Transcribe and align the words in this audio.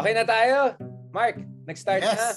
Okay 0.00 0.16
na 0.16 0.24
tayo? 0.24 0.80
Mark, 1.12 1.44
nag-start 1.68 2.00
yes. 2.00 2.16
na? 2.16 2.28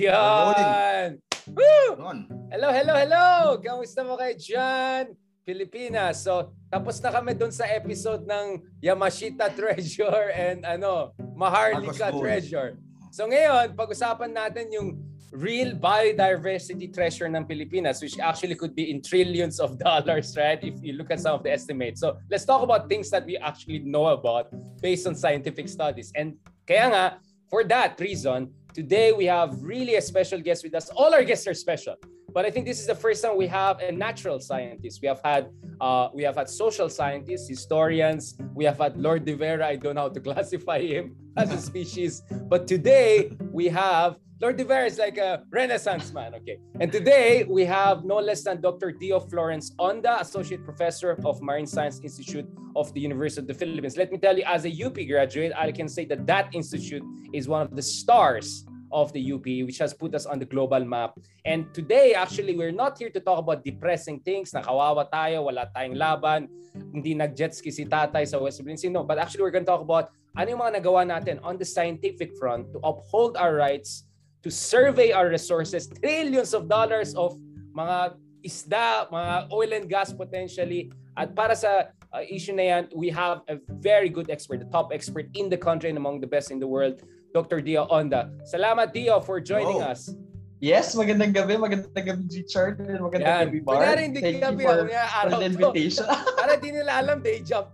Yan! 0.00 1.20
Woo! 1.52 2.00
Hello, 2.48 2.72
hello, 2.72 2.96
hello! 2.96 3.60
Kamusta 3.60 4.00
mo 4.00 4.16
kay 4.16 4.32
John? 4.40 5.12
Pilipinas. 5.44 6.24
So, 6.24 6.56
tapos 6.72 6.96
na 7.04 7.12
kami 7.12 7.36
dun 7.36 7.52
sa 7.52 7.68
episode 7.68 8.24
ng 8.24 8.56
Yamashita 8.80 9.52
Treasure 9.52 10.32
and 10.32 10.64
ano, 10.64 11.12
Maharlika 11.36 12.08
Treasure. 12.08 12.80
So 13.12 13.28
ngayon, 13.28 13.76
pag-usapan 13.76 14.32
natin 14.32 14.72
yung 14.72 14.96
real 15.28 15.76
biodiversity 15.76 16.88
treasure 16.88 17.28
ng 17.28 17.44
Pilipinas, 17.44 18.00
which 18.00 18.16
actually 18.16 18.56
could 18.56 18.72
be 18.72 18.88
in 18.88 19.04
trillions 19.04 19.60
of 19.60 19.76
dollars, 19.76 20.32
right? 20.40 20.64
If 20.64 20.80
you 20.80 20.96
look 20.96 21.12
at 21.12 21.20
some 21.20 21.36
of 21.36 21.44
the 21.44 21.52
estimates. 21.52 22.00
So 22.00 22.16
let's 22.32 22.48
talk 22.48 22.64
about 22.64 22.88
things 22.88 23.12
that 23.12 23.28
we 23.28 23.36
actually 23.36 23.84
know 23.84 24.08
about 24.08 24.48
based 24.80 25.04
on 25.04 25.12
scientific 25.12 25.68
studies. 25.68 26.08
And 26.16 26.40
kaya 26.66 26.86
nga, 26.88 27.04
for 27.50 27.64
that 27.64 28.00
reason, 28.00 28.50
today 28.72 29.12
we 29.12 29.26
have 29.26 29.62
really 29.62 29.96
a 29.96 30.02
special 30.02 30.40
guest 30.40 30.64
with 30.64 30.74
us. 30.74 30.90
All 30.90 31.14
our 31.14 31.24
guests 31.24 31.46
are 31.46 31.54
special. 31.54 31.96
But 32.34 32.44
I 32.44 32.50
think 32.50 32.66
this 32.66 32.80
is 32.80 32.86
the 32.86 32.96
first 32.96 33.22
time 33.22 33.36
we 33.36 33.46
have 33.46 33.78
a 33.78 33.92
natural 33.92 34.40
scientist. 34.40 34.98
We 35.00 35.06
have 35.06 35.20
had 35.22 35.50
uh, 35.80 36.08
we 36.12 36.24
have 36.24 36.34
had 36.34 36.50
social 36.50 36.88
scientists, 36.90 37.46
historians. 37.48 38.34
We 38.54 38.64
have 38.64 38.78
had 38.78 38.96
Lord 38.96 39.24
De 39.24 39.34
Vera. 39.34 39.68
I 39.68 39.76
don't 39.76 39.94
know 39.94 40.10
how 40.10 40.14
to 40.18 40.20
classify 40.28 40.80
him 40.80 41.14
as 41.36 41.52
a 41.52 41.58
species. 41.58 42.22
But 42.50 42.66
today 42.66 43.30
we 43.52 43.68
have 43.68 44.16
Lord 44.44 44.58
De 44.58 44.64
Vera 44.64 44.84
is 44.84 44.98
like 44.98 45.16
a 45.16 45.40
renaissance 45.48 46.12
man. 46.12 46.34
Okay. 46.34 46.60
And 46.78 46.92
today 46.92 47.48
we 47.48 47.64
have 47.64 48.04
no 48.04 48.20
less 48.20 48.44
than 48.44 48.60
Dr. 48.60 48.92
Dio 48.92 49.18
Florence 49.18 49.72
Onda, 49.80 50.20
Associate 50.20 50.62
Professor 50.62 51.16
of 51.24 51.40
Marine 51.40 51.64
Science 51.64 52.04
Institute 52.04 52.44
of 52.76 52.92
the 52.92 53.00
University 53.00 53.40
of 53.40 53.48
the 53.48 53.56
Philippines. 53.56 53.96
Let 53.96 54.12
me 54.12 54.18
tell 54.18 54.36
you, 54.36 54.44
as 54.44 54.66
a 54.66 54.72
UP 54.84 55.00
graduate, 55.08 55.56
I 55.56 55.72
can 55.72 55.88
say 55.88 56.04
that 56.12 56.26
that 56.26 56.52
institute 56.52 57.00
is 57.32 57.48
one 57.48 57.62
of 57.62 57.74
the 57.74 57.80
stars 57.80 58.68
of 58.92 59.10
the 59.16 59.32
UP, 59.32 59.48
which 59.64 59.78
has 59.78 59.94
put 59.94 60.14
us 60.14 60.26
on 60.26 60.38
the 60.38 60.44
global 60.44 60.84
map. 60.84 61.16
And 61.46 61.72
today, 61.72 62.12
actually, 62.12 62.54
we're 62.54 62.76
not 62.76 62.98
here 62.98 63.08
to 63.16 63.20
talk 63.20 63.38
about 63.38 63.64
depressing 63.64 64.20
things, 64.20 64.52
nakawawa 64.52 65.08
tayo, 65.08 65.48
wala 65.48 65.72
tayong 65.72 65.96
laban, 65.96 66.52
hindi 66.92 67.16
nag-jet 67.16 67.56
ski 67.56 67.72
si 67.72 67.88
tatay 67.88 68.28
sa 68.28 68.36
West 68.36 68.60
Philippines. 68.60 68.84
No, 68.92 69.08
but 69.08 69.16
actually, 69.16 69.40
we're 69.40 69.56
going 69.56 69.64
to 69.64 69.72
talk 69.72 69.80
about 69.80 70.12
ano 70.36 70.52
yung 70.52 70.60
mga 70.60 70.84
nagawa 70.84 71.08
natin 71.08 71.40
on 71.40 71.56
the 71.56 71.64
scientific 71.64 72.36
front 72.36 72.68
to 72.76 72.78
uphold 72.84 73.40
our 73.40 73.56
rights, 73.56 74.04
to 74.44 74.52
survey 74.52 75.10
our 75.10 75.32
resources, 75.32 75.88
trillions 75.88 76.52
of 76.52 76.68
dollars 76.68 77.16
of 77.16 77.32
mga 77.72 78.20
isda, 78.44 79.08
mga 79.08 79.48
oil 79.48 79.72
and 79.72 79.88
gas 79.88 80.12
potentially. 80.12 80.92
At 81.16 81.32
para 81.32 81.56
sa 81.56 81.88
uh, 82.12 82.22
issue 82.28 82.52
na 82.52 82.62
yan, 82.68 82.82
we 82.92 83.08
have 83.08 83.40
a 83.48 83.56
very 83.80 84.12
good 84.12 84.28
expert, 84.28 84.60
the 84.60 84.68
top 84.68 84.92
expert 84.92 85.32
in 85.32 85.48
the 85.48 85.56
country 85.56 85.88
and 85.88 85.96
among 85.96 86.20
the 86.20 86.28
best 86.28 86.52
in 86.52 86.60
the 86.60 86.68
world, 86.68 87.00
Dr. 87.32 87.64
Dio 87.64 87.88
Onda. 87.88 88.28
Salamat 88.44 88.92
Dio 88.92 89.16
for 89.24 89.40
joining 89.40 89.80
oh. 89.80 89.88
us. 89.88 90.12
Yes, 90.60 90.96
magandang 90.96 91.36
gabi, 91.36 91.60
magandang 91.60 91.92
gabi 91.92 92.24
Richard, 92.28 92.80
magandang 92.80 93.28
Yan. 93.28 93.44
gabi 93.48 93.58
Mark. 93.64 93.76
Kunyari 93.80 94.00
hindi 94.08 94.20
Thank 94.20 94.40
gabi 94.40 94.64
you 94.64 94.68
for, 94.68 94.80
araw 94.88 95.20
for 95.20 95.30
the 95.40 95.44
invitation. 95.44 96.04
Para 96.40 96.56
di 96.56 96.68
nila 96.72 96.92
alam, 97.04 97.20
day 97.20 97.44
job. 97.44 97.68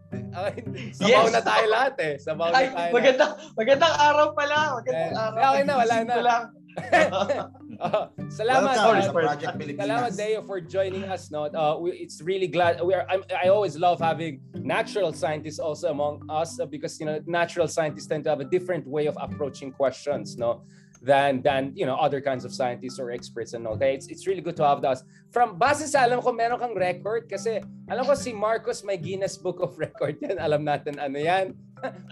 Sabaw 0.98 1.26
yes. 1.26 1.34
na 1.34 1.42
tayo 1.42 1.66
lahat 1.70 1.94
eh. 2.02 2.14
Sabaw 2.18 2.50
na 2.50 2.54
tayo. 2.54 2.68
Ay, 2.74 2.90
magandang, 2.90 3.32
magandang 3.54 3.94
araw 3.94 4.26
pala. 4.34 4.58
Magandang 4.82 5.14
eh, 5.14 5.22
araw. 5.22 5.50
Okay 5.54 5.62
na, 5.66 5.74
wala 5.78 5.96
na. 6.02 6.14
Lang. 6.18 6.44
uh, 7.80 8.08
salamat 8.32 8.74
Welcome, 8.76 9.02
uh, 9.02 9.12
Project 9.12 9.54
Pilipinas. 9.58 9.86
Salamat 9.86 10.12
Deo 10.16 10.40
for 10.42 10.58
joining 10.60 11.04
us 11.04 11.30
no. 11.30 11.46
Uh, 11.48 11.76
we, 11.78 11.92
it's 11.96 12.20
really 12.22 12.48
glad 12.48 12.80
we 12.80 12.94
are 12.94 13.06
I'm, 13.08 13.24
I 13.30 13.48
always 13.48 13.76
love 13.76 14.00
having 14.00 14.40
natural 14.54 15.12
scientists 15.12 15.58
also 15.58 15.90
among 15.90 16.24
us 16.28 16.58
uh, 16.58 16.66
because 16.66 16.98
you 17.00 17.06
know 17.06 17.20
natural 17.26 17.68
scientists 17.68 18.06
tend 18.06 18.24
to 18.24 18.30
have 18.30 18.40
a 18.40 18.48
different 18.48 18.86
way 18.86 19.06
of 19.06 19.16
approaching 19.20 19.72
questions 19.72 20.36
no 20.36 20.62
than 21.02 21.40
than 21.40 21.72
you 21.74 21.88
know 21.88 21.96
other 21.96 22.20
kinds 22.20 22.44
of 22.44 22.52
scientists 22.52 23.00
or 23.00 23.10
experts 23.10 23.56
and 23.56 23.66
all. 23.66 23.74
Okay, 23.74 23.94
it's 23.96 24.06
it's 24.08 24.26
really 24.28 24.44
good 24.44 24.56
to 24.56 24.64
have 24.64 24.84
us. 24.84 25.02
From 25.32 25.56
base 25.56 25.88
sa 25.88 26.04
alam 26.04 26.20
ko 26.20 26.32
meron 26.32 26.60
kang 26.60 26.76
record 26.76 27.24
kasi 27.24 27.64
alam 27.88 28.04
ko 28.04 28.12
si 28.12 28.36
Marcos 28.36 28.84
may 28.84 29.00
Guinness 29.00 29.40
Book 29.40 29.64
of 29.64 29.76
Record 29.80 30.20
yan. 30.24 30.36
Alam 30.36 30.68
natin 30.68 31.00
ano 31.00 31.16
yan. 31.16 31.56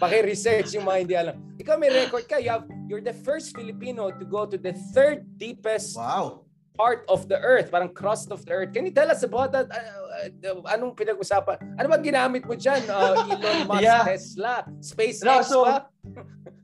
Paki-research 0.00 0.72
yung 0.74 0.86
mga 0.86 0.98
hindi 0.98 1.14
alam. 1.14 1.36
Ikaw 1.60 1.74
may 1.76 1.90
record 1.92 2.24
ka. 2.28 2.40
You 2.40 2.50
have, 2.54 2.66
you're 2.88 3.04
the 3.04 3.14
first 3.14 3.52
Filipino 3.52 4.08
to 4.10 4.24
go 4.24 4.46
to 4.46 4.56
the 4.56 4.72
third 4.94 5.26
deepest 5.36 5.96
wow. 5.96 6.46
part 6.78 7.04
of 7.10 7.28
the 7.28 7.36
earth, 7.42 7.70
parang 7.70 7.92
crust 7.92 8.30
of 8.30 8.46
the 8.46 8.52
earth. 8.52 8.70
Can 8.72 8.86
you 8.86 8.94
tell 8.94 9.10
us 9.10 9.22
about 9.22 9.52
that? 9.52 9.68
Uh, 9.68 10.07
anong 10.74 10.92
pinag-usapan? 10.98 11.78
Ano 11.78 11.86
ba 11.88 11.98
ginamit 12.00 12.44
mo 12.44 12.54
dyan? 12.54 12.82
Uh, 12.88 13.14
Elon 13.30 13.58
Musk, 13.70 13.82
yeah. 13.82 14.02
Tesla, 14.04 14.54
SpaceX 14.82 15.24
no, 15.24 15.42
so, 15.42 15.58
ba? 15.64 15.86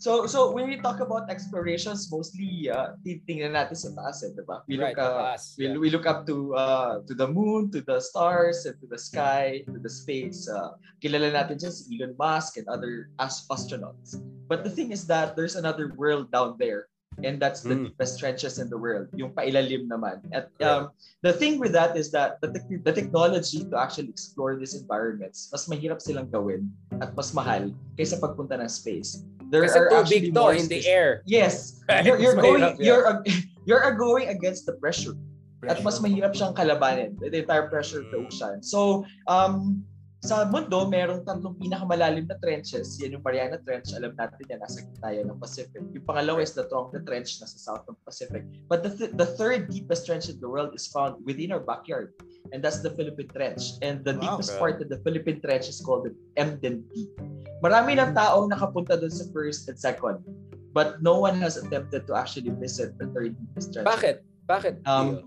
So 0.04 0.26
so 0.26 0.50
when 0.50 0.66
we 0.66 0.76
talk 0.82 0.98
about 0.98 1.30
explorations, 1.30 2.10
mostly 2.10 2.68
uh, 2.68 2.98
titingnan 3.06 3.54
natin 3.54 3.78
sa 3.78 3.94
taas, 3.94 4.26
eh, 4.26 4.34
diba? 4.34 4.60
We 4.66 4.76
look 4.76 4.92
right, 4.92 4.98
uh, 4.98 5.32
taas, 5.32 5.54
we, 5.56 5.70
yeah. 5.70 5.78
we 5.78 5.88
look 5.88 6.04
up 6.04 6.26
to 6.26 6.52
uh, 6.58 7.00
to 7.06 7.14
the 7.14 7.30
moon, 7.30 7.70
to 7.72 7.80
the 7.80 8.02
stars, 8.02 8.66
and 8.66 8.74
to 8.82 8.86
the 8.90 8.98
sky, 8.98 9.62
to 9.70 9.78
the 9.78 9.88
space. 9.88 10.50
Uh, 10.50 10.76
kilala 10.98 11.30
natin 11.30 11.56
dyan 11.56 11.72
si 11.72 11.94
Elon 11.94 12.18
Musk 12.18 12.58
and 12.58 12.66
other 12.66 13.08
as 13.22 13.46
astronauts. 13.48 14.18
But 14.44 14.66
the 14.66 14.72
thing 14.72 14.92
is 14.92 15.06
that 15.08 15.38
there's 15.38 15.56
another 15.56 15.94
world 15.96 16.28
down 16.34 16.58
there 16.58 16.90
and 17.22 17.38
that's 17.38 17.60
the 17.60 17.74
mm. 17.74 17.84
deepest 17.88 18.18
trenches 18.18 18.58
in 18.58 18.68
the 18.68 18.78
world, 18.78 19.08
yung 19.14 19.30
pailalim 19.30 19.86
naman. 19.86 20.24
At 20.32 20.50
um, 20.64 20.90
the 21.22 21.32
thing 21.32 21.60
with 21.60 21.72
that 21.72 21.96
is 21.96 22.10
that 22.12 22.40
the, 22.40 22.50
te- 22.50 22.82
the 22.82 22.92
technology 22.92 23.62
to 23.62 23.76
actually 23.78 24.08
explore 24.08 24.56
these 24.56 24.74
environments, 24.74 25.48
mas 25.52 25.68
mahirap 25.68 26.02
silang 26.02 26.28
gawin 26.30 26.72
at 26.98 27.14
mas 27.14 27.30
mahal 27.30 27.70
kaysa 27.94 28.18
pagpunta 28.18 28.58
ng 28.58 28.68
space. 28.68 29.22
There 29.52 29.62
Kasi 29.62 29.78
are 29.78 29.88
actually 29.94 30.30
more 30.32 30.56
in 30.56 30.66
the 30.66 30.82
air. 30.88 31.22
Yes. 31.26 31.78
You're, 32.04 32.18
you're 32.18 32.34
going 32.34 32.64
you're 32.80 33.22
you're 33.68 33.84
going 33.94 34.32
against 34.32 34.66
the 34.66 34.74
pressure. 34.80 35.14
pressure. 35.60 35.78
At 35.78 35.84
mas 35.84 36.00
mahirap 36.00 36.32
siyang 36.36 36.56
kalabanin, 36.56 37.16
the 37.20 37.44
entire 37.44 37.68
pressure 37.68 38.04
of 38.04 38.08
the 38.10 38.18
ocean. 38.24 38.62
So, 38.62 39.04
um, 39.28 39.84
sa 40.24 40.48
mundo, 40.48 40.88
merong 40.88 41.20
tatlong 41.28 41.52
pinakamalalim 41.60 42.24
na 42.24 42.40
trenches. 42.40 42.96
Yan 42.96 43.20
yung 43.20 43.24
Mariana 43.24 43.60
Trench. 43.60 43.92
Alam 43.92 44.16
natin 44.16 44.40
yan, 44.48 44.56
nasa 44.64 44.80
gitna 44.80 45.08
yan 45.12 45.28
ng 45.28 45.36
Pacific. 45.36 45.84
Yung 45.92 46.06
pangalawa 46.08 46.40
is 46.40 46.56
the 46.56 46.64
Tongva 46.72 47.04
Trench, 47.04 47.44
nasa 47.44 47.60
south 47.60 47.84
ng 47.84 47.98
Pacific. 48.08 48.48
But 48.64 48.80
the, 48.80 48.96
th- 48.96 49.12
the 49.20 49.28
third 49.36 49.68
deepest 49.68 50.08
trench 50.08 50.32
in 50.32 50.40
the 50.40 50.48
world 50.48 50.72
is 50.72 50.88
found 50.88 51.20
within 51.28 51.52
our 51.52 51.60
backyard. 51.60 52.16
And 52.56 52.64
that's 52.64 52.80
the 52.80 52.96
Philippine 52.96 53.28
Trench. 53.36 53.76
And 53.84 54.00
the 54.00 54.16
wow, 54.16 54.40
deepest 54.40 54.56
God. 54.56 54.60
part 54.64 54.76
of 54.80 54.88
the 54.88 55.04
Philippine 55.04 55.44
Trench 55.44 55.68
is 55.68 55.84
called 55.84 56.08
the 56.08 56.16
Deep. 56.32 57.12
Marami 57.60 58.00
ng 58.00 58.16
taong 58.16 58.48
nakapunta 58.48 58.96
doon 58.96 59.12
sa 59.12 59.28
first 59.28 59.68
and 59.68 59.76
second. 59.76 60.24
But 60.72 61.04
no 61.04 61.20
one 61.20 61.36
has 61.44 61.60
attempted 61.60 62.08
to 62.08 62.16
actually 62.16 62.50
visit 62.56 62.96
the 62.96 63.12
third 63.12 63.36
deepest 63.36 63.76
trench. 63.76 63.86
Bakit? 63.86 64.16
Bakit? 64.48 64.84
Um, 64.88 65.22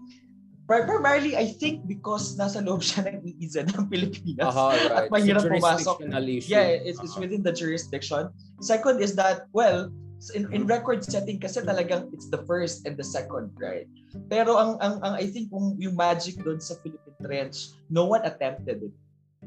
primarily, 0.68 1.40
I 1.40 1.48
think 1.48 1.88
because 1.88 2.36
nasa 2.36 2.60
loob 2.60 2.84
siya 2.84 3.08
ng 3.08 3.24
iiza 3.24 3.64
ng 3.72 3.88
Pilipinas 3.88 4.52
uh-huh, 4.52 4.76
right. 4.76 4.92
at 5.00 5.04
mahirap 5.10 5.48
pumasok. 5.48 6.04
Issue. 6.04 6.52
Yeah, 6.52 6.76
it's, 6.76 7.00
uh-huh. 7.00 7.08
it's 7.08 7.16
within 7.16 7.42
the 7.42 7.56
jurisdiction. 7.56 8.30
Second 8.60 9.00
is 9.00 9.16
that, 9.16 9.48
well, 9.56 9.88
in, 10.36 10.52
in 10.52 10.68
record 10.68 11.06
setting 11.08 11.40
kasi 11.40 11.64
talagang 11.64 12.12
it's 12.12 12.28
the 12.28 12.44
first 12.44 12.84
and 12.84 13.00
the 13.00 13.06
second, 13.06 13.54
right? 13.56 13.88
Pero 14.28 14.60
ang, 14.60 14.76
ang, 14.84 15.00
ang 15.02 15.14
I 15.16 15.32
think 15.32 15.50
yung, 15.56 15.80
yung 15.80 15.96
magic 15.96 16.42
doon 16.44 16.60
sa 16.60 16.76
Philippine 16.84 17.18
Trench, 17.24 17.72
no 17.88 18.06
one 18.06 18.22
attempted 18.28 18.92
it 18.92 18.94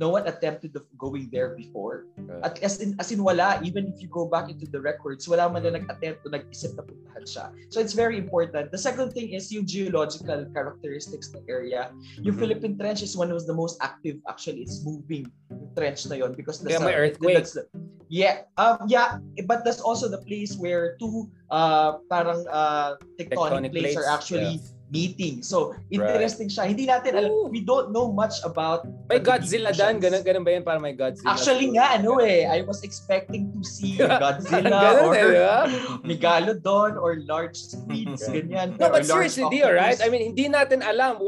no 0.00 0.08
one 0.08 0.26
attempted 0.26 0.72
of 0.74 0.88
going 0.96 1.28
there 1.28 1.52
before. 1.52 2.08
At 2.42 2.56
as 2.64 2.80
in, 2.80 2.96
as 2.96 3.12
in 3.12 3.20
wala, 3.22 3.60
even 3.62 3.92
if 3.92 4.00
you 4.00 4.08
go 4.08 4.24
back 4.24 4.48
into 4.48 4.64
the 4.64 4.80
records, 4.80 5.28
wala 5.28 5.52
man 5.52 5.68
na 5.68 5.76
nag-attempt 5.76 6.24
o 6.24 6.32
nag-isip 6.32 6.72
na 6.80 6.88
puntahan 6.88 7.24
siya. 7.28 7.44
So 7.68 7.84
it's 7.84 7.92
very 7.92 8.16
important. 8.16 8.72
The 8.72 8.80
second 8.80 9.12
thing 9.12 9.36
is 9.36 9.52
yung 9.52 9.68
geological 9.68 10.48
characteristics 10.56 11.28
ng 11.36 11.44
area. 11.52 11.92
Yung 12.16 12.32
mm-hmm. 12.32 12.40
Philippine 12.40 12.74
Trench 12.80 13.04
is 13.04 13.12
one 13.12 13.28
of 13.28 13.44
the 13.44 13.52
most 13.52 13.76
active 13.84 14.16
actually. 14.24 14.64
It's 14.64 14.80
moving 14.80 15.28
yung 15.52 15.68
trench 15.76 16.08
na 16.08 16.16
yon 16.16 16.32
because 16.32 16.64
there's 16.64 16.80
yeah, 16.80 16.96
earthquake. 16.96 17.44
The, 17.44 17.68
yeah, 18.08 18.48
um, 18.56 18.88
yeah, 18.88 19.20
but 19.44 19.68
that's 19.68 19.84
also 19.84 20.08
the 20.08 20.24
place 20.24 20.56
where 20.56 20.96
two 20.96 21.28
uh, 21.52 22.00
parang 22.08 22.48
uh, 22.48 22.96
tectonic, 23.20 23.68
tectonic 23.68 23.70
plates, 23.76 23.94
plates 23.94 24.00
are 24.00 24.08
actually 24.08 24.64
yeah 24.64 24.79
meeting. 24.90 25.42
So, 25.42 25.74
interesting 25.90 26.50
right. 26.50 26.54
siya. 26.54 26.64
Hindi 26.66 26.84
natin 26.90 27.14
alam, 27.14 27.30
Ooh. 27.30 27.48
we 27.48 27.62
don't 27.62 27.94
know 27.94 28.10
much 28.10 28.42
about 28.42 28.84
May 29.08 29.22
Godzilla 29.22 29.70
dan, 29.70 30.02
ganun, 30.02 30.22
ganun 30.26 30.42
ba 30.42 30.50
yan 30.54 30.64
para 30.66 30.78
may 30.82 30.94
Godzilla? 30.94 31.34
Actually 31.34 31.70
nga, 31.78 31.98
ano 31.98 32.18
eh, 32.18 32.46
I 32.46 32.62
was 32.66 32.82
expecting 32.82 33.54
to 33.54 33.62
see 33.62 33.98
Godzilla 34.22 35.06
or 35.06 35.14
eh, 35.14 35.70
Megalodon 36.08 36.98
or 36.98 37.22
large 37.22 37.56
squids, 37.56 38.26
ganyan. 38.26 38.78
No, 38.78 38.90
but 38.90 39.06
seriously, 39.06 39.46
Dio, 39.48 39.70
right? 39.70 39.98
I 40.02 40.10
mean, 40.10 40.34
hindi 40.34 40.50
natin 40.50 40.82
alam. 40.82 41.22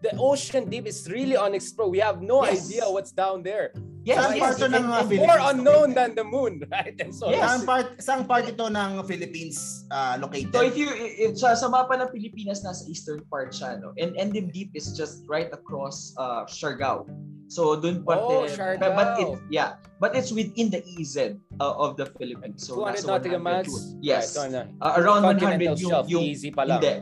The 0.00 0.14
ocean 0.16 0.70
deep 0.70 0.86
is 0.86 1.04
really 1.10 1.36
unexplored. 1.36 1.90
We 1.90 1.98
have 1.98 2.22
no 2.22 2.46
yes. 2.46 2.70
idea 2.70 2.86
what's 2.86 3.10
down 3.10 3.42
there. 3.42 3.74
Yes, 4.06 4.22
saan 4.22 4.38
yes, 4.38 4.42
part 4.46 4.54
ito 4.54 4.68
ng 4.70 4.86
uh, 4.86 5.02
Philippines? 5.02 5.26
More 5.26 5.40
unknown 5.50 5.88
than 5.98 6.10
the 6.14 6.22
moon, 6.22 6.52
right? 6.70 6.94
And 7.02 7.10
so, 7.10 7.26
yes. 7.26 7.42
Saan 7.42 7.60
part, 7.66 7.86
saan 7.98 8.22
part 8.22 8.46
ito 8.46 8.70
ng 8.70 9.02
Philippines 9.02 9.82
uh, 9.90 10.14
located? 10.22 10.54
So 10.54 10.62
if 10.62 10.78
you, 10.78 10.94
if, 10.94 11.34
sa, 11.34 11.58
sa 11.58 11.66
mapa 11.66 11.98
ng 11.98 12.14
Pilipinas, 12.14 12.62
nasa 12.62 12.86
eastern 12.86 13.26
part 13.26 13.50
siya, 13.50 13.82
no? 13.82 13.90
And 13.98 14.14
Endim 14.14 14.54
Deep 14.54 14.70
is 14.78 14.94
just 14.94 15.26
right 15.26 15.50
across 15.50 16.14
uh, 16.22 16.46
Siargao. 16.46 17.10
So 17.50 17.74
dun 17.74 18.06
parte 18.06 18.30
Oh, 18.30 18.46
Siargao. 18.46 18.94
but, 18.94 19.10
it 19.18 19.28
yeah, 19.50 19.82
but 19.98 20.14
it's 20.14 20.30
within 20.30 20.70
the 20.70 20.86
EZ 20.86 21.34
uh, 21.58 21.74
of 21.74 21.98
the 21.98 22.06
Philippines. 22.14 22.62
So 22.62 22.78
200 22.78 22.94
nasa 22.94 23.06
nautical 23.10 23.42
100 23.42 23.50
miles? 23.50 23.74
Yes. 23.98 24.38
Right. 24.38 24.70
Uh, 24.78 24.92
around 25.02 25.26
100 25.26 25.42
Continental 25.42 25.74
yung, 25.82 25.90
shelf, 25.90 26.06
yung 26.06 26.22
easy 26.22 26.54
pa 26.54 26.62
lang. 26.62 26.78
Hindi. 26.78 26.94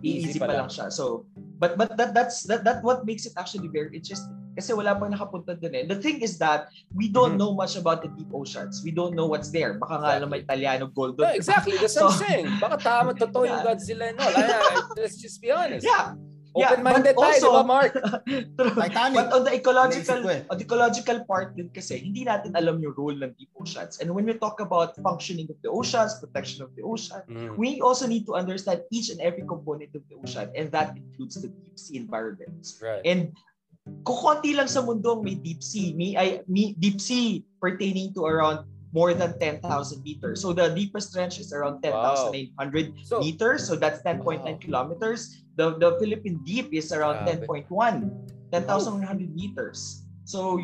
Easy 0.00 0.32
Easy, 0.32 0.38
pa 0.40 0.48
pa 0.48 0.56
lang. 0.56 0.60
lang 0.64 0.70
siya. 0.72 0.88
So 0.88 1.28
but 1.60 1.76
but 1.76 2.00
that 2.00 2.16
that's 2.16 2.48
that 2.48 2.64
that 2.64 2.80
what 2.80 3.04
makes 3.04 3.28
it 3.28 3.36
actually 3.36 3.68
very 3.68 3.92
interesting. 3.92 4.39
Kasi 4.56 4.74
wala 4.74 4.98
pang 4.98 5.10
nakapunta 5.10 5.54
dun 5.54 5.72
eh. 5.72 5.86
The 5.86 5.96
thing 5.98 6.20
is 6.20 6.36
that 6.38 6.68
we 6.90 7.06
don't 7.06 7.34
Mhm. 7.34 7.40
know 7.40 7.52
much 7.54 7.78
about 7.78 8.02
the 8.02 8.10
deep 8.12 8.28
oceans. 8.34 8.82
We 8.82 8.90
don't 8.90 9.14
know 9.14 9.30
what's 9.30 9.50
there. 9.50 9.78
Baka 9.78 9.94
nga 10.02 10.18
lang 10.20 10.30
may 10.30 10.42
Italiano 10.42 10.90
gold 10.90 11.14
No, 11.16 11.24
doon. 11.24 11.38
exactly. 11.38 11.78
That's 11.78 11.94
what 11.94 12.10
I'm 12.10 12.18
So- 12.18 12.24
saying. 12.26 12.46
Baka 12.58 12.76
tama, 12.82 13.10
totoo 13.22 13.46
yung 13.46 13.62
Yeah. 13.62 13.66
Godzilla 13.66 14.04
and 14.10 14.18
all. 14.18 14.34
Let's 14.98 15.16
just 15.16 15.38
be 15.38 15.54
honest. 15.54 15.86
Yeah. 15.86 16.18
yeah, 16.50 16.74
Open-minded 16.74 17.14
but 17.14 17.22
tayo, 17.22 17.38
di 17.38 17.46
also- 17.46 17.52
ba, 17.54 17.62
Mark? 17.62 17.92
Titanic. 18.82 19.16
But 19.22 19.28
on 19.30 19.42
the 19.46 19.54
ecological 19.54 20.20
eh. 20.34 20.42
on 20.50 20.58
the 20.58 20.66
ecological 20.66 21.18
part 21.24 21.54
din 21.54 21.70
kasi 21.70 22.02
hindi 22.02 22.26
natin 22.26 22.50
alam 22.58 22.82
yung 22.82 22.90
role 22.98 23.14
ng 23.14 23.30
deep 23.38 23.54
oceans. 23.54 24.02
And 24.02 24.10
when 24.10 24.26
we 24.26 24.34
talk 24.34 24.58
about 24.58 24.98
functioning 24.98 25.46
of 25.46 25.62
the 25.62 25.70
oceans, 25.70 26.18
protection 26.18 26.66
of 26.66 26.74
the 26.74 26.82
ocean, 26.82 27.22
Mm. 27.30 27.54
we 27.54 27.78
also 27.78 28.10
need 28.10 28.26
to 28.26 28.34
understand 28.34 28.82
each 28.90 29.14
and 29.14 29.22
every 29.22 29.46
component 29.46 29.94
of 29.94 30.02
the 30.10 30.18
ocean 30.18 30.50
and 30.58 30.74
that 30.74 30.98
includes 30.98 31.38
the 31.38 31.54
deep 31.54 31.78
sea 31.78 32.02
environments. 32.02 32.82
Right. 32.82 32.98
And 33.06 33.30
kukonti 34.02 34.56
lang 34.56 34.66
sa 34.66 34.82
mundo 34.82 35.18
ang 35.18 35.22
may 35.22 35.36
deep 35.36 35.62
sea. 35.62 35.92
May, 35.94 36.16
ay, 36.16 36.28
may 36.48 36.72
deep 36.78 37.00
sea 37.00 37.44
pertaining 37.60 38.12
to 38.14 38.24
around 38.26 38.64
more 38.90 39.14
than 39.14 39.38
10,000 39.38 39.62
meters. 40.02 40.42
So 40.42 40.50
the 40.52 40.66
deepest 40.74 41.14
trench 41.14 41.38
is 41.38 41.54
around 41.54 41.78
10,800 41.82 42.58
So, 43.06 43.20
meters. 43.22 43.62
So 43.66 43.78
that's 43.78 44.02
10.9 44.02 44.42
Wow. 44.42 44.58
kilometers. 44.58 45.46
The 45.54 45.78
the 45.78 45.94
Philippine 46.02 46.42
deep 46.42 46.74
is 46.74 46.90
around 46.90 47.22
Grabe. 47.22 47.46
10.1, 47.46 47.70
10,100 48.50 49.30
meters. 49.30 50.02
So 50.26 50.58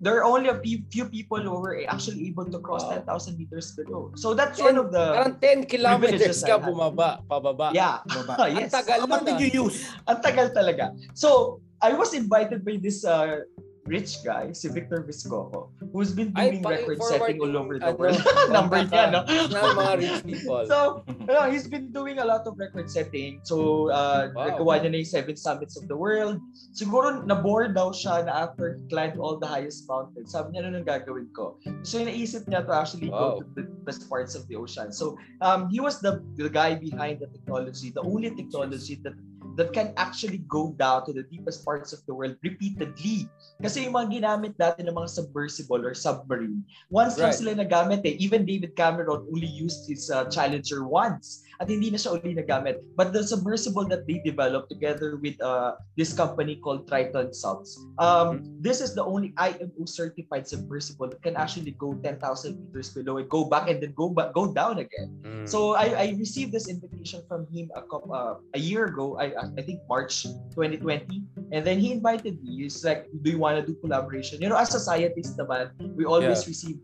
there 0.00 0.16
are 0.20 0.24
only 0.28 0.48
a 0.52 0.60
few, 0.60 0.84
few 0.92 1.08
people 1.08 1.40
who 1.40 1.56
were 1.56 1.80
actually 1.88 2.28
able 2.28 2.44
to 2.52 2.60
cross 2.60 2.84
Wow. 2.84 3.00
10,000 3.04 3.40
meters 3.40 3.72
below. 3.72 4.12
So 4.16 4.36
that's 4.36 4.60
Ten- 4.60 4.76
one 4.76 4.78
of 4.80 4.88
the 4.92 5.04
parang 5.16 5.36
10 5.40 5.64
kilometers 5.64 6.44
ka 6.44 6.60
bumaba, 6.60 7.24
pababa. 7.24 7.72
yeah. 7.72 8.04
Baba. 8.04 8.34
Ang 8.44 8.68
yes. 8.68 8.76
tagal 8.76 9.08
What 9.08 9.24
nun 9.24 9.40
did 9.40 9.40
ah. 9.40 9.60
use? 9.64 9.88
Ang 10.04 10.18
tagal 10.20 10.52
talaga. 10.52 10.92
So, 11.16 11.60
I 11.82 11.92
was 11.94 12.12
invited 12.12 12.64
by 12.64 12.76
this 12.76 13.04
uh, 13.04 13.48
rich 13.88 14.22
guy, 14.22 14.52
si 14.52 14.68
Victor 14.68 15.02
Viscoco, 15.02 15.72
who's 15.92 16.12
been 16.12 16.30
doing 16.30 16.62
record 16.62 17.02
setting 17.02 17.40
all 17.40 17.56
over 17.56 17.80
the 17.80 17.90
ano, 17.90 17.96
world. 17.96 18.20
Number 18.52 18.84
contact 18.84 18.92
niya, 18.92 19.04
no? 19.10 19.20
Na 19.48 19.60
mga 19.74 19.92
rich 19.98 20.18
people. 20.28 20.64
So, 20.68 21.02
ano, 21.08 21.50
he's 21.50 21.66
been 21.66 21.90
doing 21.90 22.20
a 22.20 22.26
lot 22.28 22.46
of 22.46 22.54
record 22.60 22.92
setting. 22.92 23.40
So, 23.48 23.88
uh, 23.90 24.30
Wow. 24.36 24.46
nagawa 24.52 24.84
niya 24.84 24.90
na 24.92 24.98
yung 25.00 25.10
seven 25.10 25.34
summits 25.34 25.74
of 25.80 25.88
the 25.88 25.96
world. 25.96 26.38
Siguro, 26.76 27.24
na-bored 27.24 27.74
daw 27.74 27.90
siya 27.90 28.28
na 28.28 28.46
after 28.46 28.76
he 28.76 28.84
climbed 28.92 29.16
all 29.16 29.40
the 29.40 29.48
highest 29.48 29.88
mountains. 29.88 30.36
Sabi 30.36 30.54
niya, 30.54 30.68
ano 30.68 30.78
nang 30.78 30.86
gagawin 30.86 31.32
ko? 31.32 31.56
So, 31.82 31.98
naisip 32.04 32.44
niya 32.46 32.68
to 32.68 32.72
actually 32.76 33.08
Wow. 33.08 33.40
go 33.40 33.42
to 33.42 33.44
the 33.56 33.64
best 33.88 34.06
parts 34.12 34.36
of 34.36 34.44
the 34.46 34.60
ocean. 34.60 34.92
So, 34.92 35.16
um, 35.40 35.72
he 35.72 35.80
was 35.80 35.98
the, 36.04 36.20
the 36.36 36.52
guy 36.52 36.76
behind 36.76 37.24
the 37.24 37.32
technology, 37.32 37.90
the 37.90 38.04
only 38.04 38.30
technology 38.36 39.00
that 39.02 39.16
that 39.60 39.76
can 39.76 39.92
actually 40.00 40.40
go 40.48 40.72
down 40.80 41.04
to 41.04 41.12
the 41.12 41.28
deepest 41.28 41.68
parts 41.68 41.92
of 41.92 42.00
the 42.08 42.16
world 42.16 42.40
repeatedly. 42.40 43.28
Kasi 43.60 43.84
yung 43.84 43.92
mga 43.92 44.08
ginamit 44.16 44.56
dati 44.56 44.80
ng 44.80 44.96
mga 44.96 45.12
submersible 45.12 45.84
or 45.84 45.92
submarine, 45.92 46.64
once 46.88 47.20
lang 47.20 47.28
Right. 47.28 47.36
sila 47.36 47.52
nagamit 47.52 48.00
eh. 48.08 48.16
Even 48.16 48.48
David 48.48 48.72
Cameron 48.72 49.12
only 49.12 49.44
used 49.44 49.84
his 49.84 50.08
uh, 50.08 50.24
Challenger 50.32 50.88
once. 50.88 51.44
At 51.60 51.68
hindi 51.68 51.92
na 51.92 52.00
siya 52.00 52.16
uli 52.16 52.32
nagamit. 52.32 52.80
But 52.96 53.12
the 53.12 53.20
submersible 53.20 53.84
that 53.92 54.08
they 54.08 54.24
developed 54.24 54.72
together 54.72 55.20
with 55.20 55.36
uh, 55.44 55.76
this 55.92 56.16
company 56.16 56.56
called 56.56 56.88
Triton 56.88 57.36
Subs, 57.36 57.76
um, 58.00 58.40
this 58.64 58.80
is 58.80 58.96
the 58.96 59.04
only 59.04 59.36
IMO 59.36 59.84
certified 59.84 60.48
submersible 60.48 61.12
that 61.12 61.20
can 61.20 61.36
actually 61.36 61.76
go 61.76 61.92
10,000 62.00 62.16
meters 62.56 62.88
below 62.96 63.20
and 63.20 63.28
go 63.28 63.44
back 63.44 63.68
and 63.68 63.76
then 63.76 63.92
go 63.92 64.08
back, 64.08 64.32
go 64.32 64.48
down 64.48 64.80
again. 64.80 65.12
Mm. 65.20 65.44
So 65.44 65.76
I, 65.76 65.92
I 65.92 66.06
received 66.16 66.56
this 66.56 66.64
invitation 66.72 67.20
from 67.28 67.44
him 67.52 67.68
a, 67.76 67.84
coup- 67.84 68.08
uh, 68.08 68.40
a 68.56 68.58
year 68.58 68.88
ago, 68.88 69.20
I, 69.20 69.36
I 69.36 69.60
think 69.60 69.84
March 69.84 70.24
2020. 70.56 71.22
And 71.52 71.60
then 71.60 71.78
he 71.78 71.92
invited 71.92 72.40
me. 72.42 72.64
He's 72.64 72.80
like, 72.84 73.04
do 73.20 73.30
you 73.30 73.38
want 73.38 73.60
to 73.60 73.64
do 73.68 73.76
collaboration? 73.84 74.40
You 74.40 74.48
know, 74.48 74.56
as 74.56 74.74
a 74.74 74.80
scientist 74.80 75.36
naman, 75.36 75.76
we 75.92 76.08
always 76.08 76.40
Yeah. 76.40 76.48
receive 76.48 76.78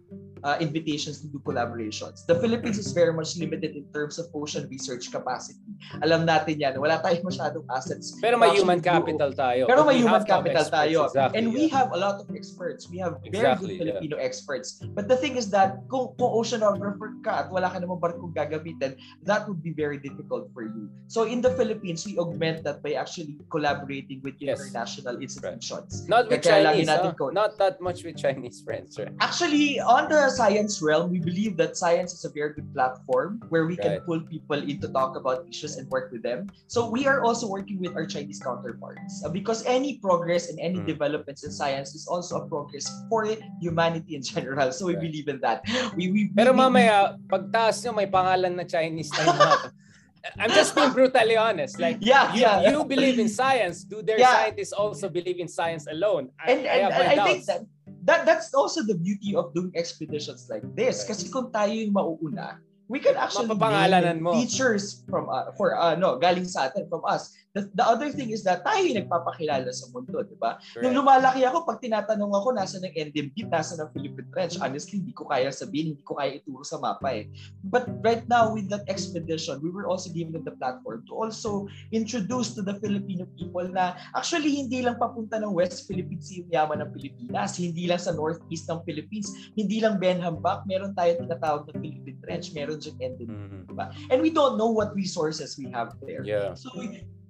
uh, 0.46 0.56
invitations 0.62 1.18
to 1.20 1.26
do 1.26 1.42
collaborations. 1.42 2.22
The 2.30 2.38
Philippines 2.38 2.78
is 2.78 2.94
very 2.94 3.10
much 3.10 3.34
limited 3.34 3.74
in 3.74 3.82
terms 3.90 4.22
of 4.22 4.30
ocean 4.30 4.70
research 4.70 5.10
capacity. 5.10 5.58
Alam 6.06 6.22
natin 6.22 6.62
yan. 6.62 6.78
Wala 6.78 7.02
tayong 7.02 7.26
masyadong 7.26 7.66
assets. 7.74 8.14
Pero 8.22 8.38
may 8.38 8.54
human 8.54 8.78
do- 8.78 8.86
capital 8.86 9.34
tayo. 9.34 9.66
Pero 9.66 9.82
may 9.82 9.98
human 9.98 10.22
capital 10.22 10.62
experts, 10.62 10.70
tayo. 10.70 10.98
Exactly, 11.10 11.34
and 11.34 11.44
we 11.50 11.66
yeah. 11.66 11.74
have 11.74 11.90
a 11.90 11.98
lot 11.98 12.22
of 12.22 12.30
experts. 12.30 12.86
We 12.86 13.02
have 13.02 13.18
very 13.26 13.42
Exactly, 13.42 13.74
good 13.74 13.90
yeah. 13.90 13.98
Filipino 13.98 14.16
experts. 14.22 14.78
But 14.94 15.10
the 15.10 15.18
thing 15.18 15.34
is 15.34 15.50
that 15.50 15.82
kung, 15.90 16.14
kung 16.14 16.30
oceanographer 16.30 17.10
ka 17.26 17.42
at 17.42 17.48
wala 17.50 17.66
ka 17.66 17.82
namang 17.82 17.98
barkong 17.98 18.30
gagamitin, 18.30 18.94
that 19.26 19.50
would 19.50 19.58
be 19.66 19.74
very 19.74 19.98
difficult 19.98 20.46
for 20.54 20.62
you. 20.62 20.86
So 21.10 21.26
in 21.26 21.42
the 21.42 21.50
Philippines, 21.58 22.06
we 22.06 22.14
augment 22.22 22.62
that 22.62 22.86
by 22.86 22.94
actually 22.94 23.34
collaborating 23.50 24.22
with 24.22 24.38
Yes. 24.38 24.62
international 24.62 25.18
institutions. 25.18 26.06
Not 26.06 26.30
with 26.30 26.44
Kaya 26.46 26.70
Chinese, 26.76 26.86
huh? 26.86 27.10
ko- 27.18 27.34
Not 27.34 27.58
that 27.58 27.80
much 27.82 28.04
with 28.06 28.14
Chinese 28.14 28.62
friends, 28.62 28.94
right? 29.00 29.10
Actually, 29.18 29.80
on 29.80 30.06
the 30.06 30.35
science 30.40 30.84
realm, 30.84 31.08
we 31.10 31.18
believe 31.18 31.56
that 31.56 31.76
science 31.80 32.12
is 32.12 32.28
a 32.28 32.30
very 32.30 32.52
good 32.52 32.68
platform 32.76 33.40
where 33.48 33.64
we 33.64 33.74
can 33.76 34.04
pull 34.04 34.20
people 34.20 34.60
in 34.60 34.76
to 34.84 34.88
talk 34.92 35.16
about 35.16 35.48
issues 35.48 35.80
and 35.80 35.88
work 35.88 36.12
with 36.12 36.20
them. 36.20 36.46
So 36.68 36.84
we 36.92 37.08
are 37.08 37.24
also 37.24 37.48
working 37.48 37.80
with 37.80 37.96
our 37.96 38.04
Chinese 38.04 38.38
counterparts 38.38 39.24
uh, 39.24 39.32
because 39.32 39.64
any 39.64 39.96
progress 39.98 40.52
and 40.52 40.60
any 40.60 40.76
Mm. 40.76 40.84
developments 40.86 41.40
in 41.40 41.48
science 41.50 41.96
is 41.96 42.04
also 42.04 42.44
a 42.44 42.44
progress 42.44 42.84
for 43.08 43.24
humanity 43.64 44.12
in 44.14 44.20
general. 44.34 44.68
So 44.76 44.84
we 44.84 44.92
Right. 45.00 45.08
believe 45.08 45.26
in 45.32 45.40
that. 45.40 45.64
We, 45.96 46.12
we, 46.12 46.20
Pero 46.36 46.52
we, 46.52 46.60
we- 46.60 46.60
mamaya, 46.60 47.16
pagtaas 47.32 47.80
nyo, 47.80 47.96
may 47.96 48.04
pangalan 48.12 48.60
na 48.60 48.68
Chinese 48.68 49.08
na. 49.16 49.24
I'm 50.42 50.50
just 50.50 50.74
being 50.74 50.90
brutally 50.90 51.38
honest. 51.38 51.78
Like, 51.78 52.02
yeah, 52.02 52.34
you, 52.34 52.42
yeah. 52.42 52.66
you 52.74 52.82
believe 52.82 53.14
in 53.22 53.30
science. 53.30 53.86
Do 53.86 54.02
their 54.02 54.18
Yeah. 54.18 54.34
scientists 54.42 54.74
also 54.74 55.06
believe 55.06 55.38
in 55.38 55.46
science 55.46 55.86
alone? 55.86 56.34
I, 56.34 56.50
and, 56.50 56.60
I 56.66 56.66
and, 56.66 56.82
have 56.82 56.92
my 56.92 56.98
and 56.98 57.06
I 57.06 57.24
think 57.24 57.38
doubts. 57.46 57.46
that, 57.46 57.60
that 58.06 58.24
that's 58.24 58.54
also 58.54 58.86
the 58.86 58.94
beauty 58.94 59.34
of 59.34 59.52
doing 59.52 59.74
expeditions 59.74 60.46
like 60.48 60.62
this. 60.78 61.02
Kasi 61.02 61.28
kung 61.28 61.50
tayo 61.50 61.74
yung 61.74 61.92
mauuna, 61.92 62.62
we 62.86 63.02
can 63.02 63.18
actually 63.18 63.50
name 63.50 64.22
mo. 64.22 64.32
features 64.32 65.02
from 65.10 65.26
uh, 65.26 65.50
for 65.58 65.74
uh, 65.74 65.98
no 65.98 66.16
galing 66.16 66.46
sa 66.46 66.70
atin 66.70 66.86
from 66.86 67.02
us. 67.02 67.34
The, 67.56 67.72
the 67.72 67.86
other 67.88 68.12
thing 68.12 68.36
is 68.36 68.44
that 68.44 68.60
tayo 68.60 68.84
yung 68.84 69.00
nagpapakilala 69.00 69.72
sa 69.72 69.88
mundo, 69.88 70.20
di 70.20 70.36
ba? 70.36 70.60
Nung 70.84 70.92
lumalaki 70.92 71.40
ako, 71.48 71.64
pag 71.64 71.80
tinatanong 71.80 72.28
ako 72.36 72.52
nasa 72.52 72.76
ng 72.84 72.92
Deep, 73.16 73.48
nasa 73.48 73.80
ng 73.80 73.88
Philippine 73.96 74.28
Trench, 74.28 74.60
honestly, 74.60 75.00
hindi 75.00 75.16
ko 75.16 75.24
kaya 75.24 75.48
sabihin, 75.48 75.96
hindi 75.96 76.04
ko 76.04 76.20
kaya 76.20 76.36
ituro 76.36 76.60
sa 76.60 76.76
mapa 76.76 77.16
eh. 77.16 77.32
But 77.64 77.88
right 78.04 78.28
now, 78.28 78.52
with 78.52 78.68
that 78.68 78.84
expedition, 78.92 79.64
we 79.64 79.72
were 79.72 79.88
also 79.88 80.12
given 80.12 80.36
the 80.36 80.52
platform 80.52 81.08
to 81.08 81.12
also 81.16 81.64
introduce 81.88 82.52
to 82.52 82.60
the 82.60 82.76
Filipino 82.76 83.24
people 83.40 83.64
na 83.72 83.96
actually 84.12 84.52
hindi 84.52 84.84
lang 84.84 85.00
papunta 85.00 85.40
ng 85.40 85.56
West 85.56 85.88
Philippines 85.88 86.28
yung 86.36 86.52
yaman 86.52 86.84
ng 86.84 86.92
Pilipinas, 86.92 87.56
hindi 87.56 87.88
lang 87.88 88.02
sa 88.02 88.12
northeast 88.12 88.68
ng 88.68 88.84
Philippines, 88.84 89.32
hindi 89.56 89.80
lang 89.80 89.96
Benhambak, 89.96 90.68
meron 90.68 90.92
tayo 90.92 91.16
tinatawag 91.24 91.72
na 91.72 91.74
Philippine 91.80 92.18
Trench, 92.20 92.52
meron 92.52 92.76
dyan 92.76 92.96
Endim 93.00 93.30
Mhm. 93.32 94.12
and 94.12 94.18
we 94.20 94.28
don't 94.28 94.58
know 94.58 94.68
what 94.68 94.92
resources 94.92 95.56
we 95.56 95.70
have 95.72 95.94
there. 96.04 96.24
Yeah. 96.24 96.52
So 96.54 96.74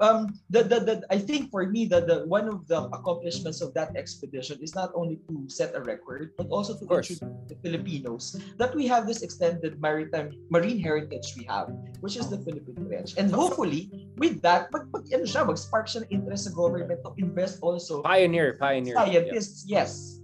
um 0.01 0.29
the, 0.51 0.63
the 0.63 0.79
the 0.81 0.95
I 1.09 1.19
think 1.19 1.51
for 1.51 1.65
me 1.67 1.87
the 1.87 2.05
the 2.05 2.17
one 2.29 2.49
of 2.49 2.69
the 2.69 2.85
accomplishments 2.93 3.61
of 3.65 3.73
that 3.75 3.97
expedition 3.97 4.61
is 4.61 4.75
not 4.75 4.93
only 4.95 5.21
to 5.29 5.49
set 5.49 5.73
a 5.75 5.81
record 5.81 6.33
but 6.37 6.49
also 6.53 6.77
to 6.77 6.85
introduce 6.85 7.21
the 7.21 7.57
Filipinos 7.65 8.37
that 8.61 8.75
we 8.77 8.85
have 8.87 9.07
this 9.09 9.23
extended 9.23 9.81
maritime 9.81 10.33
marine 10.53 10.79
heritage 10.79 11.33
we 11.37 11.45
have 11.49 11.73
which 12.05 12.17
is 12.17 12.29
the 12.29 12.39
Philippine 12.45 12.77
Trench 12.89 13.17
and 13.17 13.33
hopefully 13.33 14.09
with 14.21 14.43
that 14.45 14.69
mag, 14.73 14.89
mag 14.93 15.05
ano 15.13 15.25
siya 15.25 15.49
mag-spark 15.49 15.89
siya 15.89 16.05
ng 16.05 16.11
interest 16.13 16.49
sa 16.49 16.53
government 16.53 17.01
to 17.01 17.11
invest 17.17 17.61
also 17.65 18.05
Pioneer, 18.05 18.61
pioneer. 18.61 18.95
Yeah. 18.95 19.01
scientists 19.01 19.65
yes 19.65 20.21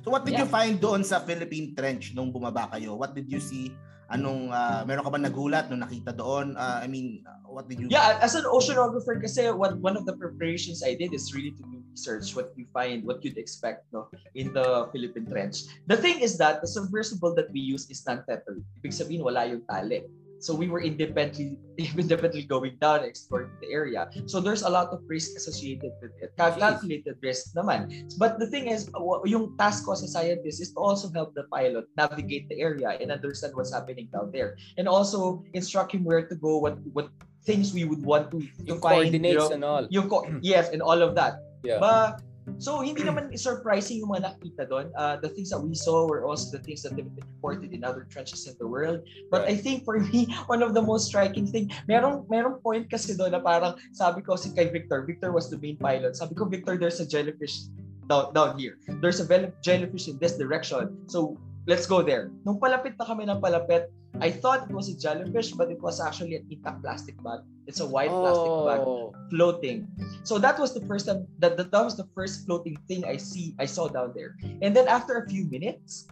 So 0.00 0.08
what 0.08 0.24
did 0.24 0.32
Yeah. 0.32 0.44
you 0.44 0.48
find 0.48 0.80
doon 0.80 1.04
sa 1.04 1.20
Philippine 1.20 1.76
Trench 1.76 2.16
nung 2.16 2.32
bumaba 2.32 2.72
kayo? 2.72 2.96
What 2.96 3.12
did 3.12 3.28
you 3.28 3.36
see? 3.36 3.76
Anong, 4.10 4.50
ah, 4.50 4.82
meron 4.82 5.06
ka 5.06 5.10
ba 5.14 5.22
nagulat 5.22 5.70
nung 5.70 5.86
nakita 5.86 6.10
doon? 6.10 6.58
Ah, 6.58 6.82
I 6.82 6.90
mean, 6.90 7.22
what 7.46 7.70
did 7.70 7.78
you... 7.78 7.86
Yeah, 7.86 8.18
as 8.18 8.34
an 8.34 8.42
oceanographer 8.50 9.14
kasi 9.22 9.50
what 9.54 9.78
one 9.78 9.94
of 9.94 10.02
the 10.02 10.18
preparations 10.18 10.82
I 10.82 10.98
did 10.98 11.14
is 11.14 11.30
really 11.30 11.54
to 11.54 11.62
do 11.62 11.80
research 11.90 12.34
what 12.34 12.54
you 12.54 12.66
find, 12.72 13.04
what 13.04 13.22
you'd 13.22 13.38
expect 13.38 13.86
no 13.92 14.08
in 14.34 14.54
the 14.54 14.88
Philippine 14.94 15.26
Trench. 15.26 15.66
The 15.86 15.98
thing 15.98 16.22
is 16.22 16.38
that 16.38 16.62
the 16.62 16.68
submersible 16.70 17.34
that 17.34 17.50
we 17.50 17.60
use 17.60 17.90
is 17.90 18.02
non-tethered. 18.06 18.62
Ibig 18.82 18.94
sabihin 18.94 19.22
wala 19.22 19.46
yung 19.46 19.62
tali. 19.66 20.06
So 20.40 20.56
we 20.56 20.68
were 20.72 20.80
independently 20.80 21.60
independently 21.78 22.44
going 22.48 22.76
down 22.80 23.04
exploring 23.04 23.52
the 23.60 23.68
area. 23.68 24.08
So 24.26 24.40
there's 24.40 24.62
a 24.64 24.68
lot 24.72 24.88
of 24.90 25.04
risk 25.06 25.36
associated 25.36 25.92
with 26.00 26.12
it. 26.20 26.32
Cal- 26.36 26.56
Calculated 26.56 27.16
risk 27.22 27.52
naman. 27.52 27.92
But 28.16 28.40
the 28.40 28.48
thing 28.48 28.68
is, 28.72 28.88
yung 29.28 29.56
task 29.60 29.84
ko 29.84 29.92
as 29.92 30.02
a 30.02 30.08
scientist 30.08 30.60
is 30.60 30.72
to 30.72 30.80
also 30.80 31.12
help 31.12 31.36
the 31.36 31.44
pilot 31.52 31.84
navigate 31.96 32.48
the 32.48 32.56
area 32.60 32.96
and 32.96 33.12
understand 33.12 33.52
what's 33.54 33.72
happening 33.72 34.08
down 34.12 34.32
there. 34.32 34.56
And 34.80 34.88
also 34.88 35.44
instruct 35.52 35.92
him 35.92 36.04
where 36.04 36.24
to 36.24 36.34
go, 36.36 36.58
what 36.58 36.80
what 36.96 37.12
things 37.44 37.72
we 37.72 37.84
would 37.84 38.04
want 38.04 38.28
to, 38.32 38.40
to 38.40 38.76
Yung 38.76 38.80
find. 38.80 39.12
you 39.12 39.20
coordinates 39.20 39.48
know, 39.48 39.54
and 39.56 39.62
all. 39.64 39.84
yung 39.92 40.08
co- 40.08 40.24
yes, 40.44 40.68
and 40.72 40.80
all 40.80 41.00
of 41.00 41.16
that. 41.16 41.40
Yeah. 41.64 41.80
But 41.80 42.20
So, 42.58 42.80
hindi 42.80 43.04
naman 43.04 43.32
surprising 43.38 44.00
yung 44.04 44.12
mga 44.12 44.32
nakita 44.34 44.68
doon. 44.68 44.92
Uh, 44.96 45.16
the 45.20 45.28
things 45.28 45.50
that 45.50 45.60
we 45.60 45.74
saw 45.74 46.04
were 46.08 46.24
also 46.24 46.52
the 46.52 46.62
things 46.62 46.82
that 46.82 46.92
have 46.92 47.00
been 47.00 47.12
reported 47.16 47.72
in 47.72 47.84
other 47.84 48.04
trenches 48.08 48.48
in 48.48 48.54
the 48.60 48.68
world. 48.68 49.00
But 49.30 49.44
right. 49.44 49.52
I 49.52 49.54
think 49.56 49.84
for 49.84 50.00
me, 50.12 50.28
one 50.46 50.62
of 50.62 50.74
the 50.74 50.82
most 50.82 51.08
striking 51.08 51.46
thing, 51.46 51.72
merong, 51.88 52.28
merong 52.28 52.60
point 52.62 52.88
kasi 52.88 53.16
doon 53.16 53.32
na 53.32 53.40
parang 53.40 53.76
sabi 53.92 54.20
ko 54.20 54.36
si 54.36 54.52
kay 54.52 54.68
Victor, 54.68 55.04
Victor 55.04 55.32
was 55.32 55.48
the 55.48 55.58
main 55.58 55.76
pilot. 55.76 56.16
Sabi 56.16 56.34
ko, 56.34 56.44
Victor, 56.44 56.76
there's 56.76 57.00
a 57.00 57.06
jellyfish 57.06 57.68
down, 58.08 58.34
down 58.34 58.58
here. 58.58 58.76
There's 59.00 59.20
a 59.20 59.26
jellyfish 59.62 60.08
in 60.08 60.18
this 60.18 60.36
direction. 60.36 60.96
So, 61.06 61.38
let's 61.66 61.86
go 61.86 62.02
there. 62.02 62.30
Nung 62.44 62.60
palapit 62.60 62.96
na 62.98 63.04
kami 63.04 63.28
ng 63.28 63.40
palapit, 63.40 63.92
I 64.20 64.30
thought 64.30 64.68
it 64.68 64.74
was 64.74 64.90
a 64.90 64.96
jellyfish, 64.98 65.52
but 65.52 65.70
it 65.70 65.80
was 65.80 66.00
actually 66.00 66.34
an 66.36 66.44
intact 66.50 66.82
plastic 66.82 67.16
bag. 67.22 67.40
It's 67.66 67.80
a 67.80 67.86
white 67.86 68.10
oh. 68.10 68.20
plastic 68.20 68.52
bag 68.66 68.80
oh. 68.82 69.14
floating. 69.30 69.76
So 70.24 70.38
that 70.38 70.58
was 70.58 70.74
the 70.74 70.84
first 70.86 71.06
time 71.06 71.26
that, 71.38 71.56
that 71.56 71.70
that 71.70 71.84
was 71.84 71.96
the 71.96 72.08
first 72.14 72.44
floating 72.44 72.76
thing 72.88 73.04
I 73.04 73.16
see 73.16 73.54
I 73.58 73.66
saw 73.66 73.88
down 73.88 74.12
there. 74.14 74.36
And 74.62 74.74
then 74.74 74.88
after 74.88 75.22
a 75.22 75.28
few 75.28 75.46
minutes, 75.46 76.08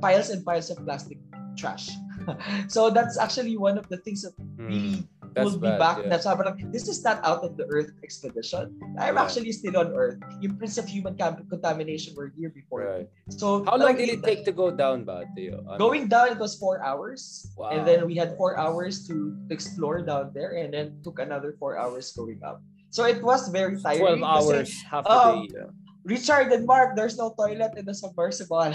piles 0.00 0.30
and 0.30 0.44
piles 0.44 0.70
of 0.70 0.84
plastic 0.84 1.18
trash. 1.56 1.90
so 2.68 2.90
that's 2.90 3.18
actually 3.18 3.56
one 3.56 3.78
of 3.78 3.88
the 3.88 3.96
things 3.98 4.22
that 4.22 4.32
really 4.56 5.02
mm. 5.02 5.08
That's 5.34 5.44
will 5.46 5.62
be 5.62 5.70
bad, 5.70 5.78
back 5.78 5.96
yeah. 6.02 6.10
na 6.10 6.16
sabi 6.18 6.42
this 6.74 6.88
is 6.88 7.02
not 7.04 7.22
out 7.22 7.42
of 7.46 7.56
the 7.56 7.66
Earth 7.70 7.94
expedition. 8.02 8.74
I'm 8.98 9.14
yeah. 9.14 9.22
actually 9.22 9.52
still 9.52 9.78
on 9.78 9.94
Earth. 9.94 10.18
Yung 10.40 10.58
Prince 10.58 10.78
of 10.78 10.86
Human 10.90 11.14
contamination 11.16 12.14
were 12.14 12.32
here 12.34 12.50
before. 12.50 12.82
Right. 12.86 13.08
So 13.30 13.64
how 13.64 13.78
long 13.78 13.96
did 13.96 14.10
it 14.10 14.22
take 14.22 14.44
to 14.46 14.52
go 14.52 14.70
down 14.70 15.04
ba, 15.04 15.26
Theo? 15.36 15.62
I 15.70 15.78
going 15.78 16.08
down, 16.08 16.34
it 16.34 16.40
was 16.42 16.58
four 16.58 16.82
hours. 16.82 17.46
Wow. 17.56 17.70
And 17.70 17.86
then 17.86 18.06
we 18.06 18.14
had 18.18 18.34
four 18.36 18.58
hours 18.58 19.06
to 19.06 19.36
explore 19.50 20.02
down 20.02 20.34
there 20.34 20.58
and 20.58 20.74
then 20.74 20.98
took 21.02 21.18
another 21.18 21.54
four 21.58 21.78
hours 21.78 22.10
going 22.12 22.42
up. 22.42 22.62
So 22.90 23.06
it 23.06 23.22
was 23.22 23.48
very 23.48 23.78
tiring. 23.78 24.18
12 24.18 24.26
hours, 24.26 24.68
kasi, 24.74 24.86
half 24.90 25.04
the 25.06 25.14
um, 25.14 25.46
day. 25.46 25.54
Yeah. 25.54 25.70
Richard 26.02 26.50
and 26.50 26.66
Mark, 26.66 26.96
there's 26.96 27.16
no 27.18 27.30
toilet 27.38 27.76
in 27.76 27.84
the 27.84 27.94
submersible. 27.94 28.74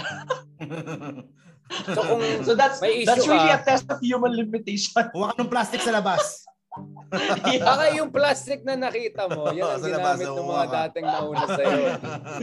so, 1.68 2.00
kung 2.02 2.22
so 2.46 2.52
that's 2.54 2.78
that's 2.80 3.26
really 3.26 3.50
ka, 3.50 3.58
a 3.58 3.66
test 3.66 3.86
of 3.90 3.98
human 3.98 4.32
limitation. 4.32 4.94
Huwag 5.14 5.34
ng 5.38 5.50
plastic 5.50 5.82
sa 5.82 5.94
labas. 5.94 6.46
Baka 7.68 7.84
yung 7.96 8.12
plastic 8.12 8.60
na 8.66 8.76
nakita 8.76 9.30
mo, 9.32 9.48
yan 9.48 9.80
ang 9.80 9.82
ginamit 9.82 10.28
ng 10.28 10.48
mga 10.48 10.66
dating 10.68 11.06
nauna 11.08 11.44
sa'yo. 11.48 11.78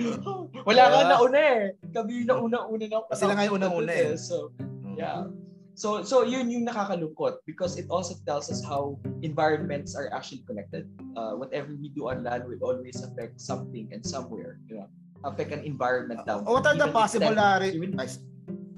Wala 0.69 0.83
ka 0.89 0.97
nauna 1.05 1.39
eh. 1.39 1.61
Kami 1.93 2.09
yung 2.23 2.29
nauna-una 2.31 2.85
na. 2.89 2.97
Kasi 3.11 3.23
lang 3.29 3.37
yung 3.45 3.55
unang-una 3.61 3.93
eh. 3.93 4.17
So, 4.17 4.49
yeah. 4.97 5.29
So 5.73 6.05
so 6.05 6.21
yun 6.21 6.53
yung 6.53 6.69
nakakalungkot 6.69 7.41
because 7.49 7.81
it 7.81 7.89
also 7.89 8.13
tells 8.29 8.53
us 8.53 8.61
how 8.61 8.93
environments 9.25 9.97
are 9.97 10.05
actually 10.13 10.45
connected. 10.45 10.85
Uh, 11.17 11.33
whatever 11.33 11.73
we 11.73 11.89
do 11.89 12.13
on 12.13 12.21
land 12.21 12.45
will 12.45 12.61
always 12.61 13.01
affect 13.01 13.41
something 13.41 13.89
and 13.89 14.05
somewhere. 14.05 14.61
You 14.69 14.85
know, 14.85 14.87
affect 15.25 15.49
an 15.49 15.65
environment 15.65 16.29
down. 16.29 16.45
Uh, 16.45 16.53
what 16.53 16.69
are 16.69 16.77
the 16.77 16.93
possible 16.93 17.33
10, 17.33 17.41
uh, 17.41 17.65
even, 17.65 17.97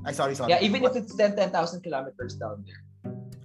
I, 0.05 0.13
sorry 0.13 0.37
sorry. 0.37 0.53
Yeah, 0.53 0.61
even 0.61 0.81
what? 0.81 0.95
if 0.95 1.03
it's 1.03 1.15
10 1.17 1.35
10,000 1.35 1.81
kilometers 1.81 2.37
down 2.37 2.63
there. 2.65 2.81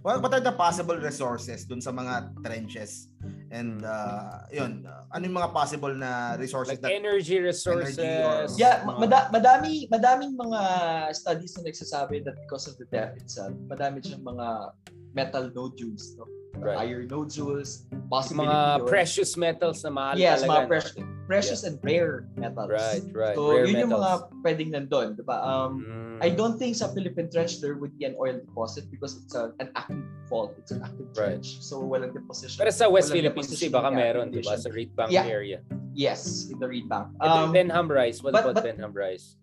What, 0.02 0.22
what 0.22 0.32
are 0.32 0.40
the 0.40 0.52
possible 0.52 0.96
resources 0.96 1.64
dun 1.68 1.80
sa 1.80 1.92
mga 1.92 2.32
trenches? 2.40 3.08
And 3.52 3.84
uh, 3.84 4.48
yun, 4.48 4.88
ano 5.12 5.22
yung 5.26 5.36
mga 5.36 5.52
possible 5.52 5.92
na 5.92 6.40
resources? 6.40 6.80
Like 6.80 6.84
that, 6.86 6.96
energy 6.96 7.36
resources. 7.36 7.98
Energy 7.98 8.24
or, 8.24 8.48
yeah, 8.56 8.80
mga... 8.86 8.96
mada- 8.96 9.28
madami, 9.28 9.90
madaming 9.92 10.38
mga 10.40 10.60
studies 11.12 11.52
na 11.58 11.68
nagsasabi 11.68 12.24
that 12.24 12.38
because 12.40 12.64
of 12.64 12.80
the 12.80 12.88
depth 12.88 13.20
itself, 13.20 13.52
madami 13.68 14.00
siyang 14.00 14.24
mga 14.24 14.72
metal 15.12 15.52
nodules. 15.52 16.16
No? 16.16 16.24
Right. 16.62 16.78
iron 16.86 17.08
nodules, 17.08 17.88
possibly 18.08 18.46
mga 18.46 18.86
precious 18.86 19.36
metals 19.36 19.82
na 19.84 19.90
mahal 19.90 20.16
yes, 20.18 20.42
talaga. 20.42 20.50
mga 20.50 20.68
precious, 20.68 20.94
precious 21.26 21.60
yeah. 21.62 21.68
and 21.70 21.76
rare 21.82 22.28
metals. 22.36 22.70
Right, 22.70 23.04
right. 23.12 23.36
So, 23.36 23.50
rare 23.50 23.66
yun 23.66 23.72
metals. 23.72 23.82
yung 23.82 23.92
mga 23.96 24.10
pwedeng 24.44 24.70
nandun, 24.74 25.08
di 25.16 25.24
ba? 25.24 25.36
Um, 25.42 25.72
mm. 25.82 26.18
I 26.20 26.28
don't 26.28 26.60
think 26.60 26.76
sa 26.76 26.92
Philippine 26.92 27.32
Trench 27.32 27.64
there 27.64 27.80
would 27.80 27.96
be 27.96 28.04
an 28.04 28.14
oil 28.20 28.36
deposit 28.36 28.90
because 28.92 29.16
it's 29.24 29.34
a, 29.34 29.56
an 29.58 29.72
active 29.74 30.04
fault. 30.28 30.52
It's 30.60 30.70
an 30.70 30.84
active 30.84 31.08
trench. 31.16 31.56
Right. 31.56 31.64
So, 31.64 31.80
walang 31.80 32.12
deposition. 32.12 32.60
Pero 32.60 32.70
sa 32.70 32.90
West 32.92 33.08
Philippines 33.10 33.48
Sea, 33.48 33.72
baka 33.72 33.88
meron, 33.88 34.30
di 34.30 34.44
ba? 34.44 34.60
Sa 34.60 34.68
Reed 34.68 34.92
Bank 34.92 35.10
yeah. 35.10 35.24
area. 35.24 35.64
Yes, 35.96 36.48
in 36.52 36.60
the 36.60 36.68
Reed 36.68 36.88
Bank. 36.88 37.10
Um, 37.20 37.50
Benham 37.50 37.90
Rice. 37.90 38.22
What 38.22 38.32
but, 38.32 38.44
about 38.44 38.62
but, 38.62 38.64
Benham 38.64 38.92
Rice? 38.92 39.40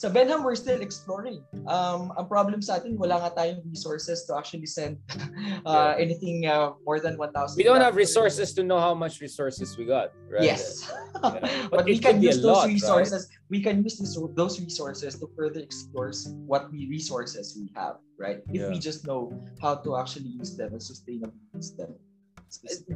Sa 0.00 0.08
Benham, 0.08 0.40
we're 0.40 0.56
still 0.56 0.80
exploring. 0.80 1.44
Um, 1.68 2.08
ang 2.16 2.24
problem 2.24 2.64
sa 2.64 2.80
atin, 2.80 2.96
wala 2.96 3.20
nga 3.20 3.36
tayong 3.36 3.60
resources 3.68 4.24
to 4.24 4.32
actually 4.32 4.64
send 4.64 4.96
uh, 5.68 5.92
anything 6.00 6.48
uh, 6.48 6.72
more 6.88 7.04
than 7.04 7.20
1,000. 7.20 7.60
We 7.60 7.68
don't 7.68 7.84
have 7.84 8.00
resources 8.00 8.56
to 8.56 8.64
know 8.64 8.80
how 8.80 8.96
much 8.96 9.20
resources 9.20 9.76
we 9.76 9.84
got, 9.84 10.16
right? 10.32 10.40
Yes. 10.40 10.88
yeah. 10.88 10.96
But, 11.20 11.44
but 11.68 11.84
we 11.84 12.00
can 12.00 12.24
use 12.24 12.40
those 12.40 12.64
lot, 12.64 12.72
resources. 12.72 13.28
Right? 13.28 13.44
We 13.52 13.60
can 13.60 13.84
use 13.84 14.00
this, 14.00 14.16
those 14.16 14.56
resources 14.56 15.20
to 15.20 15.28
further 15.36 15.60
explore 15.60 16.16
what 16.48 16.72
we 16.72 16.88
resources 16.88 17.52
we 17.52 17.68
have, 17.76 18.00
right? 18.16 18.40
If 18.48 18.56
yeah. 18.56 18.72
we 18.72 18.80
just 18.80 19.04
know 19.04 19.28
how 19.60 19.84
to 19.84 20.00
actually 20.00 20.32
use 20.32 20.56
them 20.56 20.72
and 20.72 20.80
sustainably 20.80 21.44
use 21.52 21.76
them. 21.76 21.92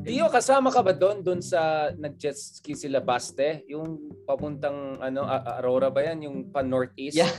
Dio, 0.02 0.26
kasama 0.26 0.74
ka 0.74 0.82
ba 0.82 0.90
doon 0.90 1.22
doon 1.22 1.38
sa 1.38 1.90
nag-jet 1.94 2.34
ski 2.34 2.74
sila 2.74 2.98
Baste? 2.98 3.62
Yung 3.70 4.10
papuntang 4.26 4.98
ano 4.98 5.22
Aurora 5.26 5.94
ba 5.94 6.02
yan? 6.02 6.26
Yung 6.26 6.36
pa 6.50 6.60
northeast? 6.66 7.14
Yeah. 7.14 7.30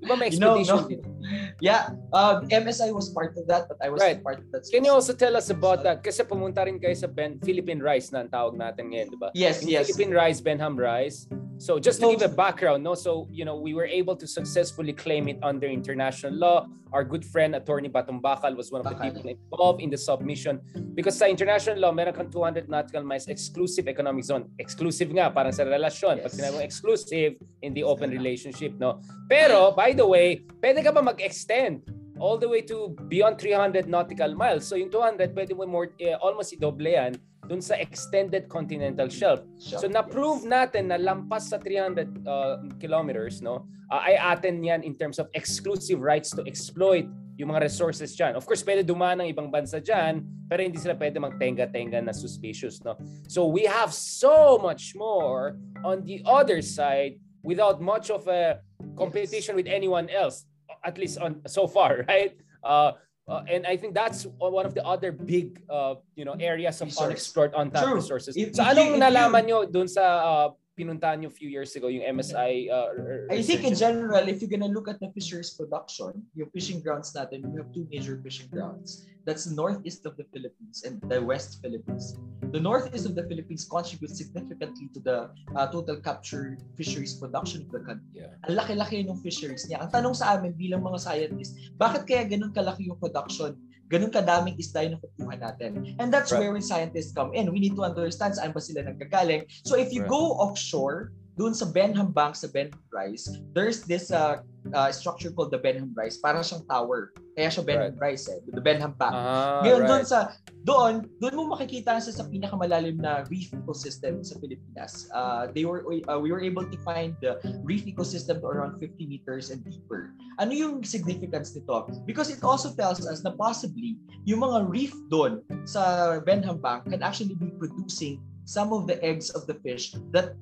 Di 0.00 0.06
ba 0.06 0.16
may 0.16 0.28
expedition 0.28 0.90
you 0.90 0.98
know, 0.98 1.10
no. 1.10 1.56
Yeah. 1.60 1.94
Uh, 2.12 2.44
MSI 2.52 2.92
was 2.92 3.10
part 3.10 3.36
of 3.36 3.46
that 3.48 3.68
but 3.68 3.78
I 3.80 3.88
was 3.88 4.00
right. 4.00 4.22
part 4.22 4.42
of 4.42 4.48
that. 4.52 4.66
Can 4.70 4.84
you 4.84 4.92
also 4.92 5.12
tell 5.12 5.36
us 5.36 5.50
about 5.50 5.82
that? 5.84 6.02
Kasi 6.02 6.24
pumunta 6.24 6.66
rin 6.66 6.78
kayo 6.78 6.94
sa 6.96 7.06
ben, 7.06 7.38
Philippine 7.40 7.80
Rice 7.80 8.12
na 8.12 8.26
ang 8.26 8.30
tawag 8.30 8.54
natin 8.58 8.92
ngayon, 8.92 9.08
di 9.14 9.18
ba? 9.18 9.28
Yes, 9.32 9.62
yung 9.62 9.72
yes. 9.72 9.88
Philippine 9.88 10.12
Rice, 10.12 10.38
Benham 10.40 10.76
Rice. 10.76 11.26
So 11.58 11.78
just 11.78 12.00
to 12.00 12.10
give 12.10 12.22
a 12.22 12.28
background, 12.28 12.82
no, 12.82 12.94
so 12.94 13.30
you 13.30 13.44
know 13.44 13.54
we 13.54 13.74
were 13.74 13.86
able 13.86 14.16
to 14.18 14.26
successfully 14.26 14.92
claim 14.92 15.28
it 15.28 15.38
under 15.42 15.66
international 15.66 16.34
law. 16.34 16.66
Our 16.92 17.02
good 17.02 17.24
friend 17.24 17.54
Attorney 17.54 17.88
Batumbakal 17.88 18.54
was 18.54 18.70
one 18.70 18.82
of 18.82 18.86
the 18.86 18.94
people 18.94 19.22
involved 19.26 19.82
in 19.82 19.90
the 19.90 19.98
submission 19.98 20.62
because 20.94 21.18
sa 21.18 21.26
international 21.26 21.78
law 21.78 21.90
meron 21.90 22.14
kang 22.14 22.30
200 22.30 22.70
nautical 22.70 23.02
miles 23.02 23.26
exclusive 23.26 23.86
economic 23.88 24.22
zone. 24.26 24.50
Exclusive 24.58 25.10
nga 25.14 25.30
parang 25.30 25.50
sa 25.54 25.66
relasyon. 25.66 26.18
Yes. 26.18 26.24
Pag 26.26 26.32
sinabi 26.38 26.62
exclusive 26.62 27.38
in 27.62 27.74
the 27.74 27.82
open 27.82 28.10
relationship, 28.10 28.74
no. 28.78 28.98
Pero 29.30 29.74
by 29.74 29.93
the 29.96 30.06
way, 30.06 30.42
pwede 30.60 30.82
ka 30.84 30.90
ba 30.92 31.00
mag-extend 31.00 31.86
all 32.18 32.38
the 32.38 32.48
way 32.48 32.62
to 32.62 32.94
beyond 33.08 33.38
300 33.38 33.88
nautical 33.88 34.34
miles. 34.34 34.66
So 34.66 34.76
yung 34.76 34.90
200 34.90 35.34
pwede 35.34 35.56
mo 35.56 35.66
more 35.66 35.90
eh, 35.98 36.14
almost 36.22 36.54
i-double 36.54 36.86
yan 36.86 37.18
dun 37.44 37.60
sa 37.60 37.76
extended 37.76 38.48
continental 38.48 39.08
shelf. 39.10 39.44
So 39.60 39.84
na-prove 39.84 40.48
natin 40.48 40.88
na 40.88 40.96
lampas 40.96 41.52
sa 41.52 41.60
300 41.60 42.24
uh, 42.24 42.56
kilometers 42.80 43.44
no, 43.44 43.68
uh, 43.92 44.00
ay 44.00 44.16
atin 44.16 44.64
yan 44.64 44.80
in 44.80 44.96
terms 44.96 45.20
of 45.20 45.28
exclusive 45.36 46.00
rights 46.00 46.32
to 46.32 46.40
exploit 46.48 47.04
yung 47.34 47.50
mga 47.50 47.66
resources 47.66 48.14
dyan. 48.14 48.38
Of 48.38 48.46
course, 48.46 48.62
pwede 48.62 48.86
dumaan 48.86 49.18
ng 49.18 49.28
ibang 49.34 49.50
bansa 49.50 49.82
dyan, 49.82 50.22
pero 50.46 50.62
hindi 50.62 50.78
sila 50.78 50.94
pwede 50.94 51.18
magtenga-tenga 51.18 51.98
na 51.98 52.14
suspicious. 52.14 52.78
No? 52.86 52.94
So 53.26 53.50
we 53.50 53.66
have 53.66 53.90
so 53.90 54.56
much 54.62 54.94
more 54.94 55.58
on 55.82 56.06
the 56.06 56.22
other 56.22 56.62
side 56.62 57.18
without 57.42 57.82
much 57.82 58.08
of 58.08 58.24
a 58.30 58.62
competition 58.96 59.56
with 59.56 59.66
anyone 59.66 60.08
else, 60.08 60.46
at 60.84 60.98
least 60.98 61.18
on 61.18 61.42
so 61.46 61.66
far, 61.66 62.04
right? 62.08 62.34
Uh, 62.62 62.92
Uh, 63.24 63.40
and 63.48 63.66
I 63.66 63.76
think 63.76 63.94
that's 63.94 64.28
one 64.36 64.66
of 64.66 64.76
the 64.76 64.84
other 64.84 65.08
big 65.08 65.64
uh, 65.72 65.96
you 66.12 66.28
know 66.28 66.36
areas 66.36 66.80
of 66.84 66.92
Resource. 66.92 67.08
unexplored 67.08 67.52
untapped 67.56 67.88
True. 67.88 67.96
resources. 67.96 68.36
If, 68.36 68.54
so 68.54 68.60
if 68.60 68.76
anong 68.76 68.90
you, 68.94 69.00
nalaman 69.00 69.42
you, 69.48 69.48
nyo 69.48 69.58
dun 69.64 69.88
sa 69.88 70.04
uh, 70.04 70.46
pinuntahan 70.76 71.24
nyo 71.24 71.30
few 71.32 71.48
years 71.48 71.72
ago, 71.72 71.88
yung 71.88 72.04
MSI 72.20 72.68
uh, 72.68 72.88
I 73.32 73.40
think 73.40 73.64
in 73.64 73.72
general, 73.72 74.28
if 74.28 74.44
you're 74.44 74.52
gonna 74.52 74.68
look 74.68 74.92
at 74.92 75.00
the 75.00 75.08
fisheries 75.16 75.56
production, 75.56 76.20
yung 76.36 76.52
fishing 76.52 76.84
grounds 76.84 77.16
natin, 77.16 77.48
we 77.48 77.56
have 77.56 77.72
two 77.72 77.88
major 77.88 78.20
fishing 78.20 78.52
grounds. 78.52 79.08
That's 79.24 79.48
the 79.48 79.56
northeast 79.56 80.04
of 80.04 80.16
the 80.20 80.28
Philippines 80.28 80.84
and 80.84 81.00
the 81.08 81.20
west 81.20 81.64
Philippines. 81.64 82.20
The 82.52 82.60
northeast 82.60 83.08
of 83.08 83.16
the 83.16 83.24
Philippines 83.24 83.64
contributes 83.64 84.20
significantly 84.20 84.92
to 84.92 85.00
the 85.00 85.18
uh, 85.56 85.66
total 85.72 85.96
capture 85.96 86.60
fisheries 86.76 87.16
production 87.16 87.64
of 87.64 87.72
the 87.72 87.80
country. 87.80 88.20
Yeah. 88.24 88.36
Ang 88.44 88.60
laki-laki 88.60 89.00
ng 89.08 89.18
fisheries 89.24 89.64
niya. 89.64 89.80
Ang 89.80 89.90
tanong 89.96 90.14
sa 90.14 90.36
amin 90.36 90.52
bilang 90.52 90.84
mga 90.84 91.00
scientists, 91.00 91.56
bakit 91.80 92.04
kaya 92.04 92.28
ganun 92.28 92.52
kalaki 92.52 92.86
yung 92.86 93.00
production 93.00 93.56
ganun 93.88 94.08
kadaming 94.08 94.56
isda 94.56 94.88
yung 94.88 94.96
nakukuha 94.96 95.34
natin. 95.38 95.94
And 96.00 96.08
that's 96.08 96.32
right. 96.32 96.40
where 96.40 96.52
we 96.56 96.64
scientists 96.64 97.12
come 97.12 97.36
in. 97.36 97.52
We 97.52 97.60
need 97.60 97.76
to 97.76 97.84
understand 97.84 98.34
saan 98.34 98.56
ba 98.56 98.60
sila 98.60 98.80
nagkagaling. 98.88 99.44
So 99.62 99.76
if 99.76 99.92
you 99.92 100.02
right. 100.02 100.10
go 100.10 100.40
offshore, 100.40 101.12
doon 101.34 101.50
sa 101.50 101.66
Benham 101.66 102.14
Bank, 102.14 102.38
sa 102.38 102.46
Benham 102.46 102.78
Rice, 102.94 103.26
there's 103.50 103.82
this 103.82 104.14
uh, 104.14 104.38
uh, 104.70 104.90
structure 104.94 105.34
called 105.34 105.50
the 105.50 105.58
Benham 105.58 105.90
Rice. 105.90 106.22
Parang 106.22 106.46
siyang 106.46 106.62
tower. 106.70 107.10
Kaya 107.34 107.50
siya 107.50 107.66
Benham 107.66 107.98
right. 107.98 108.14
Rice 108.14 108.30
eh. 108.30 108.38
The 108.54 108.62
Benham 108.62 108.94
Bank. 108.94 109.10
Ah, 109.10 109.58
Ngayon 109.66 109.80
right. 109.82 109.90
doon 109.90 110.02
sa, 110.06 110.18
doon, 110.62 110.92
doon 111.18 111.34
mo 111.34 111.58
makikita 111.58 111.98
sa, 111.98 112.10
sa 112.14 112.22
pinakamalalim 112.30 113.02
na 113.02 113.26
reef 113.26 113.50
ecosystem 113.50 114.22
sa 114.22 114.38
Pilipinas. 114.38 115.10
Uh, 115.10 115.50
they 115.50 115.66
were, 115.66 115.82
uh, 116.06 116.18
we 116.22 116.30
were 116.30 116.38
able 116.38 116.62
to 116.62 116.78
find 116.86 117.18
the 117.18 117.42
reef 117.66 117.82
ecosystem 117.82 118.38
to 118.38 118.46
around 118.46 118.78
50 118.78 118.94
meters 119.02 119.50
and 119.50 119.58
deeper. 119.66 120.14
Ano 120.38 120.54
yung 120.54 120.86
significance 120.86 121.50
nito? 121.58 121.90
Because 122.06 122.30
it 122.30 122.46
also 122.46 122.70
tells 122.78 123.02
us 123.02 123.26
na 123.26 123.34
possibly 123.34 123.98
yung 124.22 124.46
mga 124.46 124.70
reef 124.70 124.94
doon 125.10 125.42
sa 125.66 126.14
Benham 126.22 126.62
Bank 126.62 126.86
can 126.86 127.02
actually 127.02 127.34
be 127.34 127.50
producing 127.58 128.22
some 128.46 128.70
of 128.70 128.86
the 128.86 129.00
eggs 129.02 129.34
of 129.34 129.48
the 129.50 129.56
fish 129.64 129.96
that 130.12 130.36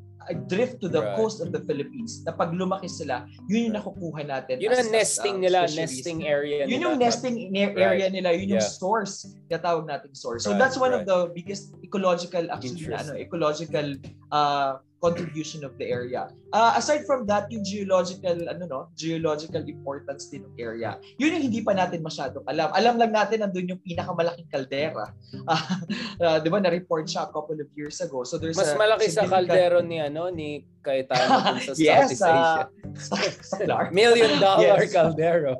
drift 0.46 0.80
to 0.80 0.88
the 0.88 1.02
right. 1.02 1.16
coast 1.18 1.42
of 1.42 1.50
the 1.50 1.60
Philippines 1.66 2.22
na 2.22 2.32
pag 2.32 2.54
lumaki 2.54 2.86
sila, 2.86 3.26
yun 3.50 3.70
yung 3.70 3.74
nakukuha 3.80 4.22
natin. 4.26 4.62
Yun 4.62 4.72
ang 4.72 4.90
nesting 4.92 5.38
as, 5.40 5.40
uh, 5.40 5.44
nila, 5.44 5.58
nesting 5.72 6.20
area 6.26 6.64
yun 6.64 6.68
nila. 6.68 6.72
Yun 6.72 6.80
yung 6.82 6.98
nesting 6.98 7.36
area 7.56 8.06
right. 8.06 8.12
nila, 8.12 8.28
yun 8.36 8.58
yung 8.58 8.64
yeah. 8.64 8.78
source, 8.78 9.26
katawag 9.50 9.88
nating 9.88 10.14
source. 10.14 10.44
So 10.44 10.52
right, 10.52 10.60
that's 10.60 10.78
one 10.78 10.92
right. 10.92 11.02
of 11.02 11.08
the 11.08 11.34
biggest 11.34 11.74
ecological, 11.82 12.46
actually, 12.50 12.86
ano, 12.94 13.18
ecological 13.18 13.98
uh, 14.30 14.78
contribution 15.02 15.66
of 15.66 15.74
the 15.82 15.86
area. 15.90 16.30
Uh, 16.54 16.78
aside 16.78 17.02
from 17.02 17.26
that, 17.26 17.50
yung 17.50 17.66
geological 17.66 18.38
ano 18.46 18.62
no, 18.70 18.80
geological 18.94 19.66
importance 19.66 20.30
din 20.30 20.46
ng 20.46 20.54
area. 20.62 21.02
Yun 21.18 21.34
yung 21.34 21.44
hindi 21.50 21.60
pa 21.60 21.74
natin 21.74 22.06
masyado 22.06 22.46
alam. 22.46 22.70
Alam 22.70 23.02
lang 23.02 23.10
natin 23.10 23.42
nandoon 23.42 23.74
yung 23.74 23.82
pinakamalaking 23.82 24.46
kaldera. 24.46 25.10
Uh, 25.50 25.58
uh, 26.22 26.38
'Di 26.38 26.48
ba 26.48 26.62
na-report 26.62 27.10
siya 27.10 27.26
a 27.26 27.30
couple 27.34 27.58
of 27.58 27.66
years 27.74 27.98
ago. 27.98 28.22
So 28.22 28.38
there's 28.38 28.54
Mas 28.54 28.70
a 28.70 28.78
malaki 28.78 29.10
sa 29.10 29.26
kaldero 29.26 29.82
ni 29.82 29.98
ano 29.98 30.30
ni 30.30 30.62
Cayetano 30.82 31.62
sa 31.62 31.72
yes, 31.78 32.18
Southeast 32.18 32.22
Asia. 32.26 32.66
Uh, 32.66 32.94
sa, 32.98 33.14
sa 33.54 33.56
Clark. 33.62 33.94
Million 33.94 34.38
dollar 34.42 34.82
yes. 34.82 34.92
caldero. 34.92 35.56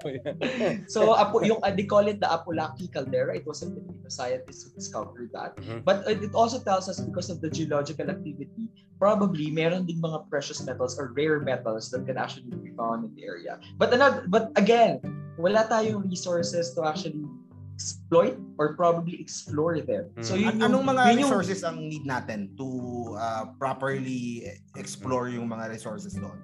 so 0.90 1.14
apo, 1.14 1.40
yung 1.46 1.62
uh, 1.62 1.70
they 1.70 1.86
call 1.86 2.04
it 2.04 2.18
the 2.18 2.28
Apulaki 2.28 2.90
caldera. 2.90 3.34
It 3.34 3.46
was 3.46 3.62
a 3.62 3.70
Filipino 3.70 4.10
scientist 4.10 4.66
who 4.66 4.68
discovered 4.74 5.30
that. 5.32 5.56
Mm-hmm. 5.56 5.86
But 5.86 6.04
it 6.06 6.34
also 6.34 6.60
tells 6.60 6.90
us 6.90 7.00
because 7.00 7.30
of 7.30 7.40
the 7.40 7.48
geological 7.48 8.10
activity, 8.10 8.68
probably 8.98 9.31
meron 9.52 9.88
ding 9.88 10.00
mga 10.00 10.28
precious 10.28 10.60
metals 10.62 10.98
or 11.00 11.12
rare 11.16 11.40
metals 11.40 11.88
that 11.90 12.04
can 12.04 12.16
actually 12.20 12.52
be 12.60 12.72
found 12.76 13.04
in 13.08 13.10
the 13.16 13.24
area. 13.24 13.58
But 13.78 13.92
another, 13.92 14.24
but 14.28 14.52
again, 14.56 15.00
wala 15.40 15.64
tayong 15.68 16.08
resources 16.08 16.74
to 16.76 16.84
actually 16.84 17.24
exploit 17.74 18.36
or 18.60 18.76
probably 18.76 19.18
explore 19.18 19.80
them. 19.80 20.12
Mm. 20.14 20.24
So 20.24 20.36
yun 20.36 20.60
yung, 20.60 20.70
anong 20.70 20.84
mga 20.92 21.02
yun 21.16 21.18
resources 21.24 21.64
yung, 21.64 21.68
ang 21.74 21.78
need 21.88 22.04
natin 22.04 22.52
to 22.60 22.68
uh, 23.16 23.50
properly 23.56 24.46
explore 24.76 25.32
yung 25.32 25.48
mga 25.48 25.72
resources 25.72 26.14
doon? 26.14 26.36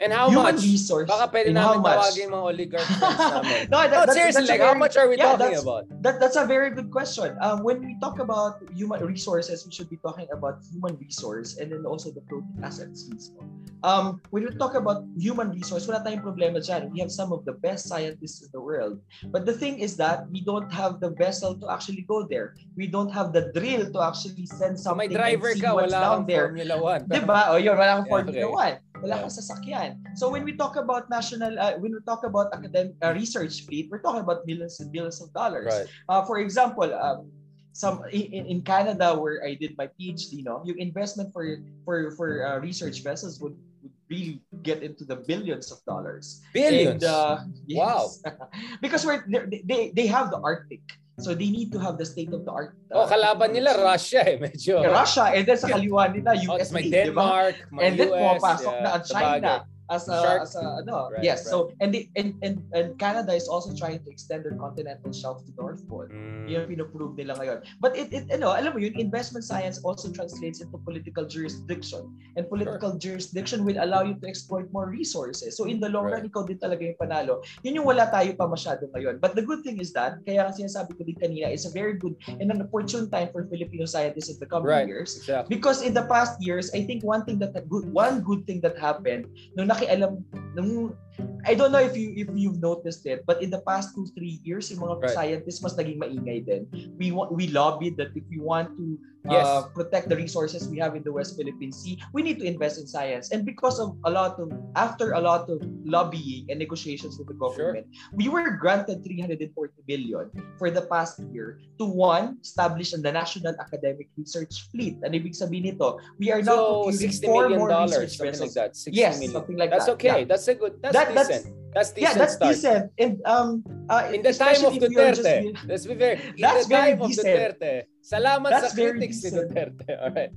And 0.00 0.12
how 0.12 0.30
Human 0.30 0.56
much? 0.56 0.64
Resource. 0.64 1.06
Baka 1.06 1.30
pwede 1.30 1.54
namin 1.54 1.78
tawagin 1.84 2.34
mga 2.34 2.42
oligarch 2.42 2.90
namin. 2.98 3.70
no, 3.70 3.78
that, 3.86 3.90
no 3.90 4.02
that's, 4.02 4.14
seriously, 4.14 4.50
that's 4.50 4.58
like, 4.58 4.64
how 4.64 4.74
much 4.74 4.96
are 4.98 5.06
we 5.06 5.14
yeah, 5.14 5.36
talking 5.36 5.58
about? 5.58 5.86
That, 6.02 6.18
that's 6.18 6.34
a 6.34 6.42
very 6.42 6.74
good 6.74 6.90
question. 6.90 7.38
Um, 7.38 7.62
when 7.62 7.78
we 7.84 7.94
talk 8.02 8.18
about 8.18 8.58
human 8.74 8.98
resources, 9.06 9.62
we 9.62 9.70
should 9.70 9.90
be 9.90 9.98
talking 10.02 10.26
about 10.32 10.58
human 10.72 10.98
resource 10.98 11.58
and 11.58 11.70
then 11.70 11.86
also 11.86 12.10
the 12.10 12.22
floating 12.26 12.58
assets 12.66 13.06
mismo. 13.06 13.46
Um, 13.86 14.20
when 14.30 14.42
we 14.42 14.50
talk 14.58 14.74
about 14.74 15.06
human 15.14 15.50
resource, 15.54 15.86
wala 15.86 16.02
tayong 16.02 16.22
problema 16.22 16.58
dyan. 16.58 16.90
We 16.90 16.98
have 16.98 17.10
some 17.10 17.30
of 17.30 17.46
the 17.46 17.54
best 17.62 17.86
scientists 17.86 18.42
in 18.42 18.50
the 18.50 18.62
world. 18.62 18.98
But 19.30 19.46
the 19.46 19.54
thing 19.54 19.78
is 19.78 19.94
that 20.02 20.26
we 20.30 20.42
don't 20.42 20.70
have 20.70 20.98
the 20.98 21.10
vessel 21.14 21.54
to 21.62 21.66
actually 21.70 22.02
go 22.06 22.26
there. 22.26 22.54
We 22.74 22.86
don't 22.86 23.10
have 23.10 23.30
the 23.30 23.54
drill 23.54 23.90
to 23.90 23.98
actually 24.02 24.46
send 24.46 24.78
something 24.78 24.82
so 24.82 24.94
may 24.94 25.06
driver 25.10 25.54
and 25.54 25.58
see 25.58 25.66
ka, 25.66 25.74
what's 25.74 25.94
wala 25.94 26.22
down 26.22 26.26
there. 26.26 26.50
Formula 26.50 27.06
1. 27.06 27.10
Diba? 27.10 27.40
O 27.50 27.56
yun, 27.58 27.74
wala 27.78 28.02
kang 28.02 28.06
yeah, 28.06 28.10
Formula 28.10 28.46
okay. 28.50 28.78
1 28.78 28.91
wala 29.02 29.26
kang 29.26 29.34
sasakyan. 29.34 29.98
So 30.14 30.30
when 30.30 30.46
we 30.46 30.54
talk 30.54 30.78
about 30.78 31.10
national, 31.10 31.58
uh, 31.58 31.74
when 31.82 31.92
we 31.92 32.00
talk 32.06 32.22
about 32.22 32.54
academic 32.54 32.94
uh, 33.02 33.12
research 33.12 33.66
fleet, 33.66 33.90
we're 33.90 34.00
talking 34.00 34.22
about 34.22 34.46
millions 34.46 34.78
and 34.78 34.94
billions 34.94 35.20
of 35.20 35.34
dollars. 35.34 35.66
Right. 35.66 35.86
Uh, 36.08 36.22
for 36.22 36.38
example, 36.38 36.88
um, 36.94 37.26
some 37.72 38.04
in, 38.12 38.46
in 38.46 38.58
Canada 38.62 39.18
where 39.18 39.42
I 39.44 39.54
did 39.58 39.76
my 39.76 39.88
PhD, 39.98 40.44
no, 40.44 40.62
yung 40.64 40.78
investment 40.78 41.32
for 41.32 41.58
for 41.84 42.12
for 42.14 42.46
uh, 42.46 42.58
research 42.60 43.02
vessels 43.02 43.40
would, 43.40 43.56
would 43.82 43.96
really 44.08 44.40
get 44.62 44.84
into 44.84 45.04
the 45.04 45.16
billions 45.16 45.72
of 45.72 45.82
dollars. 45.84 46.40
Billions. 46.52 47.02
And, 47.02 47.04
uh, 47.04 47.36
yes. 47.66 47.80
Wow. 47.80 48.00
because 48.84 49.04
we're 49.04 49.26
they 49.26 49.90
they 49.90 50.06
have 50.06 50.30
the 50.30 50.38
Arctic. 50.38 50.84
So 51.20 51.36
they 51.36 51.52
need 51.52 51.68
to 51.76 51.78
have 51.78 52.00
the 52.00 52.08
state 52.08 52.32
of 52.32 52.48
the 52.48 52.52
art. 52.52 52.72
Uh, 52.88 53.04
oh, 53.04 53.06
kalaban 53.06 53.52
nila 53.52 53.76
Russia 53.76 54.24
eh, 54.24 54.40
medyo. 54.40 54.80
Russia 54.80 55.28
and 55.28 55.44
then 55.44 55.58
sa 55.60 55.68
kaliwa 55.68 56.08
nila 56.08 56.32
USA, 56.40 56.72
oh, 56.72 56.72
may 56.72 56.84
Denmark, 56.88 57.54
diba? 57.56 57.72
may 57.76 57.82
and 57.84 57.92
US, 57.92 57.98
then 58.00 58.08
pumapasok 58.08 58.72
yeah, 58.72 58.82
na 58.82 58.88
ang 58.96 59.04
China 59.04 59.52
as 59.92 60.08
a, 60.08 60.16
Shark. 60.16 60.40
as 60.42 60.56
a 60.56 60.64
ano, 60.80 61.12
right, 61.12 61.20
yes. 61.20 61.44
Right. 61.44 61.52
So 61.52 61.56
and, 61.84 61.92
the, 61.92 62.08
and 62.16 62.32
and 62.40 62.64
and 62.72 62.96
Canada 62.96 63.36
is 63.36 63.46
also 63.46 63.76
trying 63.76 64.00
to 64.00 64.08
extend 64.08 64.48
their 64.48 64.56
continental 64.56 65.12
shelf 65.12 65.44
to 65.44 65.52
North 65.54 65.84
Pole. 65.84 66.08
Mm. 66.08 66.48
Yun 66.48 66.62
pinoprove 66.64 67.12
nila 67.20 67.36
ngayon. 67.36 67.58
But 67.84 67.92
it, 67.92 68.08
it 68.10 68.32
you 68.32 68.40
know, 68.40 68.56
alam 68.56 68.72
mo 68.72 68.80
yun, 68.80 68.96
investment 68.96 69.44
science 69.44 69.84
also 69.84 70.08
translates 70.08 70.64
into 70.64 70.80
political 70.80 71.28
jurisdiction. 71.28 72.08
And 72.40 72.48
political 72.48 72.96
sure. 72.96 73.12
jurisdiction 73.20 73.68
will 73.68 73.76
allow 73.76 74.02
you 74.02 74.16
to 74.16 74.26
exploit 74.26 74.72
more 74.72 74.88
resources. 74.88 75.56
So 75.56 75.68
in 75.68 75.78
the 75.78 75.92
long 75.92 76.08
right. 76.08 76.24
run, 76.24 76.32
ikaw 76.32 76.48
din 76.48 76.56
talaga 76.56 76.88
yung 76.88 76.96
panalo. 76.96 77.44
Yun 77.60 77.82
yung 77.82 77.88
wala 77.88 78.08
tayo 78.08 78.32
pa 78.32 78.48
masyado 78.48 78.88
ngayon. 78.96 79.20
But 79.20 79.36
the 79.36 79.44
good 79.44 79.60
thing 79.60 79.76
is 79.76 79.92
that, 79.92 80.24
kaya 80.24 80.48
ang 80.48 80.56
sinasabi 80.56 80.96
ko 80.96 81.04
din 81.04 81.18
kanina, 81.20 81.52
is 81.52 81.68
a 81.68 81.72
very 81.74 82.00
good 82.00 82.16
and 82.26 82.48
an 82.48 82.64
opportune 82.64 83.10
time 83.12 83.28
for 83.28 83.44
Filipino 83.50 83.84
scientists 83.84 84.32
in 84.32 84.38
the 84.40 84.48
coming 84.48 84.72
right. 84.72 84.88
years. 84.88 85.20
Exactly. 85.20 85.50
Because 85.52 85.82
in 85.82 85.92
the 85.92 86.06
past 86.08 86.40
years, 86.40 86.72
I 86.72 86.86
think 86.86 87.04
one 87.04 87.26
thing 87.26 87.36
that 87.42 87.52
good, 87.68 87.84
one 87.92 88.22
good 88.22 88.46
thing 88.46 88.62
that 88.62 88.78
happened 88.78 89.28
nung 89.56 89.68
nakialam 89.82 90.22
nung 90.54 90.94
I 91.44 91.54
don't 91.54 91.72
know 91.72 91.82
if 91.82 91.96
you 91.96 92.14
if 92.16 92.28
you've 92.34 92.62
noticed 92.62 93.06
it, 93.06 93.26
but 93.26 93.42
in 93.42 93.50
the 93.50 93.60
past 93.66 93.94
two 93.94 94.06
three 94.14 94.40
years, 94.46 94.70
yung 94.70 94.80
mga 94.80 94.96
right. 95.02 95.10
scientists 95.10 95.60
mas 95.60 95.74
naging 95.74 95.98
maingay 95.98 96.46
din. 96.46 96.62
We 96.96 97.10
want 97.10 97.34
we 97.34 97.50
lobbied 97.50 97.98
that 97.98 98.14
if 98.14 98.24
we 98.30 98.38
want 98.38 98.72
to 98.78 98.96
yes. 99.30 99.46
uh, 99.46 99.62
protect 99.74 100.08
the 100.08 100.16
resources 100.16 100.66
we 100.68 100.78
have 100.78 100.96
in 100.96 101.02
the 101.02 101.12
West 101.12 101.36
Philippine 101.36 101.70
Sea, 101.70 101.98
we 102.12 102.22
need 102.22 102.38
to 102.40 102.46
invest 102.46 102.78
in 102.78 102.86
science. 102.86 103.30
And 103.30 103.46
because 103.46 103.78
of 103.78 103.96
a 104.04 104.10
lot 104.10 104.38
of, 104.40 104.50
after 104.74 105.12
a 105.12 105.20
lot 105.20 105.48
of 105.48 105.62
lobbying 105.84 106.46
and 106.50 106.58
negotiations 106.58 107.18
with 107.18 107.28
the 107.28 107.34
government, 107.34 107.86
sure. 107.92 108.10
we 108.12 108.28
were 108.28 108.50
granted 108.50 109.04
340 109.04 109.54
billion 109.86 110.30
for 110.58 110.70
the 110.70 110.82
past 110.82 111.20
year 111.30 111.60
to 111.78 111.84
one, 111.84 112.38
establish 112.42 112.90
the 112.90 113.12
National 113.12 113.54
Academic 113.60 114.08
Research 114.16 114.68
Fleet. 114.70 114.98
And 115.02 115.14
ibig 115.14 115.36
sabihin 115.38 115.74
nito, 115.74 115.98
we 116.18 116.32
are 116.32 116.42
now 116.42 116.90
so, 116.90 116.90
$60 116.90 117.22
million 117.22 117.58
dollars, 117.68 118.16
something 118.16 118.40
like 118.40 118.54
that. 118.54 118.74
yes, 118.90 119.18
million. 119.18 119.32
something 119.32 119.56
like 119.56 119.70
that's 119.70 119.86
that. 119.86 119.98
That's 119.98 120.04
okay. 120.04 120.20
Yeah. 120.20 120.26
That's 120.26 120.48
a 120.48 120.54
good, 120.54 120.82
that's 120.82 120.94
that, 121.08 121.26
decent. 121.28 121.44
That's, 121.74 121.90
that's 121.90 121.92
decent 121.92 122.12
Yeah, 122.12 122.18
that's 122.18 122.34
start. 122.34 122.54
decent. 122.54 122.92
And 122.98 123.22
um, 123.24 123.64
uh, 123.88 124.10
in 124.12 124.22
the 124.22 124.32
time 124.32 124.64
of 124.64 124.74
Duterte, 124.74 125.52
just, 125.54 125.66
let's 125.66 125.86
be 125.86 125.94
very, 125.94 126.20
in 126.20 126.36
the 126.36 126.66
time 126.68 127.02
of 127.02 127.10
Duterte, 127.10 127.84
Salamat 128.02 128.50
That's 128.50 128.74
sa 128.74 128.82
critics 128.82 129.22
ni 129.22 129.30
Duterte. 129.30 129.86
Alright. 130.02 130.34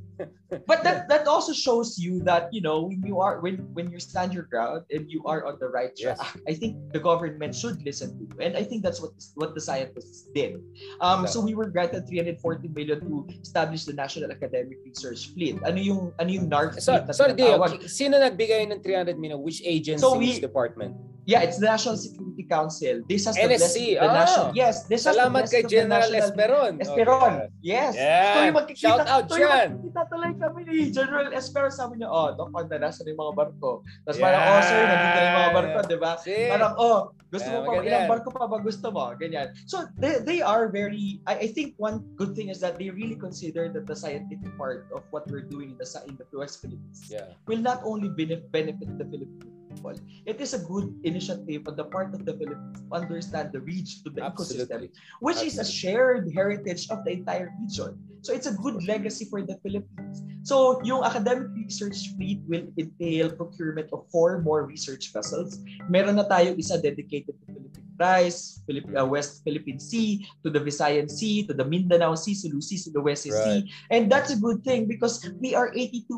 but 0.70 0.86
that 0.86 1.10
that 1.10 1.26
also 1.26 1.50
shows 1.50 1.98
you 1.98 2.22
that 2.22 2.54
you 2.54 2.62
know 2.62 2.86
when 2.86 3.02
you 3.02 3.18
are 3.18 3.42
when 3.42 3.66
when 3.74 3.90
you 3.90 3.98
stand 3.98 4.38
your 4.38 4.46
ground 4.46 4.86
and 4.94 5.10
you 5.10 5.26
are 5.26 5.50
on 5.50 5.58
the 5.58 5.66
right 5.66 5.90
track. 5.98 6.22
Yes. 6.22 6.38
I 6.46 6.54
think 6.54 6.78
the 6.94 7.02
government 7.02 7.58
should 7.58 7.82
listen 7.82 8.14
to 8.22 8.24
you, 8.30 8.38
and 8.38 8.54
I 8.54 8.62
think 8.62 8.86
that's 8.86 9.02
what 9.02 9.18
what 9.34 9.58
the 9.58 9.64
scientists 9.66 10.30
did. 10.38 10.62
Um, 11.02 11.26
so 11.26 11.42
we 11.42 11.58
were 11.58 11.66
granted 11.74 12.06
340 12.06 12.70
million 12.70 13.02
to 13.02 13.26
establish 13.42 13.90
the 13.90 13.98
National 13.98 14.30
Academic 14.30 14.86
Research 14.86 15.34
Fleet. 15.34 15.58
Ano 15.66 15.82
yung 15.82 16.14
ano 16.22 16.30
yung 16.30 16.46
NARC 16.46 16.78
so? 16.78 17.02
Sorry, 17.10 17.34
Dio, 17.34 17.58
sino 17.90 18.22
nagbigay 18.22 18.70
ng 18.70 18.86
300 18.86 19.18
million? 19.18 19.42
Which 19.42 19.66
agency? 19.66 20.06
So 20.06 20.22
we, 20.22 20.38
department? 20.38 20.94
Yeah, 21.26 21.42
it's 21.42 21.58
the 21.58 21.66
National 21.66 21.98
Security 21.98 22.46
Council. 22.46 23.02
This 23.10 23.26
has 23.26 23.34
NSC. 23.34 23.42
the, 23.42 23.58
blessing, 23.58 23.94
the 23.98 24.06
oh. 24.06 24.14
national. 24.14 24.48
Yes, 24.54 24.86
this 24.86 25.06
has 25.10 25.18
Salamat 25.18 25.50
the 25.50 25.58
kay 25.58 25.64
General 25.66 26.12
Esperon. 26.14 26.78
Esperon. 26.78 27.34
Okay. 27.34 27.55
Yes. 27.66 27.98
Yeah. 27.98 28.38
Tuloy 28.38 28.52
magkikita, 28.54 28.86
Shout 28.86 29.10
out 29.10 29.26
tuloy 29.26 29.42
dyan. 29.42 29.68
magkikita 29.74 30.02
tuloy 30.14 30.32
kami 30.38 30.60
ni 30.70 30.76
General 30.94 31.34
Esperon. 31.34 31.74
Sabi 31.74 31.98
niya, 31.98 32.14
oh, 32.14 32.30
Doc 32.38 32.54
Panda, 32.54 32.78
nasa 32.78 33.02
na 33.02 33.10
yung 33.10 33.22
mga 33.26 33.34
barko. 33.34 33.82
Tapos 34.06 34.18
yeah. 34.22 34.26
parang, 34.30 34.42
oh, 34.46 34.62
sir, 34.62 34.82
nandito 34.86 35.18
na 35.18 35.26
yung 35.26 35.38
mga 35.42 35.54
barko, 35.58 35.80
di 35.90 35.98
ba? 35.98 36.12
Parang, 36.22 36.74
oh, 36.78 37.00
gusto 37.34 37.50
yeah, 37.50 37.58
mo 37.58 37.60
pa, 37.66 37.82
ilang 37.82 38.06
barko 38.06 38.30
pa 38.30 38.46
ba 38.46 38.58
gusto 38.62 38.88
mo? 38.94 39.10
Ganyan. 39.18 39.50
So, 39.66 39.90
they, 39.98 40.22
they 40.22 40.40
are 40.46 40.70
very, 40.70 41.26
I, 41.26 41.34
I 41.42 41.48
think 41.50 41.74
one 41.82 42.06
good 42.14 42.38
thing 42.38 42.54
is 42.54 42.62
that 42.62 42.78
they 42.78 42.94
really 42.94 43.18
consider 43.18 43.66
that 43.74 43.90
the 43.90 43.98
scientific 43.98 44.54
part 44.62 44.86
of 44.94 45.02
what 45.10 45.26
we're 45.34 45.50
doing 45.50 45.74
in 45.74 45.78
the, 45.82 45.90
in 46.06 46.22
the 46.22 46.28
West 46.38 46.62
Philippines 46.62 47.10
yeah. 47.10 47.34
will 47.50 47.66
not 47.66 47.82
only 47.82 48.14
benefit 48.14 48.46
the 48.78 49.10
Philippines, 49.10 49.55
people. 49.76 49.96
It 50.26 50.40
is 50.40 50.54
a 50.54 50.60
good 50.60 50.96
initiative 51.04 51.68
on 51.68 51.76
the 51.76 51.86
part 51.86 52.16
of 52.16 52.26
the 52.26 52.34
Philippines 52.34 52.80
to 52.80 52.96
understand 52.96 53.52
the 53.52 53.60
reach 53.60 54.04
to 54.04 54.10
the 54.10 54.24
Absolutely. 54.24 54.88
ecosystem, 54.88 54.92
which 55.20 55.44
Absolutely. 55.44 55.48
is 55.48 55.56
a 55.60 55.68
shared 55.68 56.32
heritage 56.34 56.88
of 56.90 57.04
the 57.04 57.12
entire 57.12 57.52
region. 57.60 58.00
So 58.24 58.34
it's 58.34 58.48
a 58.48 58.56
good 58.58 58.82
legacy 58.88 59.26
for 59.30 59.44
the 59.44 59.60
Philippines. 59.62 60.24
So 60.42 60.82
yung 60.82 61.04
academic 61.04 61.54
research 61.54 62.16
fleet 62.18 62.42
will 62.50 62.66
entail 62.80 63.30
procurement 63.30 63.94
of 63.94 64.10
four 64.10 64.42
more 64.42 64.66
research 64.66 65.14
vessels. 65.14 65.62
Meron 65.90 66.18
na 66.18 66.26
tayo 66.26 66.58
isa 66.58 66.82
dedicated 66.82 67.38
to 67.38 67.46
Philippine 67.46 67.86
Rice, 67.96 68.60
Philipp, 68.68 68.90
uh, 68.92 69.06
West 69.06 69.46
Philippine 69.46 69.80
Sea, 69.80 70.26
to 70.44 70.50
the 70.50 70.60
Visayan 70.60 71.08
Sea, 71.08 71.48
to 71.48 71.54
the 71.54 71.64
Mindanao 71.64 72.16
Sea, 72.16 72.36
Sulu 72.36 72.60
Sea, 72.60 72.82
to 72.90 72.92
the 72.92 73.00
West 73.00 73.30
right. 73.30 73.64
Sea. 73.64 73.72
And 73.88 74.12
that's 74.12 74.34
a 74.34 74.40
good 74.42 74.66
thing 74.68 74.90
because 74.90 75.24
we 75.40 75.56
are 75.56 75.72
82% 75.72 76.12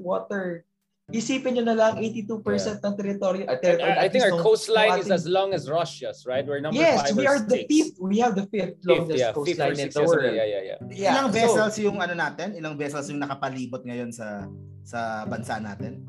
water 0.00 0.64
Isipin 1.08 1.56
nyo 1.56 1.64
na 1.64 1.72
lang, 1.72 1.92
82% 1.96 2.36
yeah. 2.36 2.84
ng 2.84 2.94
territory. 3.00 3.40
Uh, 3.48 3.56
ter- 3.56 3.80
I, 3.80 4.04
I 4.04 4.08
think 4.12 4.28
our 4.28 4.44
coastline 4.44 5.00
is 5.00 5.08
as 5.08 5.24
long 5.24 5.56
as 5.56 5.64
Russia's, 5.64 6.28
right? 6.28 6.44
We're 6.44 6.60
number 6.60 6.76
yes, 6.76 7.00
five 7.00 7.16
we 7.16 7.24
are 7.24 7.40
the 7.40 7.64
fifth. 7.64 7.96
We 7.96 8.20
have 8.20 8.36
the 8.36 8.44
fifth 8.44 8.84
longest 8.84 9.16
yeah, 9.16 9.32
coastline 9.32 9.80
in 9.80 9.88
the 9.88 10.04
world. 10.04 10.36
Yeah, 10.36 10.44
yeah, 10.44 10.62
yeah. 10.68 10.78
yeah. 10.92 11.12
Ilang 11.16 11.32
vessels 11.32 11.80
so, 11.80 11.80
yung 11.80 11.96
ano 11.96 12.12
natin? 12.12 12.52
Ilang 12.60 12.76
vessels 12.76 13.08
yung 13.08 13.24
nakapalibot 13.24 13.88
ngayon 13.88 14.12
sa 14.12 14.52
sa 14.84 15.24
bansa 15.24 15.56
natin? 15.56 16.04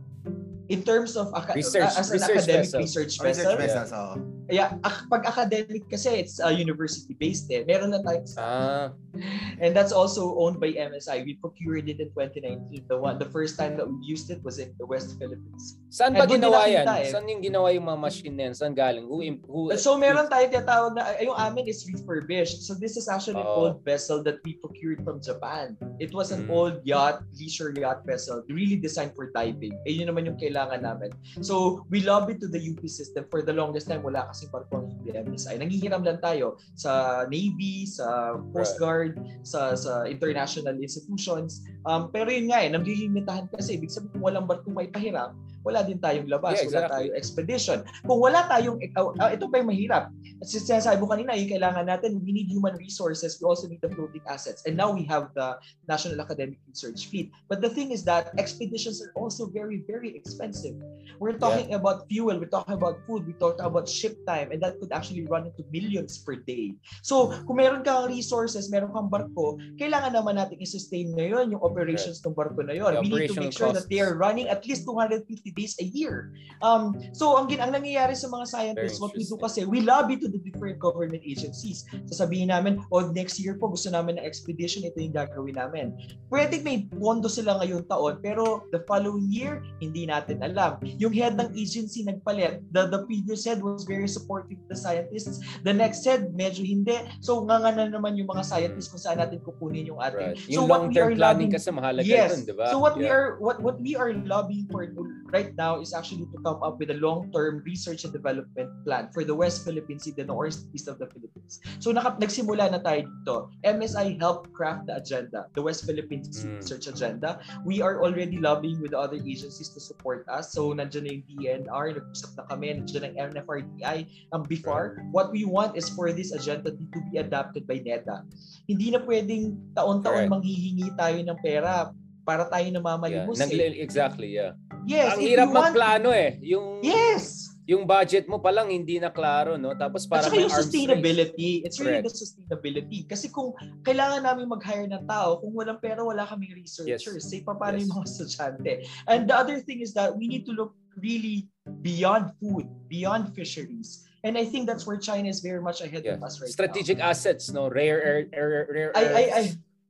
In 0.69 0.83
terms 0.83 1.17
of 1.17 1.33
aca- 1.33 1.53
research, 1.53 1.89
as 1.89 2.07
an 2.07 2.13
research 2.13 2.37
academic 2.45 2.63
vessel. 2.63 2.79
research 2.79 3.13
Research 3.19 3.57
vessel. 3.57 3.57
vessels, 3.57 3.91
oo. 3.91 4.15
Yeah, 4.49 4.81
ak- 4.81 5.05
pag 5.05 5.25
academic 5.25 5.85
kasi 5.85 6.09
it's 6.17 6.41
uh, 6.41 6.49
university 6.49 7.13
based 7.13 7.45
eh. 7.49 7.61
Meron 7.61 7.93
na 7.93 8.01
tayo 8.01 8.25
Ah, 8.33 8.89
and 9.61 9.77
that's 9.77 9.93
also 9.93 10.33
owned 10.41 10.57
by 10.57 10.73
MSI. 10.73 11.21
We 11.21 11.37
procured 11.37 11.85
it 11.85 12.01
in 12.01 12.09
2019. 12.17 12.89
The 12.89 12.97
one 12.97 13.21
the 13.21 13.29
first 13.29 13.61
time 13.61 13.77
that 13.77 13.85
we 13.85 13.97
used 14.01 14.29
it 14.29 14.41
was 14.41 14.57
in 14.57 14.73
the 14.81 14.89
West 14.89 15.21
Philippines. 15.21 15.77
saan 15.89 16.17
ba 16.17 16.25
Eh, 16.25 16.33
ginawa 16.33 16.65
yan? 16.65 16.81
eh. 16.85 17.13
Saan 17.13 17.29
yung 17.29 17.45
ginawa 17.45 17.69
yung 17.73 17.85
mga 17.85 17.99
machine 18.01 18.33
na 18.33 18.49
yan? 18.49 18.55
Saan 18.57 18.73
galing? 18.73 19.05
Who, 19.05 19.21
who, 19.45 19.69
So 19.77 19.97
meron 19.97 20.25
tayo 20.27 20.49
tinatawag 20.49 20.97
na 20.97 21.13
ay, 21.13 21.29
yung 21.29 21.37
amin 21.37 21.69
is 21.69 21.85
refurbished. 21.85 22.65
So 22.65 22.73
this 22.73 22.97
is 22.97 23.05
actually 23.05 23.37
an 23.37 23.45
Oo. 23.45 23.57
old 23.69 23.75
vessel 23.85 24.25
that 24.25 24.41
we 24.41 24.57
procured 24.57 25.05
from 25.05 25.21
Japan. 25.21 25.77
It 26.01 26.09
was 26.09 26.29
an 26.29 26.49
Mm. 26.49 26.53
old 26.53 26.75
yacht, 26.81 27.21
leisure 27.37 27.69
yacht 27.73 28.01
vessel, 28.01 28.41
really 28.49 28.81
designed 28.81 29.13
for 29.13 29.29
diving. 29.29 29.77
Eh 29.85 29.93
yun 29.93 30.09
naman 30.09 30.25
yung 30.25 30.41
kailangan 30.41 30.57
namin. 30.67 31.13
So 31.39 31.85
we 31.87 32.03
lobbied 32.03 32.43
to 32.43 32.49
the 32.51 32.59
UP 32.59 32.83
system 32.89 33.23
for 33.31 33.39
the 33.45 33.55
longest 33.55 33.87
time 33.87 34.03
wala 34.03 34.27
kasi 34.27 34.51
parang 34.51 34.91
UPMSI. 34.99 35.61
Nangihiram 35.61 36.03
lang 36.03 36.19
tayo 36.19 36.59
sa 36.75 37.23
Navy, 37.31 37.87
sa 37.87 38.35
Coast 38.51 38.75
Guard, 38.81 39.15
sa 39.45 39.77
sa 39.77 40.03
international 40.09 40.75
institutions. 40.81 41.63
Um, 41.87 42.11
pero 42.11 42.27
yun 42.33 42.51
nga 42.51 42.65
eh, 42.65 42.69
naglilimitahan 42.73 43.47
kasi. 43.53 43.79
Ibig 43.79 43.93
sabihin 43.93 44.11
kung 44.17 44.23
walang 44.25 44.49
barkong 44.49 44.75
may 44.75 44.89
pahiram, 44.89 45.37
wala 45.63 45.83
din 45.83 45.99
tayong 45.99 46.27
labas, 46.27 46.59
Yeah, 46.59 46.67
wala 46.67 46.71
exactly. 46.71 46.93
tayong 46.95 47.15
expedition. 47.19 47.77
Kung 48.07 48.19
wala 48.19 48.39
tayong, 48.47 48.77
uh, 48.95 49.11
uh, 49.19 49.29
ito 49.31 49.45
pa 49.51 49.59
yung 49.59 49.69
mahirap. 49.69 50.11
Kasi 50.39 50.63
sinasabi 50.63 51.03
mo 51.03 51.11
kanina, 51.11 51.35
yung 51.35 51.51
kailangan 51.51 51.83
natin, 51.83 52.23
we 52.23 52.31
need 52.31 52.47
human 52.47 52.75
resources, 52.79 53.35
we 53.39 53.43
also 53.43 53.67
need 53.67 53.83
the 53.83 53.91
floating 53.91 54.23
assets. 54.31 54.63
And 54.63 54.79
now 54.79 54.91
we 54.95 55.03
have 55.11 55.35
the 55.35 55.59
National 55.87 56.15
Academic 56.23 56.63
Research 56.63 57.11
Fleet. 57.11 57.27
But 57.51 57.59
the 57.59 57.67
thing 57.67 57.91
is 57.91 58.07
that 58.07 58.31
expeditions 58.39 59.03
are 59.03 59.11
also 59.19 59.51
very, 59.51 59.83
very 59.83 60.15
expensive. 60.15 60.79
We're 61.19 61.35
talking 61.35 61.75
about 61.75 62.07
fuel, 62.07 62.39
we're 62.39 62.47
talking 62.47 62.79
about 62.79 63.03
food, 63.03 63.27
we 63.27 63.35
talk 63.35 63.59
about 63.59 63.91
ship 63.91 64.15
time, 64.23 64.55
and 64.55 64.63
that 64.63 64.79
could 64.79 64.95
actually 64.95 65.27
run 65.27 65.51
into 65.51 65.67
millions 65.75 66.15
per 66.23 66.39
day. 66.39 66.71
So, 67.03 67.35
kung 67.43 67.59
meron 67.59 67.83
kang 67.83 68.07
resources, 68.07 68.71
meron 68.71 68.95
kang 68.95 69.11
barko, 69.11 69.59
kailangan 69.75 70.15
naman 70.15 70.39
natin 70.39 70.55
i-sustain 70.63 71.11
ngayon 71.19 71.51
yung 71.51 71.59
operations 71.59 72.23
ng 72.23 72.31
barko 72.31 72.63
na 72.63 72.79
yun. 72.79 72.95
The 72.95 73.03
We 73.03 73.27
need 73.27 73.35
to 73.35 73.43
make 73.43 73.51
sure 73.51 73.75
that 73.75 73.91
they 73.91 73.99
are 73.99 74.15
costs. 74.15 74.23
running 74.23 74.47
at 74.47 74.63
least 74.63 74.87
250 74.87 75.48
days 75.51 75.75
a 75.79 75.85
year. 75.85 76.31
Um, 76.59 76.93
so, 77.13 77.39
ang, 77.39 77.47
gin- 77.47 77.61
ang 77.61 77.71
nangyayari 77.71 78.11
sa 78.13 78.27
mga 78.27 78.45
scientists, 78.47 78.99
what 78.99 79.15
we 79.15 79.23
do 79.23 79.37
kasi, 79.37 79.63
we 79.63 79.79
lobby 79.79 80.19
to 80.19 80.27
the 80.27 80.39
different 80.39 80.75
government 80.77 81.23
agencies. 81.23 81.85
Sasabihin 82.07 82.51
namin, 82.51 82.83
oh, 82.91 83.07
next 83.11 83.39
year 83.39 83.55
po 83.55 83.71
gusto 83.71 83.87
namin 83.87 84.19
na 84.19 84.23
expedition, 84.27 84.83
ito 84.83 84.99
yung 84.99 85.15
gagawin 85.15 85.55
namin. 85.55 85.95
Pwede 86.27 86.59
may 86.59 86.83
pondo 86.91 87.31
sila 87.31 87.57
ngayong 87.59 87.87
taon, 87.87 88.19
pero 88.19 88.67
the 88.71 88.83
following 88.85 89.31
year, 89.31 89.63
hindi 89.79 90.03
natin 90.03 90.43
alam. 90.43 90.75
Yung 90.99 91.15
head 91.15 91.39
ng 91.39 91.55
agency 91.55 92.03
nagpalit. 92.03 92.59
The, 92.75 92.91
the 92.91 93.07
previous 93.07 93.47
head 93.47 93.63
was 93.63 93.87
very 93.87 94.07
supportive 94.07 94.59
of 94.59 94.67
the 94.67 94.75
scientists. 94.75 95.39
The 95.63 95.71
next 95.71 96.03
head, 96.03 96.35
medyo 96.35 96.65
hindi. 96.65 96.99
So, 97.23 97.39
nga 97.47 97.63
nga 97.63 97.71
na 97.71 97.87
naman 97.87 98.19
yung 98.19 98.27
mga 98.27 98.43
scientists 98.43 98.91
kung 98.91 98.99
saan 98.99 99.17
natin 99.17 99.39
kukunin 99.39 99.87
yung 99.87 100.01
ating. 100.03 100.35
right. 100.35 100.39
So, 100.39 100.51
Yung 100.51 100.67
we 100.67 100.71
long-term 100.75 101.15
planning 101.15 101.47
lobbying- 101.47 101.55
kasi 101.55 101.69
mahalaga 101.71 102.03
Yes. 102.03 102.35
yun, 102.35 102.39
di 102.43 102.55
ba? 102.55 102.67
So 102.67 102.79
what 102.79 102.97
we 102.97 103.05
Yeah. 103.07 103.15
are 103.15 103.27
what 103.39 103.61
what 103.61 103.77
we 103.79 103.95
are 103.95 104.11
lobbying 104.11 104.65
for 104.67 104.83
right 105.29 105.38
now 105.55 105.79
is 105.79 105.95
actually 105.95 106.27
to 106.27 106.37
come 106.43 106.59
up 106.59 106.79
with 106.79 106.91
a 106.91 106.99
long-term 106.99 107.63
research 107.63 108.03
and 108.03 108.11
development 108.11 108.69
plan 108.83 109.07
for 109.15 109.23
the 109.23 109.35
West 109.35 109.63
Philippines 109.63 110.03
Sea, 110.03 110.11
the 110.11 110.27
northeast 110.27 110.87
of 110.87 110.99
the 110.99 111.07
Philippines. 111.07 111.63
So 111.79 111.91
naka, 111.91 112.19
nagsimula 112.19 112.71
na 112.71 112.79
tayo 112.83 113.07
dito. 113.07 113.35
MSI 113.63 114.19
helped 114.19 114.51
craft 114.51 114.87
the 114.91 114.99
agenda, 114.99 115.47
the 115.55 115.63
West 115.63 115.87
Philippines 115.87 116.27
Sea 116.35 116.49
Mm. 116.49 116.57
Research 116.59 116.87
Agenda. 116.87 117.39
We 117.63 117.79
are 117.81 118.01
already 118.01 118.39
lobbying 118.41 118.81
with 118.81 118.91
the 118.91 118.99
other 118.99 119.19
agencies 119.21 119.69
to 119.75 119.79
support 119.79 120.25
us. 120.27 120.51
So 120.51 120.73
nandiyan 120.73 121.03
na 121.05 121.11
yung 121.13 121.25
DNR, 121.29 121.85
nag-usap 121.99 122.31
na 122.37 122.43
kami, 122.49 122.65
nandiyan 122.79 123.03
ang 123.05 123.15
NFRDI. 123.33 123.97
Um, 124.33 124.43
before, 124.47 125.03
what 125.13 125.29
we 125.29 125.45
want 125.45 125.77
is 125.77 125.87
for 125.93 126.09
this 126.11 126.31
agenda 126.33 126.73
to 126.73 126.99
be 127.11 127.21
adapted 127.21 127.67
by 127.69 127.79
NEDA. 127.79 128.25
Hindi 128.65 128.93
na 128.93 128.99
pwedeng 129.03 129.57
taon-taon 129.77 130.25
Correct. 130.25 130.33
manghihingi 130.33 130.89
tayo 130.97 131.17
ng 131.21 131.37
pera 131.43 131.93
para 132.29 132.45
tayo 132.45 132.61
Yeah. 132.69 132.77
namamalimos 132.77 133.41
Nag- 133.41 133.57
eh. 133.57 133.81
exactly, 133.81 134.37
yeah. 134.37 134.53
Yes, 134.85 135.17
Ang 135.17 135.21
hirap 135.25 135.49
want- 135.49 135.73
magplano 135.73 136.13
eh. 136.13 136.37
Yung 136.45 136.85
Yes. 136.85 137.49
yung 137.65 137.85
budget 137.85 138.25
mo 138.25 138.41
pa 138.41 138.49
lang 138.49 138.73
hindi 138.73 138.97
na 138.97 139.13
klaro, 139.13 139.53
no? 139.53 139.77
Tapos 139.77 140.09
para 140.09 140.25
may 140.29 140.41
yung 140.41 140.49
arms 140.49 140.57
race. 140.57 140.73
sustainability. 140.73 141.61
It's 141.61 141.77
really 141.77 142.01
Correct. 142.01 142.09
the 142.09 142.17
sustainability. 142.17 143.05
Kasi 143.05 143.29
kung 143.29 143.53
kailangan 143.85 144.25
namin 144.25 144.49
mag-hire 144.49 144.89
ng 144.89 145.05
tao, 145.05 145.37
kung 145.37 145.53
walang 145.53 145.77
pera, 145.77 146.01
wala 146.01 146.25
kaming 146.25 146.49
researchers. 146.57 147.29
Say, 147.29 147.45
pa 147.45 147.53
paano 147.53 147.77
Yes. 147.77 147.85
yung 147.85 147.93
mga 147.93 148.05
estudyante? 148.09 148.73
And 149.05 149.29
the 149.29 149.37
other 149.37 149.61
thing 149.61 149.85
is 149.85 149.93
that 149.93 150.17
we 150.17 150.25
need 150.25 150.49
to 150.49 150.53
look 150.53 150.73
really 150.97 151.45
beyond 151.85 152.33
food, 152.41 152.65
beyond 152.89 153.37
fisheries. 153.37 154.01
And 154.25 154.33
I 154.33 154.49
think 154.49 154.65
that's 154.65 154.89
where 154.89 154.97
China 154.97 155.29
is 155.29 155.37
very 155.39 155.61
much 155.61 155.79
ahead 155.85 156.01
Yeah. 156.03 156.17
of 156.17 156.25
us 156.25 156.41
right 156.41 156.49
Strategic 156.49 156.97
now. 156.97 157.13
assets, 157.13 157.53
no? 157.53 157.69
Rare 157.69 158.01
air, 158.01 158.17
rare, 158.33 158.65
rare 158.65 158.89
I, 158.97 159.03
I, 159.05 159.23
I, 159.29 159.41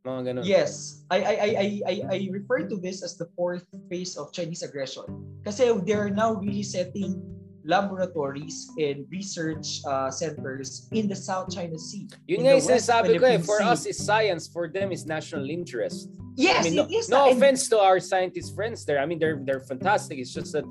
mga 0.06 0.22
ganun. 0.32 0.44
Yes, 0.46 1.04
I, 1.12 1.18
I, 1.18 1.34
I, 1.34 1.50
I, 1.50 1.68
I, 1.86 1.94
I 2.12 2.18
refer 2.32 2.68
to 2.68 2.78
this 2.80 3.04
as 3.04 3.18
the 3.18 3.28
fourth 3.36 3.66
phase 3.90 4.16
of 4.16 4.32
Chinese 4.32 4.64
aggression. 4.64 5.04
Kasi 5.44 5.72
they're 5.84 6.10
now 6.10 6.34
really 6.40 6.64
setting 6.64 7.20
laboratories 7.66 8.72
and 8.80 9.06
research 9.12 9.84
uh, 9.86 10.10
centers 10.10 10.88
in 10.92 11.08
the 11.08 11.16
South 11.16 11.54
China 11.54 11.78
Sea. 11.78 12.08
Yun 12.28 12.48
nga 12.48 12.52
yung 12.56 12.66
sinasabi 12.66 13.20
ko 13.20 13.26
eh, 13.28 13.38
for 13.44 13.60
Sea. 13.60 13.68
us 13.68 13.82
is 13.86 14.00
science, 14.00 14.48
for 14.48 14.68
them 14.72 14.92
is 14.92 15.06
national 15.06 15.50
interest. 15.50 16.10
Yes, 16.40 16.66
I 16.66 16.70
mean, 16.72 16.76
no, 16.80 16.84
it 16.88 16.92
is. 16.96 17.10
no 17.10 17.30
offense 17.32 17.68
to 17.70 17.78
our 17.78 18.00
scientist 18.00 18.56
friends 18.56 18.88
there. 18.88 19.00
I 19.00 19.06
mean, 19.06 19.20
they're 19.20 19.44
they're 19.44 19.60
fantastic. 19.60 20.18
It's 20.18 20.32
just 20.32 20.56
that 20.56 20.64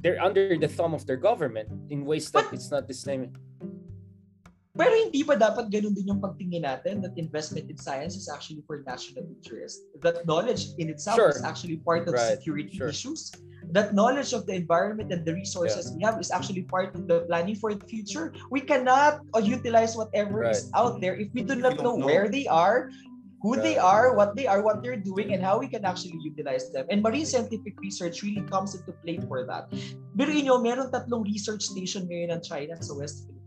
they're 0.00 0.16
under 0.16 0.56
the 0.56 0.68
thumb 0.68 0.96
of 0.96 1.04
their 1.04 1.20
government 1.20 1.68
in 1.92 2.08
ways 2.08 2.32
that 2.32 2.48
But- 2.48 2.56
it's 2.56 2.72
not 2.72 2.88
the 2.88 2.96
same. 2.96 3.36
Pero 4.80 4.96
hindi 4.96 5.20
ba 5.20 5.36
dapat 5.36 5.68
ganun 5.68 5.92
din 5.92 6.08
yung 6.08 6.24
pagtingin 6.24 6.64
natin 6.64 7.04
that 7.04 7.12
investment 7.20 7.68
in 7.68 7.76
science 7.76 8.16
is 8.16 8.32
actually 8.32 8.64
for 8.64 8.80
national 8.88 9.28
interest? 9.28 9.84
That 10.00 10.24
knowledge 10.24 10.72
in 10.80 10.88
itself 10.88 11.20
Sure. 11.20 11.36
is 11.36 11.44
actually 11.44 11.84
part 11.84 12.08
of 12.08 12.16
Right, 12.16 12.40
security 12.40 12.80
sure. 12.80 12.88
issues. 12.88 13.28
That 13.76 13.92
knowledge 13.92 14.32
of 14.32 14.48
the 14.48 14.56
environment 14.56 15.12
and 15.12 15.20
the 15.20 15.36
resources 15.36 15.92
we 15.92 16.00
have 16.00 16.16
is 16.16 16.32
actually 16.32 16.64
part 16.64 16.96
of 16.96 17.04
the 17.04 17.28
planning 17.28 17.60
for 17.60 17.76
the 17.76 17.84
future. 17.84 18.32
We 18.48 18.64
cannot 18.64 19.20
uh, 19.36 19.44
utilize 19.44 19.92
whatever 20.00 20.48
is 20.48 20.72
out 20.72 21.04
there 21.04 21.12
if 21.12 21.28
we 21.36 21.44
do 21.44 21.60
If 21.60 21.60
we 21.60 21.68
not 21.68 21.76
know 21.84 22.00
know. 22.00 22.08
where 22.08 22.32
they 22.32 22.48
are, 22.48 22.88
who 23.44 23.60
they 23.60 23.76
Right. 23.76 23.84
are, 23.84 24.16
what 24.16 24.32
they 24.32 24.48
are, 24.48 24.64
what 24.64 24.80
they're 24.80 24.96
doing, 24.96 25.36
and 25.36 25.44
how 25.44 25.60
we 25.60 25.68
can 25.68 25.84
actually 25.84 26.16
utilize 26.24 26.72
them. 26.72 26.88
And 26.88 27.04
marine 27.04 27.28
scientific 27.28 27.76
research 27.84 28.24
really 28.24 28.48
comes 28.48 28.72
into 28.72 28.96
play 29.04 29.20
for 29.28 29.44
that. 29.44 29.68
Pero 30.16 30.32
inyo, 30.32 30.56
meron 30.56 30.88
tatlong 30.88 31.20
research 31.28 31.68
station 31.68 32.08
ngayon 32.08 32.40
ng 32.40 32.42
China 32.42 32.80
sa 32.80 32.96
West 32.96 33.28
Philippines. 33.28 33.39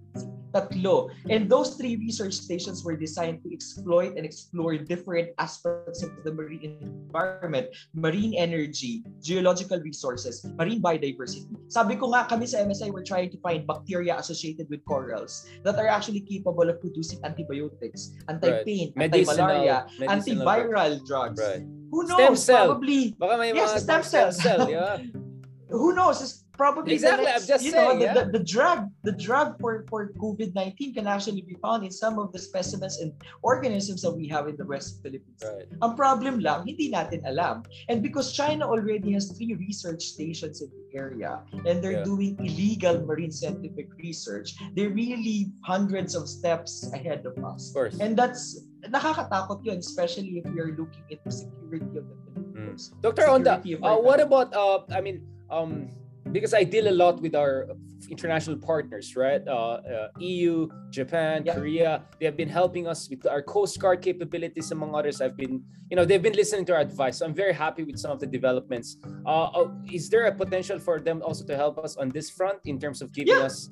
Tatlo. 0.54 1.10
And 1.30 1.50
those 1.50 1.76
three 1.76 1.98
research 1.98 2.34
stations 2.34 2.86
were 2.86 2.96
designed 2.96 3.42
to 3.44 3.50
exploit 3.52 4.14
and 4.16 4.26
explore 4.26 4.78
different 4.78 5.34
aspects 5.42 6.06
of 6.06 6.14
the 6.24 6.32
marine 6.32 6.78
environment, 6.80 7.74
marine 7.94 8.38
energy, 8.38 9.04
geological 9.20 9.82
resources, 9.82 10.46
marine 10.56 10.82
biodiversity. 10.82 11.50
Sabi 11.74 11.98
ko 11.98 12.14
nga, 12.14 12.30
kami 12.30 12.46
sa 12.46 12.62
MSI, 12.62 12.94
we're 12.94 13.04
trying 13.06 13.34
to 13.34 13.40
find 13.42 13.66
bacteria 13.66 14.14
associated 14.22 14.70
with 14.70 14.86
corals 14.86 15.50
that 15.66 15.76
are 15.82 15.90
actually 15.90 16.22
capable 16.22 16.70
of 16.70 16.78
producing 16.80 17.18
antibiotics, 17.26 18.14
anti-pain, 18.30 18.94
Medicinal, 18.94 19.50
anti-malaria, 19.50 19.78
antiviral 20.06 21.02
drugs. 21.06 21.42
Right. 21.42 21.66
Who 21.90 22.06
Stem 22.06 22.18
knows? 22.18 22.44
cell. 22.44 22.66
Probably 22.78 23.14
Baka 23.18 23.38
may 23.38 23.54
Yes, 23.54 23.74
mga 23.74 23.80
stem 23.82 24.02
stem 24.02 24.04
cells. 24.04 24.36
cell, 24.42 24.70
yeah. 24.70 24.98
who 25.70 25.94
knows? 25.94 26.43
Probably 26.54 26.94
Exactly, 26.94 27.26
the 27.26 27.34
I'm 27.34 27.46
just 27.46 27.66
you 27.66 27.72
know, 27.72 27.98
saying, 27.98 28.00
the, 28.00 28.06
yeah. 28.06 28.14
the, 28.14 28.38
the 28.38 28.44
drug, 28.46 28.90
the 29.02 29.12
drug 29.12 29.58
for, 29.60 29.86
for 29.90 30.14
COVID-19 30.22 30.94
can 30.94 31.08
actually 31.08 31.42
be 31.42 31.58
found 31.62 31.84
in 31.84 31.90
some 31.92 32.20
of 32.20 32.32
the 32.32 32.38
specimens 32.38 33.02
and 33.02 33.12
organisms 33.42 34.04
that 34.04 34.12
we 34.14 34.28
have 34.30 34.48
in 34.48 34.56
the 34.56 34.66
West 34.66 35.02
Philippines. 35.02 35.42
Right. 35.42 35.66
Ang 35.82 35.98
problem 35.98 36.40
lang, 36.40 36.68
hindi 36.70 36.94
natin 36.94 37.26
alam. 37.26 37.66
And 37.90 38.06
because 38.06 38.34
China 38.38 38.70
already 38.70 39.14
has 39.18 39.34
three 39.34 39.58
research 39.58 40.04
stations 40.04 40.62
in 40.62 40.70
the 40.70 40.86
area 40.98 41.42
and 41.66 41.82
they're 41.82 42.06
Yeah. 42.06 42.06
doing 42.06 42.38
illegal 42.38 43.02
marine 43.02 43.34
scientific 43.34 43.90
research, 43.98 44.54
they're 44.78 44.94
really 44.94 45.50
hundreds 45.66 46.14
of 46.14 46.30
steps 46.30 46.86
ahead 46.94 47.26
of 47.26 47.34
us. 47.42 47.70
Of 47.70 47.74
course. 47.74 47.98
And 47.98 48.14
that's 48.14 48.62
nakakatakot 48.86 49.66
yun, 49.66 49.82
especially 49.82 50.38
if 50.38 50.46
you're 50.54 50.78
looking 50.78 51.02
into 51.10 51.34
security 51.34 51.98
of 51.98 52.06
the 52.06 52.18
Philippines. 52.30 52.94
Dr. 53.02 53.26
Onda, 53.26 53.58
uh, 53.82 53.98
what 53.98 54.22
about 54.22 54.54
uh 54.54 54.86
I 54.94 55.02
mean 55.02 55.26
um 55.50 55.90
because 56.34 56.54
I 56.54 56.64
deal 56.66 56.90
a 56.90 56.96
lot 57.04 57.22
with 57.22 57.36
our 57.36 57.70
international 58.10 58.58
partners, 58.58 59.16
right? 59.16 59.42
Uh, 59.48 59.80
uh, 59.80 60.08
EU, 60.20 60.68
Japan, 60.90 61.44
Yeah. 61.46 61.54
Korea. 61.56 61.92
They 62.20 62.26
have 62.26 62.36
been 62.36 62.50
helping 62.50 62.88
us 62.88 63.08
with 63.10 63.26
our 63.26 63.42
Coast 63.42 63.80
Guard 63.80 64.02
capabilities, 64.02 64.72
among 64.72 64.94
others. 64.96 65.22
I've 65.22 65.38
been, 65.38 65.64
you 65.90 65.96
know, 65.96 66.04
they've 66.04 66.22
been 66.22 66.36
listening 66.36 66.66
to 66.66 66.74
our 66.74 66.82
advice. 66.82 67.18
So 67.20 67.26
I'm 67.26 67.34
very 67.34 67.54
happy 67.54 67.84
with 67.84 67.98
some 67.98 68.12
of 68.12 68.20
the 68.20 68.28
developments. 68.28 68.98
Uh, 69.26 69.46
uh, 69.46 69.72
is 69.92 70.10
there 70.10 70.26
a 70.26 70.36
potential 70.36 70.80
for 70.80 71.00
them 71.00 71.22
also 71.24 71.46
to 71.46 71.56
help 71.56 71.78
us 71.78 71.96
on 71.96 72.10
this 72.10 72.30
front 72.30 72.60
in 72.66 72.80
terms 72.80 73.02
of 73.02 73.14
giving 73.14 73.38
Yeah. 73.38 73.48
us 73.48 73.70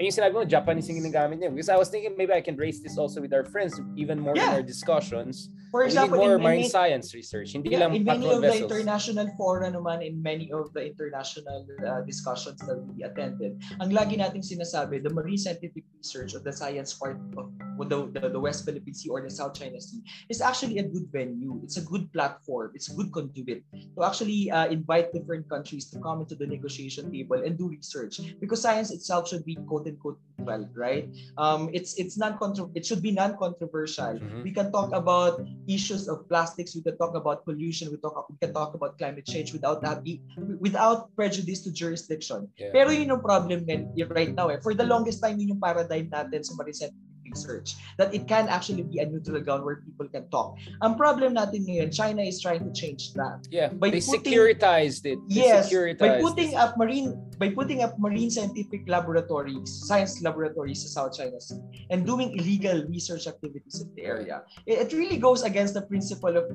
Ayun 0.00 0.08
yung 0.08 0.16
sinabi 0.16 0.32
mo, 0.32 0.40
Japanese 0.48 0.88
yung 0.88 1.04
ginagamit 1.04 1.36
niya. 1.36 1.52
Because 1.52 1.68
I 1.68 1.76
was 1.76 1.92
thinking 1.92 2.16
maybe 2.16 2.32
I 2.32 2.40
can 2.40 2.56
raise 2.56 2.80
this 2.80 2.96
also 2.96 3.20
with 3.20 3.32
our 3.36 3.44
friends 3.44 3.76
even 3.96 4.20
more 4.20 4.32
yeah. 4.36 4.56
in 4.56 4.62
our 4.62 4.64
discussions. 4.64 5.52
For 5.72 5.84
example, 5.84 6.20
more 6.20 6.36
in, 6.36 6.42
marine 6.42 6.64
in, 6.64 6.70
science 6.70 7.16
research. 7.16 7.56
Hindi 7.56 7.72
yeah, 7.72 7.88
lang 7.88 7.96
in 7.96 8.04
many 8.04 8.28
of 8.28 8.44
vessels. 8.44 8.68
the 8.68 8.76
international 8.76 9.28
fora 9.40 9.72
naman, 9.72 10.04
in 10.04 10.20
many 10.20 10.52
of 10.52 10.68
the 10.76 10.84
international 10.84 11.64
uh, 11.80 12.04
discussions 12.04 12.60
that 12.68 12.76
we 12.92 13.04
attended, 13.04 13.56
ang 13.80 13.88
lagi 13.88 14.20
nating 14.20 14.44
sinasabi, 14.44 15.00
the 15.00 15.08
marine 15.08 15.40
scientific 15.40 15.88
research 15.96 16.36
of 16.36 16.44
the 16.44 16.52
science 16.52 16.92
part 16.92 17.16
of 17.40 17.48
the, 17.88 18.04
the, 18.12 18.28
the 18.28 18.40
West 18.40 18.68
Philippine 18.68 18.92
Sea 18.92 19.08
or 19.08 19.24
the 19.24 19.32
South 19.32 19.56
China 19.56 19.80
Sea 19.80 20.04
is 20.28 20.44
actually 20.44 20.76
a 20.76 20.84
good 20.84 21.08
venue. 21.08 21.60
It's 21.64 21.80
a 21.80 21.84
good 21.88 22.12
platform. 22.12 22.72
It's 22.76 22.92
a 22.92 22.94
good 22.94 23.08
conduit 23.12 23.64
to 23.72 24.04
actually 24.04 24.52
uh, 24.52 24.68
invite 24.68 25.12
different 25.16 25.48
countries 25.48 25.88
to 25.90 26.00
come 26.00 26.20
into 26.20 26.36
the 26.36 26.46
negotiation 26.46 27.08
table 27.08 27.40
and 27.40 27.56
do 27.56 27.72
research 27.72 28.20
because 28.40 28.60
science 28.60 28.92
itself 28.92 29.28
should 29.28 29.44
be 29.48 29.56
quote 29.96 30.18
well, 30.38 30.68
right? 30.74 31.08
Um, 31.38 31.70
it's 31.72 31.94
it's 31.98 32.18
non 32.18 32.38
it 32.74 32.84
should 32.86 33.02
be 33.02 33.12
non-controversial. 33.12 34.18
Mm-hmm. 34.18 34.42
We 34.42 34.50
can 34.50 34.72
talk 34.72 34.92
about 34.92 35.42
issues 35.68 36.08
of 36.08 36.28
plastics. 36.28 36.74
We 36.74 36.82
can 36.82 36.98
talk 36.98 37.14
about 37.14 37.44
pollution. 37.44 37.90
We 37.90 37.98
talk 37.98 38.16
we 38.28 38.36
can 38.40 38.52
talk 38.52 38.74
about 38.74 38.98
climate 38.98 39.26
change 39.26 39.52
without 39.52 39.84
happy, 39.84 40.22
without 40.58 41.14
prejudice 41.14 41.62
to 41.64 41.70
jurisdiction. 41.72 42.48
Yeah. 42.58 42.70
Pero 42.72 42.90
yun 42.90 43.08
yung 43.08 43.22
problem 43.22 43.64
right 44.10 44.34
now. 44.34 44.48
Eh. 44.48 44.58
For 44.62 44.74
the 44.74 44.86
longest 44.86 45.22
time, 45.22 45.38
yun 45.38 45.56
yung 45.56 45.62
paradigm 45.62 46.10
natin 46.10 46.44
sa 46.44 46.54
Maricel 46.58 46.90
research 47.32 47.74
that 47.96 48.14
it 48.14 48.28
can 48.28 48.48
actually 48.48 48.82
be 48.82 48.98
a 49.00 49.06
neutral 49.06 49.40
ground 49.40 49.64
where 49.64 49.80
people 49.80 50.06
can 50.08 50.28
talk. 50.28 50.58
Ang 50.82 51.00
problem 51.00 51.34
natin 51.34 51.64
ngayon, 51.64 51.88
China 51.88 52.22
is 52.22 52.40
trying 52.40 52.60
to 52.60 52.72
change 52.76 53.16
that. 53.16 53.40
Yeah, 53.48 53.72
by 53.72 53.88
they 53.88 54.04
putting, 54.04 54.28
securitized 54.28 55.08
it. 55.08 55.18
They 55.28 55.48
yes, 55.48 55.72
securitized 55.72 55.98
by 55.98 56.20
putting 56.20 56.52
up 56.54 56.76
marine 56.76 57.16
by 57.42 57.50
putting 57.50 57.82
up 57.82 57.98
marine 57.98 58.30
scientific 58.30 58.86
laboratories, 58.86 59.66
science 59.66 60.22
laboratories 60.22 60.86
sa 60.86 60.88
South 60.94 61.18
China 61.18 61.42
Sea 61.42 61.58
and 61.90 62.06
doing 62.06 62.38
illegal 62.38 62.86
research 62.86 63.26
activities 63.26 63.82
in 63.82 63.90
the 63.98 64.06
area. 64.06 64.46
It, 64.62 64.86
it 64.86 64.88
really 64.94 65.18
goes 65.18 65.42
against 65.42 65.74
the 65.74 65.82
principle 65.82 66.38
of 66.38 66.46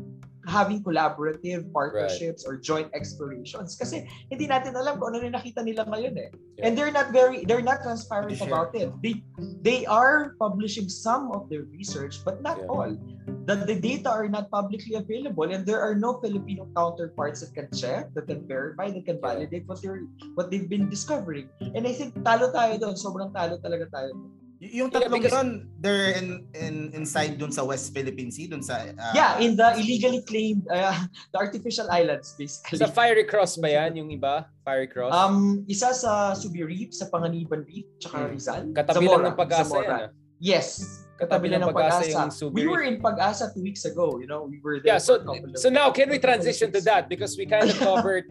having 0.47 0.79
collaborative 0.79 1.67
partnerships 1.75 2.47
right. 2.47 2.55
or 2.55 2.63
joint 2.63 2.87
explorations 2.95 3.75
kasi 3.75 4.07
hindi 4.31 4.47
natin 4.47 4.79
alam 4.79 4.95
kung 4.95 5.11
ano 5.11 5.27
rin 5.27 5.35
nakita 5.35 5.59
nila 5.59 5.83
ngayon 5.91 6.15
eh. 6.15 6.31
Yeah. 6.55 6.63
And 6.63 6.79
they're 6.79 6.95
not 6.95 7.11
very 7.11 7.43
they're 7.43 7.65
not 7.65 7.83
transparent 7.83 8.39
sure. 8.39 8.47
about 8.47 8.71
it. 8.71 8.87
They 9.03 9.27
they 9.59 9.83
are 9.91 10.39
publishing 10.39 10.87
some 10.87 11.35
of 11.35 11.51
their 11.51 11.67
research 11.67 12.23
but 12.23 12.39
not 12.39 12.63
yeah. 12.63 12.71
all. 12.71 12.95
The, 13.27 13.55
the 13.67 13.75
data 13.75 14.09
are 14.09 14.27
not 14.27 14.51
publicly 14.51 14.95
available 14.95 15.51
and 15.51 15.65
there 15.65 15.79
are 15.79 15.95
no 15.95 16.19
Filipino 16.23 16.67
counterparts 16.75 17.43
that 17.43 17.51
can 17.55 17.67
check, 17.75 18.13
that 18.15 18.27
can 18.27 18.47
verify, 18.47 18.91
that 18.91 19.05
can 19.05 19.19
validate 19.19 19.67
what 19.67 19.81
they're 19.83 20.07
what 20.35 20.51
they've 20.51 20.67
been 20.67 20.87
discovering. 20.87 21.51
And 21.59 21.87
I 21.87 21.91
think 21.91 22.15
talo 22.23 22.51
tayo 22.55 22.79
doon, 22.79 22.95
sobrang 22.95 23.35
talo 23.35 23.59
talaga 23.59 23.91
tayo. 23.91 24.15
Y- 24.57 24.81
yung 24.81 24.89
tatlong 24.89 25.21
yeah, 25.21 25.29
because, 25.29 25.47
they're 25.79 26.17
in, 26.17 26.41
in 26.57 26.89
inside 26.97 27.37
dun 27.37 27.53
sa 27.53 27.61
West 27.61 27.93
Philippine 27.93 28.33
Sea, 28.33 28.49
dun 28.49 28.65
sa... 28.65 28.89
Uh, 28.89 29.13
yeah, 29.13 29.37
in 29.37 29.53
the 29.53 29.77
illegally 29.77 30.25
claimed, 30.25 30.65
uh, 30.73 30.97
the 31.31 31.37
artificial 31.37 31.85
islands, 31.93 32.33
basically. 32.33 32.81
Sa 32.81 32.89
Fiery 32.89 33.29
Cross 33.29 33.61
ba 33.61 33.69
yan, 33.69 34.01
yung 34.01 34.09
iba? 34.09 34.49
Fiery 34.65 34.89
Cross? 34.89 35.13
Um, 35.13 35.61
isa 35.69 35.93
sa 35.93 36.33
Subi 36.33 36.65
Reef, 36.65 36.89
sa 36.89 37.05
Panganiban 37.05 37.69
Reef, 37.69 37.85
tsaka 38.01 38.17
hmm. 38.17 38.29
Rizal. 38.33 38.63
Katabi 38.73 39.05
Zamora, 39.05 39.13
lang 39.13 39.25
ng 39.29 39.37
pag-asa 39.37 39.77
yan. 39.77 39.93
Ah. 39.93 40.09
Yes, 40.41 40.67
katabi 41.17 41.49
ng 41.51 41.73
pag-asa. 41.73 42.29
We 42.53 42.69
were 42.69 42.85
in 42.85 43.01
pag-asa 43.01 43.51
two 43.51 43.65
weeks 43.65 43.83
ago, 43.83 44.21
you 44.21 44.29
know, 44.29 44.45
we 44.45 44.61
were 44.61 44.79
there. 44.79 44.95
Yeah, 44.95 44.99
so 45.01 45.19
so 45.57 45.67
now 45.73 45.89
can 45.89 46.13
we 46.13 46.21
transition 46.21 46.71
to 46.71 46.81
that 46.85 47.09
because 47.09 47.33
we 47.35 47.49
kind 47.49 47.65
of 47.65 47.77
covered 47.81 48.29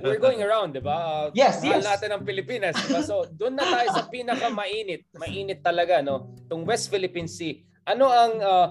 we're 0.00 0.22
going 0.22 0.40
around, 0.40 0.72
di 0.72 0.80
ba? 0.80 0.96
Uh, 0.96 1.26
yes, 1.36 1.60
yes. 1.60 1.84
natin 1.84 2.16
ang 2.16 2.24
Pilipinas, 2.24 2.72
di 2.80 2.88
ba? 2.88 3.04
So, 3.04 3.28
doon 3.28 3.60
na 3.60 3.64
tayo 3.68 3.88
sa 3.92 4.08
pinaka 4.12 4.48
mainit. 4.48 5.04
Mainit 5.12 5.60
talaga, 5.60 6.00
no? 6.00 6.32
Tong 6.48 6.64
West 6.64 6.88
Philippine 6.88 7.28
Sea. 7.28 7.60
Ano 7.84 8.08
ang 8.08 8.32
uh, 8.40 8.66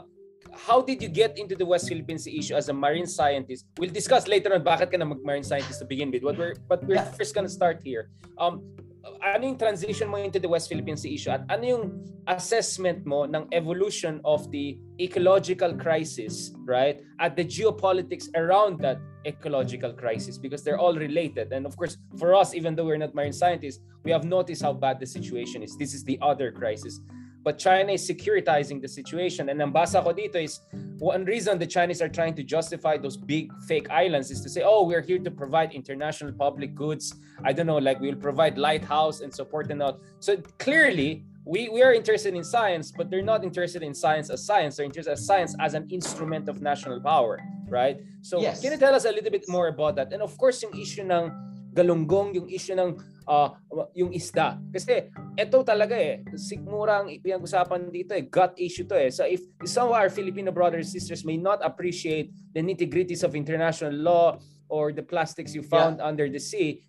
how 0.53 0.81
did 0.81 1.01
you 1.01 1.09
get 1.09 1.37
into 1.37 1.55
the 1.55 1.65
West 1.65 1.87
Philippine 1.87 2.17
Sea 2.17 2.37
issue 2.37 2.55
as 2.55 2.69
a 2.69 2.73
marine 2.73 3.07
scientist? 3.07 3.65
We'll 3.77 3.89
discuss 3.89 4.27
later 4.27 4.53
on 4.53 4.63
bakit 4.63 4.91
ka 4.91 4.97
na 4.97 5.05
mag-marine 5.05 5.43
scientist 5.43 5.79
to 5.79 5.85
begin 5.85 6.11
with. 6.11 6.23
What 6.23 6.37
we're, 6.37 6.55
but 6.67 6.83
we're 6.83 6.95
yeah. 6.95 7.11
first 7.15 7.33
gonna 7.33 7.49
start 7.49 7.81
here. 7.83 8.09
Um, 8.37 8.61
ano 9.21 9.53
yung 9.53 9.57
transition 9.57 10.09
mo 10.09 10.17
into 10.17 10.39
the 10.39 10.49
West 10.49 10.69
Philippine 10.69 10.97
Sea 10.97 11.15
issue 11.15 11.31
at 11.31 11.41
ano 11.49 11.63
yung 11.65 11.83
assessment 12.27 13.05
mo 13.05 13.25
ng 13.25 13.49
evolution 13.51 14.21
of 14.25 14.49
the 14.51 14.77
ecological 14.99 15.73
crisis, 15.73 16.53
right? 16.65 17.01
At 17.19 17.35
the 17.35 17.45
geopolitics 17.45 18.29
around 18.35 18.79
that 18.85 19.01
ecological 19.25 19.93
crisis 19.93 20.37
because 20.37 20.63
they're 20.63 20.79
all 20.79 20.93
related. 20.93 21.53
And 21.53 21.65
of 21.65 21.77
course, 21.77 21.97
for 22.17 22.33
us, 22.33 22.53
even 22.53 22.75
though 22.75 22.85
we're 22.85 23.01
not 23.01 23.13
marine 23.15 23.33
scientists, 23.33 23.81
we 24.03 24.11
have 24.11 24.23
noticed 24.23 24.61
how 24.61 24.73
bad 24.73 24.99
the 24.99 25.05
situation 25.05 25.63
is. 25.63 25.77
This 25.77 25.93
is 25.93 26.03
the 26.03 26.17
other 26.21 26.51
crisis. 26.51 26.99
But 27.43 27.57
China 27.57 27.93
is 27.93 28.07
securitizing 28.07 28.81
the 28.81 28.87
situation. 28.87 29.49
And 29.49 29.61
ang 29.61 29.73
basa 29.73 30.03
ko 30.03 30.13
dito 30.13 30.37
is 30.37 30.61
one 30.99 31.25
reason 31.25 31.57
the 31.57 31.65
Chinese 31.65 32.01
are 32.01 32.09
trying 32.09 32.35
to 32.35 32.43
justify 32.43 32.97
those 32.97 33.17
big 33.17 33.49
fake 33.65 33.89
islands 33.89 34.29
is 34.29 34.41
to 34.41 34.49
say, 34.49 34.61
oh, 34.63 34.85
we're 34.85 35.01
here 35.01 35.17
to 35.17 35.31
provide 35.31 35.73
international 35.73 36.33
public 36.33 36.75
goods. 36.75 37.15
I 37.43 37.53
don't 37.53 37.65
know, 37.65 37.81
like 37.81 37.99
we'll 37.99 38.15
provide 38.15 38.57
lighthouse 38.57 39.21
and 39.21 39.33
support 39.33 39.71
and 39.71 39.81
all. 39.81 39.99
So 40.19 40.37
clearly, 40.59 41.25
we, 41.45 41.69
we 41.69 41.81
are 41.81 41.93
interested 41.93 42.35
in 42.35 42.43
science, 42.43 42.91
but 42.91 43.09
they're 43.09 43.25
not 43.25 43.43
interested 43.43 43.81
in 43.81 43.93
science 43.93 44.29
as 44.29 44.45
science. 44.45 44.77
They're 44.77 44.85
interested 44.85 45.11
in 45.11 45.17
science 45.17 45.55
as 45.59 45.73
an 45.73 45.89
instrument 45.89 46.47
of 46.47 46.61
national 46.61 47.01
power, 47.01 47.41
right? 47.67 47.97
So 48.21 48.39
yes. 48.39 48.61
can 48.61 48.71
you 48.71 48.77
tell 48.77 48.93
us 48.93 49.05
a 49.05 49.11
little 49.11 49.31
bit 49.31 49.49
more 49.49 49.67
about 49.67 49.95
that? 49.95 50.13
And 50.13 50.21
of 50.21 50.37
course, 50.37 50.61
yung 50.61 50.77
issue 50.79 51.01
ng 51.01 51.33
galunggong, 51.73 52.35
yung 52.35 52.49
issue 52.49 52.77
ng 52.77 53.01
uh, 53.31 53.49
yung 53.95 54.11
isda. 54.11 54.59
Kasi 54.75 55.07
ito 55.39 55.57
talaga 55.63 55.95
eh, 55.95 56.19
sigmura 56.35 56.99
ang 56.99 57.07
pinag-usapan 57.07 57.87
dito 57.87 58.11
eh, 58.11 58.27
gut 58.27 58.51
issue 58.59 58.83
to 58.83 58.99
eh. 58.99 59.07
So 59.07 59.23
if, 59.23 59.39
some 59.63 59.87
of 59.87 59.95
our 59.95 60.11
Filipino 60.11 60.51
brothers 60.51 60.91
and 60.91 60.93
sisters 60.99 61.23
may 61.23 61.39
not 61.39 61.63
appreciate 61.63 62.35
the 62.51 62.59
nitty-gritties 62.59 63.23
of 63.23 63.31
international 63.31 63.95
law 63.95 64.35
or 64.67 64.91
the 64.91 65.03
plastics 65.03 65.55
you 65.55 65.63
found 65.63 65.99
yeah. 65.99 66.07
under 66.11 66.27
the 66.27 66.39
sea, 66.39 66.83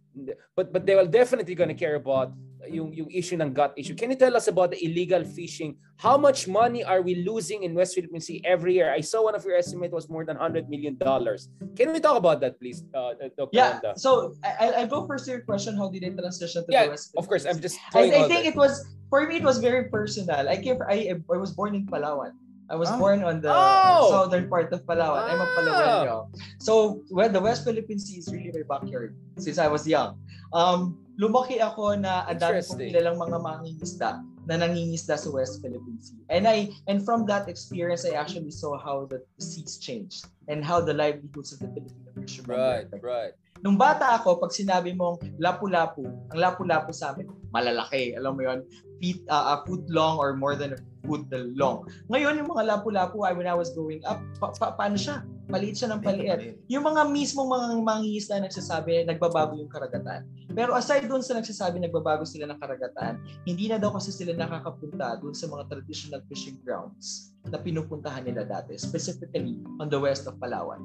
but 0.54 0.70
but 0.70 0.86
they 0.86 0.94
will 0.94 1.08
definitely 1.08 1.54
going 1.54 1.70
to 1.70 1.78
care 1.78 1.96
about 1.96 2.34
yung 2.70 2.94
yung 2.94 3.10
issue 3.10 3.34
ng 3.34 3.50
gut 3.50 3.74
issue. 3.74 3.94
Can 3.94 4.10
you 4.10 4.18
tell 4.18 4.36
us 4.36 4.46
about 4.46 4.70
the 4.70 4.80
illegal 4.84 5.24
fishing? 5.24 5.74
How 5.98 6.18
much 6.18 6.46
money 6.46 6.82
are 6.82 7.02
we 7.02 7.22
losing 7.22 7.62
in 7.62 7.74
West 7.74 7.94
Philippine 7.94 8.20
Sea 8.20 8.42
every 8.44 8.74
year? 8.74 8.90
I 8.90 9.00
saw 9.00 9.22
one 9.22 9.34
of 9.34 9.42
your 9.44 9.56
estimate 9.56 9.90
was 9.90 10.10
more 10.10 10.24
than 10.24 10.38
100 10.38 10.68
million 10.68 10.98
dollars. 10.98 11.48
Can 11.74 11.92
we 11.92 11.98
talk 11.98 12.18
about 12.18 12.40
that 12.42 12.58
please? 12.58 12.84
Uh, 12.94 13.14
Dr. 13.34 13.50
Yeah. 13.54 13.82
Wanda? 13.82 13.92
So 13.98 14.34
I 14.44 14.82
I 14.82 14.86
go 14.86 15.06
first 15.06 15.26
to 15.26 15.34
your 15.34 15.44
question 15.46 15.74
how 15.74 15.90
did 15.90 16.06
I 16.06 16.10
transition 16.14 16.62
to 16.66 16.70
yeah, 16.70 16.86
the 16.86 16.94
West? 16.94 17.14
Of 17.18 17.26
course, 17.26 17.46
I'm 17.46 17.58
just 17.58 17.78
I, 17.94 18.10
I 18.10 18.28
think 18.30 18.46
it 18.46 18.54
was 18.54 18.86
for 19.10 19.26
me 19.26 19.42
it 19.42 19.46
was 19.46 19.58
very 19.58 19.90
personal. 19.90 20.46
I 20.46 20.58
came 20.58 20.78
I 20.86 21.18
I 21.18 21.38
was 21.38 21.54
born 21.54 21.74
in 21.74 21.86
Palawan. 21.86 22.38
I 22.70 22.76
was 22.76 22.90
oh. 22.90 22.98
born 22.98 23.24
on 23.24 23.40
the 23.40 23.50
oh. 23.52 24.08
southern 24.10 24.48
part 24.48 24.72
of 24.72 24.86
Palawan. 24.86 25.28
I'm 25.28 25.40
a 25.40 25.46
ah. 25.46 25.54
Palawenyo. 25.58 26.16
So, 26.58 27.02
well, 27.10 27.28
the 27.28 27.40
West 27.40 27.64
Philippine 27.64 27.98
Sea 27.98 28.22
is 28.22 28.30
really 28.32 28.52
my 28.54 28.64
backyard 28.64 29.16
since 29.38 29.58
I 29.58 29.68
was 29.68 29.86
young. 29.86 30.18
Um, 30.52 31.02
lumaki 31.18 31.60
ako 31.60 31.98
na 31.98 32.24
ang 32.28 32.38
dami 32.38 32.64
kong 32.64 32.80
kilalang 32.80 33.18
mga 33.18 33.38
mangingisda 33.40 34.10
na 34.46 34.54
nangingisda 34.58 35.14
sa 35.18 35.28
West 35.30 35.62
Philippine 35.62 36.00
Sea. 36.02 36.18
And 36.30 36.48
I 36.48 36.72
and 36.88 37.04
from 37.04 37.26
that 37.30 37.46
experience, 37.46 38.02
I 38.08 38.18
actually 38.18 38.50
saw 38.50 38.78
how 38.78 39.06
the 39.06 39.22
seas 39.38 39.78
changed 39.78 40.26
and 40.48 40.64
how 40.64 40.82
the 40.82 40.94
livelihoods 40.94 41.54
of 41.54 41.62
the 41.62 41.70
Filipino 41.70 42.10
fishermen. 42.18 42.58
Right, 42.58 42.86
right. 43.02 43.34
Nung 43.62 43.78
bata 43.78 44.18
ako, 44.18 44.42
pag 44.42 44.50
sinabi 44.50 44.90
mong 44.98 45.22
lapu-lapu, 45.38 46.02
ang 46.02 46.38
lapu-lapu 46.38 46.90
sa 46.90 47.14
amin, 47.14 47.30
malalaki. 47.54 48.10
Alam 48.18 48.34
mo 48.34 48.42
yon 48.42 48.66
feet, 49.02 49.18
uh, 49.26 49.58
a 49.58 49.66
foot 49.66 49.82
long 49.90 50.22
or 50.22 50.38
more 50.38 50.54
than 50.54 50.78
a 50.78 50.78
foot 51.02 51.26
long. 51.58 51.90
Ngayon, 52.06 52.38
yung 52.38 52.48
mga 52.54 52.70
lapu-lapu, 52.70 53.18
when 53.18 53.50
I 53.50 53.58
was 53.58 53.74
growing 53.74 53.98
up, 54.06 54.22
pa- 54.38 54.54
pa- 54.54 54.78
paano 54.78 54.94
siya? 54.94 55.26
Maliit 55.50 55.74
siya 55.78 55.90
ng 55.90 56.02
paliit. 56.02 56.62
Yung 56.70 56.86
mga 56.86 57.02
mismong 57.10 57.50
mga 57.50 57.66
mangingisda 57.82 58.38
nagsasabi, 58.38 59.02
nagbabago 59.02 59.58
yung 59.58 59.70
karagatan. 59.70 60.22
Pero 60.52 60.76
aside 60.76 61.08
doon 61.08 61.24
sa 61.24 61.34
nagsasabi 61.34 61.82
nagbabago 61.82 62.22
sila 62.22 62.46
ng 62.50 62.58
karagatan, 62.60 63.18
hindi 63.48 63.66
na 63.66 63.80
daw 63.80 63.90
kasi 63.96 64.14
sila 64.14 64.36
nakakapunta 64.38 65.18
doon 65.18 65.34
sa 65.34 65.50
mga 65.50 65.66
traditional 65.72 66.22
fishing 66.30 66.60
grounds 66.62 67.34
na 67.48 67.58
pinupuntahan 67.58 68.22
nila 68.22 68.46
dati, 68.46 68.78
specifically 68.78 69.58
on 69.82 69.90
the 69.90 69.98
west 69.98 70.30
of 70.30 70.38
Palawan. 70.38 70.78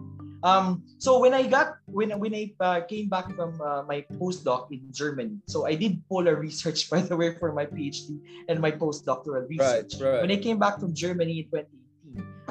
Um, 0.43 0.83
so 0.97 1.17
when 1.17 1.33
I 1.33 1.49
got 1.49 1.81
when 1.89 2.13
when 2.19 2.33
I 2.35 2.53
uh, 2.61 2.81
came 2.85 3.09
back 3.09 3.33
from 3.33 3.57
uh, 3.57 3.81
my 3.89 4.05
postdoc 4.21 4.69
in 4.69 4.85
Germany, 4.93 5.41
so 5.49 5.65
I 5.65 5.73
did 5.73 5.97
polar 6.05 6.37
research 6.37 6.89
by 6.93 7.01
the 7.01 7.17
way 7.17 7.33
for 7.33 7.53
my 7.53 7.65
PhD 7.65 8.21
and 8.49 8.61
my 8.61 8.69
postdoctoral 8.69 9.49
research. 9.49 9.97
Right, 9.97 10.21
right. 10.21 10.21
When 10.21 10.31
I 10.31 10.37
came 10.37 10.61
back 10.61 10.79
from 10.79 10.93
Germany 10.93 11.41
in 11.41 11.45
2018, 11.49 11.76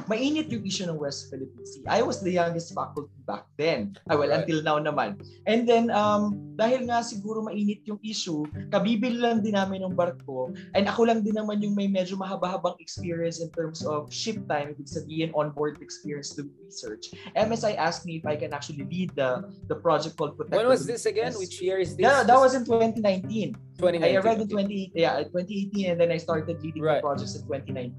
mainit 0.07 0.53
yung 0.53 0.63
issue 0.63 0.87
ng 0.87 1.01
West 1.01 1.33
Philippine 1.33 1.67
Sea. 1.67 1.85
I 1.89 2.05
was 2.05 2.23
the 2.23 2.31
youngest 2.31 2.77
faculty 2.77 3.11
back 3.27 3.49
then. 3.59 3.99
Ah, 4.07 4.15
well, 4.15 4.31
right. 4.31 4.45
until 4.45 4.63
now 4.63 4.79
naman. 4.79 5.19
And 5.51 5.67
then, 5.67 5.91
um, 5.91 6.55
dahil 6.55 6.87
nga 6.87 7.03
siguro 7.03 7.43
mainit 7.43 7.83
yung 7.89 7.99
issue, 8.07 8.47
kabibili 8.71 9.19
lang 9.19 9.43
din 9.43 9.59
namin 9.59 9.83
ng 9.83 9.99
barko, 9.99 10.55
and 10.79 10.87
ako 10.87 11.11
lang 11.11 11.27
din 11.27 11.35
naman 11.35 11.59
yung 11.59 11.75
may 11.75 11.91
medyo 11.91 12.15
mahaba-habang 12.15 12.79
experience 12.79 13.43
in 13.43 13.51
terms 13.51 13.83
of 13.83 14.07
ship 14.13 14.39
time, 14.47 14.73
ibig 14.73 14.87
sabihin 14.87 15.35
on-board 15.35 15.83
experience 15.83 16.31
to 16.37 16.47
research. 16.63 17.11
MSI 17.35 17.75
asked 17.75 18.07
me 18.07 18.23
if 18.23 18.25
I 18.25 18.39
can 18.39 18.55
actually 18.55 18.87
lead 18.87 19.11
the 19.19 19.51
the 19.67 19.77
project 19.77 20.15
called 20.15 20.39
Protect. 20.39 20.55
When 20.55 20.71
was 20.71 20.87
this 20.87 21.09
again? 21.11 21.35
Which 21.35 21.59
year 21.59 21.83
is 21.83 21.99
this? 21.99 22.07
Yeah, 22.07 22.23
that 22.23 22.39
was 22.39 22.55
in 22.55 22.63
2019. 22.63 23.59
2019. 23.77 24.01
I 24.01 24.17
arrived 24.21 24.41
in 24.41 24.49
20, 24.49 24.93
yeah, 24.95 25.21
2018 25.29 25.91
and 25.93 26.01
then 26.01 26.11
I 26.11 26.17
started 26.17 26.63
leading 26.63 26.81
right. 26.81 27.03
the 27.03 27.05
projects 27.05 27.37
in 27.37 27.45
2019. 27.45 27.93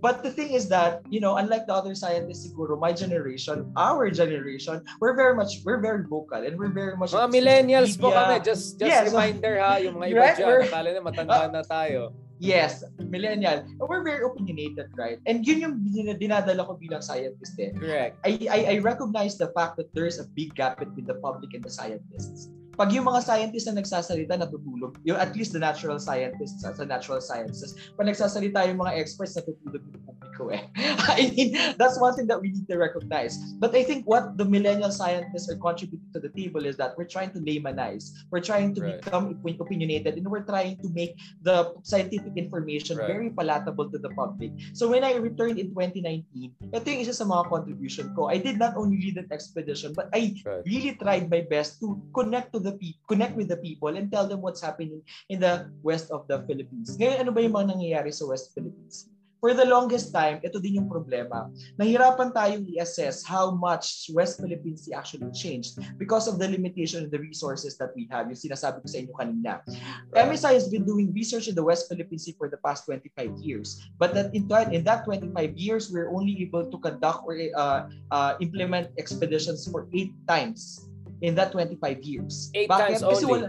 But 0.00 0.22
the 0.22 0.30
thing 0.30 0.54
is 0.54 0.68
that, 0.70 1.02
you 1.10 1.18
know, 1.18 1.36
unlike 1.36 1.66
the 1.66 1.74
other 1.74 1.94
scientists 1.94 2.46
siguro, 2.46 2.78
my 2.78 2.92
generation, 2.92 3.72
our 3.76 4.10
generation, 4.10 4.82
we're 5.00 5.14
very 5.14 5.34
much, 5.34 5.60
we're 5.64 5.82
very 5.82 6.06
vocal 6.06 6.38
and 6.38 6.54
we're 6.58 6.70
very 6.70 6.96
much... 6.96 7.10
Mga 7.10 7.30
millennials 7.34 7.98
media. 7.98 8.02
po 8.02 8.08
kami. 8.14 8.34
Just, 8.44 8.78
just 8.78 8.90
yes, 8.90 9.10
reminder 9.10 9.58
ha, 9.58 9.82
yung 9.82 9.98
mga 9.98 10.06
iba 10.14 10.22
right, 10.22 10.38
dyan, 10.38 10.70
akala 10.70 10.88
na 10.94 11.02
matanda 11.02 11.34
uh, 11.34 11.50
na 11.50 11.62
tayo. 11.66 12.14
Yes, 12.38 12.86
millennial. 13.02 13.66
We're 13.82 14.06
very 14.06 14.22
opinionated, 14.22 14.94
right? 14.94 15.18
And 15.26 15.42
yun 15.42 15.58
yung 15.58 15.74
dinadala 16.22 16.62
ko 16.62 16.78
bilang 16.78 17.02
scientist 17.02 17.58
eh. 17.58 17.74
Correct. 17.74 18.14
I, 18.22 18.30
I, 18.46 18.58
I 18.70 18.74
recognize 18.78 19.34
the 19.34 19.50
fact 19.58 19.74
that 19.82 19.90
there's 19.90 20.22
a 20.22 20.26
big 20.38 20.54
gap 20.54 20.78
between 20.78 21.10
the 21.10 21.18
public 21.18 21.50
and 21.58 21.66
the 21.66 21.70
scientists 21.74 22.46
pag 22.78 22.94
yung 22.94 23.10
mga 23.10 23.26
scientists 23.26 23.66
na 23.66 23.82
nagsasalita 23.82 24.38
natutulog, 24.38 24.94
yung 25.02 25.18
at 25.18 25.34
least 25.34 25.50
the 25.50 25.58
natural 25.58 25.98
scientists 25.98 26.62
sa 26.62 26.70
natural 26.86 27.18
sciences, 27.18 27.74
pag 27.98 28.06
nagsasalita 28.06 28.70
yung 28.70 28.78
mga 28.78 29.02
experts 29.02 29.34
natutulog 29.34 29.82
yung 29.82 30.02
publiko 30.06 30.54
eh. 30.54 30.62
I 31.18 31.34
mean, 31.34 31.58
that's 31.74 31.98
one 31.98 32.14
thing 32.14 32.30
that 32.30 32.38
we 32.38 32.54
need 32.54 32.70
to 32.70 32.78
recognize. 32.78 33.34
But 33.58 33.74
I 33.74 33.82
think 33.82 34.06
what 34.06 34.38
the 34.38 34.46
millennial 34.46 34.94
scientists 34.94 35.50
are 35.50 35.58
contributing 35.58 36.06
to 36.14 36.22
the 36.22 36.30
table 36.30 36.64
is 36.66 36.78
that 36.78 36.94
we're 36.94 37.10
trying 37.10 37.34
to 37.34 37.40
laymanize. 37.42 38.14
We're 38.30 38.46
trying 38.46 38.78
to 38.78 38.80
right. 38.80 39.02
become 39.02 39.34
opinionated 39.42 40.14
and 40.14 40.26
we're 40.30 40.46
trying 40.46 40.78
to 40.78 40.88
make 40.94 41.18
the 41.42 41.74
scientific 41.82 42.38
information 42.38 42.98
right. 42.98 43.10
very 43.10 43.30
palatable 43.30 43.90
to 43.90 43.98
the 43.98 44.10
public. 44.14 44.54
So 44.72 44.86
when 44.86 45.02
I 45.02 45.18
returned 45.18 45.58
in 45.58 45.74
2019, 45.74 46.70
ito 46.70 46.86
yung 46.86 47.02
isa 47.02 47.14
sa 47.14 47.26
mga 47.26 47.50
contribution 47.50 48.14
ko. 48.14 48.30
I 48.30 48.38
did 48.38 48.58
not 48.58 48.78
only 48.78 49.02
lead 49.02 49.18
an 49.18 49.28
expedition, 49.34 49.98
but 49.98 50.06
I 50.14 50.38
right. 50.46 50.62
really 50.62 50.94
tried 50.94 51.26
my 51.26 51.42
best 51.42 51.80
to 51.82 51.98
connect 52.14 52.54
to 52.54 52.60
the 52.60 52.67
the 52.68 52.76
people, 52.76 53.00
connect 53.08 53.34
with 53.34 53.48
the 53.48 53.56
people 53.56 53.88
and 53.96 54.12
tell 54.12 54.28
them 54.28 54.44
what's 54.44 54.60
happening 54.60 55.00
in 55.32 55.40
the 55.40 55.72
west 55.80 56.12
of 56.12 56.28
the 56.28 56.44
Philippines. 56.44 56.92
Ngayon, 57.00 57.24
ano 57.24 57.30
ba 57.32 57.40
yung 57.40 57.56
mga 57.56 57.68
nangyayari 57.72 58.12
sa 58.12 58.28
West 58.28 58.52
Philippines? 58.52 59.08
For 59.38 59.54
the 59.54 59.70
longest 59.70 60.10
time, 60.10 60.42
ito 60.42 60.58
din 60.58 60.82
yung 60.82 60.90
problema. 60.90 61.46
Nahirapan 61.78 62.34
tayong 62.34 62.66
i-assess 62.74 63.22
how 63.22 63.54
much 63.54 64.10
West 64.10 64.42
Philippine 64.42 64.74
Sea 64.74 64.98
actually 64.98 65.30
changed 65.30 65.78
because 65.94 66.26
of 66.26 66.42
the 66.42 66.50
limitation 66.50 67.06
of 67.06 67.14
the 67.14 67.22
resources 67.22 67.78
that 67.78 67.94
we 67.94 68.10
have. 68.10 68.26
Yung 68.26 68.34
sinasabi 68.34 68.82
ko 68.82 68.86
sa 68.90 68.98
inyo 68.98 69.14
kanina. 69.14 69.62
MSI 70.10 70.58
has 70.58 70.66
been 70.66 70.82
doing 70.82 71.14
research 71.14 71.46
in 71.46 71.54
the 71.54 71.62
West 71.62 71.86
Philippine 71.86 72.18
Sea 72.18 72.34
for 72.34 72.50
the 72.50 72.58
past 72.66 72.82
25 72.90 73.38
years. 73.38 73.78
But 73.94 74.10
that 74.18 74.34
in, 74.34 74.50
in 74.74 74.82
that 74.90 75.06
25 75.06 75.30
years, 75.54 75.86
we're 75.86 76.10
only 76.10 76.42
able 76.42 76.66
to 76.66 76.78
conduct 76.82 77.22
or 77.22 77.38
uh, 77.38 77.86
uh, 78.10 78.34
implement 78.42 78.90
expeditions 78.98 79.70
for 79.70 79.86
eight 79.94 80.10
times 80.26 80.87
in 81.22 81.34
that 81.34 81.50
25 81.52 82.02
years. 82.02 82.50
Eight 82.54 82.68
Bakit? 82.68 82.78
times 82.78 83.02
Kasi 83.02 83.24
only. 83.26 83.48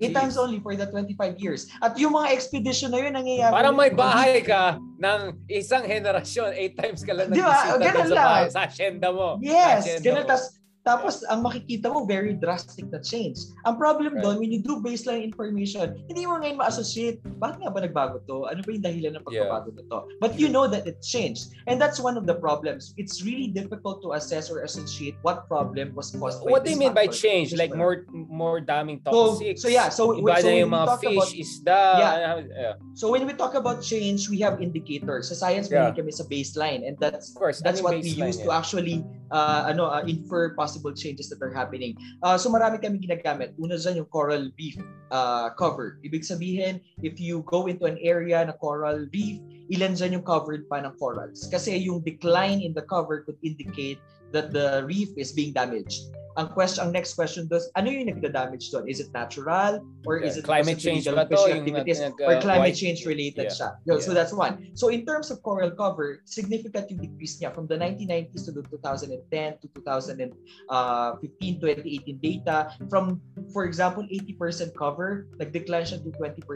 eight 0.00 0.12
Jeez. 0.12 0.20
times 0.20 0.36
only 0.40 0.58
for 0.60 0.72
the 0.74 0.86
25 0.88 1.36
years. 1.36 1.68
At 1.84 1.92
yung 2.00 2.16
mga 2.16 2.32
expedition 2.32 2.90
na 2.90 3.04
yun, 3.04 3.12
nangyayari. 3.12 3.52
Parang 3.52 3.76
may 3.76 3.92
bahay 3.92 4.40
ka 4.40 4.80
ng 4.80 5.20
isang 5.52 5.84
henerasyon, 5.84 6.56
eight 6.56 6.74
times 6.76 7.04
ka 7.04 7.12
lang 7.12 7.28
Di 7.28 7.40
ba? 7.44 7.76
Ganun 7.76 8.08
sa 8.08 8.16
bahay, 8.16 8.46
sa 8.48 8.60
asyenda 8.64 9.08
mo. 9.12 9.36
Yes, 9.44 10.00
ganun. 10.00 10.24
Tapos 10.24 10.59
tapos, 10.80 11.20
ang 11.28 11.44
makikita 11.44 11.92
mo, 11.92 12.08
very 12.08 12.32
drastic 12.32 12.88
na 12.88 13.04
change. 13.04 13.36
Ang 13.68 13.76
problem 13.76 14.16
right. 14.16 14.24
doon, 14.24 14.40
when 14.40 14.48
you 14.48 14.64
do 14.64 14.80
baseline 14.80 15.20
information, 15.20 16.00
hindi 16.08 16.24
mo 16.24 16.40
ngayon 16.40 16.56
ma-associate, 16.56 17.20
bakit 17.36 17.60
nga 17.60 17.68
ba 17.68 17.84
nagbago 17.84 18.24
to? 18.24 18.48
Ano 18.48 18.64
ba 18.64 18.70
yung 18.72 18.84
dahilan 18.84 19.12
ng 19.20 19.24
pagbabago 19.28 19.76
yeah. 19.76 19.76
na 19.76 19.82
to? 19.92 19.98
But 20.24 20.40
you 20.40 20.48
know 20.48 20.64
that 20.64 20.88
it 20.88 21.04
changed. 21.04 21.52
And 21.68 21.76
that's 21.76 22.00
one 22.00 22.16
of 22.16 22.24
the 22.24 22.32
problems. 22.32 22.96
It's 22.96 23.20
really 23.20 23.52
difficult 23.52 24.00
to 24.08 24.16
assess 24.16 24.48
or 24.48 24.64
associate 24.64 25.20
what 25.20 25.44
problem 25.52 25.92
was 25.92 26.16
caused 26.16 26.40
by 26.40 26.48
What 26.48 26.64
do 26.64 26.72
you 26.72 26.80
mean 26.80 26.96
by 26.96 27.12
change? 27.12 27.52
Like 27.52 27.76
more 27.76 28.08
more 28.10 28.64
daming 28.64 29.04
toxics? 29.04 29.60
So, 29.60 29.68
so 29.68 29.76
yeah, 29.76 29.92
so, 29.92 30.16
Iba 30.16 30.40
so 30.40 30.48
na 30.48 30.64
yung 30.64 30.72
mga 30.72 30.96
fish, 30.96 31.12
about, 31.12 31.32
isda. 31.36 31.82
Yeah. 32.00 32.40
yeah. 32.56 32.74
So 32.96 33.12
when 33.12 33.28
we 33.28 33.36
talk 33.36 33.52
about 33.52 33.84
change, 33.84 34.32
we 34.32 34.40
have 34.40 34.64
indicators. 34.64 35.28
Sa 35.28 35.36
science, 35.36 35.68
yeah. 35.68 35.92
kami 35.92 36.08
sa 36.08 36.24
baseline. 36.24 36.88
And 36.88 36.96
that's, 36.96 37.30
of 37.30 37.36
course, 37.36 37.60
that's 37.60 37.84
what 37.84 38.00
we 38.00 38.08
use 38.08 38.40
yeah. 38.40 38.48
to 38.48 38.56
actually 38.56 39.04
uh, 39.28 39.68
ano, 39.68 39.92
uh, 39.92 40.02
infer 40.08 40.56
possible 40.56 40.69
changes 40.94 41.26
that 41.32 41.42
are 41.42 41.50
happening. 41.50 41.96
Uh, 42.22 42.38
so 42.38 42.52
marami 42.52 42.78
kami 42.78 43.02
ginagamit. 43.02 43.56
Una 43.58 43.74
dyan 43.74 44.04
yung 44.04 44.10
coral 44.12 44.52
reef 44.54 44.76
uh, 45.10 45.50
cover. 45.58 45.98
Ibig 46.06 46.22
sabihin, 46.22 46.78
if 47.02 47.18
you 47.18 47.42
go 47.48 47.66
into 47.66 47.88
an 47.88 47.98
area 48.04 48.44
na 48.44 48.54
coral 48.54 49.08
reef, 49.10 49.42
ilan 49.72 49.98
dyan 49.98 50.20
yung 50.20 50.26
covered 50.26 50.68
pa 50.70 50.78
ng 50.82 50.94
corals. 51.00 51.48
Kasi 51.50 51.78
yung 51.80 52.04
decline 52.04 52.60
in 52.60 52.76
the 52.76 52.84
cover 52.86 53.26
could 53.26 53.38
indicate 53.42 53.98
that 54.32 54.52
the 54.52 54.84
reef 54.86 55.10
is 55.16 55.32
being 55.32 55.52
damaged. 55.52 56.10
Ang 56.38 56.54
question 56.54 56.86
ang 56.86 56.94
next 56.94 57.18
question 57.18 57.50
does 57.50 57.68
ano 57.74 57.90
yung 57.90 58.06
nagda-damage 58.06 58.70
doon? 58.70 58.86
Is 58.86 59.02
it 59.02 59.10
natural 59.10 59.82
or 60.06 60.22
yeah, 60.22 60.30
is 60.30 60.38
it 60.38 60.46
climate 60.46 60.78
change 60.78 61.10
ba 61.10 61.26
to? 61.26 61.34
yung 61.34 61.66
uh, 61.66 61.82
or 62.22 62.38
climate 62.38 62.78
change 62.78 63.02
related 63.02 63.50
yeah. 63.50 63.56
siya? 63.56 63.68
Yeah. 63.82 63.98
so 63.98 64.14
that's 64.14 64.30
one. 64.30 64.70
So 64.78 64.94
in 64.94 65.02
terms 65.02 65.34
of 65.34 65.42
coral 65.42 65.74
cover 65.74 66.22
significant 66.30 66.86
yung 66.88 67.02
decrease 67.02 67.42
niya 67.42 67.50
from 67.50 67.66
the 67.66 67.74
1990s 67.74 68.46
to 68.46 68.54
the 68.54 68.62
2010 68.70 69.10
to 69.58 69.66
2015 69.74 70.30
2018 70.70 72.22
data. 72.22 72.78
From 72.86 73.18
for 73.50 73.66
example 73.66 74.06
80% 74.06 74.70
cover 74.78 75.26
nag-decline 75.42 75.82
siya 75.82 75.98
to 75.98 76.14
20% 76.14 76.46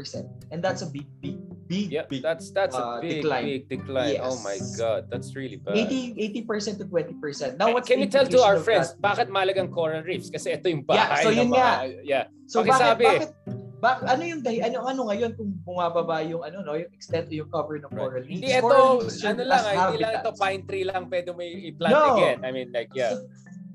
and 0.54 0.62
that's 0.62 0.86
a 0.86 0.88
big 0.88 1.10
big 1.18 1.42
big 1.66 1.90
yep, 1.90 2.08
big 2.08 2.22
that's 2.22 2.50
that's 2.50 2.76
uh, 2.76 2.98
a 2.98 3.00
big 3.00 3.22
decline. 3.22 3.44
big 3.44 3.68
decline. 3.68 4.14
Yes. 4.14 4.24
oh 4.24 4.38
my 4.44 4.56
god 4.78 5.10
that's 5.10 5.34
really 5.34 5.56
bad. 5.56 5.76
80 5.76 6.44
80% 6.46 6.78
to 6.78 6.84
20% 6.84 7.58
now 7.64 7.74
what 7.74 7.84
can 7.88 7.98
you 7.98 8.10
tell 8.10 8.28
to 8.28 8.40
our 8.44 8.60
friends 8.60 8.92
that? 8.92 9.00
bakit 9.00 9.26
malagang 9.32 9.72
coral 9.72 10.04
reefs 10.04 10.28
kasi 10.28 10.52
ito 10.52 10.68
yung 10.68 10.84
bahay 10.84 11.00
yeah, 11.00 11.24
so 11.24 11.28
yun 11.32 11.48
mga, 11.48 11.56
nga 11.56 11.70
yeah 12.04 12.24
so 12.44 12.60
Pakisabi. 12.60 13.04
bakit, 13.04 13.30
bakit 13.32 13.62
Bak 13.84 14.00
ano 14.08 14.22
yung 14.24 14.40
dahi 14.40 14.64
ano 14.64 14.88
ano 14.88 15.12
ngayon 15.12 15.36
kung 15.36 15.60
bumababa 15.60 16.24
yung 16.24 16.40
ano 16.40 16.64
no 16.64 16.72
yung 16.72 16.88
extent 16.96 17.28
yung 17.28 17.52
cover 17.52 17.76
ng 17.84 17.92
coral 17.92 18.24
reefs. 18.24 18.40
Hindi 18.40 18.56
ito 18.56 18.80
ano 19.04 19.42
lang 19.44 19.60
ah, 19.60 19.74
hindi 19.92 20.00
lang 20.00 20.12
ito 20.24 20.30
pine 20.40 20.62
tree 20.64 20.86
lang 20.88 21.04
pwede 21.12 21.36
may 21.36 21.68
i-plant 21.68 21.92
no. 21.92 22.16
again. 22.16 22.38
I 22.40 22.48
mean 22.48 22.72
like 22.72 22.88
yeah. 22.96 23.12
So, 23.12 23.28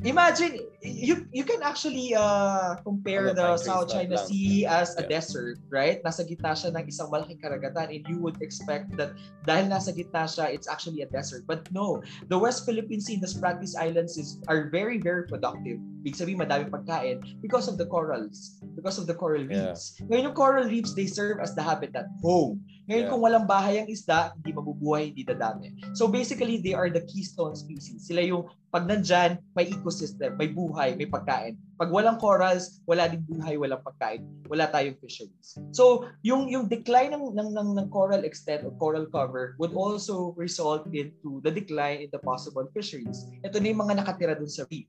imagine 0.03 0.63
you 0.79 1.27
you 1.35 1.43
can 1.43 1.59
actually 1.59 2.15
uh, 2.15 2.79
compare 2.87 3.35
the 3.35 3.57
South 3.59 3.91
China 3.91 4.15
lang. 4.15 4.27
Sea 4.31 4.63
as 4.65 4.95
a 4.95 5.03
yeah. 5.03 5.19
desert, 5.19 5.59
right? 5.67 5.99
Nasa 6.07 6.23
gitna 6.23 6.55
siya 6.55 6.71
ng 6.71 6.87
isang 6.87 7.11
malaking 7.11 7.43
karagatan 7.43 7.91
and 7.91 8.03
you 8.07 8.15
would 8.23 8.39
expect 8.39 8.95
that 8.95 9.11
dahil 9.43 9.67
nasa 9.67 9.91
gitna 9.91 10.23
siya, 10.23 10.47
it's 10.47 10.71
actually 10.71 11.03
a 11.03 11.09
desert. 11.11 11.43
But 11.43 11.67
no, 11.75 11.99
the 12.31 12.39
West 12.39 12.63
Philippine 12.63 13.03
Sea, 13.03 13.19
the 13.19 13.27
Spratlys 13.27 13.75
Islands 13.75 14.15
is, 14.15 14.39
are 14.47 14.71
very, 14.71 15.03
very 15.03 15.27
productive. 15.27 15.83
Big 15.99 16.15
sabihin, 16.15 16.39
madami 16.39 16.71
pagkain 16.71 17.19
because 17.43 17.67
of 17.67 17.75
the 17.75 17.87
corals, 17.87 18.63
because 18.75 18.95
of 18.95 19.05
the 19.07 19.15
coral 19.15 19.43
reefs. 19.43 19.99
Yeah. 19.99 20.07
Ngayon 20.07 20.23
yung 20.31 20.37
coral 20.37 20.65
reefs, 20.67 20.95
they 20.95 21.07
serve 21.07 21.43
as 21.43 21.51
the 21.55 21.63
habitat 21.63 22.07
home. 22.23 22.63
Ngayon 22.89 23.05
yeah. 23.05 23.11
kung 23.11 23.21
walang 23.21 23.45
bahay 23.45 23.83
ang 23.83 23.87
isda, 23.91 24.33
hindi 24.33 24.49
mabubuhay, 24.55 25.13
hindi 25.13 25.21
dadami. 25.21 25.75
So 25.93 26.09
basically, 26.09 26.57
they 26.57 26.73
are 26.73 26.89
the 26.89 27.05
keystone 27.05 27.53
species. 27.53 28.07
Sila 28.07 28.23
yung 28.23 28.49
pag 28.73 28.85
nandyan, 28.85 29.41
may 29.57 29.69
ecosystem, 29.69 30.37
may 30.37 30.49
buhay, 30.49 30.93
may 30.93 31.09
pagkain. 31.09 31.57
Pag 31.77 31.89
walang 31.89 32.21
corals, 32.21 32.81
wala 32.85 33.09
din 33.09 33.21
buhay, 33.25 33.57
walang 33.57 33.81
pagkain, 33.81 34.25
wala 34.45 34.69
tayong 34.69 34.97
fisheries. 35.01 35.57
So, 35.73 36.09
yung 36.21 36.49
yung 36.49 36.69
decline 36.69 37.13
ng 37.13 37.33
ng 37.33 37.49
ng, 37.53 37.69
ng 37.77 37.87
coral 37.89 38.25
extent 38.25 38.65
or 38.65 38.73
coral 38.77 39.09
cover 39.09 39.57
would 39.57 39.73
also 39.73 40.37
result 40.37 40.85
into 40.93 41.41
the 41.41 41.49
decline 41.49 42.05
in 42.05 42.09
the 42.13 42.21
possible 42.21 42.65
fisheries. 42.73 43.25
Ito 43.41 43.57
na 43.57 43.73
yung 43.73 43.81
mga 43.85 44.01
nakatira 44.01 44.33
dun 44.37 44.49
sa 44.49 44.69
reef. 44.69 44.85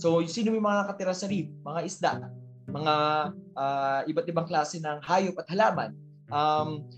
So, 0.00 0.24
sino 0.24 0.52
yung 0.56 0.64
mga 0.64 0.88
nakatira 0.88 1.12
sa 1.12 1.28
reef? 1.28 1.52
Mga 1.64 1.80
isda, 1.84 2.12
mga 2.68 2.94
uh, 3.56 4.00
iba't 4.08 4.26
ibang 4.28 4.48
klase 4.48 4.80
ng 4.80 4.98
hayop 5.04 5.36
at 5.36 5.48
halaman. 5.52 5.92
Um, 6.32 6.88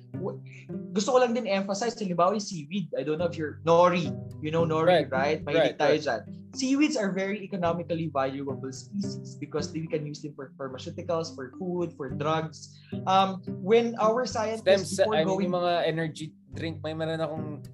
gusto 0.94 1.10
ko 1.10 1.18
lang 1.18 1.34
din 1.34 1.50
emphasize, 1.50 1.98
halimbawa 1.98 2.38
yung 2.38 2.46
seaweed. 2.46 2.86
I 2.94 3.02
don't 3.02 3.18
know 3.18 3.26
if 3.26 3.34
you're 3.34 3.58
nori. 3.66 4.14
You 4.38 4.54
know 4.54 4.62
nori, 4.62 5.10
right? 5.10 5.10
right? 5.10 5.38
Mahilig 5.42 5.74
right, 5.74 5.78
tayo 5.78 5.96
right. 5.98 6.06
dyan. 6.06 6.22
Seaweeds 6.54 6.94
are 6.94 7.10
very 7.10 7.42
economically 7.42 8.14
valuable 8.14 8.70
species 8.70 9.34
because 9.42 9.74
we 9.74 9.90
can 9.90 10.06
use 10.06 10.22
them 10.22 10.38
for 10.38 10.54
pharmaceuticals, 10.54 11.34
for 11.34 11.50
food, 11.58 11.90
for 11.98 12.14
drugs. 12.14 12.78
Um, 13.10 13.42
when 13.58 13.98
our 13.98 14.22
scientists 14.22 14.94
Stems, 14.94 15.02
before 15.02 15.18
I 15.18 15.26
mean, 15.26 15.34
going... 15.34 15.50
yung 15.50 15.58
mga 15.58 15.72
energy 15.90 16.30
drink, 16.54 16.78
may 16.86 16.94
meron 16.94 17.18
akong 17.18 17.66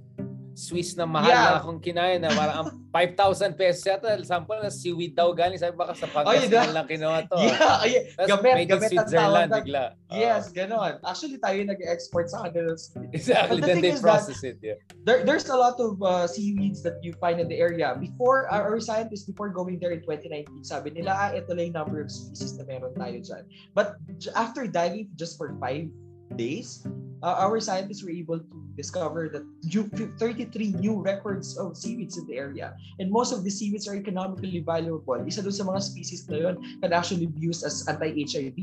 Swiss 0.61 0.93
na 0.93 1.09
mahal 1.09 1.33
yeah. 1.33 1.45
na 1.49 1.53
akong 1.57 1.81
kinain 1.81 2.21
na 2.21 2.29
parang 2.37 2.85
5,000 2.93 3.57
pesos 3.61 3.81
yata. 3.89 4.13
Sample 4.21 4.61
na 4.61 4.69
seaweed 4.69 5.17
daw 5.17 5.33
galing. 5.33 5.57
Sabi 5.57 5.73
baka 5.73 5.97
sa 5.97 6.05
Pangasinan 6.13 6.77
lang 6.77 6.85
kinuha 6.85 7.25
to. 7.25 7.41
Yeah, 7.51 7.81
yeah. 7.89 8.29
gamit, 8.29 8.69
gamit 8.69 8.69
ang 8.69 8.83
Switzerland 8.93 9.51
bigla. 9.57 9.97
Uh, 10.13 10.21
yes, 10.21 10.53
ganon. 10.53 11.01
Actually, 11.01 11.41
tayo 11.41 11.65
nag-export 11.65 12.29
sa 12.29 12.45
kanila. 12.45 12.77
Exactly, 13.17 13.65
the 13.65 13.67
then 13.67 13.81
they 13.81 13.97
process 13.97 14.45
it. 14.45 14.61
Yeah. 14.61 14.77
There, 15.09 15.25
there's 15.25 15.49
a 15.49 15.57
lot 15.57 15.81
of 15.81 15.97
uh, 16.05 16.29
seaweeds 16.29 16.85
that 16.85 17.01
you 17.01 17.17
find 17.17 17.41
in 17.41 17.49
the 17.49 17.57
area. 17.57 17.97
Before, 17.97 18.45
our, 18.53 18.77
our 18.77 18.81
scientists, 18.85 19.25
before 19.25 19.49
going 19.49 19.81
there 19.81 19.97
in 19.97 20.05
2019, 20.05 20.61
sabi 20.61 20.93
nila, 20.93 21.17
ah, 21.17 21.31
ito 21.33 21.57
lang 21.57 21.73
yung 21.73 21.79
number 21.81 22.05
of 22.05 22.13
species 22.13 22.61
na 22.61 22.69
meron 22.69 22.93
tayo 22.93 23.17
dyan. 23.17 23.49
But 23.73 23.97
after 24.37 24.69
diving 24.69 25.09
just 25.17 25.41
for 25.41 25.57
five 25.57 25.89
days, 26.37 26.87
uh, 27.23 27.37
our 27.39 27.61
scientists 27.61 28.03
were 28.03 28.11
able 28.11 28.39
to 28.39 28.57
discover 28.77 29.29
that 29.29 29.45
33 30.19 30.73
new 30.81 31.01
records 31.03 31.57
of 31.59 31.77
seaweeds 31.77 32.17
in 32.17 32.27
the 32.27 32.37
area. 32.37 32.75
And 32.99 33.11
most 33.11 33.33
of 33.33 33.45
the 33.45 33.51
seaweeds 33.51 33.87
are 33.89 33.95
economically 33.97 34.61
valuable. 34.61 35.21
Isa 35.27 35.43
doon 35.43 35.53
sa 35.53 35.65
mga 35.69 35.81
species 35.83 36.25
na 36.29 36.37
yun 36.49 36.57
can 36.81 36.93
actually 36.93 37.27
be 37.27 37.41
used 37.41 37.65
as 37.65 37.85
anti-HIV, 37.89 38.57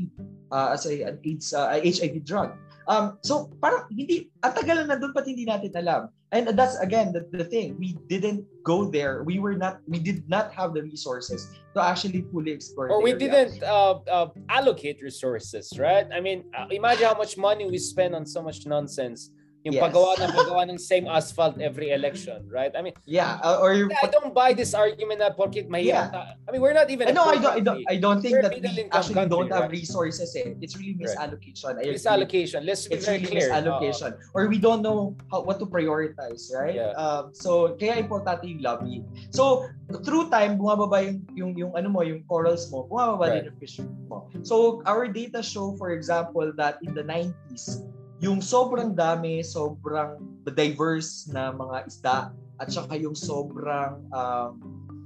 uh, 0.50 0.74
as 0.74 0.86
a, 0.86 1.06
an 1.06 1.22
AIDS, 1.22 1.54
uh, 1.54 1.78
HIV 1.78 2.24
drug. 2.24 2.50
Um, 2.88 3.20
so 3.20 3.52
parang 3.60 3.84
hindi, 3.92 4.32
ang 4.40 4.56
tagal 4.56 4.88
na 4.88 4.96
doon 4.96 5.12
pati 5.12 5.36
hindi 5.36 5.44
natin 5.44 5.76
alam. 5.76 6.08
And 6.32 6.48
that's 6.56 6.76
again 6.80 7.12
the, 7.12 7.24
the 7.32 7.44
thing. 7.44 7.76
We 7.80 7.96
didn't 8.08 8.44
go 8.60 8.84
there. 8.84 9.24
We 9.24 9.40
were 9.40 9.56
not. 9.56 9.80
We 9.88 9.96
did 9.96 10.28
not 10.28 10.52
have 10.52 10.76
the 10.76 10.84
resources 10.84 11.48
to 11.72 11.80
actually 11.80 12.28
fully 12.28 12.52
explore. 12.52 12.92
Or 12.92 13.00
we 13.00 13.16
area. 13.16 13.48
didn't 13.48 13.64
uh, 13.64 14.04
uh, 14.04 14.28
allocate 14.52 15.00
resources, 15.00 15.72
right? 15.80 16.04
I 16.12 16.20
mean, 16.20 16.44
uh, 16.52 16.68
imagine 16.68 17.08
how 17.08 17.16
much 17.16 17.40
money 17.40 17.64
we 17.64 17.80
spend 17.80 18.12
on 18.12 18.28
so 18.28 18.44
much 18.44 18.68
nonsense 18.68 19.32
Yung 19.68 19.76
yes. 19.76 19.84
paggawa 19.84 20.16
ng 20.16 20.32
paggawa 20.32 20.62
ng 20.72 20.80
same 20.80 21.04
asphalt 21.04 21.60
every 21.60 21.92
election, 21.92 22.40
right? 22.48 22.72
I 22.72 22.80
mean, 22.80 22.96
yeah, 23.04 23.36
uh, 23.44 23.60
or 23.60 23.76
you, 23.76 23.92
I 24.00 24.08
don't 24.08 24.32
buy 24.32 24.56
this 24.56 24.72
argument 24.72 25.20
na 25.20 25.28
porkit 25.28 25.68
mahirap. 25.68 26.08
Yeah. 26.08 26.40
I 26.40 26.48
mean, 26.48 26.64
we're 26.64 26.72
not 26.72 26.88
even. 26.88 27.12
No, 27.12 27.28
I 27.28 27.36
don't. 27.36 27.52
I 27.52 27.60
don't. 27.60 27.84
I 27.84 27.96
don't 28.00 28.24
think 28.24 28.40
we're 28.40 28.48
that 28.48 28.56
we 28.56 28.64
actually 28.64 29.20
country, 29.20 29.28
don't 29.28 29.52
have 29.52 29.68
right? 29.68 29.76
resources. 29.84 30.32
Eh. 30.40 30.56
It's 30.64 30.80
really 30.80 30.96
misallocation. 30.96 31.76
Right. 31.76 31.92
Misallocation. 31.92 32.64
Let's 32.64 32.88
be 32.88 32.96
it's 32.96 33.04
very 33.04 33.20
really 33.20 33.44
clear. 33.44 33.52
Misallocation, 33.52 34.16
uh, 34.16 34.32
or 34.32 34.48
we 34.48 34.56
don't 34.56 34.80
know 34.80 35.12
how, 35.28 35.44
what 35.44 35.60
to 35.60 35.68
prioritize, 35.68 36.48
right? 36.48 36.80
Yeah. 36.80 36.96
Um, 36.96 37.36
so 37.36 37.76
kaya 37.76 38.00
importante 38.00 38.48
yung 38.48 38.64
lobby. 38.64 39.04
So 39.36 39.68
through 40.00 40.32
time, 40.32 40.56
bumababa 40.56 41.04
yung 41.04 41.28
yung 41.36 41.52
yung 41.60 41.72
ano 41.76 41.92
mo, 41.92 42.00
yung 42.00 42.24
corals 42.24 42.72
mo, 42.72 42.88
bumababa 42.88 43.28
right. 43.28 43.44
din 43.44 43.52
yung 43.52 43.58
fish 43.60 43.76
mo. 44.08 44.32
So 44.48 44.80
our 44.88 45.04
data 45.12 45.44
show, 45.44 45.76
for 45.76 45.92
example, 45.92 46.56
that 46.56 46.80
in 46.80 46.96
the 46.96 47.04
90s 47.04 47.84
yung 48.18 48.42
sobrang 48.42 48.94
dami, 48.98 49.42
sobrang 49.46 50.18
diverse 50.48 51.30
na 51.30 51.54
mga 51.54 51.76
isda 51.86 52.18
at 52.58 52.68
saka 52.70 52.98
yung 52.98 53.14
sobrang 53.14 54.02
um, 54.10 54.58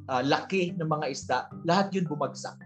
uh, 0.08 0.24
laki 0.24 0.72
ng 0.80 0.88
mga 0.88 1.06
isda, 1.12 1.38
lahat 1.68 1.92
yun 1.92 2.08
bumagsak. 2.08 2.56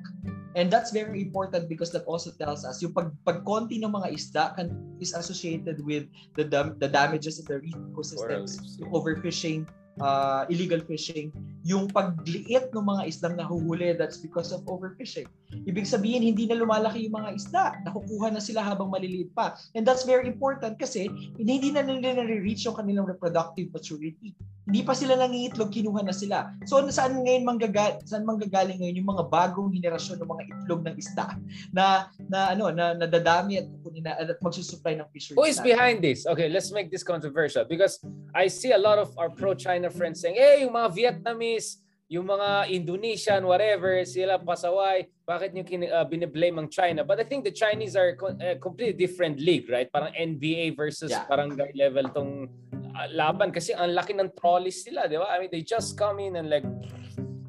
And 0.57 0.73
that's 0.73 0.89
very 0.89 1.21
important 1.21 1.69
because 1.69 1.93
that 1.93 2.09
also 2.09 2.33
tells 2.33 2.65
us 2.65 2.81
yung 2.81 2.97
pag 2.97 3.13
pagkonti 3.29 3.77
ng 3.77 3.93
mga 3.93 4.09
isda 4.17 4.45
can, 4.57 4.73
is 5.05 5.13
associated 5.13 5.85
with 5.85 6.09
the 6.41 6.49
the 6.81 6.89
damages 6.89 7.37
in 7.37 7.45
the 7.45 7.61
reef 7.61 7.77
ecosystems, 7.93 8.81
yung 8.81 8.89
overfishing, 8.89 9.69
uh, 10.01 10.49
illegal 10.49 10.81
fishing, 10.81 11.29
yung 11.61 11.93
pagliit 11.93 12.73
ng 12.73 12.87
mga 12.89 13.03
isdang 13.05 13.37
nahuhuli, 13.37 13.93
that's 14.01 14.17
because 14.17 14.49
of 14.49 14.65
overfishing. 14.65 15.29
Ibig 15.53 15.87
sabihin, 15.87 16.23
hindi 16.27 16.47
na 16.51 16.59
lumalaki 16.59 17.07
yung 17.07 17.17
mga 17.23 17.31
isda. 17.37 17.65
Nakukuha 17.87 18.35
na 18.35 18.43
sila 18.43 18.67
habang 18.67 18.91
maliliit 18.91 19.31
pa. 19.31 19.55
And 19.79 19.87
that's 19.87 20.03
very 20.03 20.27
important 20.27 20.79
kasi 20.79 21.07
hindi 21.39 21.71
na 21.71 21.87
nila 21.87 22.19
na-reach 22.19 22.67
yung 22.67 22.75
kanilang 22.75 23.07
reproductive 23.07 23.71
maturity. 23.71 24.35
Hindi 24.67 24.83
pa 24.83 24.99
sila 24.99 25.15
nangiitlog, 25.15 25.71
kinuha 25.71 26.03
na 26.03 26.11
sila. 26.11 26.51
So 26.67 26.83
saan 26.91 27.23
ngayon 27.23 27.47
manggagal 27.47 28.03
saan 28.03 28.27
manggagaling 28.27 28.83
ngayon 28.83 28.99
yung 28.99 29.11
mga 29.15 29.31
bagong 29.31 29.71
henerasyon 29.71 30.19
ng 30.19 30.27
mga 30.27 30.43
itlog 30.51 30.81
ng 30.83 30.95
isda 30.99 31.39
na 31.77 32.11
na 32.27 32.51
ano 32.51 32.75
na 32.75 32.99
nadadami 32.99 33.63
at 33.63 33.71
kukunin 33.71 34.03
na 34.03 34.19
at 34.19 34.35
magsusupply 34.43 34.99
ng 34.99 35.07
fisheries. 35.15 35.39
Who 35.39 35.47
is 35.47 35.63
natin. 35.63 35.71
behind 35.71 35.97
this? 36.03 36.27
Okay, 36.27 36.51
let's 36.51 36.75
make 36.75 36.91
this 36.91 37.07
controversial 37.07 37.63
because 37.63 38.03
I 38.35 38.51
see 38.51 38.75
a 38.75 38.81
lot 38.81 38.99
of 38.99 39.15
our 39.15 39.31
pro-China 39.31 39.87
friends 39.87 40.19
saying, 40.19 40.35
"Hey, 40.35 40.67
yung 40.67 40.75
mga 40.75 40.91
Vietnamese, 40.91 41.86
yung 42.07 42.27
mga 42.27 42.71
Indonesian, 42.71 43.43
whatever, 43.43 43.99
sila 44.07 44.39
pasaway, 44.39 45.11
bakit 45.27 45.51
niyo 45.51 45.67
kin- 45.67 45.91
uh, 45.91 46.07
biniblame 46.07 46.63
ang 46.63 46.71
China? 46.71 47.03
But 47.03 47.19
I 47.19 47.27
think 47.27 47.43
the 47.43 47.55
Chinese 47.55 47.99
are 47.99 48.15
co- 48.15 48.39
uh, 48.39 48.57
completely 48.63 48.95
different 48.95 49.43
league, 49.43 49.67
right? 49.67 49.91
Parang 49.91 50.15
NBA 50.15 50.79
versus 50.79 51.11
yeah. 51.11 51.27
barangay 51.27 51.75
level 51.75 52.07
tong 52.15 52.47
uh, 52.95 53.09
laban 53.11 53.51
kasi 53.51 53.75
ang 53.75 53.91
laki 53.91 54.15
ng 54.15 54.31
trolleys 54.39 54.87
nila, 54.87 55.11
di 55.11 55.19
ba? 55.19 55.35
I 55.35 55.43
mean, 55.43 55.51
they 55.51 55.67
just 55.67 55.99
come 55.99 56.23
in 56.23 56.39
and 56.39 56.47
like 56.47 56.67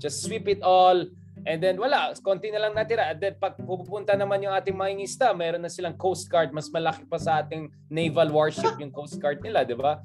just 0.01 0.25
sweep 0.25 0.49
it 0.49 0.65
all 0.65 1.05
And 1.47 1.63
then 1.63 1.79
wala, 1.79 2.11
konti 2.19 2.51
na 2.51 2.59
lang 2.59 2.75
natira. 2.75 3.15
At 3.15 3.23
then 3.23 3.39
pag 3.39 3.55
pupunta 3.55 4.11
naman 4.19 4.43
yung 4.43 4.51
ating 4.51 4.75
mga 4.75 4.99
ingista, 4.99 5.31
meron 5.31 5.63
na 5.63 5.71
silang 5.71 5.95
Coast 5.95 6.27
Guard, 6.27 6.51
mas 6.51 6.67
malaki 6.67 7.07
pa 7.07 7.15
sa 7.15 7.39
ating 7.39 7.71
naval 7.87 8.27
warship 8.35 8.75
yung 8.83 8.91
Coast 8.91 9.15
Guard 9.15 9.39
nila, 9.39 9.63
di 9.63 9.71
ba? 9.71 10.03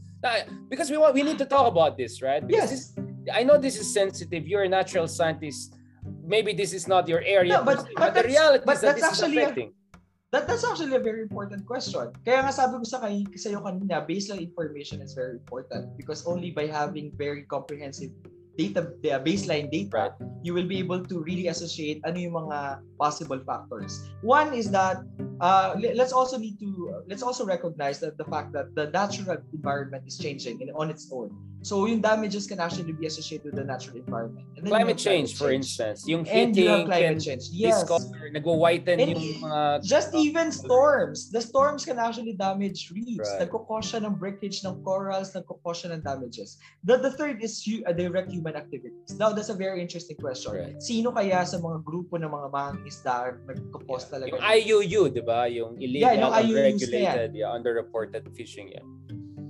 Because 0.71 0.87
we 0.87 0.95
want, 1.03 1.19
we 1.19 1.27
need 1.27 1.43
to 1.43 1.49
talk 1.51 1.67
about 1.67 1.99
this, 1.99 2.23
right? 2.23 2.47
Because 2.47 2.71
yes. 2.71 2.95
This, 2.95 3.12
I 3.33 3.43
know 3.43 3.59
this 3.59 3.77
is 3.77 3.93
sensitive. 3.93 4.49
You're 4.49 4.65
a 4.65 4.69
natural 4.69 5.07
scientist. 5.07 5.77
Maybe 6.25 6.53
this 6.53 6.73
is 6.73 6.89
not 6.89 7.07
your 7.07 7.23
area. 7.23 7.59
No, 7.59 7.65
but, 7.65 7.87
but, 7.95 7.95
but 7.97 8.15
the 8.15 8.25
reality 8.25 8.65
but 8.67 8.77
is 8.77 8.81
that 8.83 8.97
this 8.97 9.13
is 9.13 9.23
affecting. 9.23 9.69
A, 9.69 9.83
that, 10.33 10.49
that's 10.49 10.65
actually 10.65 10.97
a 10.97 10.99
very 10.99 11.23
important 11.23 11.67
question. 11.67 12.11
Kaya 12.25 12.41
nga 12.43 12.53
sabi 12.53 12.81
ko 12.81 12.85
sa 12.89 13.05
kay 13.05 13.23
sa 13.37 13.53
iyo 13.53 13.61
kanina, 13.61 14.01
baseline 14.03 14.49
information 14.49 15.05
is 15.05 15.13
very 15.13 15.37
important 15.37 15.93
because 16.01 16.25
only 16.25 16.51
by 16.51 16.67
having 16.67 17.13
very 17.21 17.45
comprehensive 17.45 18.11
data 18.57 18.93
the 19.05 19.17
baseline 19.21 19.71
data, 19.71 20.17
you 20.43 20.53
will 20.53 20.67
be 20.67 20.79
able 20.79 21.05
to 21.05 21.21
really 21.25 21.49
associate 21.49 22.01
ano 22.09 22.17
yung 22.17 22.37
mga 22.37 22.81
possible 22.97 23.41
factors. 23.45 24.09
One 24.25 24.53
is 24.57 24.73
that 24.73 25.05
uh, 25.41 25.77
let's 25.77 26.13
also 26.13 26.37
need 26.41 26.57
to 26.61 27.05
let's 27.09 27.23
also 27.23 27.45
recognize 27.45 28.01
that 28.01 28.17
the 28.17 28.29
fact 28.29 28.53
that 28.57 28.73
the 28.75 28.89
natural 28.93 29.37
environment 29.53 30.05
is 30.09 30.17
changing 30.17 30.61
in, 30.61 30.73
on 30.73 30.89
its 30.89 31.09
own. 31.13 31.33
So 31.63 31.87
yung 31.87 32.03
damages 32.03 32.47
can 32.51 32.59
actually 32.59 32.91
be 32.93 33.07
associated 33.07 33.47
with 33.47 33.55
the 33.55 33.65
natural 33.65 33.97
environment. 33.97 34.47
And 34.59 34.67
climate 34.67 34.99
change, 34.99 35.39
climate 35.39 35.39
for 35.39 35.51
instance. 35.55 36.05
Yung 36.07 36.27
heating 36.27 36.43
and 36.43 36.57
you 36.57 36.87
climate 36.87 37.23
change. 37.23 37.55
Yes. 37.55 37.87
Discover, 37.87 38.35
nagwo-whiten 38.35 38.99
and 38.99 39.11
yung 39.15 39.23
mga... 39.47 39.87
Just 39.87 40.11
uh, 40.15 40.19
even 40.19 40.51
storms. 40.51 41.31
The 41.31 41.41
storms 41.41 41.87
can 41.87 42.03
actually 42.03 42.35
damage 42.35 42.91
reefs. 42.91 43.31
Right. 43.31 43.47
Nagkukos 43.47 43.95
ng 43.95 44.19
breakage 44.19 44.67
ng 44.67 44.83
corals, 44.83 45.31
nagkukos 45.39 45.87
ng 45.87 46.03
damages. 46.03 46.59
The, 46.83 46.99
the 46.99 47.15
third 47.15 47.39
is 47.43 47.63
a 47.87 47.95
direct 47.95 48.35
human 48.35 48.59
activities. 48.59 49.15
Now, 49.15 49.31
that's 49.31 49.49
a 49.49 49.57
very 49.57 49.81
interesting 49.81 50.19
question. 50.19 50.53
Right. 50.53 50.83
Sino 50.83 51.15
kaya 51.15 51.47
sa 51.47 51.63
mga 51.63 51.87
grupo 51.87 52.19
ng 52.19 52.27
mga 52.27 52.49
mangingisda 52.51 53.39
nagkukos 53.47 54.11
yeah. 54.11 54.11
talaga? 54.11 54.31
Yung 54.35 54.43
IUU, 54.43 55.03
di 55.15 55.23
ba? 55.23 55.47
Yung 55.47 55.79
illegal, 55.79 56.11
yeah, 56.11 56.19
yung 56.19 56.33
unregulated, 56.35 57.31
yeah, 57.39 57.55
underreported 57.55 58.27
fishing. 58.35 58.75
Yeah. 58.75 58.83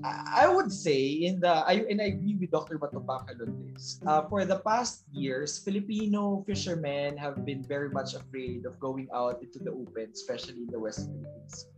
I 0.04 0.50
would 0.50 0.72
say 0.72 1.26
in 1.26 1.38
the 1.38 1.62
I 1.62 1.86
and 1.86 2.02
I 2.02 2.14
agree 2.14 2.34
with 2.34 2.50
Dr. 2.50 2.78
Batupacal 2.78 3.38
on 3.46 3.54
this. 3.70 4.02
Uh, 4.06 4.26
for 4.26 4.44
the 4.44 4.58
past 4.62 5.06
years, 5.14 5.58
Filipino 5.58 6.42
fishermen 6.46 7.16
have 7.16 7.46
been 7.46 7.62
very 7.62 7.90
much 7.90 8.14
afraid 8.14 8.66
of 8.66 8.78
going 8.80 9.08
out 9.14 9.42
into 9.42 9.62
the 9.62 9.70
open, 9.70 10.10
especially 10.12 10.66
in 10.66 10.70
the 10.70 10.78
West 10.78 11.06
Philippines. 11.06 11.70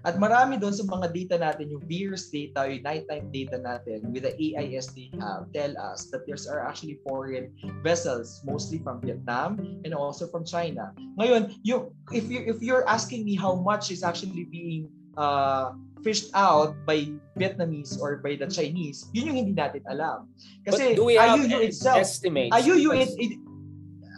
At 0.00 0.16
marami 0.16 0.56
doon 0.56 0.72
sa 0.72 0.84
mga 0.88 1.12
data 1.12 1.36
natin, 1.36 1.68
yung 1.76 1.84
VIRS 1.84 2.32
data, 2.32 2.64
yung 2.64 2.80
nighttime 2.80 3.28
data 3.28 3.60
natin 3.60 4.08
with 4.08 4.24
the 4.24 4.32
AIS 4.32 4.96
they 4.96 5.12
have, 5.20 5.52
tell 5.52 5.76
us 5.76 6.08
that 6.08 6.24
there's 6.24 6.48
are 6.48 6.64
actually 6.64 6.96
foreign 7.04 7.52
vessels, 7.84 8.40
mostly 8.48 8.80
from 8.80 9.04
Vietnam 9.04 9.60
and 9.84 9.92
also 9.92 10.24
from 10.24 10.40
China. 10.40 10.96
Ngayon, 11.20 11.52
you, 11.60 11.92
if, 12.16 12.24
you, 12.32 12.40
if 12.48 12.64
you're 12.64 12.88
asking 12.88 13.28
me 13.28 13.36
how 13.36 13.52
much 13.60 13.92
is 13.92 14.00
actually 14.00 14.48
being 14.48 14.88
uh, 15.20 15.76
fished 16.02 16.30
out 16.34 16.74
by 16.86 17.08
Vietnamese 17.38 18.00
or 18.00 18.18
by 18.18 18.36
the 18.36 18.46
Chinese, 18.46 19.08
yun 19.12 19.32
yung 19.32 19.38
hindi 19.44 19.54
natin 19.54 19.84
alam. 19.88 20.28
Kasi 20.64 20.92
But 20.92 20.96
do 20.96 21.04
we 21.04 21.14
have 21.16 21.38
IUU 21.38 21.60
itself, 21.64 21.98
estimates? 22.00 22.52
IUU, 22.52 22.90
it, 22.96 23.10
it, 23.16 23.32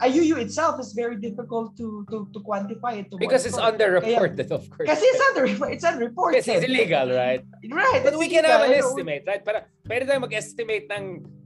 IUU 0.03 0.43
itself 0.43 0.81
is 0.83 0.93
very 0.93 1.15
difficult 1.15 1.79
to 1.79 2.03
to 2.11 2.27
to 2.35 2.39
quantify 2.43 3.07
it. 3.07 3.07
To 3.15 3.17
because 3.19 3.47
it's 3.47 3.59
underreported, 3.59 4.51
Kaya, 4.51 4.59
of 4.59 4.67
course. 4.67 4.89
Kasi 4.91 5.05
it's 5.07 5.23
under 5.31 5.45
it's 5.71 5.87
unreported. 5.87 6.43
Kasi 6.43 6.59
it's 6.59 6.67
illegal, 6.67 7.07
right? 7.15 7.47
Right. 7.71 8.03
But 8.03 8.19
we 8.19 8.27
can 8.27 8.43
have 8.43 8.67
an 8.67 8.75
estimate, 8.75 9.23
right? 9.31 9.43
Para 9.47 9.71
pwede 9.87 10.11
tayong 10.11 10.27
mag-estimate 10.27 10.91
ng 10.91 11.05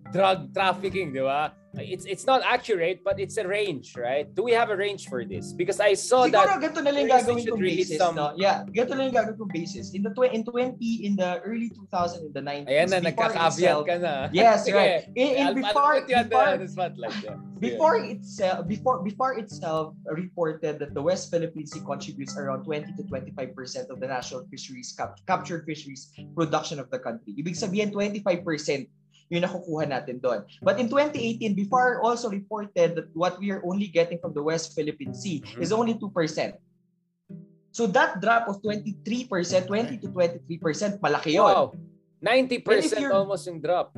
drug 0.09 0.55
trafficking, 0.57 1.12
di 1.12 1.20
ba? 1.20 1.53
It's 1.79 2.05
it's 2.05 2.24
not 2.24 2.41
accurate, 2.45 3.05
but 3.05 3.20
it's 3.20 3.37
a 3.37 3.47
range, 3.47 3.97
right? 3.97 4.24
Do 4.24 4.43
we 4.43 4.53
have 4.53 4.70
a 4.70 4.77
range 4.77 5.09
for 5.09 5.24
this? 5.24 5.53
Because 5.53 5.81
I 5.81 5.95
saw 5.95 6.24
Siguro, 6.24 6.47
that 6.47 6.61
ganito 6.61 6.81
na 6.81 6.91
lang 6.91 7.09
gagawin 7.09 7.45
kong 7.45 7.61
basis, 7.61 7.99
some... 7.99 8.16
no? 8.16 8.33
Yeah, 8.37 8.64
ganito 8.64 8.97
na 8.97 9.09
lang 9.09 9.14
gagawin 9.14 9.39
kong 9.39 9.53
basis. 9.53 9.93
In 9.93 10.03
the 10.03 10.12
tw- 10.16 10.33
in 10.33 10.45
20 10.45 10.81
in 10.81 11.16
the 11.16 11.41
early 11.45 11.68
2000 11.70 12.27
in 12.27 12.33
the 12.33 12.43
90s. 12.43 12.68
Ayan 12.68 12.89
na 12.89 12.99
nagka-caveat 13.05 13.79
ka 13.85 13.97
na. 14.01 14.12
Yes, 14.33 14.64
right. 14.72 15.09
In, 15.14 15.29
in 15.37 15.47
before 15.55 16.01
before, 16.07 16.49
spotlight, 16.68 17.16
yeah. 17.20 17.37
before 17.59 17.97
itself 18.01 18.66
before 18.68 18.99
before 19.05 19.33
itself 19.37 19.93
reported 20.09 20.81
that 20.81 20.93
the 20.97 21.03
West 21.03 21.29
Philippine 21.31 21.66
Sea 21.66 21.85
contributes 21.85 22.37
around 22.37 22.64
20 22.64 22.97
to 22.97 23.03
25% 23.05 23.91
of 23.93 24.01
the 24.01 24.09
national 24.09 24.49
fisheries 24.49 24.93
cap- 24.97 25.20
captured 25.27 25.64
fisheries 25.64 26.12
production 26.35 26.81
of 26.81 26.89
the 26.91 26.99
country. 26.99 27.37
Ibig 27.37 27.57
sabihin 27.57 27.93
25% 27.93 28.89
yung 29.31 29.43
nakukuha 29.43 29.91
natin 29.91 30.22
doon. 30.22 30.47
But 30.62 30.79
in 30.79 30.87
2018, 30.89 31.55
BIFAR 31.55 32.03
also 32.03 32.31
reported 32.31 32.95
that 32.95 33.09
what 33.14 33.39
we 33.43 33.51
are 33.51 33.62
only 33.66 33.91
getting 33.91 34.18
from 34.18 34.35
the 34.35 34.43
West 34.43 34.74
Philippine 34.74 35.14
Sea 35.14 35.43
mm-hmm. 35.43 35.62
is 35.62 35.72
only 35.74 35.95
2%. 35.95 36.07
So 37.74 37.85
that 37.93 38.22
drop 38.22 38.49
of 38.49 38.62
23%, 38.62 39.03
20 39.03 39.99
to 40.01 40.09
23%, 40.09 41.01
malaki 41.03 41.37
yun. 41.37 41.45
Wow. 41.45 41.74
90% 42.24 43.12
almost 43.12 43.45
yung 43.47 43.61
drop 43.61 43.93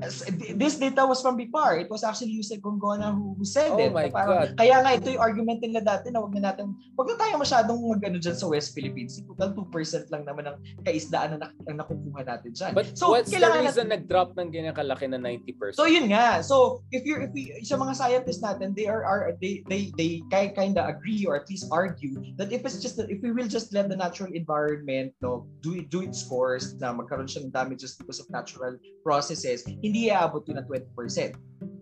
this 0.00 0.76
data 0.80 1.04
was 1.04 1.20
from 1.20 1.36
BIPAR. 1.36 1.84
It 1.84 1.90
was 1.90 2.02
actually 2.04 2.32
Yusek 2.32 2.60
Gongona 2.60 3.12
who, 3.12 3.36
who 3.36 3.44
said 3.44 3.70
oh 3.70 3.78
it. 3.78 3.92
My 3.92 4.08
parang, 4.08 4.56
God. 4.56 4.56
Kaya 4.56 4.80
nga 4.80 4.90
ito 4.96 5.08
yung 5.12 5.22
argument 5.22 5.60
nila 5.60 5.84
dati 5.84 6.08
na 6.08 6.24
wag 6.24 6.32
na 6.32 6.52
natin, 6.52 6.72
wag 6.96 7.08
na 7.12 7.16
tayo 7.20 7.32
masyadong 7.36 7.78
magano 7.80 8.16
dyan 8.16 8.36
sa 8.36 8.48
West 8.48 8.72
Philippines. 8.72 9.20
Total 9.20 9.52
2% 9.52 10.12
lang 10.12 10.22
naman 10.24 10.48
ang 10.48 10.56
kaisdaan 10.84 11.36
na, 11.36 11.52
ang 11.68 11.76
nakukuha 11.76 12.24
natin 12.24 12.50
dyan. 12.52 12.72
But 12.72 12.96
so, 12.96 13.12
what's 13.12 13.28
the 13.28 13.40
reason 13.40 13.88
natin, 13.88 14.00
nag-drop 14.00 14.36
ng 14.36 14.48
ganyan 14.48 14.74
kalaki 14.74 15.06
na 15.08 15.20
90%? 15.20 15.76
So 15.76 15.84
yun 15.84 16.08
nga. 16.08 16.40
So 16.40 16.82
if 16.90 17.04
you're 17.04 17.20
if 17.20 17.32
we, 17.36 17.52
sa 17.62 17.76
mga 17.76 17.94
scientists 17.96 18.40
natin, 18.40 18.72
they 18.72 18.88
are, 18.88 19.04
are 19.04 19.36
they 19.40 19.62
they 19.68 19.92
they 20.00 20.24
kind 20.26 20.76
of 20.78 20.88
agree 20.88 21.28
or 21.28 21.36
at 21.36 21.46
least 21.48 21.68
argue 21.70 22.16
that 22.40 22.52
if 22.52 22.64
it's 22.64 22.80
just 22.80 22.98
if 22.98 23.20
we 23.20 23.32
will 23.32 23.48
just 23.48 23.72
let 23.76 23.88
the 23.88 23.96
natural 23.96 24.32
environment 24.32 25.12
no 25.20 25.46
do 25.60 25.76
it 25.76 25.92
do 25.92 26.00
its 26.00 26.24
course 26.24 26.74
na 26.80 26.92
magkaroon 26.92 27.28
siya 27.28 27.44
ng 27.44 27.52
damages 27.52 27.96
because 27.96 28.20
of 28.20 28.26
natural 28.30 28.76
processes, 29.02 29.64
hindi 29.90 30.14
aabot 30.14 30.46
yun 30.46 30.62
ng 30.62 30.68
20%. 30.70 31.34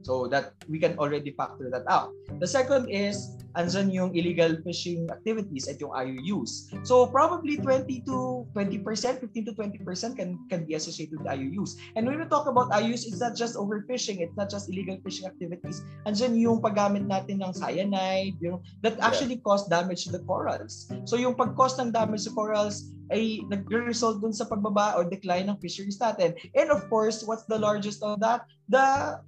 So 0.02 0.26
that 0.32 0.58
we 0.66 0.80
can 0.80 0.98
already 0.98 1.30
factor 1.36 1.70
that 1.70 1.86
out. 1.86 2.10
The 2.40 2.48
second 2.48 2.88
is 2.90 3.38
andyan 3.54 3.94
yung 3.94 4.10
illegal 4.16 4.58
fishing 4.66 5.06
activities 5.06 5.70
at 5.70 5.78
yung 5.78 5.94
IUUs. 5.94 6.72
So 6.82 7.06
probably 7.06 7.60
20 7.60 7.86
to 8.08 8.48
20%, 8.56 8.82
15 8.82 9.46
to 9.46 9.52
20% 9.54 10.18
can 10.18 10.40
can 10.50 10.66
be 10.66 10.74
associated 10.74 11.22
with 11.22 11.30
IUUs. 11.30 11.78
And 11.94 12.10
when 12.10 12.18
we 12.18 12.26
talk 12.26 12.50
about 12.50 12.74
IUUs, 12.74 13.06
it's 13.06 13.22
not 13.22 13.38
just 13.38 13.54
overfishing, 13.54 14.18
it's 14.18 14.34
not 14.34 14.50
just 14.50 14.66
illegal 14.66 14.98
fishing 15.04 15.30
activities. 15.30 15.86
Andyan 16.08 16.34
yung 16.34 16.58
paggamit 16.58 17.06
natin 17.06 17.38
ng 17.44 17.54
cyanide, 17.54 18.34
yung 18.42 18.58
that 18.82 18.98
actually 18.98 19.38
yeah. 19.38 19.46
cause 19.46 19.70
damage 19.70 20.10
to 20.10 20.14
the 20.14 20.22
corals. 20.26 20.90
So 21.06 21.14
yung 21.14 21.38
pag-cause 21.38 21.78
ng 21.78 21.94
damage 21.94 22.26
to 22.26 22.34
corals 22.34 22.90
ay 23.12 23.44
nagre-result 23.48 24.20
dun 24.20 24.32
sa 24.32 24.44
pagbaba 24.44 24.96
or 24.96 25.04
decline 25.08 25.48
ng 25.48 25.58
fisheries 25.58 25.98
natin. 25.98 26.36
And 26.52 26.68
of 26.70 26.88
course, 26.92 27.24
what's 27.24 27.44
the 27.48 27.58
largest 27.58 28.02
of 28.02 28.20
that? 28.20 28.44
The 28.68 29.18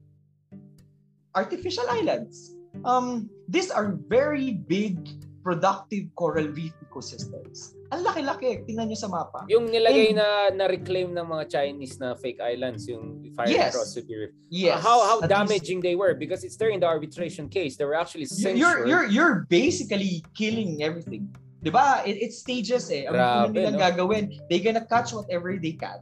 artificial 1.35 1.87
islands. 1.89 2.57
Um, 2.85 3.31
these 3.49 3.71
are 3.71 3.99
very 4.09 4.63
big 4.67 4.99
productive 5.43 6.13
coral 6.15 6.49
reef 6.53 6.77
ecosystems. 6.85 7.73
Ang 7.91 8.05
laki-laki. 8.05 8.63
Tingnan 8.69 8.93
nyo 8.93 8.99
sa 8.99 9.09
mapa. 9.09 9.43
Yung 9.49 9.67
nilagay 9.67 10.15
And, 10.15 10.21
na 10.21 10.29
na-reclaim 10.55 11.11
ng 11.11 11.27
mga 11.27 11.45
Chinese 11.51 11.99
na 11.99 12.15
fake 12.15 12.39
islands, 12.39 12.87
yung 12.87 13.25
fire 13.35 13.51
yes, 13.51 13.75
across 13.75 13.97
the 13.97 14.05
reef. 14.05 14.31
Yes. 14.53 14.79
Uh, 14.79 14.85
how 14.85 14.99
how 15.03 15.19
damaging 15.27 15.81
least, 15.81 15.89
they 15.89 15.97
were 15.97 16.15
because 16.15 16.45
it's 16.45 16.55
there 16.61 16.71
in 16.71 16.79
the 16.79 16.87
arbitration 16.87 17.49
case. 17.49 17.75
They 17.75 17.89
were 17.89 17.99
actually 17.99 18.29
censured. 18.31 18.61
You're, 18.61 18.87
you're, 18.87 19.07
you're 19.09 19.37
basically 19.49 20.23
killing 20.37 20.85
everything. 20.85 21.35
'Di 21.61 21.71
ba? 21.71 22.03
It, 22.09 22.17
it's 22.21 22.41
stages 22.41 22.89
eh. 22.89 23.05
Ang 23.09 23.15
Grabe, 23.17 23.53
nilang 23.53 23.77
no? 23.77 23.83
gagawin, 23.85 24.25
they 24.49 24.61
gonna 24.61 24.85
catch 24.85 25.13
whatever 25.13 25.57
they 25.57 25.77
can. 25.77 26.01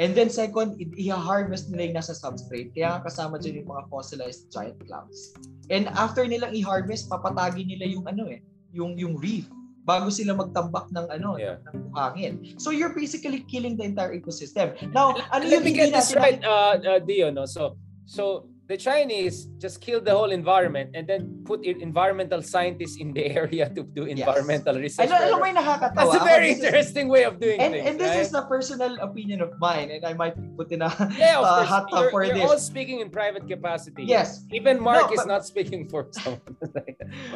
And 0.00 0.16
then 0.16 0.32
second, 0.32 0.80
i-harvest 0.96 1.68
nila 1.68 1.92
yung 1.92 1.96
nasa 2.00 2.16
substrate. 2.16 2.72
Kaya 2.72 3.04
kasama 3.04 3.36
dyan 3.36 3.62
yung 3.62 3.68
mga 3.68 3.84
fossilized 3.92 4.48
giant 4.48 4.80
clams. 4.88 5.36
And 5.68 5.92
after 5.92 6.24
nilang 6.24 6.56
i-harvest, 6.56 7.12
papatagi 7.12 7.68
nila 7.68 7.84
yung 7.84 8.08
ano 8.08 8.32
eh, 8.32 8.40
yung 8.72 8.96
yung 8.96 9.20
reef 9.20 9.46
bago 9.84 10.12
sila 10.12 10.36
magtambak 10.36 10.92
ng 10.92 11.06
ano 11.08 11.40
yeah. 11.40 11.60
ng 11.68 11.92
buhangin. 11.92 12.34
So 12.60 12.72
you're 12.72 12.96
basically 12.96 13.44
killing 13.48 13.76
the 13.76 13.84
entire 13.84 14.12
ecosystem. 14.16 14.76
Now, 14.92 15.16
ano 15.32 15.44
Let 15.44 15.60
yung 15.60 15.64
me 15.68 15.72
get 15.72 15.92
this 15.92 16.12
right, 16.16 16.40
uh, 16.40 16.80
uh, 16.80 17.00
Dio, 17.00 17.28
no? 17.28 17.44
So, 17.44 17.76
so 18.04 18.49
the 18.70 18.78
Chinese 18.78 19.50
just 19.58 19.82
killed 19.82 20.06
the 20.06 20.14
whole 20.14 20.30
environment 20.30 20.94
and 20.94 21.02
then 21.02 21.42
put 21.42 21.66
environmental 21.66 22.38
scientists 22.38 23.02
in 23.02 23.10
the 23.10 23.26
area 23.42 23.66
to 23.66 23.82
do 23.82 24.06
environmental 24.06 24.78
yes. 24.78 25.02
research. 25.02 25.10
Alam 25.10 25.42
mo 25.42 25.46
yung 25.50 25.58
nakakatawa. 25.58 25.98
That's 25.98 26.14
a 26.14 26.22
very 26.22 26.48
interesting 26.54 27.10
is, 27.10 27.14
way 27.18 27.22
of 27.26 27.42
doing 27.42 27.58
and, 27.58 27.74
things. 27.74 27.82
And 27.82 27.94
this 27.98 28.14
right? 28.14 28.22
is 28.22 28.30
a 28.30 28.46
personal 28.46 28.94
opinion 29.02 29.42
of 29.42 29.58
mine 29.58 29.90
and 29.90 30.06
I 30.06 30.14
might 30.14 30.38
put 30.54 30.70
in 30.70 30.86
a 30.86 30.90
yeah, 31.18 31.42
uh, 31.42 31.66
hot 31.72 31.90
tub 31.90 32.14
for 32.14 32.22
you're 32.22 32.38
this. 32.38 32.46
You're 32.46 32.54
all 32.54 32.62
speaking 32.62 33.02
in 33.02 33.10
private 33.10 33.50
capacity. 33.50 34.06
Yes. 34.06 34.46
Even 34.54 34.78
Mark 34.78 35.10
no, 35.10 35.18
but, 35.18 35.18
is 35.18 35.26
not 35.26 35.42
speaking 35.42 35.90
for 35.90 36.06
someone. 36.14 36.54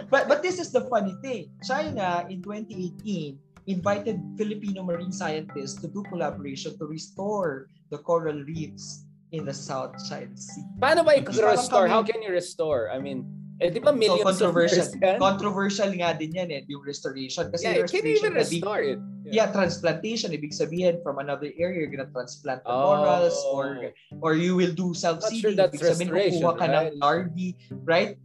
but, 0.06 0.30
but 0.30 0.38
this 0.38 0.62
is 0.62 0.70
the 0.70 0.86
funny 0.86 1.18
thing. 1.18 1.50
China 1.66 2.30
in 2.30 2.46
2018 2.46 3.42
invited 3.66 4.22
Filipino 4.38 4.86
marine 4.86 5.10
scientists 5.10 5.82
to 5.82 5.90
do 5.90 6.06
collaboration 6.06 6.78
to 6.78 6.86
restore 6.86 7.66
the 7.90 7.98
coral 7.98 8.38
reefs 8.46 9.02
in 9.34 9.44
the 9.44 9.54
South 9.54 9.98
China 10.06 10.30
Sea. 10.38 10.62
Paano 10.78 11.02
ba 11.02 11.18
i-restore? 11.18 11.90
How 11.90 12.02
can 12.06 12.22
you 12.22 12.30
restore? 12.30 12.90
I 12.90 13.02
mean, 13.02 13.26
eh, 13.62 13.70
di 13.70 13.78
ba 13.78 13.94
millions 13.94 14.22
so, 14.38 14.50
controversial, 14.50 14.86
of 14.86 14.98
years 14.98 15.18
Controversial 15.26 15.90
nga 15.94 16.10
din 16.14 16.34
yan 16.34 16.50
eh, 16.50 16.66
yung 16.66 16.82
restoration. 16.82 17.50
Kasi 17.54 17.62
yeah, 17.70 17.82
restoration, 17.82 17.94
can 17.94 18.10
you 18.10 18.14
even 18.18 18.32
restore 18.34 18.82
it? 18.82 18.98
Yeah. 19.24 19.32
yeah, 19.32 19.46
transplantation. 19.54 20.34
Ibig 20.34 20.50
sabihin, 20.50 21.02
from 21.06 21.22
another 21.22 21.54
area, 21.54 21.86
you're 21.86 21.92
gonna 21.92 22.10
transplant 22.10 22.66
the 22.66 22.74
oh. 22.74 22.98
corals 22.98 23.36
or 23.50 23.94
or 24.22 24.34
you 24.34 24.58
will 24.58 24.74
do 24.74 24.90
self-seeding. 24.92 25.54
Sure 25.54 25.70
Ibig 25.70 25.82
sabihin, 25.82 26.10
kukuha 26.10 26.52
ka 26.58 26.66
right? 26.66 26.92
ng 26.92 26.98
larvae, 26.98 27.54
right? 27.86 28.18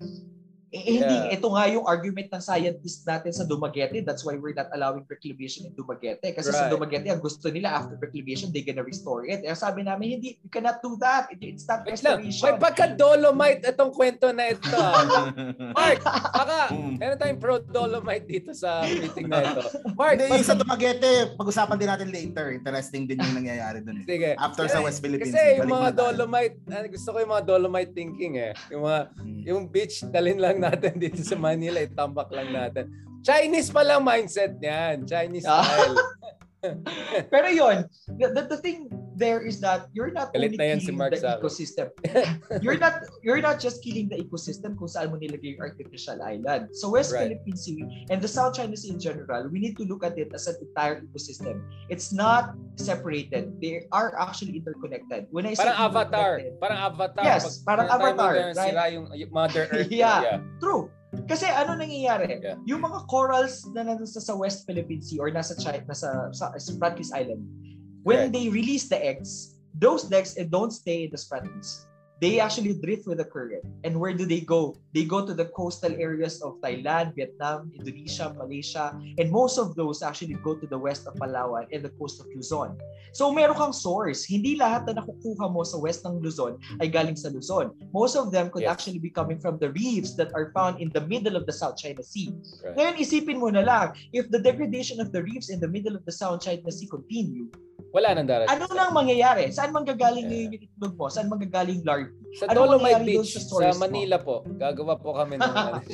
Eh, 0.70 1.02
hindi, 1.02 1.18
yeah. 1.18 1.34
ito 1.34 1.50
nga 1.50 1.66
yung 1.66 1.82
argument 1.90 2.30
ng 2.30 2.44
scientist 2.46 3.02
natin 3.02 3.34
sa 3.34 3.42
Dumaguete. 3.42 4.06
That's 4.06 4.22
why 4.22 4.38
we're 4.38 4.54
not 4.54 4.70
allowing 4.70 5.02
reclamation 5.10 5.66
in 5.66 5.74
Dumaguete. 5.74 6.22
Kasi 6.22 6.54
right. 6.54 6.62
sa 6.62 6.70
Dumaguete, 6.70 7.10
ang 7.10 7.18
gusto 7.18 7.50
nila 7.50 7.74
after 7.74 7.98
reclamation, 7.98 8.54
they 8.54 8.62
gonna 8.62 8.86
restore 8.86 9.26
it. 9.26 9.42
Eh, 9.42 9.58
sabi 9.58 9.82
namin, 9.82 10.22
hindi, 10.22 10.38
you 10.38 10.52
cannot 10.54 10.78
do 10.86 10.94
that. 11.02 11.34
It's 11.42 11.66
not 11.66 11.90
restoration. 11.90 12.54
May 12.54 12.62
pagka-dolomite 12.62 13.66
itong 13.66 13.98
kwento 13.98 14.30
na 14.30 14.54
ito. 14.54 14.70
Ah. 14.78 15.34
Mark, 15.78 16.00
baka, 16.06 16.58
mm. 16.78 16.96
meron 17.02 17.18
tayong 17.18 17.42
pro-dolomite 17.42 18.30
dito 18.30 18.54
sa 18.54 18.86
meeting 18.86 19.26
na 19.26 19.50
ito. 19.50 19.66
Mark, 19.98 20.22
hindi, 20.22 20.46
sa 20.46 20.54
Dumaguete, 20.54 21.34
pag-usapan 21.34 21.82
din 21.82 21.90
natin 21.90 22.10
later. 22.14 22.54
Interesting 22.54 23.10
din 23.10 23.18
yung 23.18 23.42
nangyayari 23.42 23.82
dun. 23.82 24.02
Eh. 24.02 24.06
Sige. 24.06 24.30
After 24.38 24.70
kasi, 24.70 24.78
sa 24.78 24.86
West 24.86 25.02
Philippines. 25.02 25.34
Kasi 25.34 25.66
yung 25.66 25.74
mga 25.74 25.98
dolomite, 25.98 26.62
ah, 26.70 26.86
gusto 26.86 27.10
ko 27.10 27.18
yung 27.26 27.32
mga 27.34 27.46
dolomite 27.50 27.92
thinking 27.98 28.38
eh. 28.38 28.54
Yung 28.70 28.86
mga, 28.86 29.02
hmm. 29.18 29.42
yung 29.50 29.62
beach, 29.66 30.06
dalhin 30.14 30.38
lang 30.38 30.59
natin 30.60 31.00
dito 31.00 31.24
sa 31.24 31.40
Manila, 31.40 31.80
itambak 31.80 32.30
lang 32.36 32.52
natin. 32.52 32.92
Chinese 33.24 33.72
pa 33.72 33.84
lang 33.84 34.04
mindset 34.04 34.56
niyan. 34.60 35.04
Chinese 35.08 35.48
style. 35.48 35.96
Pero 37.34 37.48
yon, 37.48 37.88
the, 38.20 38.36
the, 38.36 38.44
the 38.52 38.60
thing 38.60 38.92
there 39.16 39.40
is 39.44 39.60
that 39.60 39.88
you're 39.92 40.12
not 40.12 40.32
Galit 40.34 40.56
only 40.56 40.58
killing 40.58 40.80
si 40.80 40.92
Mark 40.92 41.16
the 41.16 41.40
ecosystem. 41.40 41.88
you're 42.64 42.80
not 42.80 43.04
you're 43.24 43.40
not 43.44 43.60
just 43.60 43.84
killing 43.84 44.08
the 44.08 44.20
ecosystem 44.20 44.76
kung 44.76 44.88
saan 44.88 45.12
mo 45.12 45.20
nilagay 45.20 45.56
yung 45.56 45.64
artificial 45.64 46.20
island. 46.24 46.72
So 46.76 46.92
West 46.92 47.16
right. 47.16 47.32
Philippine 47.32 47.60
Sea 47.60 47.84
and 48.12 48.20
the 48.20 48.28
South 48.28 48.56
China 48.56 48.76
Sea 48.76 48.96
in 48.96 49.00
general, 49.00 49.48
we 49.48 49.60
need 49.60 49.80
to 49.80 49.88
look 49.88 50.04
at 50.04 50.20
it 50.20 50.32
as 50.36 50.48
an 50.48 50.60
entire 50.60 51.04
ecosystem. 51.04 51.64
It's 51.88 52.12
not 52.12 52.56
separated. 52.76 53.56
They 53.64 53.88
are 53.96 54.16
actually 54.20 54.60
interconnected. 54.60 55.28
When 55.32 55.48
I 55.48 55.56
parang 55.56 55.80
avatar, 55.80 56.32
parang 56.60 56.80
avatar. 56.80 57.24
Yes, 57.24 57.64
pag, 57.64 57.80
parang 57.80 57.88
avatar. 57.88 58.34
Right? 58.36 58.56
Sira 58.56 58.84
yung 58.92 59.08
Mother 59.32 59.68
Earth. 59.72 59.92
yeah, 59.96 60.24
yeah, 60.24 60.40
true. 60.60 60.92
Kasi 61.26 61.50
ano 61.50 61.74
nangyayari? 61.74 62.38
Yeah. 62.38 62.58
Yung 62.70 62.86
mga 62.86 63.10
corals 63.10 63.66
na 63.74 63.82
nasa 63.82 64.22
sa 64.22 64.34
West 64.38 64.70
Philippine 64.70 65.02
Sea 65.02 65.18
or 65.18 65.34
nasa 65.34 65.58
China, 65.58 65.82
nasa 65.90 66.30
sa 66.34 66.54
Spratlys 66.58 67.10
Island, 67.10 67.42
when 68.06 68.30
right. 68.30 68.32
they 68.34 68.46
release 68.50 68.86
the 68.86 68.98
eggs, 68.98 69.58
those 69.74 70.06
eggs 70.14 70.38
eh, 70.38 70.46
don't 70.46 70.70
stay 70.70 71.10
in 71.10 71.12
the 71.12 71.18
Spratlys 71.18 71.89
they 72.22 72.40
actually 72.40 72.74
drift 72.74 73.08
with 73.08 73.18
the 73.18 73.26
current. 73.26 73.64
And 73.84 74.00
where 74.00 74.14
do 74.14 74.26
they 74.26 74.42
go? 74.42 74.76
They 74.94 75.06
go 75.06 75.26
to 75.26 75.34
the 75.34 75.46
coastal 75.56 75.96
areas 75.96 76.42
of 76.42 76.60
Thailand, 76.62 77.16
Vietnam, 77.16 77.72
Indonesia, 77.74 78.36
Malaysia, 78.38 78.96
and 79.18 79.32
most 79.32 79.58
of 79.58 79.76
those 79.76 80.04
actually 80.04 80.36
go 80.44 80.56
to 80.56 80.68
the 80.68 80.78
west 80.78 81.08
of 81.08 81.16
Palawan 81.16 81.68
and 81.72 81.84
the 81.84 81.90
coast 81.96 82.20
of 82.20 82.28
Luzon. 82.36 82.78
So 83.14 83.32
meron 83.32 83.56
kang 83.56 83.74
source. 83.74 84.28
Hindi 84.28 84.60
lahat 84.60 84.86
na 84.86 85.02
nakukuha 85.02 85.48
mo 85.50 85.64
sa 85.64 85.80
west 85.80 86.06
ng 86.06 86.20
Luzon 86.20 86.60
ay 86.84 86.92
galing 86.92 87.16
sa 87.16 87.32
Luzon. 87.32 87.72
Most 87.96 88.16
of 88.20 88.32
them 88.32 88.52
could 88.52 88.68
yes. 88.68 88.72
actually 88.76 89.00
be 89.00 89.10
coming 89.10 89.40
from 89.40 89.58
the 89.58 89.72
reefs 89.72 90.14
that 90.20 90.30
are 90.36 90.52
found 90.52 90.84
in 90.84 90.92
the 90.92 91.02
middle 91.08 91.40
of 91.40 91.48
the 91.48 91.56
South 91.56 91.80
China 91.80 92.04
Sea. 92.04 92.36
Right. 92.62 92.76
Ngayon 92.76 92.96
isipin 93.00 93.38
mo 93.40 93.50
na 93.50 93.64
lang, 93.64 93.96
if 94.14 94.30
the 94.30 94.40
degradation 94.40 95.00
of 95.00 95.16
the 95.16 95.24
reefs 95.24 95.50
in 95.50 95.58
the 95.64 95.70
middle 95.70 95.96
of 95.96 96.04
the 96.06 96.14
South 96.14 96.44
China 96.44 96.70
Sea 96.70 96.86
continue, 96.92 97.50
wala 97.90 98.14
nang 98.14 98.30
darating. 98.30 98.54
Ano 98.54 98.66
nang 98.74 98.94
mangyayari? 98.94 99.50
Saan 99.50 99.74
manggagaling 99.74 100.30
yeah. 100.30 100.46
yung 100.46 100.54
itlog 100.58 100.94
mo? 100.98 101.10
Saan 101.10 101.30
manggagaling 101.30 101.82
larvae? 101.82 102.14
Sa 102.38 102.46
ano 102.46 102.66
Dolomite 102.66 103.06
Beach, 103.06 103.34
sa, 103.34 103.42
sa 103.42 103.74
Manila 103.82 104.18
mo? 104.22 104.26
po. 104.26 104.36
Gagawa 104.58 104.94
po 104.98 105.14
kami 105.18 105.42
ng 105.42 105.54
ano. 105.58 105.82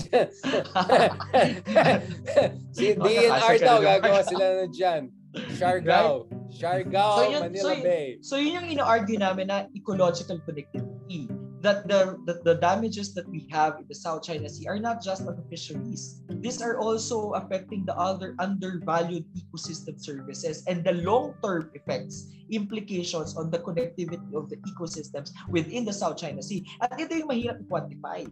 si 2.75 2.85
DNR 2.95 3.55
daw, 3.63 3.79
gagawa 3.79 4.19
sila 4.27 4.45
ng 4.63 4.71
dyan. 4.75 5.01
Siargao. 5.55 6.27
Right? 6.27 6.43
Siargao, 6.55 7.19
so 7.19 7.23
yun, 7.27 7.41
Manila 7.47 7.75
so, 7.75 7.83
Bay. 7.83 8.07
So 8.23 8.35
yun 8.39 8.63
yung 8.63 8.67
ino-argue 8.71 9.19
namin 9.19 9.51
na 9.51 9.67
ecological 9.75 10.39
connectivity 10.43 10.94
that 11.65 11.89
the, 11.89 12.21
the 12.29 12.45
the 12.45 12.55
damages 12.61 13.17
that 13.17 13.25
we 13.25 13.49
have 13.49 13.81
in 13.81 13.89
the 13.89 13.97
South 13.97 14.21
China 14.21 14.45
Sea 14.45 14.69
are 14.69 14.77
not 14.77 15.01
just 15.01 15.25
on 15.25 15.33
fisheries. 15.49 16.21
These 16.29 16.61
are 16.61 16.77
also 16.77 17.33
affecting 17.33 17.81
the 17.89 17.97
other 17.97 18.37
undervalued 18.37 19.25
ecosystem 19.33 19.97
services 19.97 20.61
and 20.69 20.85
the 20.85 20.93
long-term 21.01 21.73
effects, 21.73 22.29
implications 22.51 23.35
on 23.35 23.49
the 23.49 23.59
connectivity 23.59 24.29
of 24.35 24.49
the 24.49 24.57
ecosystems 24.69 25.31
within 25.49 25.85
the 25.85 25.93
South 25.93 26.17
China 26.17 26.41
Sea. 26.41 26.65
At 26.81 26.97
ito 26.99 27.15
yung 27.17 27.29
mahirap 27.29 27.61
i-quantify. 27.63 28.29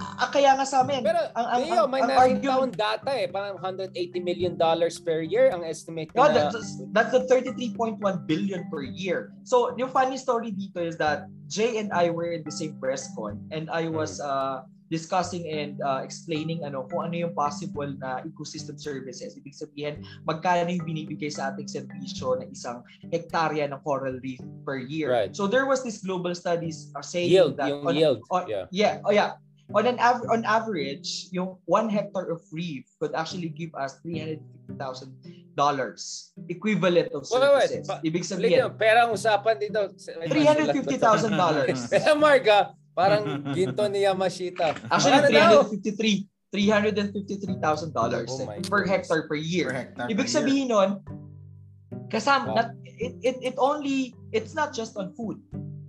Ah, 0.00 0.32
kaya 0.32 0.56
nga 0.56 0.64
sa 0.64 0.80
amin. 0.80 1.04
Pero, 1.04 1.20
ang, 1.36 1.46
ang, 1.52 1.60
Leo, 1.60 1.84
may 1.84 2.00
akong 2.00 2.72
data 2.72 3.10
eh. 3.12 3.28
Parang 3.28 3.60
180 3.60 3.92
million 4.24 4.56
dollars 4.56 4.96
per 4.96 5.20
year 5.20 5.52
ang 5.52 5.60
estimate 5.60 6.08
no, 6.16 6.24
na. 6.24 6.48
That's, 6.48 6.80
that's 6.96 7.12
the 7.12 7.28
33.1 7.28 8.00
billion 8.24 8.64
per 8.72 8.80
year. 8.80 9.36
So, 9.44 9.76
yung 9.76 9.92
funny 9.92 10.16
story 10.16 10.56
dito 10.56 10.80
is 10.80 10.96
that 10.96 11.28
Jay 11.52 11.76
and 11.76 11.92
I 11.92 12.08
were 12.08 12.32
in 12.32 12.40
the 12.48 12.54
same 12.54 12.80
press 12.80 13.12
con 13.12 13.44
and 13.52 13.68
I 13.68 13.92
was 13.92 14.24
mm. 14.24 14.24
uh, 14.24 14.64
discussing 14.90 15.46
and 15.46 15.78
uh, 15.86 16.02
explaining 16.02 16.66
ano 16.66 16.84
kung 16.90 17.06
ano 17.08 17.14
yung 17.14 17.34
possible 17.34 17.86
na 18.02 18.20
ecosystem 18.26 18.74
services. 18.74 19.38
Ibig 19.38 19.54
sabihin, 19.54 20.02
magkano 20.26 20.66
yung 20.66 20.82
binibigay 20.84 21.30
sa 21.30 21.54
ating 21.54 21.70
serbisyo 21.70 22.42
ng 22.42 22.50
isang 22.50 22.82
hektarya 23.14 23.70
ng 23.70 23.78
coral 23.86 24.18
reef 24.18 24.42
per 24.66 24.82
year. 24.82 25.14
Right. 25.14 25.32
So 25.32 25.46
there 25.46 25.70
was 25.70 25.86
this 25.86 26.02
global 26.02 26.34
studies 26.34 26.90
uh, 26.98 27.06
saying 27.06 27.30
yield, 27.30 27.56
that 27.62 27.70
yung 27.70 27.86
on, 27.86 27.94
yield. 27.94 28.18
On, 28.34 28.50
yeah. 28.50 28.66
yeah, 28.74 28.98
oh 29.06 29.14
yeah, 29.14 29.38
on 29.74 29.86
an 29.86 29.98
av- 30.02 30.26
on 30.26 30.42
average, 30.44 31.30
yung 31.30 31.56
one 31.70 31.88
hectare 31.88 32.30
of 32.34 32.42
reef 32.50 32.84
could 32.98 33.14
actually 33.14 33.48
give 33.48 33.70
us 33.78 34.02
$350,000 34.02 34.74
equivalent 36.50 37.12
of 37.14 37.26
services. 37.26 37.86
Wait, 37.86 38.02
wait. 38.02 38.10
Ibig 38.10 38.24
sabihin, 38.26 38.66
Lito, 38.66 38.74
pera 38.74 39.06
ang 39.06 39.14
usapan 39.14 39.54
dito. 39.62 39.86
$350,000. 39.94 41.30
Pero 41.94 42.18
Marga, 42.18 42.74
parang 42.92 43.42
ginto 43.56 43.86
ni 43.88 44.04
Yamashita. 44.04 44.76
Actually, 44.90 45.30
353 45.30 46.30
$353,000 46.50 47.94
oh 48.26 48.50
per 48.66 48.82
hectare 48.82 49.22
per 49.30 49.38
year. 49.38 49.70
Per 49.70 49.78
hectare 49.86 50.08
Ibig 50.10 50.26
sabihin 50.26 50.66
nun, 50.74 50.98
kasama, 52.10 52.50
wow. 52.50 52.54
not, 52.58 52.68
it, 52.82 53.14
it, 53.22 53.36
it 53.38 53.54
only, 53.54 54.18
it's 54.34 54.50
not 54.50 54.74
just 54.74 54.98
on 54.98 55.14
food. 55.14 55.38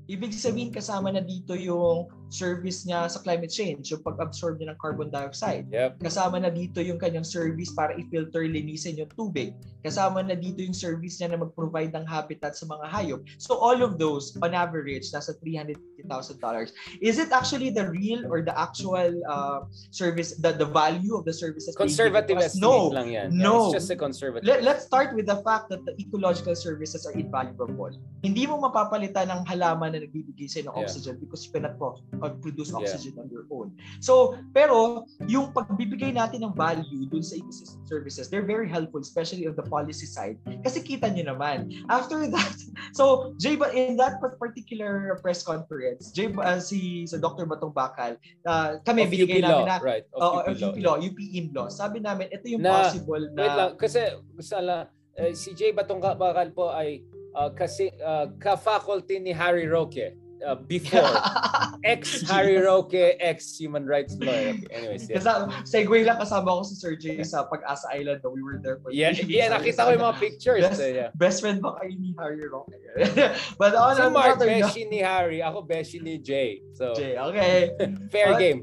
Ibig 0.06 0.38
sabihin 0.38 0.70
kasama 0.70 1.10
na 1.10 1.26
dito 1.26 1.58
yung 1.58 2.06
service 2.32 2.88
niya 2.88 3.12
sa 3.12 3.20
climate 3.20 3.52
change, 3.52 3.92
yung 3.92 4.02
pag-absorb 4.02 4.58
niya 4.58 4.74
ng 4.74 4.80
carbon 4.80 5.12
dioxide. 5.12 5.68
Yep. 5.70 6.00
Kasama 6.00 6.40
na 6.40 6.48
dito 6.48 6.80
yung 6.80 6.98
kanyang 6.98 7.28
service 7.28 7.76
para 7.76 7.94
i-filter, 8.00 8.48
linisin 8.48 8.98
yung 8.98 9.12
tubig. 9.14 9.52
Kasama 9.84 10.24
na 10.24 10.34
dito 10.34 10.64
yung 10.64 10.74
service 10.74 11.20
niya 11.20 11.36
na 11.36 11.44
mag-provide 11.44 11.92
ng 11.92 12.08
habitat 12.08 12.56
sa 12.56 12.64
mga 12.66 12.86
hayop. 12.88 13.22
So 13.38 13.60
all 13.60 13.84
of 13.84 14.00
those, 14.00 14.32
on 14.40 14.56
average, 14.56 15.12
nasa 15.12 15.36
$350,000. 15.44 16.72
Is 17.04 17.20
it 17.20 17.36
actually 17.36 17.70
the 17.70 17.92
real 17.92 18.24
or 18.32 18.42
the 18.42 18.56
actual 18.56 19.12
uh, 19.28 19.68
service, 19.92 20.40
the, 20.40 20.56
the 20.56 20.66
value 20.66 21.20
of 21.20 21.28
the 21.28 21.36
services? 21.36 21.76
Conservative 21.76 22.40
estimate 22.40 22.64
no, 22.64 22.88
lang 22.96 23.12
yan. 23.12 23.28
No. 23.36 23.70
Yeah, 23.70 23.76
it's 23.76 23.84
just 23.84 23.92
a 23.92 24.00
conservative. 24.00 24.48
Let, 24.48 24.64
let's 24.64 24.88
start 24.88 25.12
with 25.14 25.28
the 25.28 25.44
fact 25.44 25.68
that 25.70 25.84
the 25.84 25.98
ecological 26.00 26.56
services 26.56 27.04
are 27.04 27.14
invaluable. 27.18 27.92
Hindi 28.24 28.48
mo 28.48 28.62
mapapalitan 28.64 29.28
ng 29.28 29.42
halaman 29.50 29.98
na 29.98 30.00
nagbibigay 30.06 30.48
sa'yo 30.48 30.72
ng 30.72 30.76
yeah. 30.78 30.84
oxygen 30.86 31.18
because 31.20 31.44
you 31.44 31.52
cannot 31.52 31.76
mag-produce 32.22 32.70
oxygen 32.70 33.18
yeah. 33.18 33.22
on 33.26 33.28
your 33.34 33.46
own. 33.50 33.74
So, 33.98 34.38
pero 34.54 35.10
yung 35.26 35.50
pagbibigay 35.50 36.14
natin 36.14 36.46
ng 36.46 36.54
value 36.54 37.10
dun 37.10 37.26
sa 37.26 37.42
ecosystem 37.42 37.82
services, 37.90 38.30
they're 38.30 38.46
very 38.46 38.70
helpful, 38.70 39.02
especially 39.02 39.50
on 39.50 39.58
the 39.58 39.66
policy 39.66 40.06
side. 40.06 40.38
Kasi 40.62 40.86
kita 40.86 41.10
nyo 41.10 41.34
naman. 41.34 41.74
After 41.90 42.22
that, 42.30 42.56
so, 42.98 43.34
Jay, 43.42 43.58
in 43.74 43.98
that 43.98 44.22
particular 44.38 45.18
press 45.26 45.42
conference, 45.42 46.14
Jay, 46.14 46.30
uh, 46.30 46.62
si 46.62 47.10
sa 47.10 47.18
Dr. 47.18 47.50
Batong 47.50 47.74
Bakal, 47.74 48.22
uh, 48.46 48.78
kami, 48.86 49.10
of 49.10 49.12
binigay 49.12 49.42
UP 49.42 49.50
namin 49.50 49.66
na, 49.66 49.78
right, 49.82 50.06
of 50.14 50.22
uh, 50.22 50.54
UP, 50.54 50.62
UP 50.62 50.78
Law, 50.86 50.96
UP 51.02 51.20
Law. 51.52 51.68
Sabi 51.74 51.98
namin, 52.00 52.30
ito 52.30 52.46
yung 52.46 52.62
na, 52.62 52.86
possible 52.86 53.26
na... 53.34 53.42
Wait 53.42 53.58
lang, 53.58 53.72
kasi, 53.82 54.00
sala, 54.38 54.94
uh, 55.18 55.34
si 55.34 55.58
Jay 55.58 55.74
Batong 55.74 56.00
Bakal 56.00 56.54
po 56.54 56.70
ay 56.70 57.02
uh, 57.36 57.52
kasi 57.52 57.92
uh, 58.00 58.32
ka-faculty 58.40 59.20
ni 59.20 59.32
Harry 59.32 59.68
Roque 59.68 60.16
uh, 60.46 60.56
before. 60.72 61.06
ex 61.84 62.22
Harry 62.30 62.58
Roque, 62.58 63.18
ex 63.20 63.58
human 63.58 63.86
rights 63.86 64.16
lawyer. 64.20 64.54
Okay, 64.54 64.68
anyways, 64.72 65.10
yeah. 65.10 65.18
Kasama, 65.18 65.50
segue 65.66 66.06
lang 66.06 66.18
kasama 66.22 66.50
ko 66.60 66.64
si 66.64 66.76
Sir 66.76 66.94
Jay 66.96 67.24
sa 67.24 67.46
Pag-asa 67.50 67.90
Island. 67.94 68.22
We 68.26 68.42
were 68.42 68.60
there 68.62 68.78
for 68.82 68.94
Yeah, 68.94 69.12
yeah 69.26 69.50
nakita 69.50 69.86
ko 69.86 69.90
yung 69.98 70.04
mga 70.06 70.18
pictures. 70.20 70.64
Best, 70.66 70.80
so, 70.82 70.86
yeah. 70.86 71.10
best 71.18 71.42
friend 71.42 71.62
ba 71.62 71.78
kayo 71.82 71.94
ni 71.98 72.14
Harry 72.18 72.46
Roque? 72.46 72.74
But 73.62 73.74
on 73.74 73.98
si 73.98 74.08
Mark, 74.14 74.38
beshi 74.40 74.90
ni 74.90 75.02
Harry. 75.02 75.42
Ako, 75.42 75.66
beshi 75.66 76.02
ni 76.02 76.22
Jay. 76.22 76.62
So, 76.78 76.94
Jay, 76.94 77.18
okay. 77.18 77.74
Fair 78.14 78.36
But, 78.36 78.40
game. 78.40 78.60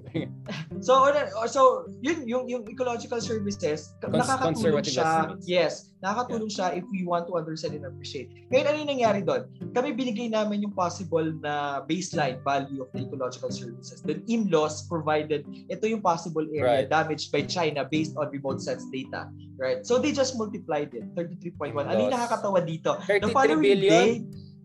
so, 0.80 1.10
so, 1.50 1.86
yun, 2.02 2.26
yung, 2.28 2.44
yung 2.46 2.62
ecological 2.70 3.20
services, 3.20 3.94
Cons- 3.98 4.14
nakakatulong 4.14 4.86
siya. 4.86 5.34
Yes, 5.42 5.90
nakakatulong 5.98 6.50
siya 6.50 6.78
if 6.78 6.86
we 6.94 7.02
want 7.02 7.26
to 7.26 7.34
understand 7.34 7.74
and 7.74 7.86
appreciate. 7.86 8.30
Ngayon, 8.50 8.64
ano 8.70 8.76
yung 8.78 8.90
nangyari 8.98 9.20
doon? 9.26 9.42
Kami 9.74 9.94
binigay 9.94 10.30
namin 10.30 10.62
yung 10.62 10.74
possible 10.74 11.26
na 11.42 11.82
baseline 11.84 12.38
value 12.46 12.86
of 12.86 12.88
the 12.94 13.02
ecological 13.02 13.50
services. 13.50 13.98
Then 14.06 14.22
IMLOS 14.30 14.86
provided 14.86 15.42
ito 15.66 15.84
yung 15.90 16.02
possible 16.02 16.46
area 16.54 16.86
right. 16.86 16.88
damaged 16.90 17.34
by 17.34 17.42
China 17.42 17.82
based 17.82 18.14
on 18.14 18.30
remote 18.30 18.62
sense 18.62 18.86
data. 18.94 19.26
Right? 19.58 19.82
So 19.82 19.98
they 19.98 20.14
just 20.14 20.38
multiplied 20.38 20.94
it. 20.94 21.02
33.1. 21.18 21.74
Ano 21.74 21.98
yung 21.98 22.14
nakakatawa 22.14 22.62
dito? 22.62 22.94
33 23.02 23.26
The 23.26 23.30
following 23.34 23.62
billion? 23.66 23.90
day, 23.90 24.12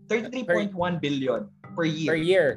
33.1 0.06 0.70
billion 1.02 1.50
per 1.74 1.84
year. 1.84 2.10
Per 2.14 2.20
year. 2.20 2.48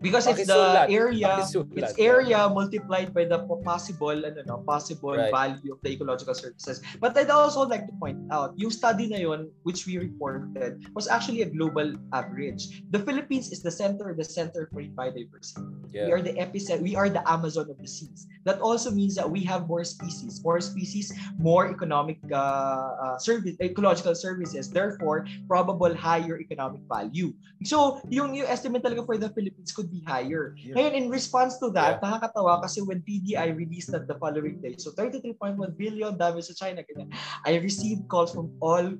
Because 0.00 0.26
it's 0.30 0.46
the 0.46 0.86
area, 0.88 1.42
it's 1.74 1.98
area 1.98 2.48
multiplied 2.48 3.12
by 3.12 3.24
the 3.26 3.42
possible, 3.64 4.14
ano 4.14 4.42
no, 4.46 4.62
possible 4.62 5.16
right. 5.16 5.30
value 5.30 5.74
of 5.74 5.82
the 5.82 5.90
ecological 5.90 6.34
services. 6.34 6.80
But 7.00 7.18
I'd 7.18 7.30
also 7.30 7.66
like 7.66 7.86
to 7.90 7.94
point 7.98 8.18
out, 8.30 8.54
yung 8.54 8.70
study 8.70 9.10
na 9.10 9.18
yon, 9.18 9.50
which 9.66 9.86
we 9.86 9.98
reported, 9.98 10.86
was 10.94 11.08
actually 11.10 11.42
a 11.42 11.50
global 11.50 11.98
average. 12.14 12.86
The 12.94 13.02
Philippines 13.02 13.50
is 13.50 13.62
the 13.62 13.74
center, 13.74 14.14
the 14.14 14.24
center 14.24 14.70
for 14.70 14.82
biodiversity. 14.82 15.66
Yeah. 15.90 16.06
We 16.06 16.12
are 16.12 16.22
the 16.22 16.34
epicenter, 16.38 16.82
we 16.82 16.94
are 16.94 17.10
the 17.10 17.24
Amazon 17.26 17.66
of 17.70 17.78
the 17.78 17.88
seas. 17.88 18.30
That 18.44 18.60
also 18.62 18.90
means 18.90 19.18
that 19.18 19.28
we 19.28 19.42
have 19.50 19.66
more 19.66 19.82
species, 19.82 20.40
more 20.44 20.60
species, 20.60 21.10
more 21.38 21.66
economic 21.66 22.22
uh, 22.30 22.36
uh, 22.36 23.18
service, 23.18 23.56
ecological 23.60 24.14
services. 24.14 24.70
Therefore, 24.70 25.26
probable 25.48 25.94
higher 25.94 26.38
economic 26.38 26.82
value. 26.86 27.34
So, 27.64 28.00
yung, 28.08 28.34
yung 28.34 28.46
estimate 28.46 28.86
talaga 28.86 29.04
for 29.04 29.18
the 29.18 29.28
Philippines 29.30 29.72
could 29.72 29.87
be 29.90 30.04
higher. 30.04 30.54
Yeah. 30.60 30.76
Ngayon, 30.76 30.92
in 30.94 31.06
response 31.08 31.58
to 31.58 31.72
that, 31.72 31.98
yeah. 31.98 32.04
nakakatawa 32.04 32.62
kasi 32.62 32.84
when 32.84 33.00
PDI 33.02 33.56
released 33.56 33.90
that 33.92 34.06
the 34.06 34.16
following 34.20 34.60
day, 34.60 34.76
so 34.76 34.92
33.1 34.92 35.56
billion 35.76 36.16
damage 36.16 36.52
sa 36.52 36.54
China, 36.54 36.84
ganyan, 36.84 37.08
I 37.44 37.56
received 37.58 38.06
calls 38.06 38.30
from 38.30 38.52
all 38.60 38.94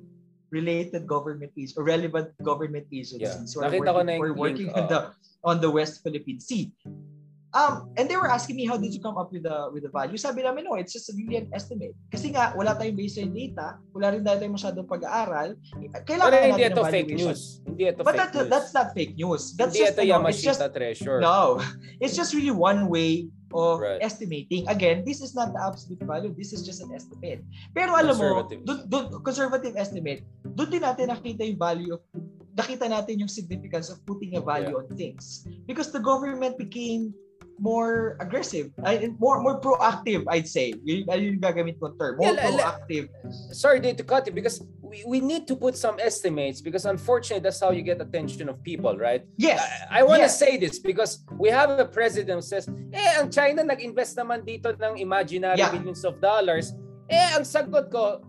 related 0.49 1.05
government 1.05 1.53
agencies 1.53 1.77
or 1.77 1.85
relevant 1.85 2.33
government 2.41 2.89
agencies 2.89 3.21
yeah. 3.21 3.37
who 3.53 3.61
are 3.61 3.69
Nakita 3.69 3.93
working, 3.93 4.17
ko 4.17 4.25
na 4.25 4.33
working 4.33 4.69
link, 4.73 4.77
uh, 4.77 4.81
on 4.81 4.85
the 4.89 4.99
on 5.45 5.55
the 5.61 5.71
West 5.71 6.01
Philippine 6.01 6.41
Sea. 6.41 6.73
Um, 7.49 7.89
and 7.97 8.05
they 8.05 8.13
were 8.13 8.29
asking 8.29 8.61
me, 8.61 8.69
how 8.69 8.77
did 8.77 8.93
you 8.93 9.01
come 9.01 9.17
up 9.17 9.33
with 9.33 9.41
the 9.41 9.73
with 9.73 9.81
the 9.81 9.89
value? 9.89 10.21
Sabi 10.21 10.45
namin, 10.45 10.69
no, 10.69 10.77
it's 10.77 10.93
just 10.93 11.09
really 11.17 11.41
an 11.41 11.49
estimate. 11.49 11.97
Kasi 12.13 12.29
nga, 12.29 12.53
wala 12.53 12.77
tayong 12.77 12.93
baseline 12.93 13.33
data, 13.33 13.81
wala 13.89 14.13
rin 14.13 14.21
tayong 14.21 14.53
masyadong 14.53 14.85
pag-aaral. 14.85 15.57
Kailangan 16.05 16.29
Pero 16.29 16.45
hindi 16.45 16.63
ito 16.69 16.83
fake 16.85 17.13
news. 17.17 17.41
Hindi 17.65 17.83
ito 17.89 18.01
But 18.05 18.13
fake 18.13 18.21
that, 18.21 18.33
news. 18.37 18.49
that's 18.53 18.71
not 18.73 18.87
fake 18.93 19.13
news. 19.17 19.57
That's 19.57 19.73
hindi 19.73 19.81
just, 19.81 19.97
ito 19.97 20.03
Yamashita 20.05 20.29
it's 20.29 20.45
just, 20.45 20.61
treasure. 20.77 21.17
No. 21.17 21.57
It's 21.97 22.13
just 22.13 22.37
really 22.37 22.53
one 22.53 22.85
way 22.85 23.33
of 23.49 23.81
right. 23.81 23.97
estimating. 24.05 24.69
Again, 24.69 25.01
this 25.01 25.21
is 25.25 25.33
not 25.33 25.49
the 25.53 25.61
absolute 25.61 26.05
value. 26.05 26.29
This 26.37 26.53
is 26.53 26.61
just 26.61 26.85
an 26.85 26.93
estimate. 26.93 27.41
Pero 27.73 27.97
alam 27.97 28.13
mo, 28.13 28.45
dun, 28.45 28.85
dun, 28.85 29.09
conservative 29.25 29.73
estimate, 29.73 30.21
doon 30.45 30.69
din 30.69 30.85
natin 30.85 31.09
nakita 31.09 31.41
yung 31.49 31.57
value 31.57 31.97
of 31.97 32.01
nakita 32.53 32.91
natin 32.91 33.23
yung 33.23 33.31
significance 33.31 33.89
of 33.89 34.03
putting 34.05 34.35
a 34.35 34.41
value 34.43 34.75
yeah. 34.75 34.81
on 34.83 34.85
things. 34.93 35.47
Because 35.65 35.89
the 35.89 36.01
government 36.01 36.59
became 36.59 37.15
more 37.59 38.15
aggressive, 38.19 38.71
ay, 38.83 39.11
more 39.19 39.43
more 39.43 39.59
proactive, 39.59 40.23
I'd 40.27 40.47
say. 40.47 40.73
Yun, 40.83 41.05
yun 41.05 41.37
yung 41.37 41.43
gagamit 41.43 41.79
kong 41.79 41.99
term. 41.99 42.17
More 42.17 42.33
yeah, 42.33 42.47
proactive. 42.47 43.11
Sorry 43.51 43.83
to 43.83 44.03
cut 44.03 44.27
it 44.27 44.33
because 44.33 44.63
we, 44.79 45.03
we 45.05 45.19
need 45.19 45.45
to 45.47 45.55
put 45.55 45.75
some 45.75 45.99
estimates 45.99 46.61
because 46.61 46.85
unfortunately 46.87 47.43
that's 47.43 47.59
how 47.59 47.71
you 47.71 47.83
get 47.83 48.01
attention 48.01 48.49
of 48.49 48.63
people, 48.63 48.97
right? 48.97 49.23
Yes. 49.37 49.59
I, 49.91 49.99
I 49.99 50.03
want 50.03 50.23
to 50.23 50.31
yes. 50.31 50.39
say 50.39 50.57
this 50.57 50.79
because 50.79 51.23
we 51.37 51.49
have 51.49 51.69
a 51.69 51.85
president 51.85 52.41
who 52.41 52.47
says, 52.47 52.67
eh, 52.91 53.19
ang 53.19 53.29
China 53.29 53.63
nag-invest 53.63 54.17
naman 54.17 54.47
dito 54.47 54.73
ng 54.73 54.97
imaginary 54.97 55.59
yeah. 55.59 55.69
billions 55.69 56.01
of 56.07 56.17
dollars. 56.23 56.73
Eh, 57.11 57.35
ang 57.35 57.43
sagot 57.43 57.91
ko, 57.91 58.23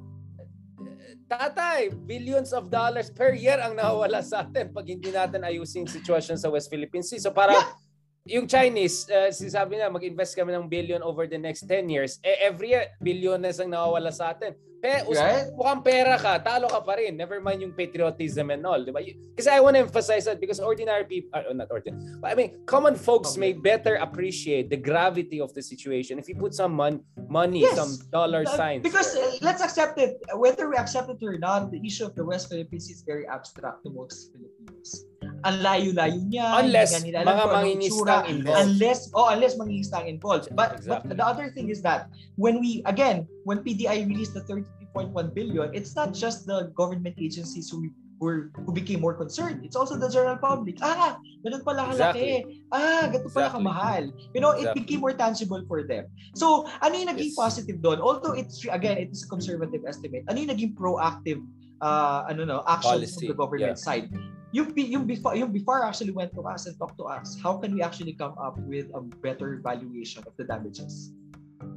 Tatay, 1.31 1.95
billions 2.11 2.51
of 2.51 2.75
dollars 2.75 3.07
per 3.07 3.39
year 3.39 3.55
ang 3.63 3.79
nawawala 3.79 4.19
sa 4.19 4.43
atin 4.43 4.75
pag 4.75 4.83
hindi 4.83 5.15
natin 5.15 5.47
ayusin 5.47 5.87
sitwasyon 5.87 6.35
sa 6.35 6.51
West 6.51 6.67
Philippine 6.67 7.07
Sea. 7.07 7.23
So 7.23 7.31
parang 7.31 7.55
yeah 7.55 7.80
yung 8.29 8.45
Chinese, 8.45 9.09
uh, 9.09 9.33
sinasabi 9.33 9.81
na 9.81 9.89
mag-invest 9.89 10.37
kami 10.37 10.53
ng 10.53 10.69
billion 10.69 11.01
over 11.01 11.25
the 11.25 11.39
next 11.41 11.65
10 11.65 11.89
years. 11.89 12.21
Eh, 12.21 12.45
every 12.45 12.77
year, 12.77 12.93
bilyones 13.01 13.57
ang 13.61 13.73
nawawala 13.73 14.13
sa 14.13 14.37
atin. 14.37 14.53
Pe, 14.81 15.05
right? 15.13 15.53
mukhang 15.53 15.85
pera 15.85 16.17
ka, 16.17 16.41
talo 16.41 16.65
ka 16.65 16.81
pa 16.81 16.97
rin. 16.97 17.13
Never 17.13 17.37
mind 17.37 17.61
yung 17.61 17.77
patriotism 17.77 18.49
and 18.49 18.65
all. 18.65 18.81
Diba? 18.81 19.05
Kasi 19.37 19.53
I 19.53 19.61
want 19.61 19.77
to 19.77 19.85
emphasize 19.85 20.25
that 20.25 20.41
because 20.41 20.57
ordinary 20.57 21.05
people, 21.05 21.37
uh, 21.37 21.53
not 21.53 21.69
ordinary, 21.69 22.01
but 22.17 22.33
I 22.33 22.35
mean, 22.35 22.65
common 22.65 22.97
folks 22.97 23.37
okay. 23.37 23.41
may 23.41 23.53
better 23.53 24.01
appreciate 24.01 24.73
the 24.73 24.81
gravity 24.81 25.37
of 25.37 25.53
the 25.53 25.61
situation 25.61 26.17
if 26.17 26.33
you 26.33 26.35
put 26.35 26.57
some 26.57 26.73
mon- 26.73 27.05
money, 27.29 27.61
yes. 27.61 27.77
some 27.77 27.93
dollar 28.09 28.49
signs. 28.49 28.81
Because 28.81 29.13
uh, 29.21 29.37
let's 29.45 29.61
accept 29.61 30.01
it. 30.01 30.17
Whether 30.33 30.73
we 30.73 30.81
accept 30.81 31.13
it 31.13 31.21
or 31.21 31.37
not, 31.37 31.69
the 31.69 31.81
issue 31.85 32.09
of 32.09 32.17
the 32.17 32.25
West 32.25 32.49
Philippines 32.49 32.89
is 32.89 33.05
very 33.05 33.29
abstract 33.29 33.85
to 33.85 33.93
most 33.93 34.33
Filipinos 34.33 35.10
ang 35.45 35.57
layo-layo 35.65 36.21
niya. 36.29 36.61
Unless 36.61 37.01
mga 37.01 37.45
mangingistang 37.49 38.25
involved. 38.29 38.61
Unless, 38.61 39.01
oh, 39.17 39.29
unless 39.33 39.55
mangingistang 39.57 40.07
involved. 40.07 40.49
But, 40.53 40.81
exactly. 40.81 41.09
but 41.09 41.17
the 41.17 41.27
other 41.27 41.49
thing 41.53 41.71
is 41.71 41.81
that 41.83 42.09
when 42.37 42.61
we, 42.61 42.83
again, 42.85 43.27
when 43.45 43.65
PDI 43.65 44.05
released 44.09 44.35
the 44.35 44.45
33.1 44.45 45.13
billion, 45.35 45.73
it's 45.73 45.97
not 45.97 46.13
just 46.13 46.47
the 46.47 46.73
government 46.77 47.17
agencies 47.19 47.71
who 47.71 47.89
were 48.21 48.53
who 48.53 48.71
became 48.71 49.01
more 49.01 49.17
concerned. 49.17 49.65
It's 49.65 49.75
also 49.75 49.97
the 49.97 50.13
general 50.13 50.37
public. 50.37 50.77
Ah, 50.85 51.17
ganun 51.41 51.65
pala 51.65 51.89
kalaki. 51.89 52.45
Exactly. 52.45 52.63
Ah, 52.69 53.09
ganito 53.09 53.33
pala 53.33 53.49
exactly. 53.49 53.65
kamahal. 53.65 54.05
You 54.37 54.41
know, 54.45 54.53
exactly. 54.53 54.69
it 54.69 54.75
became 54.85 55.01
more 55.01 55.17
tangible 55.17 55.65
for 55.65 55.83
them. 55.83 56.05
So, 56.37 56.69
ano 56.85 56.93
yung 57.01 57.09
naging 57.17 57.33
yes. 57.33 57.41
positive 57.41 57.81
doon? 57.81 57.99
Although 58.05 58.37
it's 58.37 58.61
again, 58.69 59.01
it 59.01 59.09
is 59.11 59.25
a 59.25 59.29
conservative 59.33 59.83
estimate. 59.89 60.29
Ano 60.29 60.37
yung 60.37 60.53
naging 60.53 60.77
proactive 60.77 61.41
uh, 61.81 62.29
ano 62.29 62.45
no, 62.45 62.57
action 62.69 63.01
Policy. 63.01 63.25
from 63.25 63.33
the 63.33 63.37
government 63.41 63.81
yeah. 63.81 63.89
side? 63.89 64.13
Yung, 64.53 64.75
yung, 64.75 65.07
before, 65.07 65.37
yung 65.37 65.53
before 65.53 65.85
actually 65.85 66.11
went 66.11 66.35
to 66.35 66.43
us 66.43 66.67
and 66.67 66.77
talked 66.79 66.99
to 66.99 67.05
us, 67.05 67.39
how 67.43 67.57
can 67.59 67.75
we 67.75 67.83
actually 67.83 68.13
come 68.13 68.35
up 68.39 68.59
with 68.67 68.91
a 68.95 69.01
better 69.23 69.61
valuation 69.63 70.23
of 70.27 70.35
the 70.37 70.45
damages? 70.45 71.13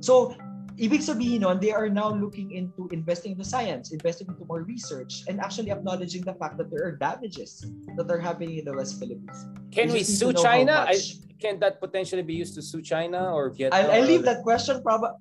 So, 0.01 0.33
ibig 0.81 1.05
sabihin 1.05 1.45
nun, 1.45 1.61
they 1.61 1.69
are 1.69 1.89
now 1.89 2.09
looking 2.09 2.51
into 2.57 2.89
investing 2.89 3.33
in 3.33 3.37
the 3.37 3.45
science, 3.45 3.93
investing 3.93 4.25
into 4.27 4.45
more 4.45 4.65
research, 4.65 5.21
and 5.29 5.39
actually 5.39 5.69
acknowledging 5.69 6.25
the 6.25 6.33
fact 6.33 6.57
that 6.57 6.73
there 6.73 6.81
are 6.81 6.97
damages 6.97 7.61
that 7.95 8.09
are 8.09 8.19
happening 8.19 8.57
in 8.57 8.65
the 8.65 8.73
West 8.73 8.97
Philippines. 8.97 9.45
Can 9.69 9.93
we, 9.93 10.01
we 10.01 10.03
sue 10.03 10.33
China? 10.33 10.89
I, 10.89 10.97
can 11.37 11.59
that 11.59 11.79
potentially 11.79 12.23
be 12.23 12.33
used 12.33 12.55
to 12.55 12.61
sue 12.61 12.81
China 12.81 13.29
or 13.29 13.51
Vietnam? 13.51 13.85
I, 13.85 13.97
I 13.97 14.01
leave 14.01 14.23
that 14.25 14.41
question 14.41 14.81
probably. 14.81 15.13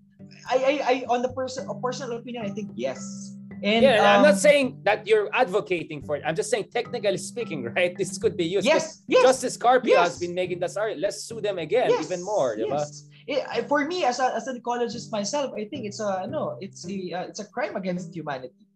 I, 0.49 0.57
I, 0.57 0.73
I, 0.81 0.95
on 1.13 1.21
the 1.21 1.29
person, 1.37 1.69
a 1.69 1.75
personal 1.77 2.17
opinion, 2.17 2.47
I 2.47 2.51
think 2.51 2.71
yes 2.75 3.37
and 3.63 3.85
yeah, 3.85 4.01
um, 4.01 4.17
I'm 4.17 4.23
not 4.23 4.35
um, 4.35 4.39
saying 4.39 4.81
that 4.83 5.07
you're 5.07 5.29
advocating 5.33 6.03
for 6.03 6.17
it. 6.17 6.23
I'm 6.27 6.35
just 6.35 6.51
saying, 6.51 6.69
technically 6.73 7.17
speaking, 7.19 7.63
right? 7.77 7.97
This 7.97 8.19
could 8.19 8.37
be 8.37 8.45
used. 8.45 8.67
Yes, 8.67 9.03
yes. 9.07 9.23
Justice 9.23 9.57
Carpio 9.57 9.95
yes. 9.95 10.09
has 10.09 10.19
been 10.19 10.35
making 10.35 10.59
this 10.61 10.77
argument. 10.77 11.03
Let's 11.03 11.23
sue 11.25 11.41
them 11.41 11.59
again, 11.59 11.91
yes, 11.91 12.05
even 12.05 12.25
more. 12.25 12.57
Yes. 12.59 13.09
It, 13.27 13.69
for 13.69 13.85
me, 13.87 14.05
as, 14.05 14.19
a, 14.19 14.35
as 14.35 14.49
an 14.49 14.61
ecologist 14.61 15.13
myself, 15.13 15.53
I 15.57 15.65
think 15.67 15.87
it's 15.87 16.01
a 16.01 16.27
no, 16.29 16.59
it's 16.61 16.85
a 16.89 17.13
uh, 17.13 17.23
it's 17.31 17.39
a 17.39 17.45
crime 17.45 17.77
against 17.77 18.15
humanity. 18.15 18.67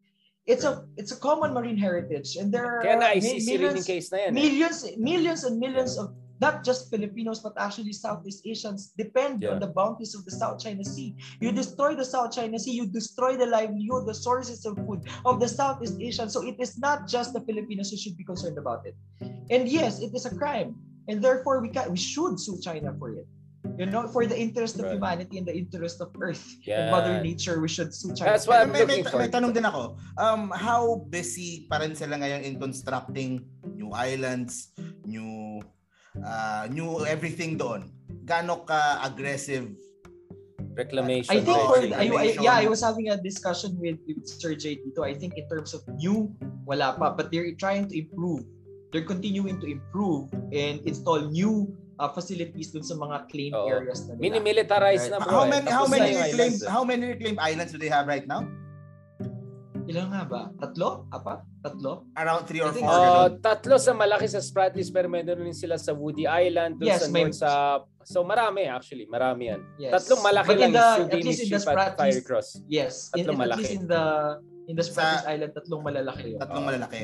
It's 0.46 0.62
a 0.62 0.86
it's 0.96 1.10
a 1.10 1.16
common 1.16 1.52
marine 1.52 1.76
heritage, 1.76 2.36
and 2.36 2.54
there 2.54 2.64
are 2.64 2.80
Kaya 2.80 2.96
na, 2.96 3.08
millions, 3.18 3.88
yan, 3.88 4.12
eh. 4.12 4.30
millions, 4.30 4.86
millions 4.96 5.42
and 5.42 5.58
millions 5.58 5.98
of 5.98 6.14
not 6.40 6.64
just 6.64 6.90
Filipinos, 6.90 7.40
but 7.40 7.54
actually 7.56 7.92
Southeast 7.92 8.46
Asians 8.46 8.92
depend 8.96 9.42
yeah. 9.42 9.50
on 9.50 9.60
the 9.60 9.66
bounties 9.66 10.14
of 10.14 10.24
the 10.24 10.30
South 10.30 10.60
China 10.60 10.84
Sea. 10.84 11.16
You 11.40 11.52
destroy 11.52 11.94
the 11.94 12.04
South 12.04 12.32
China 12.32 12.58
Sea, 12.58 12.72
you 12.72 12.86
destroy 12.86 13.36
the 13.36 13.46
livelihood, 13.46 14.06
the 14.06 14.14
sources 14.14 14.64
of 14.66 14.76
food 14.86 15.08
of 15.24 15.40
the 15.40 15.48
Southeast 15.48 15.96
Asians. 16.00 16.32
So 16.32 16.44
it 16.46 16.56
is 16.60 16.78
not 16.78 17.08
just 17.08 17.32
the 17.32 17.40
Filipinos 17.40 17.90
who 17.90 17.96
should 17.96 18.16
be 18.16 18.24
concerned 18.24 18.58
about 18.58 18.86
it. 18.86 18.94
And 19.50 19.68
yes, 19.68 20.00
it 20.00 20.14
is 20.14 20.26
a 20.26 20.34
crime. 20.34 20.76
And 21.08 21.22
therefore, 21.22 21.60
we, 21.62 21.68
can, 21.70 21.90
we 21.90 21.96
should 21.96 22.40
sue 22.40 22.58
China 22.60 22.94
for 22.98 23.14
it. 23.14 23.26
You 23.78 23.86
know, 23.86 24.06
for 24.06 24.24
the 24.26 24.38
interest 24.38 24.78
of 24.78 24.86
right. 24.86 24.94
humanity 24.94 25.38
and 25.38 25.46
the 25.46 25.54
interest 25.54 26.00
of 26.00 26.14
Earth 26.20 26.40
yeah. 26.62 26.86
and 26.86 26.90
Mother 26.90 27.20
Nature, 27.20 27.60
we 27.60 27.68
should 27.68 27.92
sue 27.92 28.14
China. 28.14 28.30
That's 28.30 28.46
what 28.46 28.62
I'm 28.62 28.70
may, 28.70 28.86
looking 28.86 29.04
may, 29.04 29.10
for. 29.10 29.18
May 29.18 29.28
tanong 29.28 29.52
din 29.52 29.66
ako. 29.66 29.98
Um, 30.16 30.54
how 30.54 31.02
busy 31.10 31.66
pa 31.68 31.82
rin 31.82 31.92
sila 31.98 32.16
ngayon 32.16 32.46
in 32.46 32.62
constructing 32.62 33.42
new 33.74 33.90
islands, 33.90 34.70
new 35.04 35.60
uh, 36.22 36.68
knew 36.70 37.04
everything 37.04 37.58
doon. 37.58 37.90
Gaano 38.26 38.64
ka 38.66 39.02
aggressive 39.04 39.70
reclamation. 40.76 41.32
I 41.32 41.40
think 41.40 41.56
for 41.56 41.80
I, 41.80 42.06
I, 42.12 42.24
yeah, 42.36 42.60
I 42.60 42.66
was 42.68 42.84
having 42.84 43.08
a 43.08 43.16
discussion 43.16 43.74
with, 43.80 43.96
with 44.06 44.28
Sir 44.28 44.54
J 44.54 44.78
dito. 44.84 45.02
I 45.02 45.16
think 45.16 45.34
in 45.40 45.48
terms 45.48 45.72
of 45.72 45.82
new, 45.96 46.28
wala 46.68 46.94
pa, 46.94 47.16
but 47.16 47.32
they're 47.32 47.56
trying 47.56 47.88
to 47.88 47.94
improve. 47.96 48.44
They're 48.92 49.08
continuing 49.08 49.58
to 49.60 49.66
improve 49.66 50.30
and 50.52 50.80
install 50.86 51.32
new 51.32 51.72
uh, 51.98 52.12
facilities 52.12 52.70
dun 52.70 52.84
sa 52.84 52.94
mga 52.94 53.28
claimed 53.32 53.56
Oo. 53.56 53.72
areas 53.72 54.04
na 54.06 54.14
nila. 54.14 54.22
Mini-militarize 54.22 55.08
right. 55.08 55.16
na 55.16 55.24
po. 55.24 55.30
How 55.32 55.44
many 55.48 55.66
how 55.70 55.86
many 55.88 56.10
reclaimed 56.14 56.60
how 56.68 56.82
many 56.84 57.04
reclaimed 57.08 57.40
islands 57.40 57.72
do 57.72 57.78
they 57.80 57.90
have 57.90 58.06
right 58.06 58.28
now? 58.28 58.44
Ilan 59.86 60.10
nga 60.12 60.22
ba? 60.26 60.42
Tatlo? 60.58 61.06
Apa? 61.14 61.46
Tatlo? 61.66 62.06
Around 62.14 62.42
three 62.46 62.62
or 62.62 62.70
four. 62.70 62.86
Uh, 62.86 63.28
tatlo 63.42 63.74
sa 63.82 63.90
malaki 63.90 64.30
sa 64.30 64.38
Spratlys 64.38 64.86
pero 64.94 65.10
meron 65.10 65.42
rin 65.42 65.56
sila 65.56 65.74
sa 65.74 65.90
Woody 65.90 66.30
Island, 66.30 66.78
doon 66.78 66.94
yes, 66.94 67.02
sa 67.02 67.10
may... 67.10 67.26
sa 67.34 67.50
So 68.06 68.22
marami 68.22 68.70
actually, 68.70 69.10
marami 69.10 69.50
yan. 69.50 69.60
Yes. 69.82 69.90
Tatlong 69.98 70.22
malaki 70.22 70.54
But 70.54 70.58
lang 70.62 70.72
the, 70.78 70.86
yung 70.86 71.10
at 71.10 71.20
least 71.26 71.42
in 71.42 71.50
the 71.50 71.58
Spratlys, 71.58 71.98
Fire 71.98 72.22
Cross. 72.22 72.48
Yes, 72.70 73.10
tatlong 73.10 73.34
in, 73.34 73.42
malaki. 73.42 73.58
At 73.58 73.58
least 73.66 73.74
in 73.74 73.84
the 73.90 74.04
in 74.70 74.74
the 74.78 74.84
Spratlys 74.86 75.26
sa, 75.26 75.34
Island, 75.34 75.50
tatlong 75.58 75.82
malalaki 75.82 76.26
yun. 76.30 76.38
Tatlong 76.38 76.62
uh, 76.62 76.68
malalaki. 76.70 77.02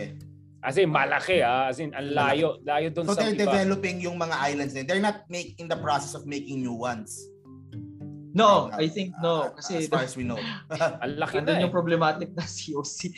As 0.62 0.78
in, 0.78 0.94
malaki 0.94 1.42
ah. 1.42 1.66
As 1.66 1.82
in, 1.82 1.90
ang 1.90 2.14
layo. 2.14 2.62
Layo 2.62 2.94
doon 2.94 3.10
so 3.10 3.18
sa 3.18 3.18
So 3.18 3.26
they're 3.26 3.34
iba. 3.34 3.50
developing 3.50 3.98
yung 3.98 4.14
mga 4.14 4.36
islands 4.46 4.72
na. 4.78 4.86
They're 4.86 5.02
not 5.02 5.26
making 5.26 5.66
the 5.66 5.78
process 5.82 6.14
of 6.14 6.22
making 6.22 6.62
new 6.62 6.78
ones. 6.78 7.18
No, 8.34 8.72
I 8.72 8.88
think 8.88 9.12
no. 9.20 9.48
Uh, 9.48 9.48
kasi 9.52 9.84
as 9.84 9.88
far 9.88 10.00
as 10.02 10.16
we 10.16 10.24
know. 10.28 10.40
Ang 10.72 11.20
laki 11.20 11.44
na 11.44 11.60
eh. 11.60 11.62
yung 11.64 11.72
problematic 11.72 12.32
na 12.32 12.44
COC 12.58 13.12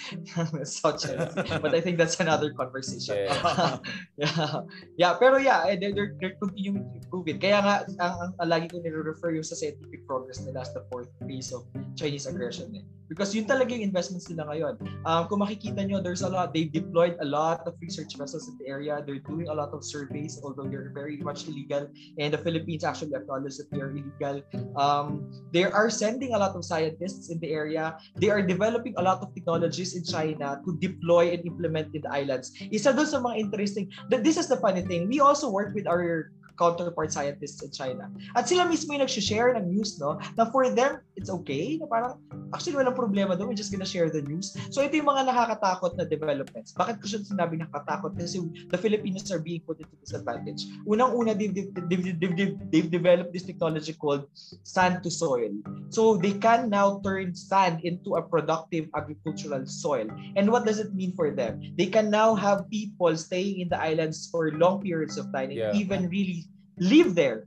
South 0.66 0.98
China. 0.98 1.30
But 1.62 1.74
I 1.74 1.80
think 1.80 1.98
that's 1.98 2.18
another 2.18 2.50
conversation. 2.50 3.30
Yeah. 3.30 3.78
yeah. 4.18 4.54
yeah. 4.98 5.12
Pero 5.14 5.38
yeah, 5.38 5.70
eh, 5.70 5.78
they're, 5.78 5.94
they're, 5.94 6.12
they're 6.18 6.36
continuing 6.42 6.82
to 6.82 6.94
improve 6.98 7.30
it. 7.30 7.38
Kaya 7.38 7.62
nga, 7.62 7.74
ang, 8.02 8.12
ang, 8.18 8.32
ang 8.42 8.48
lagi 8.48 8.66
ko 8.70 8.82
nire-refer 8.82 9.38
yung 9.38 9.46
sa 9.46 9.54
scientific 9.54 10.02
progress 10.06 10.42
nila 10.42 10.66
as 10.66 10.74
the 10.74 10.82
fourth 10.90 11.10
phase 11.22 11.54
of 11.54 11.62
Chinese 11.94 12.26
aggression. 12.26 12.74
Eh. 12.74 12.84
Because 13.04 13.36
yun 13.36 13.44
talaga 13.44 13.76
yung 13.76 13.92
investments 13.92 14.32
nila 14.32 14.48
ngayon. 14.48 14.74
Um, 15.04 15.28
kung 15.28 15.44
makikita 15.44 15.84
nyo, 15.84 16.00
there's 16.00 16.24
a 16.24 16.30
lot, 16.30 16.56
they've 16.56 16.72
deployed 16.72 17.20
a 17.20 17.28
lot 17.28 17.60
of 17.68 17.76
research 17.78 18.16
vessels 18.16 18.48
in 18.48 18.56
the 18.56 18.66
area. 18.66 19.04
They're 19.04 19.20
doing 19.20 19.46
a 19.52 19.54
lot 19.54 19.76
of 19.76 19.84
surveys, 19.84 20.40
although 20.40 20.64
they're 20.64 20.90
very 20.90 21.20
much 21.20 21.44
illegal. 21.44 21.86
And 22.16 22.32
the 22.32 22.40
Philippines 22.40 22.82
actually 22.82 23.12
acknowledge 23.12 23.60
that 23.60 23.68
they 23.68 23.84
are 23.84 23.92
illegal. 23.92 24.40
Um, 24.80 25.03
they 25.52 25.64
are 25.64 25.90
sending 25.90 26.34
a 26.34 26.38
lot 26.38 26.54
of 26.54 26.64
scientists 26.64 27.30
in 27.30 27.38
the 27.38 27.50
area. 27.50 27.96
They 28.16 28.30
are 28.30 28.42
developing 28.42 28.94
a 28.98 29.02
lot 29.02 29.22
of 29.22 29.34
technologies 29.34 29.94
in 29.94 30.04
China 30.04 30.60
to 30.64 30.70
deploy 30.78 31.30
and 31.32 31.44
implement 31.46 31.94
in 31.94 32.02
the 32.02 32.12
islands. 32.12 32.52
Isa 32.58 32.92
doon 32.92 33.06
sa 33.06 33.22
mga 33.22 33.36
interesting, 33.38 33.90
this 34.10 34.36
is 34.36 34.50
the 34.50 34.58
funny 34.58 34.82
thing. 34.82 35.08
We 35.08 35.20
also 35.20 35.50
work 35.50 35.74
with 35.74 35.86
our 35.86 36.30
counterpart 36.58 37.12
scientists 37.12 37.62
in 37.62 37.70
China. 37.70 38.10
At 38.34 38.48
sila 38.48 38.66
mismo 38.66 38.94
yung 38.94 39.06
nag-share 39.06 39.54
ng 39.54 39.66
news, 39.70 39.98
no? 39.98 40.18
Na 40.36 40.50
for 40.50 40.68
them, 40.70 41.00
it's 41.16 41.30
okay. 41.30 41.78
Na 41.78 41.86
parang, 41.86 42.18
actually, 42.52 42.76
walang 42.76 42.98
problema 42.98 43.38
doon. 43.38 43.54
We're 43.54 43.60
just 43.60 43.72
gonna 43.72 43.88
share 43.88 44.10
the 44.10 44.22
news. 44.22 44.52
So, 44.70 44.82
ito 44.82 44.98
yung 44.98 45.08
mga 45.08 45.30
nakakatakot 45.30 45.96
na 45.96 46.04
developments. 46.04 46.74
Bakit 46.74 47.00
ko 47.00 47.06
siya 47.06 47.22
sinabi 47.24 47.62
nakakatakot? 47.62 48.18
Kasi 48.18 48.42
the 48.68 48.78
Filipinos 48.78 49.30
are 49.30 49.40
being 49.40 49.62
put 49.62 49.78
into 49.80 49.94
disadvantage. 50.02 50.66
Unang-una, 50.86 51.34
they've, 51.34 51.54
they've, 51.54 51.70
they've, 51.88 52.18
they've, 52.18 52.56
they've 52.70 52.90
developed 52.90 53.32
this 53.32 53.46
technology 53.46 53.94
called 53.94 54.26
sand 54.62 55.02
to 55.02 55.10
soil. 55.10 55.50
So, 55.90 56.18
they 56.18 56.36
can 56.36 56.68
now 56.70 57.00
turn 57.04 57.34
sand 57.34 57.82
into 57.86 58.16
a 58.16 58.22
productive 58.22 58.90
agricultural 58.94 59.66
soil. 59.66 60.10
And 60.36 60.50
what 60.50 60.66
does 60.66 60.78
it 60.78 60.94
mean 60.94 61.14
for 61.14 61.30
them? 61.30 61.62
They 61.78 61.86
can 61.86 62.10
now 62.10 62.34
have 62.34 62.70
people 62.70 63.14
staying 63.16 63.60
in 63.60 63.68
the 63.68 63.78
islands 63.78 64.28
for 64.30 64.50
long 64.52 64.82
periods 64.82 65.16
of 65.18 65.30
time 65.32 65.50
and 65.50 65.58
yeah. 65.58 65.72
even 65.74 66.08
really 66.08 66.43
live 66.78 67.14
there, 67.14 67.46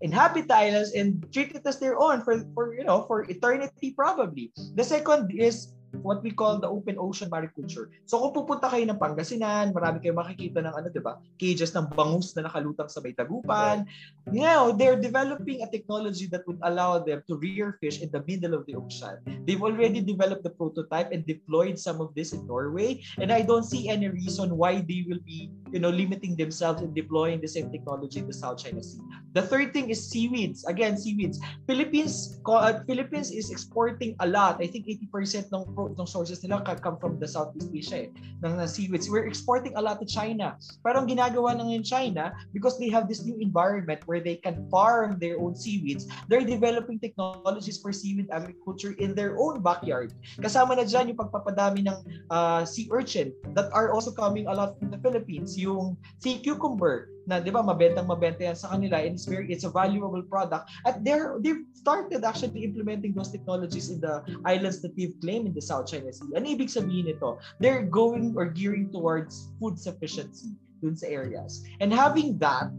inhabit 0.00 0.48
the 0.48 0.56
islands, 0.56 0.92
and 0.92 1.26
treat 1.32 1.54
it 1.54 1.66
as 1.66 1.78
their 1.78 1.98
own 1.98 2.22
for, 2.22 2.42
for 2.54 2.74
you 2.74 2.84
know 2.84 3.02
for 3.02 3.28
eternity 3.28 3.92
probably. 3.92 4.52
The 4.74 4.84
second 4.84 5.32
is 5.32 5.72
what 6.02 6.22
we 6.22 6.30
call 6.30 6.58
the 6.58 6.70
open 6.70 6.96
ocean 6.98 7.28
mariculture. 7.30 7.90
So 8.06 8.22
kung 8.22 8.32
pupunta 8.34 8.70
kayo 8.70 8.86
ng 8.86 8.98
Pangasinan, 8.98 9.74
marami 9.74 9.98
kayong 10.02 10.18
makikita 10.18 10.62
ng 10.62 10.74
ano, 10.74 10.86
'di 10.90 11.02
ba? 11.02 11.18
Cages 11.36 11.74
ng 11.74 11.90
bangus 11.92 12.34
na 12.38 12.46
nakalutang 12.46 12.86
sa 12.86 13.02
may 13.02 13.14
tagupan. 13.14 13.86
Know, 14.30 14.72
they're 14.72 14.98
developing 14.98 15.62
a 15.62 15.68
technology 15.68 16.30
that 16.30 16.46
would 16.46 16.62
allow 16.62 17.02
them 17.02 17.22
to 17.26 17.36
rear 17.38 17.76
fish 17.82 18.00
in 18.00 18.10
the 18.14 18.22
middle 18.24 18.54
of 18.54 18.64
the 18.66 18.78
ocean. 18.78 19.18
They've 19.44 19.60
already 19.60 20.00
developed 20.00 20.46
the 20.46 20.54
prototype 20.54 21.10
and 21.10 21.26
deployed 21.26 21.78
some 21.78 22.00
of 22.00 22.14
this 22.14 22.32
in 22.32 22.46
Norway, 22.46 23.02
and 23.18 23.34
I 23.34 23.42
don't 23.42 23.66
see 23.66 23.90
any 23.90 24.08
reason 24.08 24.54
why 24.56 24.82
they 24.82 25.04
will 25.06 25.22
be, 25.26 25.50
you 25.70 25.80
know, 25.82 25.90
limiting 25.90 26.36
themselves 26.38 26.82
in 26.82 26.94
deploying 26.94 27.40
the 27.40 27.50
same 27.50 27.70
technology 27.70 28.22
in 28.22 28.26
the 28.26 28.36
South 28.36 28.62
China 28.62 28.82
Sea. 28.82 29.02
The 29.32 29.42
third 29.42 29.72
thing 29.72 29.90
is 29.90 30.02
seaweeds. 30.02 30.64
Again, 30.66 30.98
seaweeds. 30.98 31.38
Philippines 31.66 32.42
uh, 32.46 32.82
Philippines 32.86 33.30
is 33.30 33.50
exporting 33.50 34.16
a 34.20 34.26
lot. 34.26 34.58
I 34.58 34.66
think 34.66 34.86
80% 34.86 35.50
ng 35.54 35.64
ng 35.88 36.04
sources 36.04 36.42
nila 36.44 36.60
come 36.60 37.00
from 37.00 37.16
the 37.16 37.28
Southeast 37.28 37.72
Asia 37.72 37.98
eh, 38.04 38.08
ng, 38.44 38.60
ng 38.60 38.68
seaweeds. 38.68 39.08
We're 39.08 39.24
exporting 39.24 39.72
a 39.78 39.82
lot 39.82 40.02
to 40.02 40.06
China. 40.08 40.60
Pero 40.84 41.00
ang 41.00 41.08
ginagawa 41.08 41.56
ng 41.56 41.72
in 41.72 41.84
China, 41.86 42.34
because 42.52 42.76
they 42.76 42.92
have 42.92 43.08
this 43.08 43.24
new 43.24 43.38
environment 43.40 44.04
where 44.04 44.20
they 44.20 44.36
can 44.36 44.68
farm 44.68 45.16
their 45.16 45.40
own 45.40 45.56
seaweeds, 45.56 46.10
they're 46.28 46.44
developing 46.44 47.00
technologies 47.00 47.80
for 47.80 47.94
seaweed 47.94 48.28
agriculture 48.28 48.92
in 49.00 49.14
their 49.14 49.38
own 49.40 49.62
backyard. 49.64 50.12
Kasama 50.42 50.76
na 50.76 50.84
dyan 50.84 51.14
yung 51.14 51.20
pagpapadami 51.20 51.86
ng 51.86 51.98
uh, 52.28 52.66
sea 52.66 52.90
urchin 52.90 53.32
that 53.54 53.70
are 53.72 53.94
also 53.94 54.10
coming 54.10 54.50
a 54.50 54.54
lot 54.54 54.76
from 54.76 54.90
the 54.90 55.00
Philippines. 55.00 55.54
Yung 55.54 55.96
sea 56.18 56.42
cucumber, 56.42 57.08
na 57.30 57.38
'di 57.38 57.54
ba 57.54 57.62
mabentang 57.62 58.10
mabenta 58.10 58.42
yan 58.42 58.58
sa 58.58 58.74
kanila 58.74 58.98
and 58.98 59.14
it's 59.14 59.30
very 59.30 59.46
it's 59.46 59.62
a 59.62 59.70
valuable 59.70 60.18
product 60.26 60.66
at 60.82 60.98
they're 61.06 61.38
they've 61.38 61.62
started 61.78 62.26
actually 62.26 62.66
implementing 62.66 63.14
those 63.14 63.30
technologies 63.30 63.86
in 63.86 64.02
the 64.02 64.18
islands 64.42 64.82
that 64.82 64.90
they've 64.98 65.14
claimed 65.22 65.46
in 65.46 65.54
the 65.54 65.62
South 65.62 65.86
China 65.86 66.10
Sea. 66.10 66.26
Ano 66.34 66.50
ibig 66.50 66.66
sabihin 66.66 67.06
nito? 67.06 67.38
They're 67.62 67.86
going 67.86 68.34
or 68.34 68.50
gearing 68.50 68.90
towards 68.90 69.54
food 69.62 69.78
sufficiency 69.78 70.58
dun 70.82 70.98
sa 70.98 71.06
areas. 71.06 71.62
And 71.78 71.94
having 71.94 72.34
that 72.42 72.74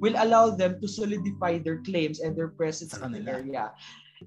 will 0.00 0.16
allow 0.16 0.50
them 0.50 0.80
to 0.80 0.86
solidify 0.88 1.60
their 1.60 1.84
claims 1.84 2.24
and 2.24 2.34
their 2.34 2.48
presence 2.48 2.96
in 2.96 3.12
the 3.12 3.22
area 3.28 3.70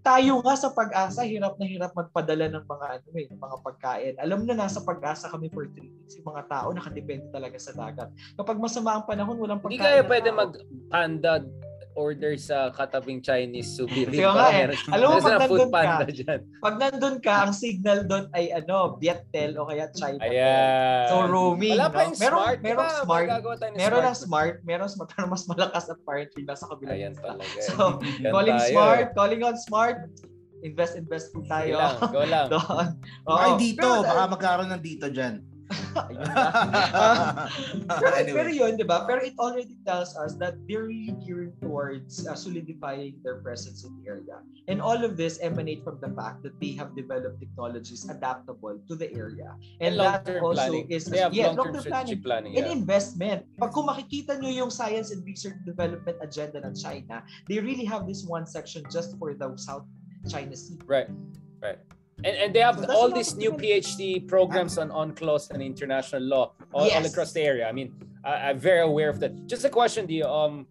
tayo 0.01 0.41
nga 0.43 0.55
sa 0.57 0.71
pag-asa, 0.71 1.27
hirap 1.27 1.59
na 1.59 1.65
hirap 1.67 1.91
magpadala 1.95 2.51
ng 2.51 2.65
mga 2.65 2.85
ano 2.97 3.09
eh, 3.15 3.27
mga 3.29 3.57
pagkain. 3.61 4.15
Alam 4.19 4.47
na 4.47 4.55
nasa 4.55 4.81
pag-asa 4.81 5.29
kami 5.31 5.51
for 5.51 5.67
3 5.67 5.79
weeks. 5.79 6.17
Yung 6.19 6.27
mga 6.31 6.43
tao 6.47 6.67
nakadepende 6.71 7.27
talaga 7.31 7.57
sa 7.59 7.71
dagat. 7.75 8.09
Kapag 8.35 8.57
masama 8.57 8.95
ang 8.95 9.05
panahon, 9.07 9.37
walang 9.39 9.61
pagkain. 9.61 9.79
Hindi 9.79 9.85
kaya 9.85 10.01
pwede 10.03 10.29
mag-panda 10.31 11.43
order 11.95 12.35
sa 12.35 12.69
katabing 12.75 13.23
Chinese 13.23 13.73
souvenir. 13.73 14.11
Kaya 14.11 14.31
nga 14.35 14.47
eh. 14.51 14.65
Alam 14.91 15.07
mo, 15.07 15.17
pag 15.23 15.39
nandun 15.39 15.71
ka, 15.71 16.05
dyan. 16.11 16.39
pag 16.59 16.75
nandun 16.75 17.17
ka, 17.23 17.33
ang 17.47 17.53
signal 17.55 17.99
doon 18.03 18.27
ay 18.35 18.51
ano, 18.51 18.99
Viettel 18.99 19.55
o 19.55 19.65
kaya 19.65 19.87
China. 19.95 20.21
Ayan. 20.21 21.07
So 21.09 21.15
roaming. 21.25 21.79
Wala 21.79 21.89
pa 21.89 21.99
yung 22.05 22.15
no? 22.15 22.21
smart. 22.21 22.57
Merong, 22.61 22.87
diba? 22.91 23.03
smart. 23.03 23.27
Meron 23.27 23.41
smart. 23.79 24.05
ng 24.05 24.17
smart. 24.19 24.55
Meron 24.67 24.89
smart. 24.91 25.09
Pero 25.15 25.25
mas 25.31 25.43
malakas 25.47 25.85
apparently 25.87 26.43
nasa 26.43 26.67
kabila. 26.67 26.91
Ayan 26.93 27.15
talaga. 27.15 27.43
Eh. 27.47 27.63
So, 27.71 28.03
calling 28.35 28.59
tayo. 28.59 28.71
smart, 28.75 29.07
calling 29.15 29.41
on 29.41 29.55
smart, 29.55 29.97
invest, 30.61 30.99
invest 30.99 31.31
po 31.31 31.41
tayo. 31.47 31.79
Go 31.79 31.81
lang, 31.81 31.97
go 32.11 32.23
lang. 32.27 32.47
Doon. 32.53 32.87
Baka 33.23 33.45
dito, 33.55 33.87
pero, 33.87 34.03
baka 34.03 34.23
magkaroon 34.29 34.69
ng 34.75 34.83
dito 34.83 35.07
dyan 35.07 35.39
uh, 35.39 35.54
pero, 37.99 38.13
anyway. 38.13 38.35
pero 38.35 38.49
yun, 38.49 38.77
di 38.77 38.83
ba? 38.83 39.05
Pero 39.07 39.23
it 39.23 39.33
already 39.39 39.77
tells 39.85 40.15
us 40.15 40.35
that 40.37 40.55
they're 40.67 40.85
really 40.85 41.15
gearing 41.23 41.53
towards 41.61 42.27
uh, 42.27 42.35
solidifying 42.35 43.17
their 43.23 43.41
presence 43.41 43.83
in 43.83 43.95
the 44.01 44.09
area. 44.09 44.41
And 44.67 44.81
all 44.81 45.03
of 45.03 45.17
this 45.17 45.39
emanate 45.41 45.83
from 45.83 45.99
the 46.01 46.09
fact 46.13 46.43
that 46.43 46.59
they 46.59 46.73
have 46.77 46.95
developed 46.95 47.39
technologies 47.39 48.05
adaptable 48.09 48.77
to 48.87 48.93
the 48.95 49.11
area. 49.13 49.55
And, 49.81 49.95
and 49.95 50.03
that 50.03 50.27
also 50.41 50.53
planning. 50.53 50.91
is 50.91 51.05
they 51.05 51.19
have 51.19 51.33
yeah, 51.33 51.53
long-term, 51.53 51.73
long-term 51.73 51.91
planning, 51.91 52.21
planning 52.21 52.53
yeah. 52.53 52.65
and 52.65 52.71
investment. 52.71 53.45
Pag 53.57 53.71
kung 53.71 53.87
makikita 53.87 54.37
nyo 54.41 54.49
yung 54.49 54.69
science 54.69 55.11
and 55.11 55.23
research 55.25 55.57
development 55.65 56.17
agenda 56.21 56.61
ng 56.61 56.75
China, 56.75 57.23
they 57.47 57.59
really 57.59 57.85
have 57.85 58.05
this 58.05 58.25
one 58.25 58.45
section 58.45 58.83
just 58.91 59.17
for 59.17 59.33
the 59.33 59.47
South 59.57 59.85
China 60.27 60.55
Sea. 60.55 60.77
Right. 60.85 61.09
Right. 61.61 61.79
And, 62.25 62.35
and 62.41 62.49
they 62.57 62.65
have 62.65 62.81
so 62.81 62.89
all 62.89 63.13
these 63.13 63.37
new 63.37 63.53
PhD 63.53 64.25
programs 64.25 64.81
on 64.81 64.89
UNCLOS 64.89 65.53
and 65.53 65.61
international 65.61 66.25
law 66.25 66.45
all, 66.73 66.89
yes. 66.89 66.97
all 66.97 67.05
across 67.05 67.31
the 67.37 67.45
area. 67.45 67.69
I 67.69 67.71
mean, 67.71 67.93
I, 68.25 68.49
I'm 68.49 68.57
very 68.57 68.81
aware 68.81 69.13
of 69.13 69.21
that. 69.21 69.45
Just 69.45 69.63
a 69.63 69.69
question, 69.69 70.09
Dio. 70.09 70.25
Um, 70.25 70.65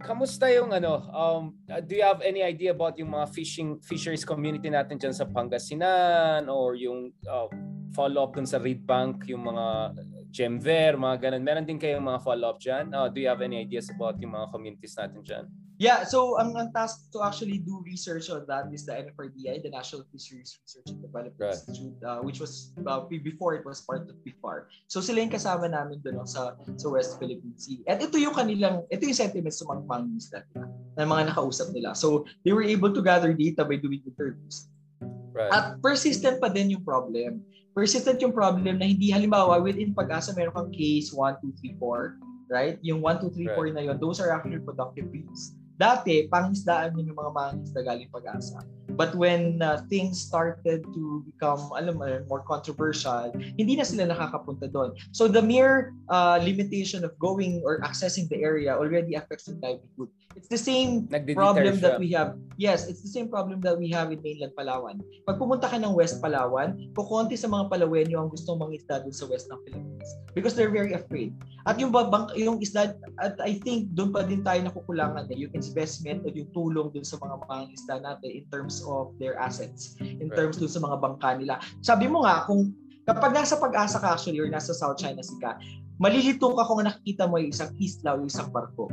kamusta 0.00 0.48
yung 0.48 0.72
ano, 0.72 1.04
um, 1.12 1.54
do 1.86 2.00
you 2.00 2.02
have 2.02 2.24
any 2.24 2.42
idea 2.42 2.72
about 2.72 2.96
yung 2.96 3.12
mga 3.12 3.28
fishing 3.28 3.76
fisheries 3.84 4.24
community 4.24 4.72
natin 4.72 4.96
dyan 4.96 5.12
sa 5.12 5.28
Pangasinan 5.28 6.48
or 6.48 6.72
yung 6.74 7.12
uh, 7.28 7.46
follow-up 7.92 8.32
dun 8.32 8.48
sa 8.48 8.56
Reed 8.56 8.88
Bank, 8.88 9.28
yung 9.28 9.52
mga 9.52 9.92
Gemver, 10.32 10.96
mga 10.96 11.28
ganun. 11.28 11.44
Meron 11.44 11.68
din 11.68 11.76
kayong 11.76 12.08
mga 12.08 12.24
follow-up 12.24 12.56
dyan? 12.56 12.88
Uh, 12.88 13.12
do 13.12 13.20
you 13.20 13.28
have 13.28 13.44
any 13.44 13.60
ideas 13.60 13.92
about 13.92 14.16
yung 14.16 14.32
mga 14.32 14.48
communities 14.48 14.96
natin 14.96 15.20
dyan? 15.20 15.44
Yeah, 15.82 16.06
so 16.06 16.38
ang, 16.38 16.54
ang 16.54 16.70
task 16.70 17.10
to 17.10 17.26
actually 17.26 17.58
do 17.58 17.82
research 17.82 18.30
on 18.30 18.46
that 18.46 18.70
is 18.70 18.86
the 18.86 18.94
NFRDI, 18.94 19.66
the 19.66 19.72
National 19.74 20.06
Fisheries 20.14 20.54
Research 20.62 20.94
and 20.94 21.02
Development 21.02 21.34
right. 21.42 21.58
Institute, 21.58 21.98
uh, 22.06 22.22
which 22.22 22.38
was 22.38 22.70
uh, 22.86 23.02
before 23.10 23.58
it 23.58 23.66
was 23.66 23.82
part 23.82 24.06
of 24.06 24.14
BIFAR. 24.22 24.70
So 24.86 25.02
sila 25.02 25.26
yung 25.26 25.34
kasama 25.34 25.66
namin 25.66 25.98
doon 26.06 26.22
sa 26.22 26.54
sa 26.78 26.86
West 26.86 27.18
Philippine 27.18 27.58
Sea. 27.58 27.82
At 27.90 27.98
ito 27.98 28.14
yung 28.14 28.30
kanilang, 28.30 28.86
ito 28.94 29.02
yung 29.02 29.18
sentiments 29.18 29.58
ng 29.58 29.74
mga 29.74 29.82
mangingisda 29.90 30.38
nila, 30.54 30.70
ng 31.02 31.08
mga 31.10 31.22
nakausap 31.34 31.74
nila. 31.74 31.98
So 31.98 32.30
they 32.46 32.54
were 32.54 32.62
able 32.62 32.94
to 32.94 33.02
gather 33.02 33.34
data 33.34 33.66
by 33.66 33.74
doing 33.74 34.06
interviews. 34.06 34.70
Right. 35.34 35.50
At 35.50 35.82
persistent 35.82 36.38
pa 36.38 36.46
din 36.46 36.78
yung 36.78 36.86
problem. 36.86 37.42
Persistent 37.74 38.22
yung 38.22 38.30
problem 38.30 38.78
na 38.78 38.86
hindi 38.86 39.10
halimbawa 39.10 39.58
within 39.58 39.98
pag-asa 39.98 40.30
meron 40.38 40.54
kang 40.54 40.70
case 40.70 41.10
1, 41.10 41.42
2, 41.42 41.74
3, 41.74 41.82
4, 41.82 42.54
right? 42.54 42.78
Yung 42.86 43.02
1, 43.02 43.18
2, 43.18 43.50
3, 43.50 43.50
4 43.50 43.58
right. 43.58 43.74
na 43.74 43.82
yun, 43.90 43.96
those 43.98 44.22
are 44.22 44.30
actually 44.30 44.62
productive 44.62 45.10
breeds. 45.10 45.58
Dati, 45.72 46.28
pangisdaan 46.28 46.92
yun 46.94 47.10
yung 47.10 47.18
mga 47.18 47.32
mangisda 47.32 47.80
galing 47.80 48.12
pag-asa. 48.12 48.60
But 48.96 49.14
when 49.14 49.62
uh, 49.62 49.82
things 49.88 50.20
started 50.20 50.84
to 50.84 51.24
become, 51.26 51.72
alam 51.76 51.98
mo, 51.98 52.06
more 52.28 52.44
controversial, 52.44 53.32
hindi 53.58 53.76
na 53.76 53.84
sila 53.84 54.08
nakakapunta 54.08 54.68
doon. 54.68 54.94
So 55.12 55.26
the 55.26 55.42
mere 55.42 55.96
uh, 56.08 56.38
limitation 56.42 57.04
of 57.04 57.16
going 57.18 57.62
or 57.64 57.80
accessing 57.80 58.28
the 58.28 58.40
area 58.40 58.76
already 58.76 59.14
affects 59.14 59.48
their 59.48 59.58
livelihood. 59.60 60.10
It's 60.36 60.48
the 60.48 60.60
same 60.60 61.08
problem 61.36 61.76
siya. 61.76 61.84
that 61.84 61.96
we 62.00 62.08
have. 62.16 62.36
Yes, 62.56 62.88
it's 62.88 63.04
the 63.04 63.12
same 63.12 63.28
problem 63.28 63.60
that 63.68 63.76
we 63.76 63.92
have 63.92 64.12
in 64.12 64.20
mainland 64.24 64.56
Palawan. 64.56 65.04
Pag 65.28 65.36
pumunta 65.36 65.68
ka 65.68 65.76
ng 65.76 65.92
West 65.92 66.24
Palawan, 66.24 66.76
kukunti 66.96 67.36
sa 67.36 67.48
mga 67.52 67.68
Palawenyo 67.68 68.16
ang 68.16 68.28
gustong 68.32 68.56
mangisda 68.56 69.04
doon 69.04 69.12
sa 69.12 69.28
West 69.28 69.52
ng 69.52 69.60
Philippines 69.68 70.08
because 70.32 70.56
they're 70.56 70.72
very 70.72 70.96
afraid. 70.96 71.36
At 71.68 71.78
yung 71.78 71.94
babang 71.94 72.32
yung 72.34 72.58
isda 72.58 72.98
at 73.22 73.38
I 73.38 73.60
think 73.62 73.94
doon 73.94 74.10
pa 74.10 74.26
din 74.26 74.42
tayo 74.42 74.66
nakukulangan 74.66 75.30
eh, 75.30 75.38
yung 75.38 75.54
investment 75.54 76.26
o 76.26 76.32
yung 76.32 76.50
tulong 76.50 76.90
doon 76.90 77.06
sa 77.06 77.20
mga 77.22 77.36
mangisda 77.46 77.94
natin 78.02 78.30
in 78.42 78.44
terms 78.50 78.81
of 78.86 79.14
their 79.18 79.38
assets, 79.38 79.96
in 80.00 80.28
right. 80.28 80.36
terms 80.36 80.58
doon 80.58 80.70
sa 80.70 80.80
mga 80.82 80.96
bangka 80.98 81.30
nila. 81.38 81.54
Sabi 81.80 82.06
mo 82.10 82.26
nga 82.26 82.44
kung 82.44 82.74
kapag 83.02 83.34
nasa 83.34 83.58
pag-asa 83.58 83.98
ka 83.98 84.14
actually 84.14 84.38
or 84.38 84.46
nasa 84.50 84.74
South 84.74 84.98
China 84.98 85.22
Sea 85.22 85.38
ka, 85.42 85.58
malilito 85.98 86.50
ka 86.54 86.62
kung 86.66 86.82
nakikita 86.82 87.26
mo 87.26 87.38
yung 87.38 87.50
isang 87.50 87.70
isla 87.78 88.18
o 88.18 88.26
isang 88.26 88.50
barko 88.50 88.90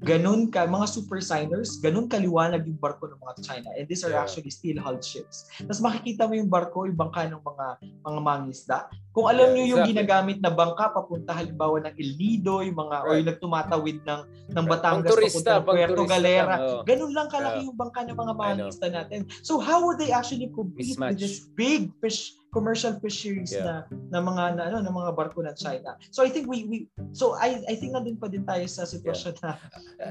ganun 0.00 0.48
ka, 0.48 0.64
mga 0.64 0.86
super 0.88 1.20
signers, 1.20 1.76
ganun 1.76 2.08
kaliwanag 2.08 2.64
yung 2.64 2.80
barko 2.80 3.04
ng 3.12 3.20
mga 3.20 3.34
China. 3.44 3.68
And 3.76 3.84
these 3.84 4.00
are 4.00 4.12
yeah. 4.12 4.24
actually 4.24 4.48
steel 4.48 4.80
hulled 4.80 5.04
ships. 5.04 5.52
Tapos 5.60 5.84
makikita 5.84 6.24
mo 6.24 6.40
yung 6.40 6.48
barko, 6.48 6.88
yung 6.88 6.96
bangka 6.96 7.28
ng 7.28 7.44
mga 7.44 7.66
mga 8.00 8.20
mangisda. 8.24 8.78
Kung 9.12 9.28
alam 9.28 9.52
yeah, 9.52 9.54
niyo 9.54 9.64
yung 9.76 9.82
exactly. 9.84 9.92
ginagamit 9.92 10.38
na 10.40 10.50
bangka 10.54 10.84
papunta 10.96 11.36
halimbawa 11.36 11.76
ng 11.84 11.94
El 12.00 12.10
Nido, 12.16 12.64
yung 12.64 12.78
mga 12.80 12.96
right. 13.04 13.08
o 13.08 13.18
yung 13.20 13.28
nagtumatawid 13.28 13.98
ng 14.08 14.20
ng 14.56 14.64
Batangas 14.64 15.12
papunta 15.12 15.50
ng 15.60 15.64
Puerto 15.68 16.02
Galera, 16.08 16.54
oh. 16.56 16.80
ganun 16.82 17.12
lang 17.12 17.28
kalaki 17.28 17.60
yeah. 17.60 17.68
yung 17.68 17.76
bangka 17.76 18.00
ng 18.08 18.16
mga 18.16 18.32
mangisda 18.40 18.88
natin. 18.88 19.20
So 19.44 19.60
how 19.60 19.84
would 19.84 20.00
they 20.00 20.16
actually 20.16 20.48
compete 20.48 20.96
Mismatch. 20.96 21.12
with 21.12 21.20
this 21.20 21.44
big 21.52 21.92
fish 22.00 22.39
commercial 22.50 22.94
fisheries 22.98 23.54
yeah. 23.54 23.86
na 24.10 24.18
na 24.18 24.18
mga 24.18 24.44
na, 24.58 24.62
ano 24.70 24.78
ng 24.82 24.94
mga 24.94 25.10
barko 25.14 25.40
ng 25.46 25.56
China. 25.56 25.94
So 26.10 26.26
I 26.26 26.30
think 26.30 26.50
we 26.50 26.66
we 26.66 26.76
so 27.14 27.38
I 27.38 27.62
I 27.70 27.74
think 27.78 27.94
nandun 27.94 28.18
pa 28.18 28.26
din 28.26 28.42
tayo 28.42 28.66
sa 28.66 28.86
sitwasyon 28.86 29.38
yeah. 29.38 29.46
na 29.46 29.50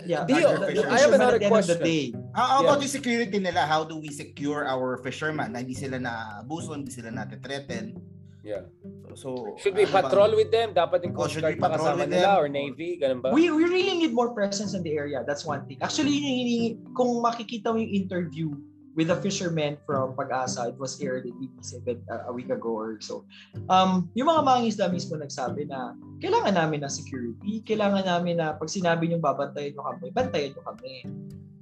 yeah. 0.07 0.21
You, 0.25 0.55
the, 0.55 0.67
the 0.79 0.83
I 0.87 0.99
have 1.03 1.15
another 1.15 1.39
question. 1.43 1.79
Day, 1.83 2.15
how 2.33 2.63
about 2.63 2.79
yeah. 2.79 2.87
the 2.87 2.89
security 2.89 3.39
nila? 3.39 3.67
How 3.67 3.83
do 3.83 3.99
we 3.99 4.09
secure 4.09 4.67
our 4.67 4.99
fishermen? 5.03 5.51
Na 5.51 5.63
hindi 5.63 5.75
sila 5.75 5.99
na 5.99 6.39
abuso, 6.39 6.75
hindi 6.75 6.91
sila 6.91 7.11
na 7.11 7.27
threaten. 7.27 7.99
Yeah. 8.39 8.71
So, 9.19 9.59
should 9.59 9.75
we 9.75 9.83
ano 9.83 9.99
patrol 9.99 10.31
with 10.31 10.47
them? 10.47 10.71
Dapat 10.71 11.03
yung 11.03 11.13
Coast 11.13 11.37
Guard 11.37 11.59
kasama 11.59 12.07
nila 12.07 12.39
or 12.39 12.47
Navy? 12.47 12.95
Ganun 12.95 13.19
ba? 13.19 13.35
We, 13.35 13.51
we 13.51 13.67
really 13.67 13.99
need 13.99 14.15
more 14.15 14.31
presence 14.31 14.73
in 14.73 14.81
the 14.81 14.95
area. 14.95 15.27
That's 15.27 15.43
one 15.43 15.67
thing. 15.67 15.77
Actually, 15.83 16.15
yun, 16.15 16.79
kung 16.95 17.19
makikita 17.19 17.75
mo 17.75 17.83
yung 17.83 17.91
interview 17.91 18.55
with 18.95 19.09
a 19.13 19.17
fisherman 19.21 19.77
from 19.85 20.15
Pag-asa. 20.15 20.73
It 20.73 20.77
was 20.79 20.97
aired 21.01 21.25
in 21.25 21.33
TV7 21.37 22.01
uh, 22.09 22.29
a 22.29 22.33
week 22.33 22.49
ago 22.49 22.73
or 22.73 22.97
so. 23.01 23.25
Um, 23.69 24.09
yung 24.17 24.29
mga 24.29 24.41
mangingisda 24.45 24.89
mismo 24.89 25.17
nagsabi 25.17 25.69
na 25.69 25.93
kailangan 26.23 26.57
namin 26.57 26.85
ng 26.85 26.91
security, 26.91 27.61
kailangan 27.65 28.05
namin 28.05 28.41
na 28.41 28.57
pag 28.57 28.69
sinabi 28.69 29.09
niyo 29.09 29.21
babantayan 29.21 29.77
niyo 29.77 29.83
kami, 29.85 30.05
bantayan 30.11 30.51
niyo 30.53 30.63
kami. 30.65 30.93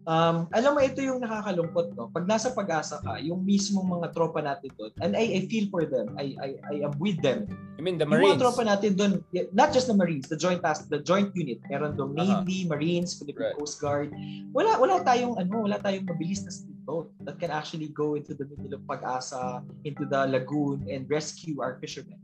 Um, 0.07 0.47
alam 0.55 0.71
mo, 0.71 0.79
ito 0.79 1.03
yung 1.03 1.19
nakakalungkot, 1.19 1.91
no? 1.99 2.07
Pag 2.15 2.31
nasa 2.31 2.55
pag-asa 2.55 3.03
ka, 3.03 3.19
yung 3.19 3.43
mismong 3.43 3.91
mga 3.91 4.15
tropa 4.15 4.39
natin 4.39 4.71
doon, 4.79 4.95
and 5.03 5.19
I, 5.19 5.43
I 5.43 5.51
feel 5.51 5.67
for 5.67 5.83
them, 5.83 6.15
I, 6.15 6.31
I, 6.39 6.49
I 6.63 6.75
am 6.87 6.95
with 6.95 7.19
them. 7.19 7.43
You 7.75 7.83
mean 7.83 7.99
the 7.99 8.07
Marines? 8.07 8.23
Yung 8.23 8.39
mga 8.39 8.43
tropa 8.47 8.63
natin 8.63 8.95
doon, 8.95 9.19
not 9.51 9.75
just 9.75 9.91
the 9.91 9.97
Marines, 9.99 10.31
the 10.31 10.39
joint 10.39 10.63
task, 10.63 10.87
the 10.87 11.03
joint 11.03 11.35
unit, 11.35 11.59
meron 11.67 11.99
doon 11.99 12.15
uh-huh. 12.15 12.39
Navy, 12.39 12.63
Marines, 12.71 13.19
Philippine 13.19 13.51
right. 13.51 13.59
Coast 13.59 13.83
Guard. 13.83 14.15
Wala, 14.55 14.79
wala 14.79 15.03
tayong, 15.03 15.35
ano, 15.43 15.67
wala 15.67 15.75
tayong 15.83 16.07
mabilis 16.07 16.39
na 16.47 16.55
speedboat 16.87 17.11
that 17.27 17.39
can 17.39 17.51
actually 17.51 17.91
go 17.91 18.15
into 18.15 18.33
the 18.33 18.47
middle 18.47 18.79
of 18.79 18.87
pag-asa, 18.87 19.63
into 19.83 20.05
the 20.07 20.25
lagoon, 20.27 20.87
and 20.89 21.03
rescue 21.09 21.59
our 21.59 21.75
fishermen. 21.83 22.19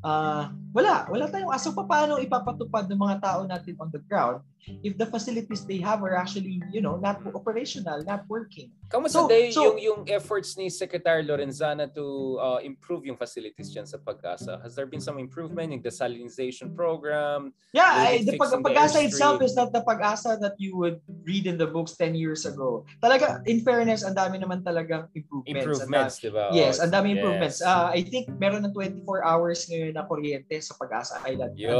Uh, 0.00 0.48
wala, 0.72 1.04
wala 1.10 1.28
tayong 1.28 1.52
aso. 1.52 1.74
Pa 1.74 1.84
paano 1.84 2.16
ipapatupad 2.22 2.88
ng 2.88 2.96
mga 2.96 3.16
tao 3.20 3.40
natin 3.44 3.76
on 3.76 3.90
the 3.92 4.00
ground 4.08 4.40
if 4.82 4.98
the 4.98 5.06
facilities 5.06 5.64
they 5.64 5.78
have 5.78 6.02
are 6.02 6.16
actually, 6.16 6.62
you 6.72 6.80
know, 6.80 6.96
not 6.96 7.22
operational, 7.34 8.02
not 8.04 8.24
working. 8.28 8.70
Kamusta 8.88 9.24
so, 9.24 9.28
day 9.28 9.50
so, 9.50 9.64
yung, 9.64 9.76
yung 9.78 10.00
efforts 10.08 10.56
ni 10.56 10.68
Secretary 10.68 11.24
Lorenzana 11.24 11.92
to 11.92 12.38
uh, 12.40 12.58
improve 12.62 13.04
yung 13.04 13.16
facilities 13.16 13.72
dyan 13.72 13.86
sa 13.86 13.98
Pag-asa? 14.00 14.60
Has 14.62 14.74
there 14.74 14.86
been 14.86 15.00
some 15.00 15.18
improvement 15.18 15.72
in 15.72 15.80
the 15.82 15.92
salinization 15.92 16.72
program? 16.74 17.52
Yeah, 17.72 17.88
I, 17.88 18.24
the 18.24 18.36
pag, 18.36 18.56
Pag-asa 18.64 19.04
itself 19.04 19.42
is 19.42 19.54
not 19.56 19.72
the 19.72 19.84
Pag-asa 19.84 20.40
that 20.40 20.56
you 20.56 20.76
would 20.76 21.00
read 21.24 21.46
in 21.46 21.56
the 21.56 21.66
books 21.66 21.96
10 21.96 22.14
years 22.14 22.46
ago. 22.48 22.84
Talaga, 23.02 23.44
in 23.44 23.60
fairness, 23.60 24.04
ang 24.04 24.16
dami 24.16 24.40
naman 24.40 24.64
talagang 24.64 25.08
improvements. 25.12 25.52
Improvements, 25.52 26.14
di 26.20 26.30
ba? 26.32 26.48
Yes, 26.52 26.80
ang 26.80 26.88
dami 26.92 27.12
yes. 27.12 27.16
improvements. 27.20 27.58
Uh, 27.60 27.92
I 27.92 28.00
think 28.04 28.32
meron 28.40 28.64
ng 28.64 28.72
24 28.72 29.04
hours 29.24 29.68
ngayon 29.68 29.92
na 29.92 30.04
kuryente 30.08 30.56
sa 30.64 30.72
Pag-asa 30.80 31.20
Island. 31.28 31.52
Yun. 31.60 31.76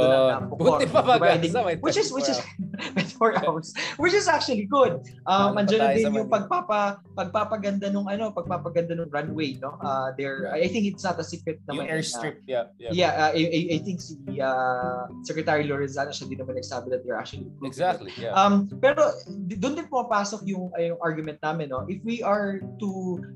Buti 0.53 0.85
pa 0.85 1.01
Pag-asa. 1.01 1.77
Which 1.81 1.97
is, 1.97 2.13
which 2.13 2.29
is, 2.29 2.37
24 3.19 3.45
hours. 3.45 3.73
Which 3.97 4.13
is 4.13 4.27
actually 4.27 4.65
good. 4.65 5.03
Um, 5.25 5.57
andyan 5.57 5.95
din 5.95 6.13
yung 6.13 6.29
pagpapa 6.29 7.03
pagpapaganda 7.17 7.91
nung 7.91 8.07
ano, 8.07 8.31
pagpapaganda 8.31 8.95
nung 8.95 9.11
runway, 9.11 9.57
no? 9.59 9.75
Uh, 9.81 10.11
there 10.15 10.49
I 10.53 10.67
think 10.67 10.87
it's 10.87 11.03
not 11.03 11.19
a 11.19 11.25
secret 11.25 11.59
naman. 11.67 11.85
Yung 11.85 11.89
airstrip, 11.99 12.41
uh, 12.45 12.49
yeah. 12.49 12.65
Yeah, 12.79 12.91
yeah 12.93 13.11
uh, 13.17 13.31
I, 13.35 13.61
I, 13.75 13.77
think 13.83 13.99
si 13.99 14.15
uh, 14.39 15.09
Secretary 15.25 15.67
Lorenzana 15.67 16.13
siya 16.13 16.29
din 16.29 16.39
naman 16.39 16.57
nagsabi 16.57 16.93
that 16.93 17.01
they're 17.03 17.19
actually 17.19 17.49
Exactly, 17.65 18.13
yeah. 18.15 18.33
Um, 18.33 18.69
pero 18.79 19.11
doon 19.59 19.75
din 19.75 19.87
pumapasok 19.89 20.45
yung, 20.47 20.71
uh, 20.73 20.81
yung 20.81 20.99
argument 21.01 21.39
namin, 21.43 21.69
no? 21.73 21.83
If 21.89 21.99
we 22.05 22.23
are 22.23 22.61
to 22.79 22.89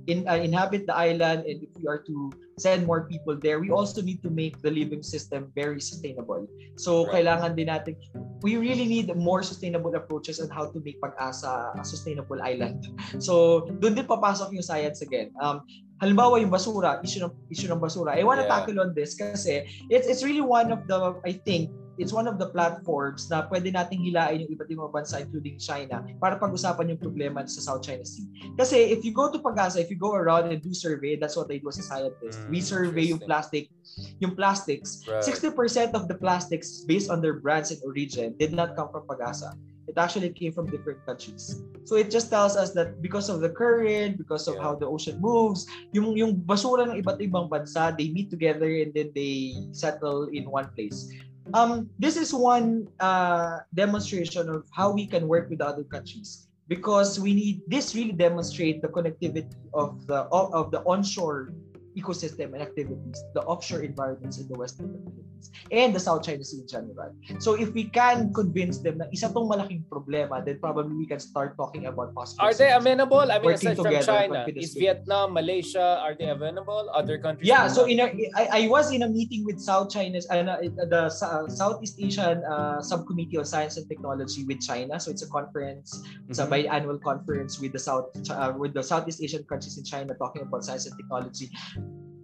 in, 0.07 0.23
uh, 0.27 0.39
inhabit 0.39 0.87
the 0.87 0.95
island 0.95 1.45
and 1.45 1.63
if 1.63 1.71
we 1.79 1.87
are 1.87 2.01
to 2.07 2.31
send 2.57 2.85
more 2.85 3.09
people 3.09 3.37
there, 3.37 3.59
we 3.59 3.71
also 3.71 4.01
need 4.01 4.21
to 4.21 4.29
make 4.29 4.61
the 4.61 4.69
living 4.69 5.01
system 5.01 5.51
very 5.55 5.81
sustainable. 5.81 6.47
So, 6.77 7.05
right. 7.05 7.21
kailangan 7.25 7.57
din 7.57 7.67
natin, 7.67 7.97
we 8.41 8.57
really 8.57 8.85
need 8.85 9.09
more 9.15 9.41
sustainable 9.41 9.93
approaches 9.95 10.39
on 10.39 10.49
how 10.49 10.69
to 10.69 10.77
make 10.85 11.01
Pag-asa 11.01 11.73
a 11.73 11.83
sustainable 11.83 12.41
island. 12.41 12.85
So, 13.19 13.65
doon 13.81 13.97
din 13.97 14.05
papasok 14.05 14.53
yung 14.53 14.65
science 14.65 15.01
again. 15.01 15.33
Um, 15.41 15.65
halimbawa 16.01 16.39
yung 16.41 16.53
basura, 16.53 17.01
issue 17.01 17.25
ng, 17.25 17.33
issue 17.49 17.69
ng 17.69 17.81
basura. 17.81 18.13
I 18.13 18.23
want 18.23 18.39
to 18.41 18.47
yeah. 18.47 18.53
tackle 18.59 18.77
on 18.79 18.93
this 18.93 19.17
kasi 19.17 19.65
it's, 19.89 20.05
it's 20.05 20.21
really 20.21 20.43
one 20.43 20.69
of 20.69 20.85
the, 20.85 21.17
I 21.25 21.33
think, 21.33 21.73
it's 21.97 22.13
one 22.13 22.27
of 22.27 22.41
the 22.41 22.49
platforms 22.49 23.29
na 23.29 23.45
pwede 23.49 23.69
nating 23.69 24.01
hilain 24.01 24.45
yung 24.45 24.51
iba't 24.57 24.69
ibang 24.69 24.89
bansa 24.89 25.21
including 25.21 25.61
China 25.61 26.01
para 26.17 26.41
pag-usapan 26.41 26.93
yung 26.93 27.01
problema 27.01 27.45
sa 27.45 27.61
South 27.61 27.85
China 27.85 28.01
Sea. 28.01 28.25
Kasi 28.57 28.89
if 28.89 29.05
you 29.05 29.13
go 29.13 29.29
to 29.29 29.37
Pagasa, 29.37 29.77
if 29.77 29.93
you 29.93 29.99
go 29.99 30.17
around 30.17 30.49
and 30.49 30.61
do 30.61 30.73
survey, 30.73 31.13
that's 31.13 31.37
what 31.37 31.49
I 31.53 31.61
do 31.61 31.69
as 31.69 31.77
a 31.77 31.85
scientist. 31.85 32.41
Mm, 32.41 32.49
we 32.49 32.59
survey 32.61 33.05
yung 33.13 33.21
plastic, 33.21 33.69
yung 34.17 34.33
plastics. 34.33 35.05
Right. 35.05 35.21
60% 35.21 35.93
of 35.93 36.09
the 36.09 36.17
plastics 36.17 36.81
based 36.81 37.13
on 37.13 37.21
their 37.21 37.37
brands 37.37 37.69
and 37.69 37.79
origin 37.85 38.33
did 38.41 38.53
not 38.53 38.73
come 38.73 38.89
from 38.89 39.05
Pagasa. 39.05 39.53
It 39.85 39.99
actually 39.99 40.31
came 40.31 40.55
from 40.55 40.71
different 40.71 41.05
countries. 41.05 41.61
So 41.83 41.99
it 41.99 42.09
just 42.09 42.31
tells 42.31 42.55
us 42.55 42.71
that 42.73 43.03
because 43.03 43.27
of 43.27 43.43
the 43.43 43.51
current, 43.51 44.17
because 44.17 44.47
of 44.47 44.55
yeah. 44.55 44.63
how 44.63 44.73
the 44.79 44.87
ocean 44.87 45.19
moves, 45.19 45.67
yung 45.91 46.15
yung 46.15 46.39
basura 46.39 46.87
ng 46.87 47.03
iba't 47.03 47.19
ibang 47.19 47.51
bansa, 47.51 47.91
they 47.93 48.07
meet 48.09 48.31
together 48.31 48.71
and 48.71 48.95
then 48.95 49.11
they 49.11 49.53
settle 49.75 50.31
in 50.31 50.47
one 50.49 50.71
place 50.73 51.11
um, 51.53 51.89
this 51.99 52.15
is 52.15 52.33
one 52.33 52.87
uh, 52.99 53.59
demonstration 53.73 54.49
of 54.49 54.65
how 54.71 54.91
we 54.91 55.05
can 55.05 55.27
work 55.27 55.49
with 55.49 55.61
other 55.61 55.83
countries 55.83 56.47
because 56.67 57.19
we 57.19 57.33
need 57.33 57.61
this 57.67 57.95
really 57.95 58.13
demonstrate 58.13 58.81
the 58.81 58.87
connectivity 58.87 59.51
of 59.73 60.07
the 60.07 60.23
of 60.31 60.71
the 60.71 60.79
onshore 60.85 61.53
ecosystem 61.97 62.53
and 62.53 62.61
activities, 62.61 63.23
the 63.33 63.41
offshore 63.43 63.81
environments 63.81 64.39
in 64.39 64.47
the 64.47 64.57
Western 64.57 64.87
Philippines, 64.87 65.32
and 65.71 65.93
the 65.93 65.99
South 65.99 66.23
China 66.23 66.43
Sea 66.43 66.61
in 66.61 66.67
general. 66.67 67.11
So 67.39 67.55
if 67.55 67.73
we 67.73 67.85
can 67.85 68.33
convince 68.33 68.79
them 68.79 68.99
na 68.99 69.05
isa 69.11 69.31
tong 69.31 69.49
malaking 69.49 69.83
problema, 69.89 70.43
then 70.43 70.59
probably 70.59 70.95
we 70.95 71.07
can 71.07 71.19
start 71.19 71.57
talking 71.57 71.87
about 71.87 72.13
possible 72.13 72.45
Are 72.45 72.53
they 72.53 72.71
amenable? 72.71 73.25
I 73.31 73.39
mean, 73.39 73.55
aside 73.55 73.77
from 73.77 73.95
China, 74.01 74.45
is 74.55 74.73
Vietnam, 74.73 75.33
Malaysia, 75.33 75.99
are 76.01 76.15
they 76.15 76.29
amenable? 76.29 76.89
Other 76.93 77.17
countries? 77.17 77.47
Yeah, 77.47 77.67
so 77.67 77.85
in 77.85 77.99
a, 77.99 78.07
I, 78.35 78.65
I 78.65 78.67
was 78.67 78.91
in 78.91 79.03
a 79.03 79.09
meeting 79.09 79.45
with 79.45 79.59
South 79.59 79.89
China's, 79.89 80.27
uh, 80.29 80.43
the 80.43 81.09
uh, 81.09 81.47
Southeast 81.47 81.99
Asian 81.99 82.43
uh, 82.45 82.81
Subcommittee 82.81 83.37
on 83.37 83.45
Science 83.45 83.77
and 83.77 83.87
Technology 83.87 84.43
with 84.45 84.61
China. 84.61 84.99
So 84.99 85.11
it's 85.11 85.23
a 85.23 85.29
conference, 85.29 86.03
it's 86.29 86.39
mm-hmm. 86.39 86.51
a 86.51 86.55
biannual 86.55 87.01
conference 87.01 87.59
with 87.59 87.73
the 87.73 87.79
South 87.79 88.11
uh, 88.29 88.53
with 88.55 88.73
the 88.73 88.83
Southeast 88.83 89.21
Asian 89.21 89.43
countries 89.43 89.77
in 89.77 89.83
China 89.83 90.13
talking 90.15 90.41
about 90.41 90.63
science 90.63 90.85
and 90.85 90.95
technology 90.97 91.49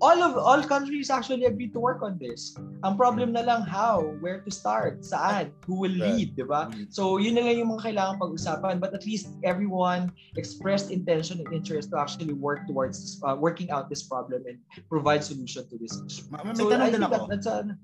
all 0.02 0.24
of 0.24 0.38
all 0.38 0.64
countries 0.64 1.10
actually 1.10 1.46
agreed 1.46 1.74
to 1.74 1.80
work 1.80 2.02
on 2.02 2.18
this. 2.20 2.56
Ang 2.84 2.96
problem 2.96 3.36
na 3.36 3.44
lang 3.44 3.64
how, 3.64 4.16
where 4.24 4.40
to 4.40 4.52
start, 4.52 5.04
saan, 5.04 5.52
who 5.68 5.76
will 5.76 5.92
lead, 5.92 6.36
di 6.36 6.44
ba? 6.48 6.72
Mm. 6.72 6.88
So 6.88 7.20
yun 7.20 7.36
na 7.36 7.44
lang 7.44 7.60
yung 7.60 7.72
mga 7.76 7.92
kailangan 7.92 8.16
pag-usapan 8.20 8.80
but 8.80 8.96
at 8.96 9.04
least 9.04 9.36
everyone 9.44 10.12
expressed 10.40 10.92
intention 10.92 11.44
and 11.44 11.52
interest 11.52 11.92
to 11.92 12.00
actually 12.00 12.34
work 12.34 12.64
towards 12.68 13.20
uh, 13.28 13.36
working 13.36 13.68
out 13.72 13.92
this 13.92 14.04
problem 14.04 14.48
and 14.48 14.58
provide 14.88 15.24
solution 15.24 15.68
to 15.68 15.76
this 15.76 16.00
issue. 16.08 16.26
May 16.32 16.56
so, 16.56 16.72
tanong 16.72 16.96
din 16.96 17.04
ako. 17.04 17.28
That, 17.28 17.44
that's 17.44 17.48
a, 17.48 17.76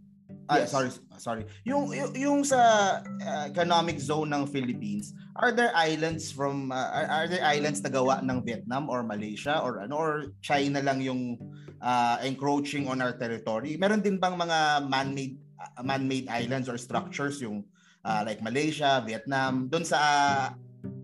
Ah, 0.46 0.62
yes. 0.62 0.70
sorry, 0.70 0.90
sorry. 1.18 1.44
Yung, 1.66 1.90
yung 1.90 2.12
yung 2.14 2.40
sa 2.46 2.62
uh, 3.02 3.46
economic 3.50 3.98
zone 3.98 4.30
ng 4.30 4.46
Philippines, 4.46 5.10
are 5.42 5.50
there 5.50 5.74
islands 5.74 6.30
from 6.30 6.70
uh, 6.70 6.90
are, 6.94 7.08
are 7.10 7.28
there 7.30 7.42
islands 7.42 7.82
na 7.82 7.90
gawa 7.90 8.22
ng 8.22 8.46
Vietnam 8.46 8.86
or 8.86 9.02
Malaysia 9.02 9.58
or 9.66 9.82
ano 9.82 9.98
or 9.98 10.14
China 10.46 10.86
lang 10.86 11.02
yung 11.02 11.42
uh, 11.86 12.18
encroaching 12.26 12.90
on 12.90 12.98
our 13.06 13.14
territory? 13.14 13.78
Meron 13.78 14.02
din 14.02 14.18
bang 14.18 14.34
mga 14.34 14.90
man-made 14.90 15.38
uh, 15.62 15.86
man-made 15.86 16.26
islands 16.26 16.66
or 16.66 16.82
structures 16.82 17.38
yung 17.46 17.62
uh, 18.02 18.26
like 18.26 18.42
Malaysia, 18.42 19.06
Vietnam, 19.06 19.70
doon 19.70 19.86
sa 19.86 19.98
uh, 20.02 20.46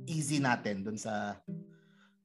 easy 0.10 0.42
natin, 0.42 0.82
doon 0.82 0.98
sa 0.98 1.38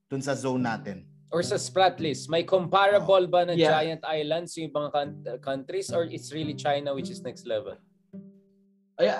doon 0.09 0.23
sa 0.25 0.33
zone 0.33 0.65
natin? 0.65 1.05
or 1.37 1.43
sa 1.43 1.59
splat 1.59 1.99
list, 1.99 2.31
may 2.31 2.47
comparable 2.47 3.27
ba 3.27 3.45
na 3.45 3.55
yeah. 3.59 3.75
giant 3.77 4.03
islands 4.07 4.55
yung 4.57 4.71
ibang 4.71 4.89
countries 5.43 5.91
or 5.91 6.07
it's 6.07 6.31
really 6.31 6.55
China 6.55 6.95
which 6.95 7.11
is 7.11 7.21
next 7.23 7.47
level? 7.47 7.75
Ay, 8.97 9.13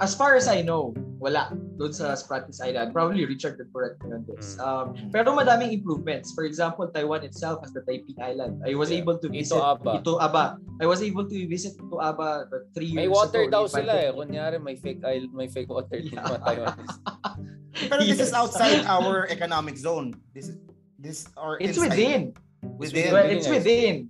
as 0.00 0.14
far 0.14 0.34
as 0.34 0.48
I 0.48 0.62
know, 0.62 0.94
wala 1.18 1.54
doon 1.80 1.92
sa 1.94 2.12
Spratlys 2.18 2.60
Island. 2.60 2.92
Probably 2.92 3.24
Richard 3.24 3.56
could 3.56 3.72
correct 3.72 4.02
me 4.04 4.12
on 4.12 4.26
this. 4.28 4.58
Hmm. 4.58 4.62
Um, 4.62 4.86
pero 5.14 5.32
madaming 5.32 5.72
improvements. 5.72 6.34
For 6.34 6.44
example, 6.44 6.86
Taiwan 6.90 7.24
itself 7.24 7.62
has 7.64 7.72
the 7.72 7.82
Taiping 7.86 8.18
Island. 8.20 8.60
I 8.66 8.74
was 8.74 8.90
yeah. 8.90 9.00
able 9.00 9.16
to 9.18 9.28
visit 9.30 9.56
Ito 9.56 9.62
Aba. 9.62 9.90
Ito 10.02 10.12
Aba. 10.20 10.44
I 10.82 10.86
was 10.86 11.00
able 11.00 11.24
to 11.24 11.36
visit 11.48 11.78
Ito 11.80 11.96
Aba 11.98 12.50
three 12.74 12.92
may 12.92 13.06
years 13.08 13.14
water 13.14 13.48
ago. 13.48 13.62
daw 13.62 13.64
sila 13.70 13.94
eh. 13.96 14.12
Kunyari 14.12 14.60
may 14.60 14.76
fake 14.76 15.00
island, 15.06 15.32
may 15.32 15.48
fake 15.48 15.70
water 15.70 15.96
yeah. 15.96 16.22
mga 16.22 16.38
Taiwanese. 16.42 16.96
pero 17.90 18.00
this 18.06 18.22
yes. 18.22 18.28
is 18.28 18.32
outside 18.34 18.86
our 18.86 19.26
economic 19.30 19.74
zone. 19.74 20.14
This 20.30 20.52
is 20.52 20.58
This 21.04 21.28
or 21.36 21.60
it's 21.60 21.76
within. 21.76 22.32
Within. 22.80 23.12
Well, 23.12 23.28
it's 23.28 23.44
within. 23.44 24.08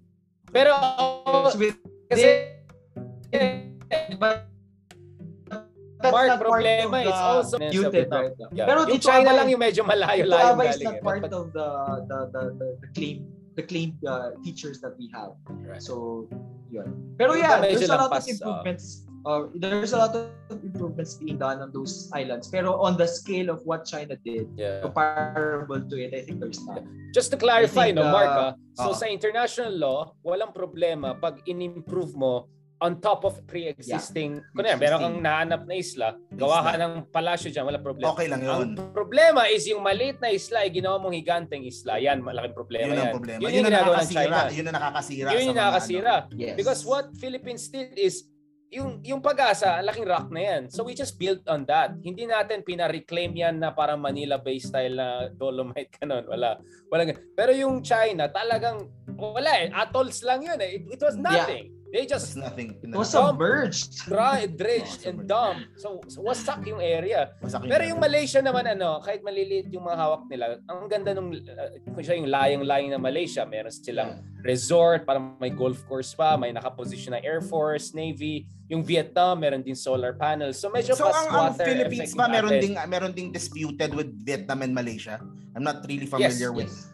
Pero 0.54 0.78
it's 1.42 1.58
within. 1.58 1.82
Kasi 2.06 2.54
but 4.14 4.46
Mark, 6.10 6.28
problema 6.40 6.98
is 7.04 7.14
also 7.14 7.56
muted 7.58 8.08
right 8.10 8.32
Yeah. 8.52 8.66
Pero 8.66 8.88
yung 8.88 9.00
China 9.00 9.30
lang 9.32 9.48
yung 9.48 9.62
medyo 9.62 9.82
malayo-layo 9.86 10.56
galing. 10.58 10.70
is 10.70 10.82
not 10.82 10.98
eh. 10.98 11.04
part 11.04 11.24
of 11.30 11.52
the 11.52 11.68
the 12.10 12.18
the 12.32 12.42
the, 12.58 12.68
the 12.82 12.88
claim 12.92 13.24
the 13.54 13.62
claimed 13.62 13.98
uh, 14.04 14.34
features 14.42 14.80
that 14.82 14.98
we 14.98 15.10
have. 15.14 15.38
Right. 15.62 15.82
So, 15.82 16.26
yun. 16.70 17.14
Pero 17.18 17.34
yeah, 17.38 17.62
there's 17.62 17.88
a 17.88 17.94
lot 17.94 18.10
of 18.10 18.26
improvements. 18.26 19.06
Uh, 19.06 19.14
uh, 19.24 19.42
there's 19.54 19.92
a 19.94 19.98
lot 19.98 20.14
of 20.14 20.30
improvements 20.50 21.14
being 21.14 21.38
done 21.38 21.62
on 21.62 21.72
those 21.72 22.10
islands. 22.12 22.48
Pero 22.50 22.76
on 22.82 22.98
the 22.98 23.06
scale 23.06 23.48
of 23.50 23.62
what 23.64 23.86
China 23.86 24.18
did, 24.20 24.50
yeah. 24.56 24.82
comparable 24.82 25.80
to 25.80 25.96
it, 25.96 26.12
I 26.12 26.26
think 26.26 26.40
there's 26.40 26.62
not. 26.66 26.82
Just 27.14 27.30
to 27.32 27.36
clarify, 27.38 27.94
think, 27.94 28.02
no, 28.02 28.10
Mark, 28.10 28.30
uh, 28.30 28.52
so 28.74 28.90
uh, 28.90 28.94
sa 28.94 29.06
international 29.06 29.72
law, 29.72 30.12
walang 30.26 30.52
problema 30.52 31.14
pag 31.14 31.40
in-improve 31.46 32.14
mo 32.18 32.50
on 32.84 33.00
top 33.00 33.24
of 33.24 33.40
pre-existing. 33.48 34.44
Yeah. 34.44 34.52
Kunya, 34.52 34.76
meron 34.76 34.98
kang 35.00 35.18
nahanap 35.24 35.64
na 35.64 35.74
isla, 35.80 36.20
gawa 36.36 36.60
ka 36.68 36.76
ng 36.76 37.08
palasyo 37.08 37.48
dyan, 37.48 37.64
wala 37.64 37.80
problema. 37.80 38.12
Okay 38.12 38.28
lang 38.28 38.44
yun. 38.44 38.76
Ang 38.76 38.92
problema 38.92 39.48
is 39.48 39.64
yung 39.64 39.80
maliit 39.80 40.20
na 40.20 40.28
isla, 40.28 40.68
ay 40.68 40.70
ginawa 40.70 41.00
mong 41.00 41.16
higanteng 41.16 41.64
isla. 41.64 41.96
Yan, 41.96 42.20
malaking 42.20 42.52
problema 42.52 42.92
yun. 42.92 42.92
Yun 42.92 43.00
ang 43.00 43.16
problema. 43.16 43.38
Yun, 43.40 43.48
yun, 43.48 43.56
yung 43.56 43.68
ginagawa 43.72 43.96
ng 43.96 44.12
China. 44.12 44.36
Yun 44.52 44.64
ang 44.68 44.76
nakakasira. 44.76 45.28
Yun 45.32 45.42
yung 45.48 45.58
nakakasira. 45.58 46.14
Ano. 46.28 46.36
Yes. 46.36 46.56
Because 46.60 46.80
what 46.84 47.06
Philippines 47.16 47.64
did 47.72 47.96
is 47.96 48.28
yung 48.74 48.98
yung 49.06 49.22
pag-asa, 49.22 49.78
laking 49.86 50.04
rock 50.04 50.28
na 50.34 50.42
yan. 50.42 50.62
So 50.68 50.82
we 50.82 50.92
just 50.98 51.16
built 51.16 51.46
on 51.46 51.62
that. 51.70 51.94
Hindi 52.02 52.26
natin 52.26 52.66
pina-reclaim 52.66 53.32
yan 53.32 53.62
na 53.62 53.70
parang 53.70 54.02
Manila-based 54.02 54.74
style 54.74 54.98
na 54.98 55.30
dolomite 55.30 55.94
kanon. 55.96 56.26
Wala. 56.26 56.58
Wala. 56.90 57.14
Pero 57.38 57.54
yung 57.54 57.80
China, 57.80 58.26
talagang 58.28 58.90
wala 59.14 59.52
eh. 59.62 59.70
Atolls 59.70 60.20
lang 60.26 60.42
yun 60.42 60.58
eh. 60.58 60.82
It, 60.82 60.98
it 60.98 61.00
was 61.00 61.14
nothing. 61.14 61.70
Yeah. 61.70 61.82
They 61.94 62.10
just 62.10 62.34
nothing. 62.34 62.74
It 62.82 62.90
was 62.90 63.14
submerged. 63.14 64.10
Dry, 64.10 64.50
dredged, 64.58 65.06
and 65.06 65.30
dumped. 65.30 65.78
So, 65.78 66.02
so 66.10 66.26
wasak 66.26 66.66
yung 66.66 66.82
area. 66.82 67.38
Wasak 67.38 67.62
yung 67.62 67.70
Pero 67.70 67.82
yung 67.86 68.02
Malaysia 68.02 68.42
naman, 68.42 68.66
ano, 68.66 68.98
kahit 68.98 69.22
maliliit 69.22 69.70
yung 69.70 69.86
mga 69.86 70.02
hawak 70.02 70.26
nila, 70.26 70.58
ang 70.66 70.90
ganda 70.90 71.14
nung, 71.14 71.30
uh, 71.30 71.70
kung 71.94 72.02
siya 72.02 72.18
yung 72.18 72.26
layang-layang 72.26 72.90
na 72.90 72.98
Malaysia, 72.98 73.46
meron 73.46 73.70
silang 73.70 74.26
resort, 74.42 75.06
parang 75.06 75.38
may 75.38 75.54
golf 75.54 75.86
course 75.86 76.18
pa, 76.18 76.34
may 76.34 76.50
nakaposition 76.50 77.14
na 77.14 77.22
Air 77.22 77.38
Force, 77.38 77.94
Navy. 77.94 78.42
Yung 78.66 78.82
Vietnam, 78.82 79.38
meron 79.38 79.62
din 79.62 79.78
solar 79.78 80.18
panels. 80.18 80.58
So 80.58 80.74
medyo 80.74 80.98
so, 80.98 81.06
ang, 81.06 81.30
ang 81.30 81.54
Philippines 81.54 82.10
ba 82.18 82.26
meron 82.26 82.58
ding 82.58 82.74
meron 82.90 83.14
ding 83.14 83.30
disputed 83.30 83.94
with 83.94 84.10
Vietnam 84.26 84.66
and 84.66 84.74
Malaysia? 84.74 85.22
I'm 85.54 85.62
not 85.62 85.86
really 85.86 86.10
familiar 86.10 86.50
yes, 86.50 86.58
with 86.58 86.74
yes. 86.74 86.93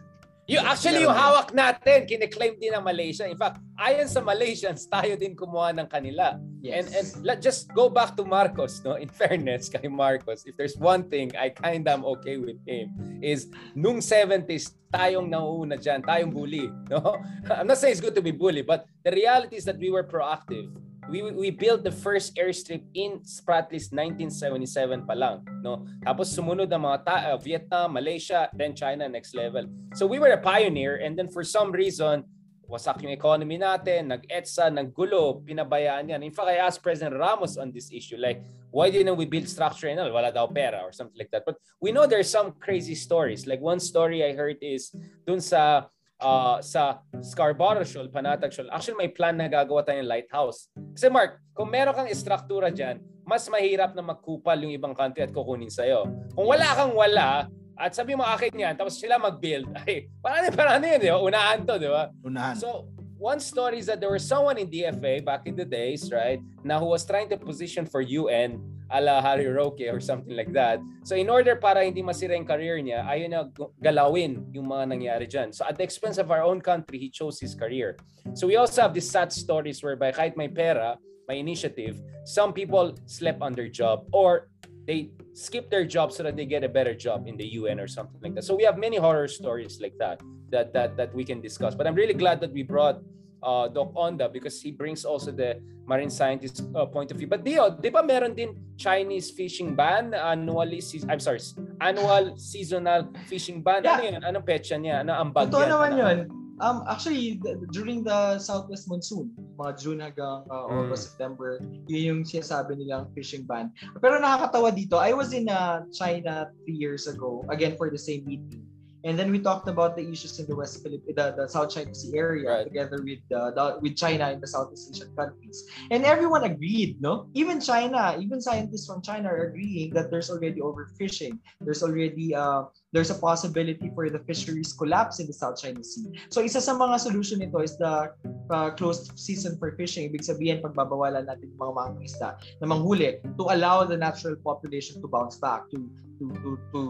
Yung, 0.51 0.67
actually, 0.67 1.07
yung 1.07 1.15
hawak 1.15 1.55
natin, 1.55 2.11
kine-claim 2.11 2.59
din 2.59 2.75
ng 2.75 2.83
Malaysia. 2.83 3.23
In 3.31 3.39
fact, 3.39 3.63
ayon 3.79 4.11
sa 4.11 4.19
Malaysians, 4.19 4.83
tayo 4.91 5.15
din 5.15 5.39
kumuha 5.39 5.71
ng 5.79 5.87
kanila. 5.87 6.43
Yes. 6.59 6.75
And, 6.75 6.87
and 6.91 7.07
let 7.23 7.39
just 7.39 7.71
go 7.71 7.87
back 7.87 8.19
to 8.19 8.27
Marcos, 8.27 8.83
no? 8.83 8.99
In 8.99 9.07
fairness 9.07 9.71
kay 9.71 9.87
Marcos, 9.87 10.43
if 10.51 10.59
there's 10.59 10.75
one 10.75 11.07
thing 11.07 11.31
I 11.39 11.55
kind 11.55 11.87
of 11.87 12.03
am 12.03 12.05
okay 12.19 12.43
with 12.43 12.59
him, 12.67 12.91
is 13.23 13.47
nung 13.79 14.03
70s, 14.03 14.75
tayong 14.91 15.31
nauuna 15.31 15.79
dyan, 15.79 16.03
tayong 16.03 16.35
bully, 16.35 16.67
no? 16.91 17.15
I'm 17.55 17.71
not 17.71 17.79
saying 17.79 17.95
it's 17.95 18.03
good 18.03 18.19
to 18.19 18.25
be 18.25 18.35
bully, 18.35 18.67
but 18.67 18.91
the 19.07 19.15
reality 19.15 19.55
is 19.55 19.65
that 19.71 19.79
we 19.79 19.95
were 19.95 20.03
proactive 20.03 20.67
we 21.11 21.21
we 21.35 21.51
built 21.51 21.83
the 21.83 21.91
first 21.91 22.39
airstrip 22.39 22.87
in 22.95 23.19
Spratlys 23.27 23.91
1977 23.91 25.05
pa 25.05 25.15
lang, 25.19 25.43
no? 25.61 25.85
Tapos 26.07 26.31
sumunod 26.31 26.71
ang 26.71 26.87
mga 26.87 26.99
ta- 27.03 27.25
uh, 27.35 27.39
Vietnam, 27.43 27.99
Malaysia, 27.99 28.47
then 28.55 28.73
China 28.73 29.11
next 29.11 29.35
level. 29.35 29.67
So 29.99 30.07
we 30.07 30.23
were 30.23 30.31
a 30.31 30.41
pioneer 30.41 31.03
and 31.03 31.19
then 31.19 31.27
for 31.27 31.43
some 31.43 31.75
reason 31.75 32.23
wasak 32.71 33.03
yung 33.03 33.11
economy 33.11 33.59
natin, 33.59 34.15
nag-ETSA, 34.15 34.71
naggulo, 34.71 35.43
pinabayaan 35.43 36.15
yan. 36.15 36.23
In 36.23 36.31
fact, 36.31 36.55
I 36.55 36.63
asked 36.63 36.87
President 36.87 37.19
Ramos 37.19 37.59
on 37.59 37.75
this 37.75 37.91
issue, 37.91 38.15
like, 38.15 38.47
why 38.71 38.95
didn't 38.95 39.19
we 39.19 39.27
build 39.27 39.51
structure 39.51 39.91
and 39.91 39.99
all? 39.99 40.15
Wala 40.15 40.31
daw 40.31 40.47
pera 40.47 40.87
or 40.87 40.95
something 40.95 41.19
like 41.19 41.31
that. 41.35 41.43
But 41.43 41.59
we 41.83 41.91
know 41.91 42.07
there's 42.07 42.31
some 42.31 42.55
crazy 42.63 42.95
stories. 42.95 43.47
Like 43.47 43.61
one 43.61 43.83
story 43.83 44.23
I 44.23 44.33
heard 44.33 44.63
is 44.63 44.95
dun 45.27 45.43
sa 45.43 45.91
uh, 46.21 46.61
sa 46.61 47.03
Scarborough 47.19 47.85
Shoal, 47.85 48.13
Panatag 48.13 48.53
Shoal, 48.53 48.71
actually 48.71 49.01
may 49.01 49.11
plan 49.11 49.35
na 49.35 49.49
gagawa 49.49 49.83
tayong 49.83 50.07
lighthouse. 50.07 50.69
Kasi 50.95 51.09
Mark, 51.09 51.41
kung 51.57 51.73
meron 51.73 51.97
kang 51.97 52.09
istruktura 52.09 52.69
dyan, 52.69 53.01
mas 53.25 53.49
mahirap 53.49 53.97
na 53.97 54.05
magkupal 54.05 54.57
yung 54.61 54.73
ibang 54.77 54.95
country 54.95 55.25
at 55.25 55.33
kukunin 55.33 55.73
sa'yo. 55.73 56.07
Kung 56.37 56.47
wala 56.47 56.69
kang 56.77 56.93
wala, 56.95 57.49
at 57.81 57.97
sabi 57.97 58.13
mo 58.13 58.23
akin 58.29 58.53
yan, 58.53 58.75
tapos 58.77 59.01
sila 59.01 59.17
mag-build, 59.17 59.73
ay, 59.89 60.13
parang 60.21 60.53
parang 60.53 60.85
yun, 60.85 61.01
di 61.01 61.09
ba? 61.09 61.19
Unahan 61.19 61.65
to, 61.65 61.75
di 61.81 61.89
ba? 61.89 62.13
Unahan. 62.21 62.55
So, 62.61 62.91
one 63.17 63.41
story 63.41 63.81
is 63.81 63.89
that 63.89 64.01
there 64.01 64.13
was 64.13 64.25
someone 64.25 64.57
in 64.61 64.69
DFA 64.69 65.25
back 65.25 65.49
in 65.49 65.57
the 65.57 65.65
days, 65.65 66.09
right, 66.13 66.41
na 66.61 66.77
who 66.77 66.93
was 66.93 67.05
trying 67.05 67.29
to 67.33 67.41
position 67.41 67.89
for 67.89 68.05
UN 68.05 68.61
ala 68.91 69.23
Harry 69.23 69.47
Roque 69.47 69.87
or 69.89 70.01
something 70.01 70.35
like 70.35 70.53
that. 70.53 70.83
So 71.05 71.15
in 71.15 71.31
order 71.31 71.57
para 71.57 71.87
hindi 71.87 72.03
masira 72.03 72.35
yung 72.35 72.47
career 72.47 72.83
niya, 72.83 73.07
ayaw 73.07 73.27
na 73.31 73.41
galawin 73.79 74.51
yung 74.51 74.67
mga 74.67 74.85
nangyari 74.91 75.27
dyan. 75.31 75.55
So 75.55 75.65
at 75.65 75.79
the 75.79 75.87
expense 75.87 76.19
of 76.19 76.31
our 76.31 76.43
own 76.43 76.61
country, 76.61 76.99
he 76.99 77.09
chose 77.09 77.39
his 77.39 77.55
career. 77.55 77.97
So 78.35 78.47
we 78.47 78.57
also 78.57 78.83
have 78.83 78.93
these 78.93 79.09
sad 79.09 79.33
stories 79.33 79.83
whereby 79.83 80.13
kahit 80.13 80.37
may 80.37 80.51
pera, 80.51 80.99
may 81.31 81.39
initiative, 81.39 82.03
some 82.27 82.53
people 82.53 82.99
slept 83.07 83.41
on 83.41 83.55
their 83.55 83.71
job 83.71 84.05
or 84.11 84.51
they 84.87 85.15
skip 85.33 85.71
their 85.71 85.87
job 85.87 86.11
so 86.11 86.23
that 86.27 86.35
they 86.35 86.45
get 86.47 86.65
a 86.65 86.69
better 86.69 86.95
job 86.95 87.27
in 87.31 87.37
the 87.37 87.47
UN 87.63 87.79
or 87.79 87.87
something 87.87 88.19
like 88.21 88.35
that. 88.35 88.45
So 88.45 88.57
we 88.57 88.65
have 88.65 88.77
many 88.77 88.99
horror 88.99 89.29
stories 89.29 89.79
like 89.81 89.95
that 90.03 90.21
that 90.51 90.75
that 90.75 90.97
that 90.99 91.15
we 91.15 91.25
can 91.25 91.41
discuss. 91.41 91.75
But 91.79 91.87
I'm 91.87 91.95
really 91.95 92.15
glad 92.15 92.41
that 92.43 92.53
we 92.53 92.63
brought 92.63 92.99
uh, 93.43 93.69
Doc 93.69 93.93
Onda 93.95 94.33
because 94.33 94.61
he 94.61 94.71
brings 94.71 95.05
also 95.05 95.31
the 95.33 95.61
marine 95.87 96.11
scientist 96.11 96.63
uh, 96.75 96.87
point 96.87 97.11
of 97.11 97.19
view. 97.19 97.27
But 97.27 97.45
Dio, 97.45 97.71
di 97.75 97.91
ba 97.91 98.03
meron 98.03 98.39
din 98.39 98.55
Chinese 98.79 99.31
fishing 99.35 99.75
ban 99.75 100.15
annually? 100.15 100.79
I'm 101.09 101.19
sorry, 101.19 101.43
annual 101.81 102.39
seasonal 102.39 103.11
fishing 103.27 103.63
ban. 103.63 103.83
Yeah. 103.83 103.99
Ano 103.99 104.03
yun? 104.07 104.23
Anong 104.23 104.47
petsa 104.47 104.77
niya? 104.79 105.03
Ano 105.03 105.19
ang 105.19 105.35
bag 105.35 105.51
Totoo 105.51 105.67
naman 105.67 105.99
ano? 105.99 106.01
yun. 106.01 106.19
Um, 106.61 106.85
actually, 106.85 107.41
the, 107.41 107.57
during 107.73 108.05
the 108.05 108.37
southwest 108.37 108.85
monsoon, 108.85 109.33
mga 109.57 109.81
June 109.81 109.99
hanggang 110.05 110.45
uh, 110.53 110.69
mm. 110.69 110.77
August, 110.77 111.03
mm. 111.03 111.09
September, 111.09 111.51
yun 111.89 112.03
yung 112.05 112.21
sinasabi 112.21 112.77
nilang 112.77 113.09
fishing 113.17 113.49
ban. 113.49 113.73
Pero 113.97 114.21
nakakatawa 114.21 114.69
dito, 114.69 115.01
I 115.01 115.17
was 115.17 115.33
in 115.33 115.49
uh, 115.49 115.89
China 115.89 116.53
three 116.63 116.77
years 116.77 117.09
ago, 117.09 117.49
again 117.49 117.81
for 117.81 117.89
the 117.89 117.97
same 117.97 118.29
meeting. 118.29 118.61
And 119.05 119.19
then 119.19 119.31
we 119.31 119.39
talked 119.39 119.69
about 119.69 119.97
the 119.97 120.05
issues 120.05 120.39
in 120.39 120.47
the 120.47 120.57
West 120.57 120.83
Philippines, 120.83 121.17
the, 121.17 121.33
the 121.37 121.49
South 121.49 121.73
China 121.73 121.95
Sea 121.95 122.17
area, 122.17 122.51
right. 122.51 122.65
together 122.65 123.01
with 123.03 123.21
uh, 123.33 123.51
the, 123.53 123.79
with 123.81 123.97
China 123.97 124.29
and 124.29 124.43
the 124.43 124.47
Southeast 124.47 124.91
Asian 124.93 125.15
countries. 125.17 125.69
And 125.91 126.05
everyone 126.05 126.45
agreed, 126.45 127.01
no? 127.01 127.29
Even 127.35 127.61
China, 127.61 128.17
even 128.21 128.41
scientists 128.41 128.87
from 128.87 129.01
China 129.03 129.29
are 129.29 129.49
agreeing 129.49 129.95
that 129.95 130.11
there's 130.11 130.31
already 130.31 130.61
overfishing. 130.61 131.39
There's 131.61 131.83
already 131.83 132.35
uh, 132.35 132.65
there's 132.93 133.11
a 133.11 133.19
possibility 133.19 133.91
for 133.95 134.11
the 134.11 134.19
fisheries 134.27 134.73
collapse 134.73 135.21
in 135.21 135.27
the 135.27 135.33
South 135.33 135.61
China 135.61 135.83
Sea. 135.83 136.11
So 136.29 136.43
isa 136.43 136.59
sa 136.61 136.75
mga 136.75 136.99
solution 136.99 137.39
nito 137.39 137.63
is 137.63 137.79
the 137.79 138.11
uh, 138.51 138.71
closed 138.75 139.15
season 139.15 139.55
for 139.59 139.71
fishing. 139.79 140.11
Ibig 140.11 140.27
sabihin, 140.27 140.59
pagbabawalan 140.59 141.31
natin 141.31 141.55
mga 141.55 141.73
mga 141.73 142.03
isda 142.03 142.31
na 142.59 142.67
manghuli 142.67 143.23
to 143.39 143.45
allow 143.55 143.87
the 143.87 143.95
natural 143.95 144.35
population 144.43 144.99
to 144.99 145.07
bounce 145.07 145.39
back, 145.39 145.71
to 145.71 145.79
to 146.19 146.27
to 146.43 146.51
to, 146.75 146.81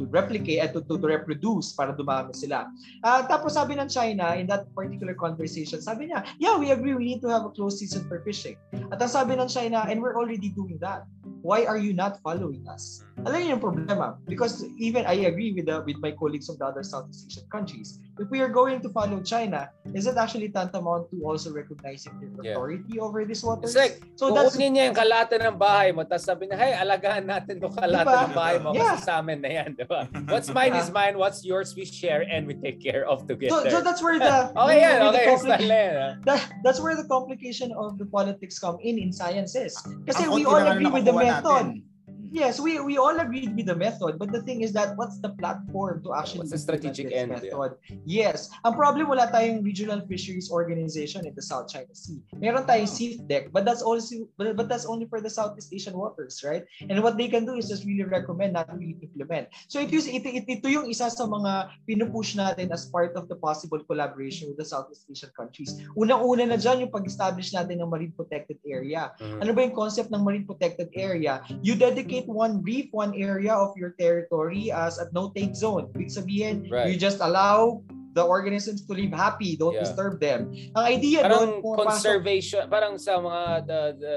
to 0.00 0.02
replicate 0.08 0.64
at 0.64 0.72
to, 0.72 0.80
to, 0.88 0.96
to 0.96 1.06
reproduce 1.06 1.76
para 1.76 1.92
dumami 1.92 2.32
sila. 2.32 2.64
Uh, 3.04 3.20
tapos 3.28 3.54
sabi 3.54 3.76
ng 3.76 3.86
China 3.86 4.32
in 4.40 4.48
that 4.48 4.64
particular 4.72 5.12
conversation, 5.12 5.78
sabi 5.84 6.08
niya, 6.08 6.24
yeah, 6.40 6.56
we 6.56 6.72
agree 6.72 6.96
we 6.96 7.04
need 7.04 7.20
to 7.20 7.28
have 7.28 7.44
a 7.44 7.52
closed 7.52 7.76
season 7.76 8.00
for 8.08 8.24
fishing. 8.24 8.56
At 8.88 8.98
ang 9.04 9.12
sabi 9.12 9.36
ng 9.36 9.46
China, 9.52 9.84
and 9.84 10.00
we're 10.00 10.16
already 10.16 10.48
doing 10.48 10.80
that. 10.80 11.04
Why 11.44 11.64
are 11.64 11.78
you 11.80 11.92
not 11.92 12.20
following 12.20 12.64
us? 12.68 13.04
Alam 13.28 13.36
niyo 13.44 13.48
yung 13.56 13.62
problema. 13.62 14.16
Because 14.24 14.64
even 14.80 15.04
I 15.04 15.28
agree 15.28 15.52
with 15.52 15.68
the, 15.68 15.84
with 15.84 16.00
my 16.00 16.12
colleagues 16.12 16.48
of 16.48 16.56
the 16.56 16.64
other 16.64 16.82
Southeast 16.82 17.28
Asian 17.28 17.44
countries. 17.52 18.00
If 18.16 18.28
we 18.28 18.40
are 18.40 18.48
going 18.48 18.80
to 18.80 18.88
follow 18.88 19.20
China, 19.20 19.68
is 19.92 20.06
it 20.06 20.16
actually 20.16 20.48
tantamount 20.48 21.10
to 21.12 21.16
also 21.24 21.52
recognizing 21.52 22.12
their 22.20 22.52
authority 22.52 22.96
yeah. 22.96 23.04
over 23.04 23.24
these 23.24 23.44
waters? 23.44 23.72
It's 23.72 23.80
like, 23.80 24.00
so 24.16 24.32
that's 24.32 24.56
niya 24.56 24.92
yung 24.92 24.96
kalata 24.96 25.40
ng 25.40 25.56
bahay 25.56 25.92
mo, 25.92 26.04
tapos 26.04 26.28
sabi 26.28 26.48
na, 26.48 26.56
hey, 26.56 26.76
alagaan 26.76 27.24
natin 27.24 27.60
itong 27.60 27.76
kalata 27.76 28.04
diba? 28.04 28.24
ng 28.28 28.34
bahay 28.36 28.56
mo 28.60 28.68
yeah. 28.76 28.96
kasi 28.96 29.04
sa 29.08 29.24
amin 29.24 29.40
na 29.40 29.48
yan, 29.48 29.68
di 29.72 29.84
ba? 29.88 30.04
What's 30.28 30.52
mine 30.52 30.76
is 30.76 30.92
mine, 30.92 31.16
what's 31.16 31.44
yours 31.44 31.72
we 31.72 31.88
share 31.88 32.28
and 32.28 32.44
we 32.44 32.56
take 32.60 32.80
care 32.80 33.08
of 33.08 33.24
together. 33.24 33.68
So, 33.68 33.80
so 33.80 33.84
that's 33.84 34.04
where 34.04 34.20
the 34.20 34.52
okay, 34.68 34.80
yeah, 34.80 35.08
okay, 35.08 35.24
the 35.24 35.32
compli- 35.32 36.24
that, 36.24 36.40
that's 36.60 36.80
where 36.80 36.96
the 36.96 37.08
complication 37.08 37.72
of 37.72 37.96
the 37.96 38.04
politics 38.04 38.60
come 38.60 38.76
in 38.84 39.00
in 39.00 39.12
sciences. 39.12 39.76
Kasi 40.04 40.28
we 40.28 40.44
all 40.44 40.60
agree 40.60 40.92
with 40.92 41.08
the 41.08 41.16
method. 41.16 41.84
Yes, 42.30 42.62
we 42.62 42.78
we 42.78 42.94
all 42.94 43.18
agreed 43.18 43.58
with 43.58 43.66
the 43.66 43.74
method, 43.74 44.14
but 44.14 44.30
the 44.30 44.42
thing 44.46 44.62
is 44.62 44.70
that 44.78 44.94
what's 44.94 45.18
the 45.18 45.34
platform 45.34 45.98
to 46.06 46.14
actually 46.14 46.46
what's 46.46 46.54
the 46.54 46.62
strategic 46.62 47.10
end? 47.10 47.34
Method? 47.34 47.74
Yeah. 48.06 48.30
Yes. 48.30 48.54
Ang 48.62 48.78
problem 48.78 49.10
wala 49.10 49.26
tayong 49.34 49.66
regional 49.66 49.98
fisheries 50.06 50.46
organization 50.46 51.26
in 51.26 51.34
the 51.34 51.42
South 51.42 51.66
China 51.66 51.90
Sea. 51.90 52.22
Meron 52.38 52.70
tayong 52.70 52.86
oh. 52.86 52.94
CIFDEC, 52.94 53.50
but 53.50 53.66
that's 53.66 53.82
also 53.82 54.30
but, 54.38 54.54
but 54.54 54.70
that's 54.70 54.86
only 54.86 55.10
for 55.10 55.18
the 55.18 55.28
Southeast 55.28 55.74
Asian 55.74 55.98
waters, 55.98 56.46
right? 56.46 56.62
And 56.86 57.02
what 57.02 57.18
they 57.18 57.26
can 57.26 57.42
do 57.42 57.58
is 57.58 57.66
just 57.66 57.82
really 57.82 58.06
recommend 58.06 58.54
not 58.54 58.70
really 58.70 58.94
implement. 59.02 59.50
So 59.66 59.82
it, 59.82 59.90
ito, 59.90 60.06
ito, 60.06 60.46
ito 60.46 60.66
yung 60.70 60.86
isa 60.86 61.10
sa 61.10 61.26
mga 61.26 61.74
pinupush 61.82 62.38
natin 62.38 62.70
as 62.70 62.86
part 62.86 63.18
of 63.18 63.26
the 63.26 63.34
possible 63.34 63.82
collaboration 63.82 64.46
with 64.54 64.58
the 64.62 64.68
Southeast 64.68 65.10
Asian 65.10 65.34
countries. 65.34 65.74
Unang-una 65.98 66.46
na 66.46 66.54
dyan 66.54 66.86
yung 66.86 66.92
pag-establish 66.94 67.50
natin 67.50 67.82
ng 67.82 67.90
marine 67.90 68.14
protected 68.14 68.62
area. 68.62 69.10
Mm-hmm. 69.18 69.42
Ano 69.42 69.50
ba 69.50 69.60
yung 69.66 69.74
concept 69.74 70.14
ng 70.14 70.22
marine 70.22 70.46
protected 70.46 70.94
area? 70.94 71.42
You 71.58 71.74
dedicate 71.74 72.19
designate 72.20 72.28
one 72.28 72.62
reef, 72.62 72.88
one 72.92 73.14
area 73.14 73.52
of 73.52 73.76
your 73.76 73.94
territory 73.98 74.72
as 74.72 74.98
a 74.98 75.08
no-take 75.12 75.56
zone. 75.56 75.88
Ibig 75.94 76.10
sabihin, 76.10 76.70
right. 76.70 76.90
you 76.90 76.96
just 76.96 77.20
allow 77.20 77.82
the 78.14 78.22
organisms 78.22 78.84
to 78.86 78.92
live 78.92 79.12
happy, 79.12 79.56
don't 79.56 79.74
yeah. 79.74 79.86
disturb 79.86 80.20
them. 80.20 80.52
Ang 80.74 80.84
idea 80.84 81.22
parang 81.22 81.62
doon, 81.62 81.86
conservation, 81.86 82.66
pasok, 82.66 82.70
parang 82.70 82.94
sa 82.98 83.12
mga 83.22 83.42
the, 83.66 83.80
the 83.98 84.14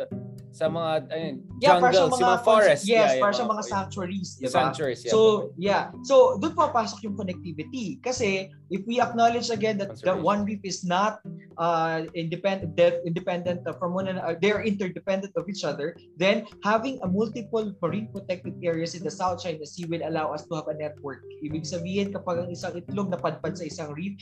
sa 0.54 0.70
mga 0.70 1.10
ayun, 1.10 1.36
yeah, 1.58 1.82
jungle, 1.82 1.90
sa 1.94 2.06
mga, 2.06 2.22
mga 2.30 2.38
forest. 2.46 2.84
Yes, 2.86 3.18
yeah, 3.18 3.22
para 3.22 3.34
sa 3.34 3.46
mga 3.50 3.62
sanctuaries, 3.66 4.30
di 4.38 4.46
ba? 4.46 4.70
Sanctuaries, 4.70 5.02
yeah. 5.02 5.14
So, 5.14 5.20
yeah. 5.58 5.84
So, 6.06 6.38
doon 6.38 6.54
papasok 6.54 7.10
yung 7.10 7.18
connectivity. 7.18 7.98
Kasi, 8.06 8.54
if 8.74 8.82
we 8.90 8.98
acknowledge 8.98 9.54
again 9.54 9.78
that 9.78 10.02
the 10.02 10.18
one 10.18 10.44
reef 10.44 10.60
is 10.66 10.82
not 10.82 11.22
uh, 11.62 12.10
independent 12.18 12.74
independent 13.06 13.62
from 13.78 13.94
one 13.94 14.10
another, 14.10 14.34
they're 14.42 14.66
interdependent 14.66 15.30
of 15.38 15.46
each 15.46 15.62
other, 15.62 15.94
then 16.18 16.50
having 16.66 16.98
a 17.06 17.08
multiple 17.08 17.70
marine 17.78 18.10
protected 18.10 18.58
areas 18.66 18.98
in 18.98 19.06
the 19.06 19.14
South 19.14 19.46
China 19.46 19.62
Sea 19.62 19.86
will 19.86 20.02
allow 20.10 20.34
us 20.34 20.50
to 20.50 20.58
have 20.58 20.68
a 20.68 20.74
network. 20.74 21.22
Ibig 21.46 21.70
sabihin, 21.70 22.10
kapag 22.10 22.42
ang 22.42 22.50
isang 22.50 22.74
itlog 22.74 23.14
napadpad 23.14 23.54
sa 23.54 23.70
isang 23.70 23.94
reef, 23.94 24.18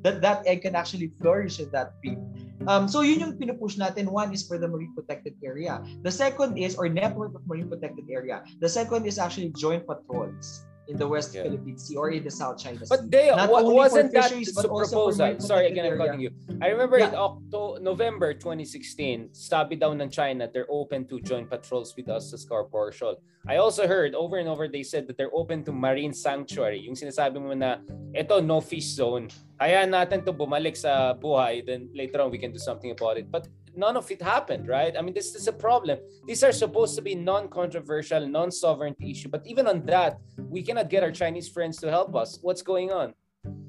that 0.00 0.24
that 0.24 0.40
egg 0.48 0.64
can 0.64 0.72
actually 0.72 1.12
flourish 1.20 1.60
in 1.60 1.68
that 1.76 1.92
reef. 2.00 2.16
Um, 2.64 2.88
so 2.88 3.04
yun 3.04 3.20
yung 3.20 3.34
pinupush 3.36 3.76
natin. 3.76 4.08
One 4.08 4.32
is 4.32 4.48
for 4.48 4.56
the 4.56 4.68
marine 4.68 4.96
protected 4.96 5.36
area. 5.44 5.84
The 6.00 6.12
second 6.12 6.56
is, 6.56 6.76
or 6.76 6.88
network 6.88 7.36
of 7.36 7.44
marine 7.44 7.68
protected 7.68 8.08
area. 8.08 8.44
The 8.64 8.68
second 8.68 9.04
is 9.04 9.20
actually 9.20 9.52
joint 9.56 9.84
patrols. 9.84 10.64
In 10.90 10.98
the 10.98 11.06
West 11.06 11.34
yeah. 11.34 11.46
Philippine 11.46 11.78
Sea 11.78 11.96
or 11.96 12.10
in 12.10 12.24
the 12.24 12.30
South 12.30 12.58
China 12.58 12.82
Sea. 12.82 12.90
But 12.90 13.10
they 13.10 13.30
Not 13.30 13.46
w- 13.46 13.70
wasn't 13.70 14.12
that 14.12 14.34
fisheries, 14.34 14.52
the 14.52 14.66
proposal? 14.66 15.38
Sorry 15.38 15.70
again, 15.70 15.86
I'm 15.86 15.96
cutting 15.96 16.20
you. 16.20 16.30
I 16.60 16.68
remember 16.74 16.98
yeah. 16.98 17.08
in 17.08 17.14
October, 17.14 17.80
November 17.80 18.34
2016, 18.34 19.30
sabi 19.32 19.76
daw 19.78 19.94
ng 19.94 20.10
China 20.10 20.50
they're 20.50 20.68
open 20.68 21.06
to 21.06 21.22
joint 21.22 21.48
patrols 21.48 21.94
with 21.94 22.10
us 22.10 22.34
sa 22.34 22.36
Scarborough 22.36 22.90
Shoal. 22.90 23.16
I 23.48 23.56
also 23.56 23.88
heard 23.88 24.12
over 24.12 24.36
and 24.36 24.50
over 24.50 24.68
they 24.68 24.82
said 24.82 25.06
that 25.08 25.16
they're 25.16 25.32
open 25.32 25.64
to 25.64 25.72
marine 25.72 26.12
sanctuary. 26.12 26.84
Yung 26.84 26.98
sinasabi 26.98 27.40
mo 27.40 27.54
na 27.54 27.80
ito 28.12 28.42
no 28.42 28.60
fish 28.60 28.92
zone. 28.98 29.32
Hayaan 29.62 29.94
natin 29.94 30.26
to 30.26 30.32
bumalik 30.34 30.76
sa 30.76 31.14
buhay 31.16 31.64
then 31.64 31.88
later 31.94 32.20
on 32.20 32.28
we 32.28 32.36
can 32.36 32.52
do 32.52 32.60
something 32.60 32.90
about 32.90 33.16
it. 33.16 33.30
But 33.30 33.48
none 33.76 33.96
of 33.96 34.10
it 34.10 34.20
happened, 34.22 34.68
right? 34.68 34.96
I 34.96 35.02
mean, 35.02 35.14
this 35.14 35.34
is 35.34 35.48
a 35.48 35.52
problem. 35.52 35.98
These 36.26 36.42
are 36.42 36.52
supposed 36.52 36.96
to 36.96 37.02
be 37.02 37.14
non-controversial, 37.14 38.26
non-sovereignty 38.26 39.10
issue, 39.10 39.28
but 39.28 39.46
even 39.46 39.66
on 39.66 39.84
that, 39.86 40.18
we 40.36 40.62
cannot 40.62 40.90
get 40.90 41.02
our 41.02 41.10
Chinese 41.10 41.48
friends 41.48 41.78
to 41.78 41.90
help 41.90 42.14
us. 42.14 42.38
What's 42.42 42.62
going 42.62 42.90
on? 42.90 43.14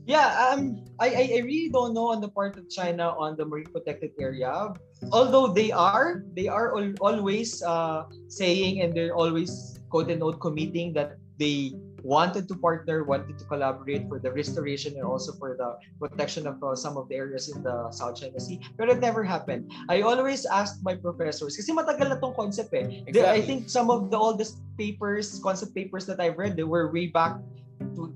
Yeah, 0.05 0.49
um, 0.49 0.83
I, 0.99 1.37
I 1.37 1.41
really 1.45 1.69
don't 1.69 1.93
know 1.93 2.09
on 2.11 2.19
the 2.19 2.27
part 2.27 2.57
of 2.57 2.69
China 2.69 3.13
on 3.15 3.37
the 3.37 3.45
marine 3.45 3.69
protected 3.71 4.11
area. 4.19 4.73
Although 5.11 5.53
they 5.53 5.71
are, 5.71 6.25
they 6.33 6.47
are 6.47 6.75
al- 6.75 6.93
always 6.99 7.61
uh, 7.63 8.03
saying 8.27 8.81
and 8.81 8.93
they're 8.93 9.15
always 9.15 9.79
quote 9.89 10.09
unquote 10.09 10.41
committing 10.41 10.93
that 10.93 11.17
they 11.37 11.73
wanted 12.03 12.47
to 12.47 12.55
partner, 12.55 13.03
wanted 13.03 13.37
to 13.37 13.45
collaborate 13.45 14.07
for 14.09 14.19
the 14.19 14.31
restoration 14.31 14.93
and 14.95 15.03
also 15.03 15.33
for 15.37 15.55
the 15.57 15.77
protection 15.99 16.47
of 16.47 16.61
uh, 16.63 16.75
some 16.75 16.97
of 16.97 17.07
the 17.09 17.15
areas 17.15 17.49
in 17.49 17.61
the 17.63 17.89
South 17.91 18.19
China 18.19 18.39
Sea. 18.39 18.59
But 18.77 18.89
it 18.89 18.99
never 18.99 19.23
happened. 19.23 19.71
I 19.89 20.01
always 20.01 20.45
asked 20.45 20.83
my 20.83 20.95
professors, 20.95 21.55
kasi 21.55 21.71
matagal 21.71 22.09
na 22.09 22.17
tong 22.17 22.33
concept 22.33 22.73
eh. 22.73 23.05
Exactly. 23.07 23.21
I 23.23 23.41
think 23.41 23.69
some 23.69 23.89
of 23.89 24.09
the 24.09 24.17
oldest 24.17 24.59
papers, 24.77 25.39
concept 25.43 25.75
papers 25.75 26.05
that 26.05 26.19
I've 26.19 26.37
read, 26.37 26.55
they 26.55 26.67
were 26.67 26.91
way 26.91 27.07
back 27.07 27.37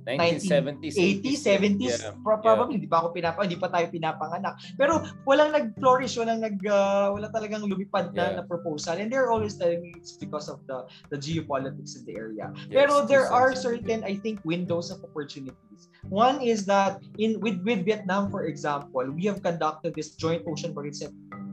1970s, 0.06 0.95
80s, 0.95 1.39
70s. 1.43 1.95
Yeah. 2.02 2.15
Probably, 2.23 2.80
hindi 2.80 2.88
pa 2.88 3.03
ako 3.03 3.15
pinapa, 3.15 3.43
hindi 3.43 3.60
pa 3.60 3.69
tayo 3.69 3.85
pinapanganak. 3.91 4.56
Pero 4.80 5.03
walang 5.27 5.52
nag-flourish, 5.52 6.15
walang 6.19 6.41
nag, 6.41 6.57
uh, 6.65 7.11
wala 7.11 7.27
talagang 7.31 7.65
lumipad 7.65 8.15
na, 8.15 8.31
yeah. 8.31 8.35
na 8.39 8.43
proposal. 8.43 8.97
And 8.97 9.11
they're 9.11 9.31
always 9.31 9.57
telling 9.60 9.81
me 9.81 9.93
it's 9.97 10.15
because 10.15 10.47
of 10.47 10.64
the 10.69 10.88
the 11.10 11.18
geopolitics 11.18 11.97
in 11.99 12.06
the 12.06 12.15
area. 12.15 12.52
Yes, 12.69 12.85
Pero 12.85 13.06
there 13.06 13.27
are 13.27 13.53
certain, 13.56 14.03
I 14.03 14.15
think, 14.19 14.39
windows 14.43 14.91
of 14.91 15.03
opportunities. 15.03 15.91
One 16.07 16.39
is 16.39 16.65
that 16.69 17.02
in 17.18 17.41
with, 17.41 17.60
with 17.65 17.84
Vietnam, 17.84 18.30
for 18.31 18.45
example, 18.45 19.03
we 19.11 19.26
have 19.26 19.41
conducted 19.41 19.95
this 19.95 20.15
joint 20.15 20.45
ocean 20.47 20.73
marine 20.73 20.95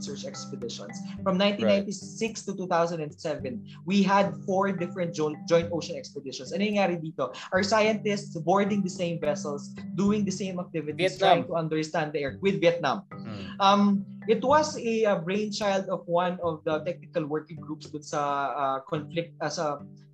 search 0.02 0.24
expeditions. 0.24 0.98
From 1.22 1.38
1996 1.38 2.48
right. 2.48 2.58
to 2.58 2.66
2007, 2.66 3.64
we 3.86 4.02
had 4.02 4.34
four 4.44 4.72
different 4.72 5.14
jo- 5.14 5.38
joint 5.48 5.70
ocean 5.72 5.96
expeditions. 5.96 6.52
Ano 6.52 6.64
yung 6.66 6.76
nangyari 6.76 6.98
dito? 7.00 7.32
Our 7.54 7.62
scientists 7.62 8.34
boarding 8.34 8.82
the 8.82 8.92
same 8.92 9.22
vessels, 9.22 9.70
doing 9.94 10.24
the 10.24 10.34
same 10.34 10.58
activities, 10.58 11.16
Vietnam. 11.16 11.22
trying 11.22 11.46
to 11.46 11.54
understand 11.54 12.12
the 12.12 12.20
air 12.20 12.38
with 12.42 12.60
Vietnam. 12.60 13.06
Hmm. 13.10 13.56
Um, 13.60 13.84
it 14.28 14.42
was 14.42 14.78
a, 14.78 15.04
a 15.04 15.16
brainchild 15.16 15.88
of 15.88 16.06
one 16.06 16.38
of 16.42 16.62
the 16.64 16.78
technical 16.86 17.26
working 17.26 17.58
groups 17.58 17.90
dun 17.90 18.02
sa 18.02 18.54
uh, 18.54 18.78
conflict 18.86 19.34
as 19.42 19.58
uh, 19.58 19.78
a 19.78 19.82
and 19.82 20.11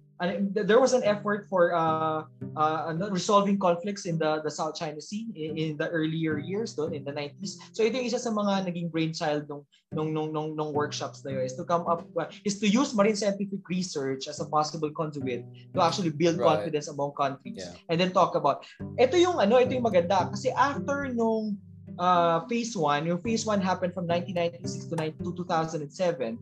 there 0.52 0.80
was 0.80 0.92
an 0.92 1.04
effort 1.04 1.46
for 1.48 1.74
uh, 1.74 2.24
uh, 2.56 2.94
resolving 3.10 3.58
conflicts 3.58 4.06
in 4.06 4.18
the, 4.18 4.42
the 4.42 4.50
South 4.50 4.74
China 4.74 5.00
Sea 5.00 5.26
in, 5.34 5.56
in 5.56 5.76
the 5.76 5.88
earlier 5.88 6.38
years 6.38 6.74
doon 6.74 6.94
in 6.94 7.04
the 7.04 7.12
90s. 7.12 7.54
So 7.72 7.86
ito 7.86 7.96
yung 8.02 8.06
isa 8.10 8.18
sa 8.18 8.34
mga 8.34 8.66
naging 8.66 8.90
brainchild 8.90 9.46
nung 9.46 9.62
nung 9.94 10.12
nung 10.12 10.32
nung, 10.34 10.50
nung 10.58 10.72
workshops 10.74 11.24
na 11.24 11.32
yun 11.32 11.44
is 11.48 11.56
to 11.56 11.64
come 11.64 11.86
up 11.88 12.04
uh, 12.18 12.28
is 12.44 12.60
to 12.60 12.68
use 12.68 12.92
marine 12.92 13.16
scientific 13.16 13.62
research 13.70 14.28
as 14.28 14.42
a 14.42 14.46
possible 14.50 14.90
conduit 14.92 15.46
to 15.72 15.78
actually 15.80 16.12
build 16.12 16.36
right. 16.36 16.60
confidence 16.60 16.92
among 16.92 17.14
countries 17.16 17.64
yeah. 17.64 17.72
and 17.88 17.96
then 17.96 18.12
talk 18.12 18.36
about 18.36 18.68
ito 19.00 19.16
yung 19.16 19.40
ano 19.40 19.56
ito 19.56 19.72
yung 19.72 19.88
maganda 19.88 20.28
kasi 20.28 20.52
after 20.52 21.08
nung 21.08 21.56
uh, 21.96 22.44
phase 22.52 22.76
1 22.76 23.08
yung 23.08 23.20
phase 23.24 23.48
1 23.48 23.64
happened 23.64 23.96
from 23.96 24.04
1996 24.04 24.92
to 24.92 25.32
2007 25.32 26.36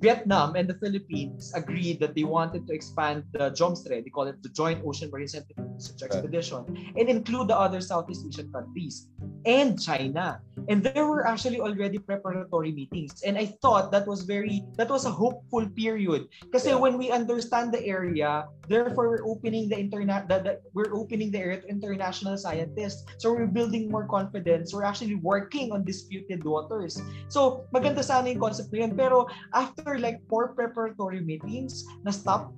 Vietnam 0.00 0.54
and 0.54 0.68
the 0.68 0.78
Philippines 0.78 1.52
agreed 1.54 1.98
that 2.00 2.14
they 2.14 2.24
wanted 2.24 2.66
to 2.68 2.72
expand 2.74 3.24
the 3.32 3.50
JOMSTRE, 3.50 4.04
they 4.04 4.10
call 4.10 4.26
it 4.26 4.42
the 4.42 4.48
Joint 4.50 4.82
Ocean 4.86 5.10
Marine 5.10 5.26
Research 5.26 6.02
Expedition, 6.02 6.62
and 6.96 7.08
include 7.08 7.48
the 7.48 7.58
other 7.58 7.80
Southeast 7.80 8.24
Asian 8.26 8.52
countries 8.52 9.08
and 9.46 9.80
China. 9.80 10.40
And 10.68 10.82
there 10.82 11.06
were 11.06 11.26
actually 11.26 11.60
already 11.60 11.98
preparatory 11.98 12.72
meetings. 12.72 13.22
And 13.22 13.38
I 13.38 13.56
thought 13.62 13.90
that 13.92 14.06
was 14.06 14.22
very, 14.22 14.66
that 14.76 14.90
was 14.90 15.06
a 15.06 15.10
hopeful 15.10 15.64
period. 15.70 16.28
Kasi 16.52 16.70
yeah. 16.70 16.76
when 16.76 16.98
we 16.98 17.10
understand 17.10 17.72
the 17.72 17.80
area, 17.86 18.44
therefore 18.68 19.08
we're 19.08 19.26
opening 19.26 19.68
the 19.68 19.78
internet, 19.78 20.28
the, 20.28 20.38
the, 20.44 20.52
we're 20.74 20.92
opening 20.92 21.30
the 21.30 21.38
area 21.38 21.60
to 21.62 21.66
international 21.68 22.36
scientists. 22.36 23.06
So 23.16 23.32
we're 23.32 23.48
building 23.48 23.90
more 23.90 24.06
confidence. 24.06 24.74
We're 24.74 24.84
actually 24.84 25.16
working 25.16 25.72
on 25.72 25.84
disputed 25.84 26.44
waters. 26.44 27.00
So 27.28 27.64
maganda 27.72 28.04
sana 28.04 28.28
yung 28.28 28.40
concept 28.40 28.68
na 28.72 28.84
yun. 28.84 28.92
Pero 28.92 29.24
after 29.54 29.87
like 29.96 30.20
four 30.28 30.52
preparatory 30.52 31.24
meetings, 31.24 31.88
na-stop 32.04 32.52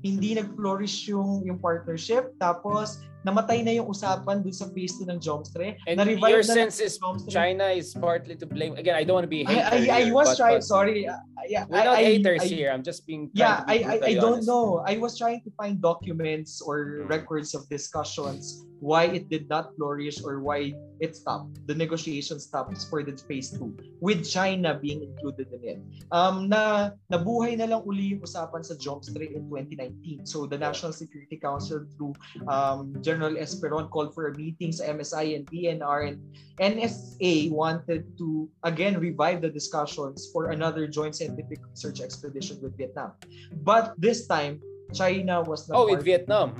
hindi 0.00 0.32
nag-flourish 0.32 1.08
yung 1.12 1.44
yung 1.44 1.60
partnership. 1.60 2.32
Tapos 2.40 3.04
namatay 3.24 3.64
na 3.64 3.72
yung 3.76 3.88
usapan 3.88 4.40
dun 4.40 4.52
sa 4.52 4.66
phase 4.72 4.96
2 4.96 5.08
ng 5.12 5.20
Jomstre. 5.20 5.76
And 5.86 6.00
your 6.00 6.42
sense 6.42 6.80
is 6.80 6.98
China 7.28 7.68
is 7.68 7.92
partly 7.92 8.36
to 8.36 8.46
blame. 8.46 8.76
Again, 8.76 8.96
I 8.96 9.04
don't 9.04 9.20
want 9.20 9.28
to 9.28 9.32
be 9.32 9.44
hater 9.44 9.92
I, 9.92 10.06
I, 10.06 10.08
I 10.08 10.12
was 10.12 10.36
trying, 10.36 10.62
sorry. 10.62 11.06
Uh, 11.06 11.20
yeah, 11.48 11.64
We're 11.68 11.84
not 11.84 12.00
I, 12.00 12.16
haters 12.16 12.42
I, 12.42 12.46
here. 12.46 12.70
I'm 12.72 12.82
just 12.82 13.06
being 13.06 13.30
Yeah, 13.32 13.64
I, 13.66 13.84
I, 13.84 13.96
I 14.04 14.14
don't 14.14 14.44
know. 14.46 14.82
I 14.86 14.96
was 14.96 15.18
trying 15.18 15.42
to 15.44 15.50
find 15.56 15.80
documents 15.80 16.60
or 16.60 17.04
hmm. 17.04 17.08
records 17.08 17.54
of 17.54 17.68
discussions 17.68 18.64
why 18.80 19.04
it 19.04 19.28
did 19.28 19.48
not 19.48 19.76
flourish 19.76 20.24
or 20.24 20.40
why 20.40 20.72
it 21.00 21.14
stopped. 21.14 21.60
The 21.68 21.74
negotiation 21.74 22.40
stops 22.40 22.88
for 22.88 23.04
the 23.04 23.12
phase 23.28 23.52
2 23.52 24.00
with 24.00 24.24
China 24.24 24.74
being 24.74 25.04
included 25.04 25.52
in 25.52 25.62
it. 25.62 25.78
Um, 26.10 26.48
na 26.48 26.96
nabuhay 27.12 27.60
na 27.60 27.68
lang 27.68 27.84
uli 27.84 28.16
yung 28.16 28.24
usapan 28.24 28.64
sa 28.64 28.74
Jomstre 28.80 29.36
in 29.36 29.44
2019. 29.52 30.24
So 30.24 30.48
the 30.48 30.56
National 30.56 30.92
Security 30.96 31.36
Council 31.36 31.84
through 31.96 32.16
um, 32.48 32.96
General 33.10 33.34
Esperon 33.34 33.90
called 33.90 34.14
for 34.14 34.30
a 34.30 34.32
meeting 34.38 34.70
sa 34.70 34.86
MSI 34.94 35.34
and 35.34 35.42
DNR 35.50 36.14
and 36.14 36.16
NSA 36.62 37.50
wanted 37.50 38.06
to 38.22 38.46
again 38.62 39.02
revive 39.02 39.42
the 39.42 39.50
discussions 39.50 40.30
for 40.30 40.54
another 40.54 40.86
joint 40.86 41.18
scientific 41.18 41.58
research 41.74 41.98
expedition 41.98 42.62
with 42.62 42.78
Vietnam. 42.78 43.18
But 43.66 43.98
this 43.98 44.30
time, 44.30 44.62
China 44.94 45.42
was 45.42 45.66
not 45.66 45.74
Oh, 45.74 45.86
with 45.90 46.06
Vietnam. 46.06 46.54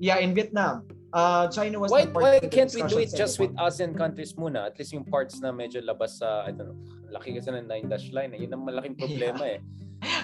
Yeah, 0.00 0.24
in 0.24 0.32
Vietnam. 0.32 0.88
Uh, 1.12 1.48
China 1.48 1.80
was 1.80 1.92
why, 1.92 2.04
why 2.12 2.40
can't 2.40 2.72
we 2.72 2.84
do 2.84 3.00
it 3.00 3.12
just 3.12 3.40
with 3.40 3.52
ASEAN 3.56 3.96
countries 3.96 4.36
muna? 4.36 4.68
At 4.68 4.76
least 4.76 4.92
yung 4.92 5.04
parts 5.04 5.40
na 5.40 5.48
medyo 5.48 5.80
labas 5.80 6.20
sa, 6.20 6.44
I 6.44 6.52
don't 6.52 6.72
know, 6.72 6.78
laki 7.08 7.36
kasi 7.36 7.52
ng 7.52 7.68
nine 7.68 7.88
dash 7.88 8.12
line. 8.12 8.36
Eh. 8.36 8.44
Yun 8.44 8.52
ang 8.52 8.64
malaking 8.68 8.96
problema 8.96 9.44
yeah. 9.48 9.56
eh. 9.56 9.58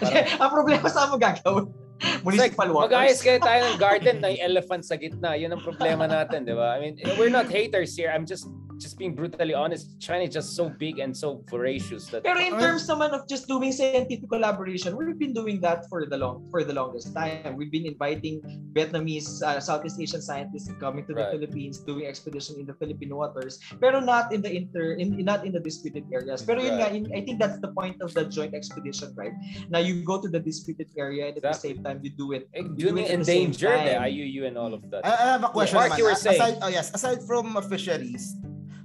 Parang, 0.00 0.24
ang 0.36 0.50
problema 0.56 0.86
sa 0.92 1.08
mo 1.08 1.16
gagawin. 1.16 1.72
Municipal 2.26 2.66
like, 2.66 2.74
waters. 2.74 2.90
Mag-ayos 2.90 3.20
kayo 3.22 3.38
tayo 3.38 3.60
ng 3.72 3.78
garden 3.78 4.16
na 4.22 4.28
yung 4.34 4.42
elephant 4.54 4.82
sa 4.82 4.94
gitna. 4.98 5.38
Yun 5.38 5.54
ang 5.54 5.62
problema 5.62 6.04
natin, 6.06 6.42
di 6.42 6.54
ba? 6.54 6.74
I 6.74 6.78
mean, 6.82 6.94
we're 7.18 7.32
not 7.32 7.46
haters 7.46 7.94
here. 7.94 8.10
I'm 8.10 8.26
just 8.26 8.50
just 8.78 8.98
being 8.98 9.14
brutally 9.14 9.54
honest, 9.54 9.98
China 10.00 10.24
is 10.24 10.34
just 10.34 10.56
so 10.56 10.68
big 10.68 10.98
and 10.98 11.16
so 11.16 11.44
voracious 11.48 12.06
that. 12.08 12.24
Pero 12.24 12.38
in 12.40 12.54
terms 12.58 12.88
naman 12.88 13.12
of 13.12 13.28
just 13.28 13.48
doing 13.48 13.72
scientific 13.72 14.28
collaboration, 14.28 14.96
we've 14.96 15.18
been 15.18 15.32
doing 15.32 15.60
that 15.60 15.88
for 15.88 16.06
the 16.06 16.16
long 16.16 16.46
for 16.50 16.64
the 16.64 16.72
longest 16.72 17.14
time. 17.14 17.56
We've 17.56 17.72
been 17.72 17.86
inviting 17.86 18.40
Vietnamese, 18.72 19.42
uh, 19.42 19.60
Southeast 19.60 20.00
Asian 20.00 20.22
scientists 20.22 20.70
coming 20.80 21.06
to 21.06 21.14
the 21.14 21.24
right. 21.26 21.32
Philippines, 21.32 21.80
doing 21.82 22.06
expedition 22.06 22.58
in 22.58 22.66
the 22.66 22.74
Philippine 22.74 23.14
waters, 23.14 23.60
pero 23.80 24.00
not 24.00 24.32
in 24.32 24.40
the 24.40 24.50
inter, 24.50 24.96
in, 24.96 25.16
not 25.24 25.44
in 25.44 25.52
the 25.52 25.60
disputed 25.60 26.04
areas. 26.12 26.42
Pero 26.42 26.60
yun 26.62 26.80
nga, 26.80 26.88
in, 26.90 27.08
I 27.12 27.20
think 27.22 27.38
that's 27.38 27.60
the 27.60 27.72
point 27.72 28.00
of 28.00 28.14
the 28.14 28.24
joint 28.26 28.54
expedition, 28.54 29.12
right? 29.14 29.32
Now 29.68 29.80
you 29.80 30.02
go 30.02 30.20
to 30.20 30.28
the 30.28 30.40
disputed 30.40 30.88
area 30.96 31.28
and 31.28 31.36
at 31.36 31.44
exactly. 31.44 31.72
the 31.72 31.74
same 31.76 31.84
time 31.84 32.00
you 32.02 32.10
do 32.10 32.32
it. 32.32 32.48
You 32.54 32.92
do 32.92 32.96
it 32.98 33.10
endanger 33.10 33.70
the 33.70 33.96
IUU 34.00 34.46
and 34.46 34.56
all 34.58 34.74
of 34.74 34.82
that. 34.90 35.04
I, 35.06 35.36
have 35.36 35.44
a 35.44 35.48
question. 35.48 35.78
Yeah. 35.78 35.88
Mark, 35.88 35.98
you 35.98 36.04
were 36.04 36.14
saying. 36.14 36.40
Aside, 36.40 36.58
oh 36.62 36.68
yes, 36.68 36.94
aside 36.94 37.22
from 37.22 37.54
fisheries, 37.68 38.36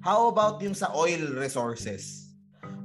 How 0.07 0.31
about 0.31 0.63
yung 0.63 0.71
sa 0.71 0.87
oil 0.95 1.35
resources? 1.35 2.31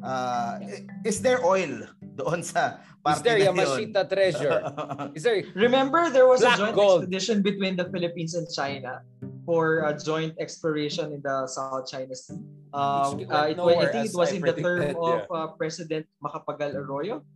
Uh, 0.02 0.58
is 1.06 1.22
there 1.22 1.38
oil 1.46 1.86
doon 2.18 2.42
sa 2.42 2.82
Is 3.02 3.22
there 3.22 3.38
Yamashita 3.38 4.10
treasure? 4.10 4.62
Is 5.18 5.22
there 5.22 5.46
Remember 5.54 6.10
there 6.10 6.26
was 6.26 6.42
a 6.42 6.50
joint 6.58 6.74
gold. 6.74 7.06
expedition 7.06 7.42
between 7.42 7.78
the 7.78 7.86
Philippines 7.94 8.34
and 8.34 8.46
China 8.50 9.06
for 9.46 9.86
a 9.86 9.94
joint 9.94 10.34
exploration 10.38 11.10
in 11.14 11.18
the 11.22 11.46
South 11.50 11.86
China 11.86 12.14
Sea. 12.14 12.38
Um, 12.70 13.26
uh, 13.26 13.50
it, 13.50 13.58
I 13.66 13.86
think 13.90 14.06
it 14.06 14.14
was 14.14 14.30
I 14.30 14.38
in 14.38 14.42
the 14.42 14.54
term 14.54 14.94
of 15.02 15.26
uh, 15.30 15.50
President 15.58 16.06
Macapagal 16.22 16.78
Arroyo. 16.78 17.26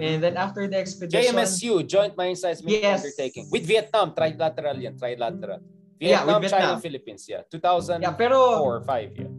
And 0.00 0.24
then 0.24 0.40
after 0.40 0.64
the 0.68 0.80
expedition... 0.80 1.36
JMSU, 1.36 1.84
Joint 1.84 2.16
Mine 2.16 2.32
Seismic 2.32 2.80
yes. 2.80 3.04
Undertaking. 3.04 3.52
With 3.52 3.68
Vietnam, 3.68 4.16
trilateral 4.16 4.80
yan, 4.80 4.96
trilateral. 4.96 5.60
Vietnam, 6.00 6.40
yeah, 6.40 6.40
Vietnam. 6.40 6.60
China, 6.64 6.80
Philippines, 6.80 7.22
yeah. 7.28 7.44
2004 7.52 8.00
yeah, 8.00 8.16
pero, 8.16 8.80
5, 8.80 9.20
yeah. 9.20 9.32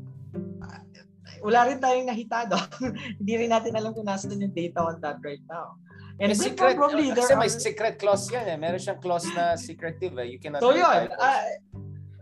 Wala 1.41 1.65
rin 1.65 1.81
tayong 1.81 2.05
nahitado. 2.05 2.53
Hindi 3.17 3.33
rin 3.33 3.49
natin 3.49 3.73
alam 3.73 3.97
kung 3.97 4.05
nasan 4.05 4.37
yung 4.37 4.53
data 4.53 4.85
on 4.85 5.01
that 5.01 5.17
right 5.25 5.41
now. 5.49 5.73
And 6.21 6.29
may 6.29 6.37
secret, 6.37 6.77
probably, 6.77 7.09
there 7.09 7.25
kasi 7.25 7.33
are... 7.33 7.41
may 7.41 7.49
secret 7.49 7.97
clause 7.97 8.29
yan 8.29 8.45
eh. 8.45 8.57
Meron 8.61 8.77
siyang 8.77 9.01
clause 9.01 9.25
na 9.33 9.57
secretive 9.57 10.13
eh. 10.21 10.29
You 10.29 10.37
cannot... 10.37 10.61
So 10.61 10.77
yun, 10.77 11.09
uh, 11.17 11.43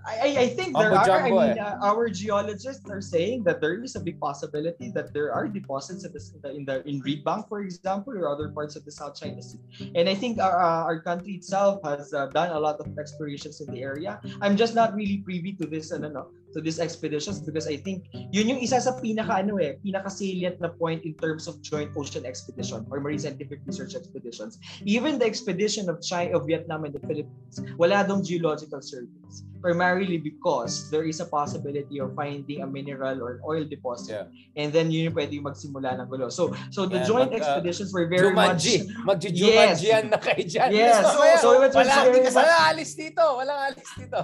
I, 0.10 0.36
I 0.44 0.48
think 0.50 0.74
there 0.76 0.94
are, 0.94 1.06
I 1.06 1.30
mean, 1.30 1.58
eh. 1.58 1.62
uh, 1.62 1.86
our 1.86 2.10
geologists 2.10 2.90
are 2.90 3.02
saying 3.02 3.44
that 3.44 3.62
there 3.62 3.78
is 3.84 3.96
a 3.96 4.00
big 4.00 4.20
possibility 4.20 4.90
that 4.92 5.14
there 5.14 5.32
are 5.32 5.48
deposits 5.48 6.04
in, 6.04 6.12
this, 6.12 6.34
in 6.50 6.66
the 6.66 6.82
in 6.88 7.00
Reed 7.02 7.24
Bank, 7.24 7.48
for 7.48 7.62
example, 7.62 8.18
or 8.18 8.28
other 8.28 8.50
parts 8.50 8.76
of 8.76 8.86
the 8.86 8.92
South 8.92 9.14
China 9.14 9.42
Sea. 9.42 9.60
And 9.94 10.10
I 10.10 10.16
think 10.16 10.40
our, 10.42 10.58
uh, 10.58 10.90
our 10.90 11.00
country 11.00 11.34
itself 11.34 11.82
has 11.84 12.14
uh, 12.14 12.28
done 12.28 12.52
a 12.52 12.60
lot 12.60 12.80
of 12.80 12.90
explorations 12.98 13.62
in 13.62 13.72
the 13.72 13.82
area. 13.84 14.20
I'm 14.42 14.58
just 14.58 14.74
not 14.74 14.96
really 14.96 15.18
privy 15.18 15.54
to 15.62 15.68
this, 15.68 15.92
ano, 15.92 16.10
no, 16.10 16.24
to 16.54 16.62
these 16.62 16.80
expeditions 16.80 17.40
because 17.40 17.68
I 17.68 17.78
think 17.78 18.10
yun 18.32 18.50
yung 18.50 18.62
isa 18.62 18.82
sa 18.82 18.98
pinaka 18.98 19.46
ano 19.46 19.58
eh, 19.58 19.78
pinaka 19.82 20.10
salient 20.10 20.58
na 20.62 20.70
point 20.74 21.06
in 21.06 21.14
terms 21.18 21.48
of 21.48 21.62
joint 21.62 21.94
ocean 21.94 22.26
expedition 22.26 22.86
or 22.90 23.00
marine 23.00 23.20
scientific 23.20 23.62
research 23.66 23.94
expeditions. 23.94 24.58
Even 24.86 25.20
the 25.20 25.26
expedition 25.26 25.90
of 25.90 26.02
China, 26.02 26.38
of 26.38 26.48
Vietnam 26.48 26.86
and 26.86 26.94
the 26.94 27.04
Philippines, 27.06 27.56
wala 27.78 28.06
dong 28.08 28.26
geological 28.26 28.82
surveys. 28.82 29.46
Primarily 29.60 30.16
because 30.16 30.88
there 30.88 31.04
is 31.04 31.20
a 31.20 31.28
possibility 31.28 32.00
of 32.00 32.16
finding 32.16 32.64
a 32.64 32.68
mineral 32.68 33.20
or 33.20 33.44
oil 33.44 33.68
deposit. 33.68 34.24
Yeah. 34.24 34.56
And 34.56 34.72
then 34.72 34.88
yun 34.88 35.12
yung 35.12 35.16
pwede 35.20 35.36
magsimula 35.36 36.00
ng 36.00 36.08
gulo. 36.08 36.32
So 36.32 36.56
so 36.72 36.88
the 36.88 37.04
yeah, 37.04 37.10
joint 37.12 37.36
mag, 37.36 37.44
uh, 37.44 37.60
expeditions 37.60 37.92
were 37.92 38.08
very 38.08 38.32
Jumanji. 38.32 38.88
much 39.04 39.20
Magji-Jumanji 39.20 39.92
yes. 39.92 40.08
na 40.08 40.16
kayo 40.16 40.44
dyan. 40.48 40.70
Yes. 40.72 41.04
So, 41.04 41.12
so, 41.12 41.24
so 41.44 41.48
it 41.60 41.76
was 41.76 41.76
wala, 41.76 41.96
very, 42.08 42.24
wala 42.32 42.56
alis 42.72 42.96
dito. 42.96 43.26
Walang 43.36 43.60
alis 43.68 43.90
dito. 44.00 44.20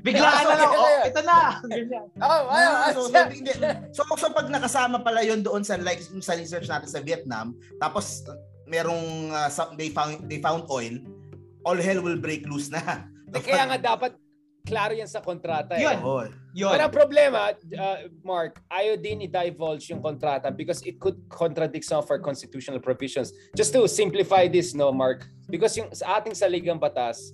Biglaan 0.00 0.44
na 0.48 0.54
lang. 0.56 0.72
Oh, 0.72 1.00
ito 1.04 1.20
na. 1.20 1.51
Ganyan. 1.66 2.06
Oh, 2.18 2.42
ayun. 2.48 2.72
Ah, 2.72 2.90
so, 2.92 3.00
so, 3.08 3.20
so, 3.92 4.02
so, 4.16 4.26
pag 4.32 4.48
nakasama 4.48 5.02
pala 5.04 5.20
yon 5.26 5.44
doon 5.44 5.60
sa 5.66 5.76
like 5.76 6.00
sa 6.24 6.38
research 6.38 6.70
natin 6.70 6.88
sa 6.88 7.00
Vietnam, 7.04 7.52
tapos 7.76 8.24
merong 8.70 9.28
uh, 9.34 9.50
they 9.76 9.92
found 9.92 10.24
they 10.30 10.40
found 10.40 10.64
oil, 10.72 10.96
all 11.66 11.76
hell 11.76 12.00
will 12.00 12.18
break 12.18 12.46
loose 12.48 12.72
na. 12.72 13.04
Kaya 13.32 13.64
nga 13.68 13.78
dapat 13.96 14.16
klaro 14.62 14.94
yan 14.94 15.10
sa 15.10 15.18
kontrata. 15.18 15.74
Eh. 15.74 15.82
Yun. 15.82 15.98
Oh. 16.02 16.24
Yun. 16.52 16.70
Pero 16.70 16.84
ang 16.84 16.94
problema, 16.94 17.50
uh, 17.56 17.98
Mark, 18.22 18.60
ayaw 18.68 19.00
din 19.00 19.24
i-divulge 19.24 19.88
yung 19.90 20.04
kontrata 20.04 20.52
because 20.52 20.84
it 20.84 21.00
could 21.00 21.16
contradict 21.32 21.82
some 21.82 21.98
of 21.98 22.06
our 22.12 22.20
constitutional 22.20 22.78
provisions. 22.78 23.32
Just 23.56 23.72
to 23.72 23.88
simplify 23.88 24.46
this, 24.46 24.76
no, 24.76 24.92
Mark, 24.92 25.26
because 25.48 25.74
yung 25.74 25.88
sa 25.96 26.20
ating 26.20 26.36
saligang 26.36 26.78
batas, 26.78 27.32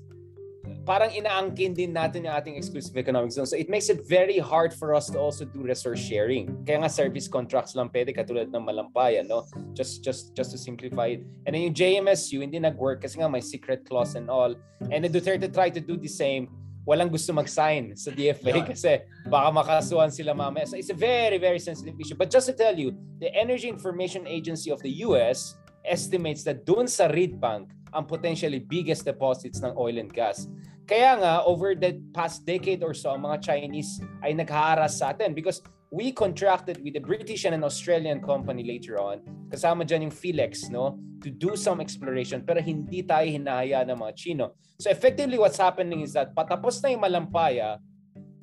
parang 0.88 1.12
inaangkin 1.12 1.76
din 1.76 1.92
natin 1.92 2.24
yung 2.24 2.32
ating 2.32 2.56
exclusive 2.56 2.96
economic 2.96 3.28
zone. 3.28 3.44
So 3.44 3.60
it 3.60 3.68
makes 3.68 3.92
it 3.92 4.08
very 4.08 4.40
hard 4.40 4.72
for 4.72 4.96
us 4.96 5.12
to 5.12 5.20
also 5.20 5.44
do 5.44 5.60
resource 5.60 6.00
sharing. 6.00 6.64
Kaya 6.64 6.80
nga 6.80 6.88
service 6.88 7.28
contracts 7.28 7.76
lang 7.76 7.92
pwede 7.92 8.16
katulad 8.16 8.48
ng 8.48 8.64
malampayan, 8.64 9.28
no? 9.28 9.44
Just 9.76 10.00
just 10.00 10.32
just 10.32 10.48
to 10.56 10.58
simplify 10.58 11.20
it. 11.20 11.28
And 11.44 11.52
then 11.52 11.68
yung 11.68 11.76
JMSU 11.76 12.40
hindi 12.40 12.56
nag-work 12.56 13.04
kasi 13.04 13.20
nga 13.20 13.28
may 13.28 13.44
secret 13.44 13.84
clause 13.84 14.16
and 14.16 14.32
all. 14.32 14.56
And 14.88 15.04
the 15.04 15.12
Duterte 15.12 15.52
tried 15.52 15.76
to 15.76 15.84
do 15.84 16.00
the 16.00 16.08
same. 16.08 16.48
Walang 16.88 17.12
gusto 17.12 17.36
mag-sign 17.36 17.92
sa 17.92 18.08
DFA 18.08 18.64
kasi 18.72 19.04
baka 19.28 19.52
makasuhan 19.52 20.08
sila 20.08 20.32
mamaya. 20.32 20.64
So 20.64 20.80
it's 20.80 20.88
a 20.88 20.96
very, 20.96 21.36
very 21.36 21.60
sensitive 21.60 22.00
issue. 22.00 22.16
But 22.16 22.32
just 22.32 22.48
to 22.48 22.56
tell 22.56 22.72
you, 22.72 22.96
the 23.20 23.28
Energy 23.36 23.68
Information 23.68 24.24
Agency 24.24 24.72
of 24.72 24.80
the 24.80 25.04
US 25.04 25.60
estimates 25.84 26.48
that 26.48 26.64
dun 26.64 26.88
sa 26.88 27.12
Reed 27.12 27.36
Bank, 27.36 27.76
ang 27.92 28.04
potentially 28.04 28.60
biggest 28.60 29.04
deposits 29.04 29.60
ng 29.64 29.72
oil 29.76 29.96
and 29.96 30.12
gas. 30.12 30.48
Kaya 30.88 31.20
nga, 31.20 31.44
over 31.44 31.76
the 31.76 32.00
past 32.16 32.48
decade 32.48 32.80
or 32.80 32.96
so, 32.96 33.12
ang 33.12 33.28
mga 33.28 33.44
Chinese 33.44 34.00
ay 34.24 34.32
naghaharas 34.32 35.04
sa 35.04 35.12
atin 35.12 35.36
because 35.36 35.60
we 35.92 36.12
contracted 36.16 36.80
with 36.80 36.96
a 36.96 37.04
British 37.04 37.44
and 37.44 37.52
an 37.52 37.60
Australian 37.60 38.24
company 38.24 38.64
later 38.64 38.96
on, 38.96 39.20
kasama 39.52 39.84
dyan 39.84 40.08
yung 40.08 40.14
Philex, 40.16 40.72
no, 40.72 40.96
to 41.20 41.28
do 41.28 41.60
some 41.60 41.84
exploration, 41.84 42.40
pero 42.40 42.64
hindi 42.64 43.04
tayo 43.04 43.28
hinahaya 43.28 43.84
ng 43.84 44.00
mga 44.00 44.12
Chino. 44.16 44.56
So 44.80 44.88
effectively, 44.88 45.36
what's 45.36 45.60
happening 45.60 46.00
is 46.00 46.16
that 46.16 46.32
patapos 46.32 46.80
na 46.80 46.96
yung 46.96 47.04
Malampaya, 47.04 47.76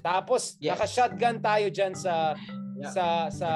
tapos 0.06 0.62
yes. 0.62 0.78
naka-shotgun 0.78 1.42
tayo 1.42 1.66
dyan 1.74 1.98
sa 1.98 2.38
yeah. 2.78 2.94
sa 2.94 3.06
sa 3.34 3.50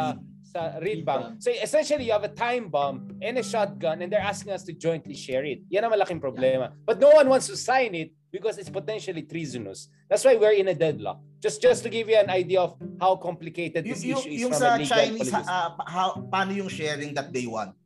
sa 0.50 0.82
reed 0.82 1.06
bank. 1.06 1.38
So 1.38 1.54
essentially, 1.54 2.10
you 2.10 2.14
have 2.18 2.26
a 2.26 2.34
time 2.34 2.74
bomb 2.74 3.22
and 3.22 3.38
a 3.38 3.46
shotgun 3.46 4.02
and 4.02 4.10
they're 4.10 4.24
asking 4.24 4.52
us 4.52 4.66
to 4.66 4.74
jointly 4.74 5.14
share 5.14 5.46
it. 5.46 5.62
Yan 5.70 5.86
ang 5.86 5.94
malaking 5.94 6.18
problema. 6.18 6.74
But 6.86 6.98
no 6.98 7.14
one 7.14 7.30
wants 7.30 7.46
to 7.54 7.56
sign 7.56 7.94
it 7.94 8.10
because 8.34 8.58
it's 8.58 8.70
potentially 8.70 9.24
treasonous. 9.24 9.90
That's 10.10 10.26
why 10.26 10.36
we're 10.36 10.58
in 10.58 10.68
a 10.70 10.76
deadlock. 10.76 11.22
Just 11.40 11.62
just 11.62 11.86
to 11.86 11.90
give 11.90 12.10
you 12.10 12.18
an 12.18 12.30
idea 12.34 12.62
of 12.62 12.76
how 13.00 13.16
complicated 13.16 13.86
this 13.86 14.04
yung, 14.04 14.18
issue 14.18 14.34
is 14.34 14.42
yung 14.42 14.52
from 14.52 14.60
sa 14.60 14.76
a 14.76 14.78
legal 14.78 14.98
Chinese, 14.98 15.34
uh, 15.34 15.72
how, 15.88 16.18
paano 16.28 16.52
yung 16.52 16.68
sharing 16.68 17.14
that 17.14 17.32
they 17.32 17.46
want? 17.46 17.78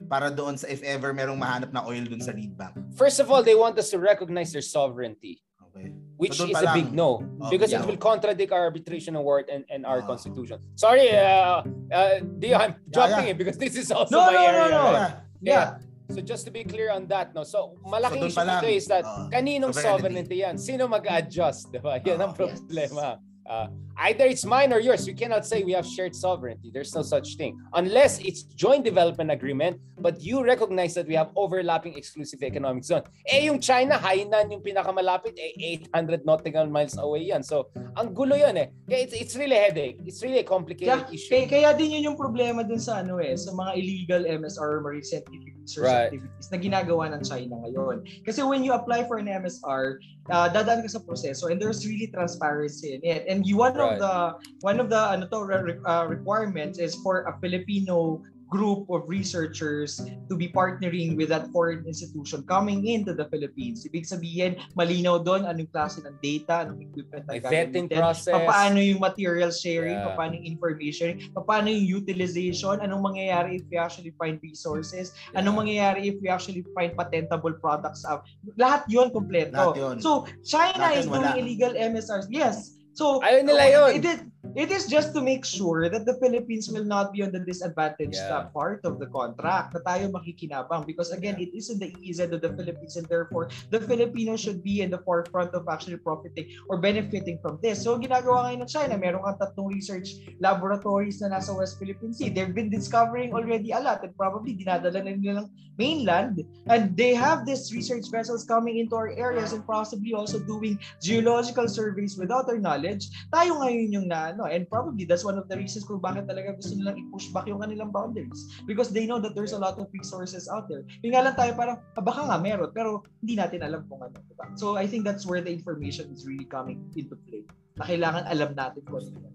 Para 0.00 0.32
doon 0.32 0.56
sa 0.56 0.68
if 0.68 0.82
ever 0.82 1.12
merong 1.12 1.36
mahanap 1.36 1.70
na 1.72 1.84
oil 1.84 2.02
doon 2.04 2.20
sa 2.20 2.32
reed 2.32 2.56
bank. 2.56 2.76
First 2.96 3.20
of 3.20 3.28
all, 3.30 3.44
they 3.44 3.54
want 3.54 3.76
us 3.78 3.92
to 3.92 3.98
recognize 4.00 4.52
their 4.52 4.64
sovereignty. 4.64 5.40
Okay. 5.70 5.94
Which 6.18 6.36
so 6.36 6.44
is 6.44 6.58
a 6.58 6.68
big 6.74 6.92
no 6.92 7.24
because 7.48 7.72
yeah. 7.72 7.80
it 7.80 7.86
will 7.86 7.96
contradict 7.96 8.52
our 8.52 8.68
arbitration 8.68 9.16
award 9.16 9.48
and, 9.48 9.64
and 9.70 9.86
our 9.86 10.02
oh. 10.02 10.06
constitution. 10.06 10.60
Sorry, 10.76 11.08
uh, 11.14 11.62
uh, 11.88 12.20
Dio, 12.38 12.58
I'm 12.58 12.76
jumping 12.90 13.10
yeah, 13.10 13.24
yeah. 13.24 13.30
in 13.30 13.36
because 13.38 13.56
this 13.56 13.76
is 13.76 13.88
also 13.90 14.18
no, 14.18 14.26
my 14.26 14.32
no, 14.32 14.44
area. 14.44 14.68
No, 14.68 14.68
no, 14.68 14.92
no. 14.92 15.12
Yeah. 15.40 15.78
So 16.10 16.20
just 16.20 16.44
to 16.44 16.50
be 16.50 16.64
clear 16.64 16.90
on 16.90 17.06
that, 17.06 17.34
no. 17.34 17.46
So 17.46 17.78
malaking 17.86 18.26
so 18.28 18.42
issue 18.42 18.50
dito 18.50 18.68
is 18.68 18.86
that 18.90 19.06
uh, 19.06 19.30
kaninong 19.30 19.72
sovereignty 19.72 20.42
yan? 20.42 20.58
Sino 20.58 20.90
mag-adjust, 20.90 21.70
'di 21.70 21.78
ba? 21.78 22.02
Yan 22.02 22.20
ang 22.20 22.34
problema. 22.34 23.16
Yes. 23.16 23.46
Uh, 23.46 23.66
either 24.00 24.24
it's 24.24 24.44
mine 24.44 24.72
or 24.72 24.80
yours. 24.80 25.06
We 25.06 25.14
cannot 25.14 25.46
say 25.46 25.62
we 25.62 25.72
have 25.72 25.86
shared 25.86 26.14
sovereignty. 26.16 26.70
There's 26.72 26.94
no 26.94 27.02
such 27.02 27.36
thing. 27.36 27.60
Unless 27.74 28.20
it's 28.20 28.42
joint 28.42 28.84
development 28.84 29.30
agreement, 29.30 29.80
but 29.98 30.20
you 30.20 30.42
recognize 30.42 30.94
that 30.94 31.06
we 31.06 31.14
have 31.14 31.30
overlapping 31.36 31.94
exclusive 31.94 32.42
economic 32.42 32.84
zone. 32.84 33.02
Eh 33.28 33.44
yung 33.44 33.60
China, 33.60 34.00
Hainan 34.00 34.50
yung 34.50 34.62
pinakamalapit, 34.64 35.36
eh 35.36 35.84
800 35.92 36.24
nautical 36.24 36.66
miles 36.66 36.96
away 36.96 37.28
yan. 37.28 37.42
So, 37.42 37.68
ang 37.96 38.16
gulo 38.16 38.36
yan 38.36 38.56
eh. 38.56 38.72
Kaya 38.88 39.04
it's, 39.04 39.14
it's 39.14 39.34
really 39.36 39.56
a 39.56 39.68
headache. 39.68 40.00
It's 40.06 40.22
really 40.22 40.40
a 40.40 40.48
complicated 40.48 41.04
kaya, 41.06 41.12
issue. 41.12 41.30
Kaya, 41.30 41.46
kaya 41.48 41.68
din 41.76 42.00
yun 42.00 42.12
yung 42.12 42.18
problema 42.18 42.64
dun 42.64 42.80
sa 42.80 43.04
ano 43.04 43.20
eh, 43.20 43.36
sa 43.36 43.52
mga 43.52 43.76
illegal 43.76 44.22
MSR 44.24 44.80
marine 44.80 45.04
scientific 45.04 45.52
research 45.60 45.84
right. 45.84 46.08
activities 46.08 46.48
na 46.48 46.58
ginagawa 46.58 47.12
ng 47.12 47.22
China 47.22 47.60
ngayon. 47.68 48.02
Kasi 48.24 48.40
when 48.40 48.64
you 48.64 48.72
apply 48.72 49.04
for 49.04 49.20
an 49.20 49.28
MSR, 49.28 50.00
uh, 50.32 50.48
dadaan 50.48 50.80
ka 50.80 50.88
sa 50.88 51.00
proseso 51.04 51.52
and 51.52 51.60
there's 51.60 51.84
really 51.84 52.08
transparency 52.08 52.96
in 52.96 53.02
it. 53.04 53.28
And 53.28 53.44
you, 53.44 53.60
one 53.60 53.76
right. 53.76 53.89
Of 53.90 53.98
the 53.98 54.14
one 54.62 54.78
of 54.78 54.88
the 54.90 55.00
ano 55.00 55.26
to, 55.26 55.38
uh, 55.86 56.04
requirements 56.06 56.78
is 56.78 56.94
for 57.02 57.26
a 57.26 57.34
Filipino 57.42 58.22
group 58.50 58.90
of 58.90 59.06
researchers 59.06 60.02
to 60.28 60.34
be 60.34 60.50
partnering 60.50 61.14
with 61.14 61.30
that 61.30 61.46
foreign 61.54 61.86
institution 61.86 62.42
coming 62.50 62.84
into 62.84 63.14
the 63.14 63.24
Philippines. 63.30 63.86
Ibig 63.86 64.04
sabihin, 64.04 64.58
malinaw 64.74 65.22
doon 65.22 65.46
anong 65.46 65.70
klase 65.70 66.02
ng 66.02 66.18
data, 66.18 66.66
anong 66.66 66.82
equipment 66.82 67.24
na 67.30 67.38
vetting 67.38 67.86
process. 67.86 68.34
Paano 68.34 68.82
yung 68.82 68.98
material 68.98 69.54
sharing, 69.54 69.94
yeah. 69.94 70.18
paano 70.18 70.34
yung 70.34 70.58
information, 70.58 71.22
paano 71.46 71.70
yung 71.70 72.02
utilization, 72.02 72.82
anong 72.82 73.14
mangyayari 73.14 73.62
if 73.62 73.64
we 73.70 73.78
actually 73.78 74.10
find 74.18 74.42
resources, 74.42 75.14
yeah. 75.30 75.40
anong 75.40 75.64
mangyayari 75.64 76.10
if 76.10 76.18
we 76.18 76.26
actually 76.26 76.66
find 76.74 76.92
patentable 76.98 77.54
products 77.62 78.02
out. 78.02 78.26
Lahat 78.58 78.82
yun 78.90 79.14
kompleto. 79.14 79.54
Lahat 79.54 79.78
yun. 79.78 79.96
So, 80.02 80.26
China 80.42 80.90
Lahat 80.90 80.98
is 80.98 81.06
doing 81.06 81.38
illegal 81.38 81.70
MSRs. 81.70 82.26
Yes. 82.28 82.79
So, 82.92 83.20
Ayaw 83.22 83.42
nila 83.46 83.64
yun. 83.70 83.90
It, 83.98 84.29
it, 84.56 84.70
is 84.70 84.86
just 84.86 85.14
to 85.14 85.20
make 85.20 85.44
sure 85.44 85.88
that 85.88 86.06
the 86.06 86.14
Philippines 86.18 86.68
will 86.68 86.84
not 86.84 87.12
be 87.12 87.22
on 87.22 87.32
the 87.32 87.40
disadvantaged 87.40 88.18
yeah. 88.18 88.48
part 88.52 88.84
of 88.84 88.98
the 88.98 89.06
contract 89.06 89.74
na 89.74 89.80
tayo 89.82 90.10
makikinabang 90.10 90.86
because 90.86 91.10
again 91.10 91.36
it 91.38 91.50
is 91.54 91.70
in 91.70 91.78
the 91.78 91.90
EEZ 92.00 92.32
of 92.32 92.40
the 92.40 92.52
Philippines 92.54 92.96
and 92.96 93.06
therefore 93.06 93.50
the 93.70 93.80
Filipinos 93.80 94.40
should 94.40 94.62
be 94.62 94.82
in 94.82 94.90
the 94.90 94.98
forefront 95.04 95.54
of 95.54 95.68
actually 95.68 95.98
profiting 95.98 96.48
or 96.68 96.78
benefiting 96.78 97.38
from 97.38 97.58
this. 97.62 97.82
So 97.82 97.98
ginagawa 97.98 98.50
ngayon 98.50 98.62
ng 98.66 98.70
China, 98.70 98.94
meron 98.98 99.22
kang 99.22 99.38
tatlong 99.38 99.70
research 99.70 100.18
laboratories 100.40 101.20
na 101.20 101.38
nasa 101.38 101.54
West 101.54 101.78
Philippine 101.78 102.14
Sea. 102.14 102.30
They've 102.30 102.54
been 102.54 102.70
discovering 102.70 103.34
already 103.34 103.70
a 103.70 103.80
lot 103.80 104.02
and 104.02 104.14
probably 104.16 104.56
dinadala 104.56 105.04
na 105.04 105.14
nila 105.14 105.46
ng 105.46 105.48
mainland 105.80 106.44
and 106.68 106.92
they 106.92 107.16
have 107.16 107.48
these 107.48 107.72
research 107.72 108.04
vessels 108.12 108.44
coming 108.44 108.76
into 108.76 108.92
our 108.92 109.16
areas 109.16 109.56
and 109.56 109.64
possibly 109.64 110.12
also 110.12 110.36
doing 110.36 110.76
geological 111.00 111.64
surveys 111.64 112.20
without 112.20 112.44
our 112.52 112.60
knowledge. 112.60 113.08
Tayo 113.32 113.64
ngayon 113.64 113.88
yung 113.88 114.06
na 114.10 114.36
ano, 114.40 114.48
and 114.48 114.64
probably 114.72 115.04
that's 115.04 115.20
one 115.20 115.36
of 115.36 115.44
the 115.52 115.56
reasons 115.60 115.84
kung 115.84 116.00
bakit 116.00 116.24
talaga 116.24 116.56
gusto 116.56 116.72
nilang 116.72 116.96
i-push 116.96 117.28
back 117.36 117.44
yung 117.44 117.60
kanilang 117.60 117.92
boundaries 117.92 118.48
because 118.64 118.88
they 118.88 119.04
know 119.04 119.20
that 119.20 119.36
there's 119.36 119.52
a 119.52 119.60
lot 119.60 119.76
of 119.76 119.84
resources 119.92 120.48
out 120.48 120.64
there. 120.72 120.80
Yung 121.04 121.12
nga 121.12 121.28
lang 121.28 121.36
tayo 121.36 121.52
parang, 121.52 121.76
ah, 121.76 122.02
baka 122.02 122.24
nga 122.24 122.40
meron, 122.40 122.72
pero 122.72 123.04
hindi 123.20 123.36
natin 123.36 123.60
alam 123.60 123.84
kung 123.92 124.00
ano. 124.00 124.16
Diba? 124.16 124.48
So 124.56 124.80
I 124.80 124.88
think 124.88 125.04
that's 125.04 125.28
where 125.28 125.44
the 125.44 125.52
information 125.52 126.08
is 126.08 126.24
really 126.24 126.48
coming 126.48 126.80
into 126.96 127.20
play. 127.28 127.44
Na 127.76 127.84
kailangan 127.84 128.24
alam 128.24 128.56
natin 128.56 128.80
kung 128.88 129.04
ano. 129.04 129.28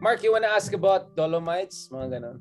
Mark, 0.00 0.24
you 0.24 0.32
wanna 0.32 0.50
ask 0.50 0.72
about 0.72 1.12
Dolomites? 1.12 1.92
Mga 1.92 2.18
ganon. 2.18 2.38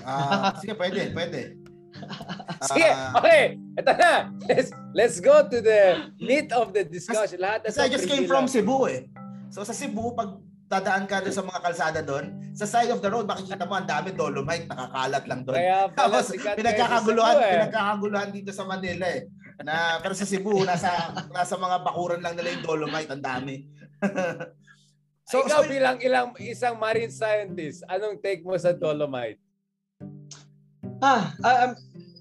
Uh, 0.00 0.56
sige, 0.58 0.72
pwede, 0.80 1.12
pwede. 1.12 1.60
Sige, 2.70 2.86
uh, 2.86 3.18
okay. 3.18 3.58
Ito 3.76 3.92
na. 3.98 4.30
Let's, 4.46 4.70
let's 4.94 5.18
go 5.18 5.42
to 5.42 5.58
the 5.58 6.12
meat 6.22 6.54
of 6.54 6.70
the 6.70 6.86
discussion. 6.86 7.42
Lahat 7.42 7.66
Kasi 7.66 7.82
I 7.82 7.88
just 7.90 8.06
came 8.06 8.30
from 8.30 8.46
Cebu 8.46 8.86
eh. 8.86 9.10
So 9.50 9.66
sa 9.66 9.74
Cebu, 9.74 10.14
pag 10.14 10.38
dadaan 10.70 11.04
ka 11.10 11.18
doon 11.18 11.34
sa 11.34 11.42
mga 11.42 11.60
kalsada 11.66 12.00
doon, 12.06 12.30
sa 12.54 12.62
side 12.62 12.94
of 12.94 13.02
the 13.02 13.10
road, 13.10 13.26
makikita 13.26 13.66
mo 13.66 13.74
ang 13.74 13.90
dami 13.90 14.14
dolomite, 14.14 14.70
nakakalat 14.70 15.24
lang 15.26 15.42
doon. 15.42 15.58
Kaya 15.58 15.90
pala, 15.90 16.22
Tapos, 16.22 16.26
pinagkakaguluhan, 16.30 17.36
eh. 17.42 17.52
pinagkakaguluhan 17.58 18.30
dito 18.30 18.50
sa 18.54 18.62
Manila 18.62 19.06
eh. 19.10 19.26
Na, 19.66 19.98
pero 19.98 20.14
sa 20.14 20.22
Cebu, 20.22 20.62
nasa, 20.62 21.10
nasa 21.34 21.58
mga 21.58 21.82
bakuran 21.82 22.22
lang 22.22 22.38
nila 22.38 22.54
yung 22.54 22.64
dolomite, 22.64 23.10
ang 23.10 23.18
dami. 23.18 23.66
so, 25.30 25.42
Ikaw 25.42 25.66
so, 25.66 25.68
bilang 25.68 25.98
ilang 26.06 26.38
isang 26.38 26.78
marine 26.78 27.10
scientist, 27.10 27.82
anong 27.90 28.22
take 28.22 28.46
mo 28.46 28.54
sa 28.54 28.70
dolomite? 28.70 29.42
Ah, 31.02 31.34
um, 31.42 31.74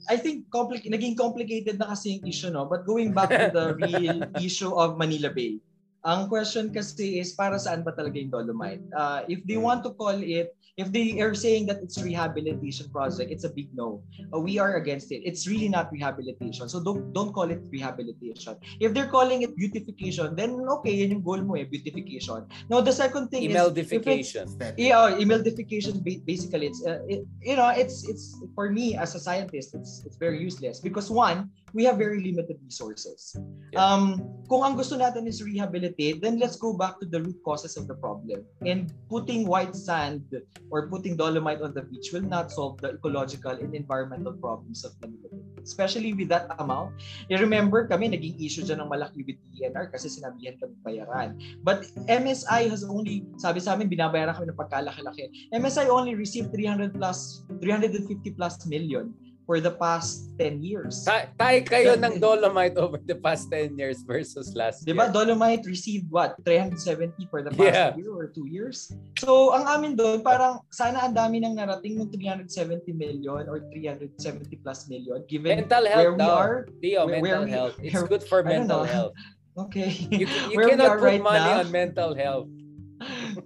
I 0.09 0.17
think 0.17 0.49
compli- 0.49 0.89
naging 0.89 1.13
complicated 1.13 1.77
na 1.77 1.93
kasi 1.93 2.17
yung 2.17 2.25
issue, 2.25 2.49
no? 2.49 2.65
But 2.65 2.81
going 2.81 3.13
back 3.13 3.29
to 3.29 3.53
the 3.53 3.65
real 3.85 4.25
issue 4.41 4.73
of 4.73 4.97
Manila 4.97 5.29
Bay, 5.29 5.61
ang 6.05 6.31
question 6.31 6.71
kasi 6.71 7.19
is 7.19 7.35
para 7.35 7.59
saan 7.59 7.83
ba 7.83 7.91
talaga 7.91 8.15
yung 8.15 8.31
Dolomite? 8.31 8.83
Uh, 8.95 9.27
if 9.27 9.43
they 9.43 9.59
want 9.59 9.83
to 9.83 9.91
call 9.95 10.15
it 10.15 10.55
if 10.79 10.87
they 10.95 11.19
are 11.19 11.35
saying 11.35 11.67
that 11.67 11.83
it's 11.83 11.99
rehabilitation 11.99 12.87
project, 12.87 13.27
it's 13.27 13.43
a 13.43 13.51
big 13.51 13.67
no. 13.75 13.99
Uh, 14.31 14.39
we 14.39 14.55
are 14.57 14.79
against 14.79 15.11
it. 15.11 15.19
It's 15.27 15.43
really 15.43 15.67
not 15.67 15.91
rehabilitation. 15.91 16.71
So 16.71 16.79
don't 16.79 17.11
don't 17.11 17.35
call 17.35 17.51
it 17.51 17.59
rehabilitation. 17.67 18.55
If 18.79 18.95
they're 18.95 19.11
calling 19.11 19.43
it 19.43 19.51
beautification, 19.59 20.39
then 20.39 20.55
okay, 20.79 21.03
yan 21.03 21.19
yung 21.19 21.23
goal 21.27 21.43
mo 21.43 21.59
eh, 21.59 21.67
beautification. 21.67 22.47
Now 22.71 22.79
the 22.79 22.95
second 22.95 23.27
thing 23.27 23.51
Emeldification. 23.51 24.47
is 24.47 24.55
yeah, 24.79 25.19
emeldification 25.19 25.99
basically 26.23 26.71
it's 26.71 26.79
uh, 26.87 27.03
it, 27.11 27.27
you 27.43 27.59
know, 27.59 27.75
it's 27.75 28.07
it's 28.07 28.39
for 28.55 28.71
me 28.71 28.95
as 28.95 29.15
a 29.15 29.19
scientist, 29.19 29.75
it's 29.75 30.07
it's 30.07 30.15
very 30.15 30.39
useless 30.39 30.79
because 30.79 31.11
one, 31.11 31.51
we 31.73 31.83
have 31.85 31.97
very 31.97 32.21
limited 32.21 32.57
resources. 32.63 33.35
Yeah. 33.73 33.79
Um, 33.79 34.25
kung 34.49 34.65
ang 34.65 34.75
gusto 34.75 34.97
natin 34.97 35.29
is 35.29 35.43
rehabilitate, 35.45 36.21
then 36.21 36.39
let's 36.41 36.57
go 36.57 36.73
back 36.73 36.99
to 36.99 37.05
the 37.05 37.21
root 37.21 37.37
causes 37.45 37.77
of 37.77 37.85
the 37.85 37.95
problem. 37.95 38.45
And 38.65 38.89
putting 39.09 39.45
white 39.45 39.75
sand 39.75 40.25
or 40.73 40.89
putting 40.89 41.17
dolomite 41.17 41.61
on 41.61 41.73
the 41.73 41.85
beach 41.85 42.09
will 42.13 42.25
not 42.25 42.51
solve 42.51 42.81
the 42.81 42.97
ecological 42.97 43.53
and 43.53 43.75
environmental 43.75 44.33
problems 44.33 44.85
of 44.85 44.97
Manila 45.01 45.37
Especially 45.61 46.13
with 46.13 46.29
that 46.29 46.49
amount. 46.57 46.97
I 47.29 47.37
remember 47.37 47.85
kami, 47.85 48.09
naging 48.09 48.41
issue 48.41 48.65
dyan 48.65 48.81
ng 48.81 48.89
malaki 48.89 49.21
with 49.27 49.37
DNR 49.53 49.91
kasi 49.93 50.09
sinabihan 50.09 50.57
kami 50.57 50.73
bayaran. 50.81 51.37
But 51.61 51.85
MSI 52.09 52.71
has 52.71 52.81
only, 52.81 53.27
sabi 53.37 53.59
sa 53.61 53.77
amin, 53.77 53.91
binabayaran 53.91 54.33
kami 54.33 54.49
ng 54.49 54.57
pagkalaki-laki. 54.57 55.53
MSI 55.53 55.91
only 55.91 56.15
received 56.15 56.55
300 56.55 56.95
plus, 56.95 57.45
350 57.61 58.33
plus 58.33 58.65
million 58.65 59.13
for 59.49 59.57
the 59.57 59.73
past 59.81 60.29
10 60.37 60.61
years. 60.61 61.09
Ta- 61.09 61.25
tayo 61.33 61.65
kayo 61.65 61.97
ng 61.97 62.21
Dolomite 62.21 62.77
over 62.77 63.01
the 63.01 63.17
past 63.17 63.49
10 63.49 63.73
years 63.81 64.05
versus 64.05 64.53
last 64.53 64.85
year. 64.85 64.93
Diba, 64.93 65.09
Dolomite 65.09 65.65
received 65.65 66.05
what? 66.13 66.37
370 66.45 67.17
for 67.33 67.41
the 67.41 67.49
past 67.57 67.73
yeah. 67.73 67.97
year 67.97 68.13
or 68.13 68.29
2 68.29 68.45
years? 68.45 68.93
So, 69.17 69.57
ang 69.57 69.65
amin 69.65 69.97
doon, 69.97 70.21
parang 70.21 70.61
sana 70.69 71.01
ang 71.01 71.17
dami 71.17 71.41
nang 71.41 71.57
narating 71.57 71.97
ng 71.97 72.13
370 72.13 72.93
million 72.93 73.49
or 73.49 73.65
370 73.73 74.53
plus 74.61 74.85
million 74.85 75.25
given 75.25 75.65
mental 75.65 75.81
health 75.81 75.97
where 75.97 76.13
we 76.13 76.29
are. 76.29 76.55
Dio, 76.77 77.09
where, 77.09 77.17
mental 77.17 77.41
where 77.41 77.49
health. 77.49 77.75
It's 77.81 78.05
good 78.05 78.21
for 78.29 78.45
mental 78.45 78.85
health. 78.85 79.17
Okay. 79.59 79.91
You, 80.07 80.23
you 80.47 80.55
cannot 80.55 81.03
put 81.03 81.03
right 81.03 81.19
money 81.19 81.51
now, 81.51 81.59
on 81.59 81.67
mental 81.67 82.15
health. 82.15 82.47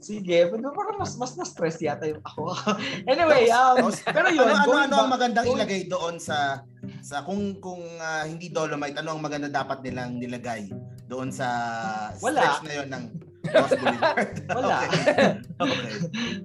Sige, 0.02 0.50
pero 0.50 0.74
parang 0.74 0.98
mas 0.98 1.14
mas 1.16 1.38
na-stress 1.38 1.78
yata 1.82 2.10
yung 2.10 2.24
ako. 2.26 2.58
anyway, 3.12 3.50
um, 3.54 3.90
pero 4.10 4.28
yun, 4.34 4.50
ano, 4.50 4.74
ano, 4.74 4.82
ano 4.82 4.96
ang 5.06 5.12
magandang 5.14 5.46
going, 5.46 5.62
ilagay 5.62 5.82
doon 5.86 6.18
sa 6.18 6.66
sa 7.06 7.22
kung 7.22 7.62
kung 7.62 7.82
uh, 8.02 8.26
hindi 8.26 8.50
dolomite, 8.50 8.98
ano 8.98 9.14
ang 9.14 9.22
maganda 9.22 9.48
dapat 9.48 9.86
nilang 9.86 10.18
nilagay 10.18 10.74
doon 11.06 11.30
sa 11.30 11.48
Wala. 12.20 12.42
stretch 12.42 12.62
na 12.66 12.74
yon 12.82 12.90
ng 12.90 13.06
Wala. 14.58 14.78
okay. 14.88 15.00
okay. 15.64 15.94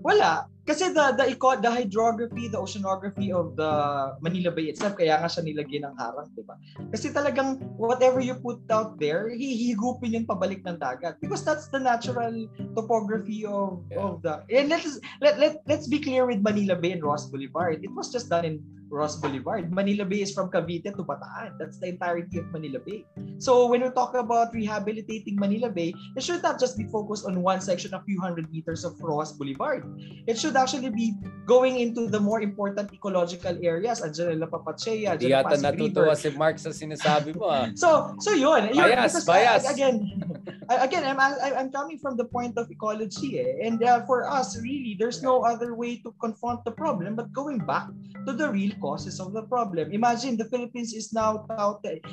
Wala. 0.02 0.30
Kasi 0.68 0.92
the 0.92 1.16
the 1.16 1.24
eco, 1.32 1.56
the 1.56 1.72
hydrography, 1.72 2.52
the 2.52 2.60
oceanography 2.60 3.32
of 3.32 3.56
the 3.56 3.72
Manila 4.20 4.52
Bay 4.52 4.68
itself, 4.68 5.00
kaya 5.00 5.16
nga 5.16 5.24
siya 5.24 5.48
nilagyan 5.48 5.88
ng 5.88 5.96
harang, 5.96 6.28
di 6.36 6.44
ba? 6.44 6.60
Kasi 6.92 7.08
talagang 7.08 7.64
whatever 7.80 8.20
you 8.20 8.36
put 8.36 8.60
out 8.68 9.00
there, 9.00 9.32
hihigupin 9.32 10.12
yung 10.12 10.28
pabalik 10.28 10.60
ng 10.68 10.76
dagat. 10.76 11.16
Because 11.24 11.40
that's 11.40 11.72
the 11.72 11.80
natural 11.80 12.44
topography 12.76 13.48
of 13.48 13.80
yeah. 13.88 14.04
of 14.04 14.20
the... 14.20 14.44
And 14.52 14.68
let's, 14.68 15.00
let, 15.24 15.40
let, 15.40 15.64
let's 15.64 15.88
be 15.88 16.04
clear 16.04 16.28
with 16.28 16.44
Manila 16.44 16.76
Bay 16.76 16.92
and 16.92 17.00
Ross 17.00 17.32
Boulevard. 17.32 17.80
It 17.80 17.90
was 17.96 18.12
just 18.12 18.28
done 18.28 18.44
in 18.44 18.60
Ross 18.88 19.20
Boulevard. 19.20 19.68
Manila 19.72 20.04
Bay 20.04 20.24
is 20.24 20.32
from 20.32 20.48
Cavite 20.48 20.88
to 20.96 21.04
Bataan. 21.04 21.60
That's 21.60 21.76
the 21.76 21.92
entirety 21.92 22.40
of 22.40 22.48
Manila 22.52 22.80
Bay. 22.80 23.04
So 23.36 23.68
when 23.68 23.84
we 23.84 23.90
talk 23.92 24.16
about 24.16 24.52
rehabilitating 24.56 25.36
Manila 25.36 25.68
Bay, 25.68 25.92
it 26.16 26.22
should 26.24 26.42
not 26.42 26.58
just 26.58 26.76
be 26.76 26.88
focused 26.88 27.28
on 27.28 27.40
one 27.44 27.60
section, 27.60 27.92
a 27.92 28.02
few 28.02 28.20
hundred 28.20 28.50
meters 28.50 28.84
of 28.88 28.96
Ross 29.00 29.36
Boulevard. 29.36 29.84
It 30.26 30.40
should 30.40 30.56
actually 30.58 30.90
be 30.90 31.14
going 31.46 31.80
into 31.80 32.06
the 32.06 32.20
more 32.20 32.42
important 32.42 32.92
ecological 32.92 33.56
areas, 33.62 34.02
Anjela 34.02 34.44
Papachea, 34.50 35.16
Di 35.18 35.30
yata 35.30 35.56
natutuwa 35.56 36.16
si 36.16 36.30
Mark 36.30 36.58
sa 36.58 36.70
sinasabi 36.70 37.32
mo. 37.32 37.48
Ah. 37.48 37.72
So, 37.74 38.14
so 38.20 38.36
yun. 38.36 38.74
yun 38.74 38.84
bias, 38.84 39.24
because, 39.24 39.24
bias. 39.24 39.64
Again, 39.70 40.20
again, 40.68 41.04
I'm, 41.08 41.18
I'm 41.18 41.70
coming 41.72 41.98
from 41.98 42.16
the 42.16 42.24
point 42.24 42.58
of 42.58 42.70
ecology. 42.70 43.40
Eh? 43.40 43.64
And 43.66 43.82
uh, 43.82 44.04
for 44.04 44.28
us, 44.28 44.60
really, 44.60 44.96
there's 44.98 45.22
no 45.22 45.42
other 45.42 45.74
way 45.74 45.96
to 46.04 46.12
confront 46.20 46.64
the 46.64 46.72
problem 46.72 47.16
but 47.16 47.32
going 47.32 47.58
back 47.64 47.88
to 48.26 48.32
the 48.32 48.50
real 48.50 48.72
causes 48.80 49.20
of 49.20 49.32
the 49.32 49.42
problem. 49.42 49.92
Imagine 49.92 50.36
the 50.36 50.50
Philippines 50.52 50.92
is 50.92 51.12
now 51.12 51.46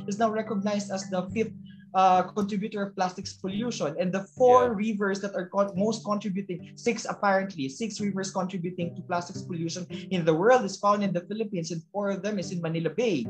is 0.07 0.17
now 0.17 0.31
recognized 0.31 0.91
as 0.91 1.09
the 1.11 1.27
fifth 1.35 1.53
uh, 1.95 2.23
contributor 2.23 2.83
of 2.83 2.95
plastics 2.95 3.33
pollution 3.33 3.95
and 3.99 4.11
the 4.11 4.23
four 4.37 4.67
yeah. 4.67 4.75
rivers 4.75 5.21
that 5.21 5.33
are 5.33 5.47
con- 5.47 5.71
most 5.75 6.03
contributing 6.03 6.59
six 6.75 7.05
apparently 7.09 7.69
six 7.69 7.99
rivers 7.99 8.31
contributing 8.31 8.93
to 8.95 9.01
plastics 9.03 9.41
pollution 9.41 9.87
in 10.11 10.25
the 10.25 10.33
world 10.33 10.63
is 10.63 10.77
found 10.77 11.03
in 11.03 11.13
the 11.13 11.21
Philippines 11.21 11.71
and 11.71 11.81
four 11.91 12.11
of 12.11 12.21
them 12.21 12.37
is 12.37 12.51
in 12.51 12.61
Manila 12.61 12.89
Bay 12.89 13.25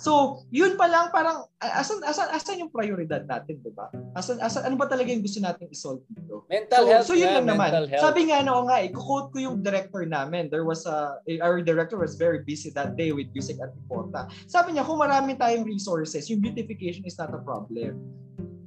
So, 0.00 0.42
yun 0.48 0.80
pa 0.80 0.88
lang 0.88 1.12
parang 1.12 1.44
asan 1.60 2.00
asan 2.08 2.32
asan 2.32 2.60
yung 2.64 2.72
prioridad 2.72 3.28
natin, 3.28 3.60
'di 3.60 3.72
ba? 3.76 3.92
Asan 4.16 4.40
asan 4.40 4.64
ano 4.64 4.80
ba 4.80 4.88
talaga 4.88 5.12
yung 5.12 5.20
gusto 5.20 5.44
nating 5.44 5.68
i-solve 5.68 6.00
dito? 6.08 6.48
Mental 6.48 6.82
so, 6.82 6.88
health. 6.88 7.06
So, 7.06 7.14
yun 7.14 7.28
yeah, 7.28 7.36
lang 7.38 7.46
naman. 7.52 7.70
Health. 7.70 8.00
Sabi 8.00 8.20
nga 8.32 8.40
no 8.40 8.64
nga, 8.64 8.80
i-quote 8.80 9.28
ko 9.30 9.38
yung 9.38 9.60
director 9.60 10.02
namin. 10.08 10.48
There 10.48 10.64
was 10.64 10.88
a 10.88 11.20
our 11.44 11.60
director 11.60 12.00
was 12.00 12.16
very 12.16 12.40
busy 12.40 12.72
that 12.72 12.96
day 12.96 13.12
with 13.12 13.28
music 13.36 13.60
at 13.60 13.76
Tipota. 13.76 14.32
Sabi 14.48 14.74
niya, 14.74 14.88
kung 14.88 14.98
marami 14.98 15.36
tayong 15.36 15.68
resources, 15.68 16.26
yung 16.32 16.40
beautification 16.40 17.04
is 17.04 17.20
not 17.20 17.30
a 17.36 17.40
problem. 17.44 18.00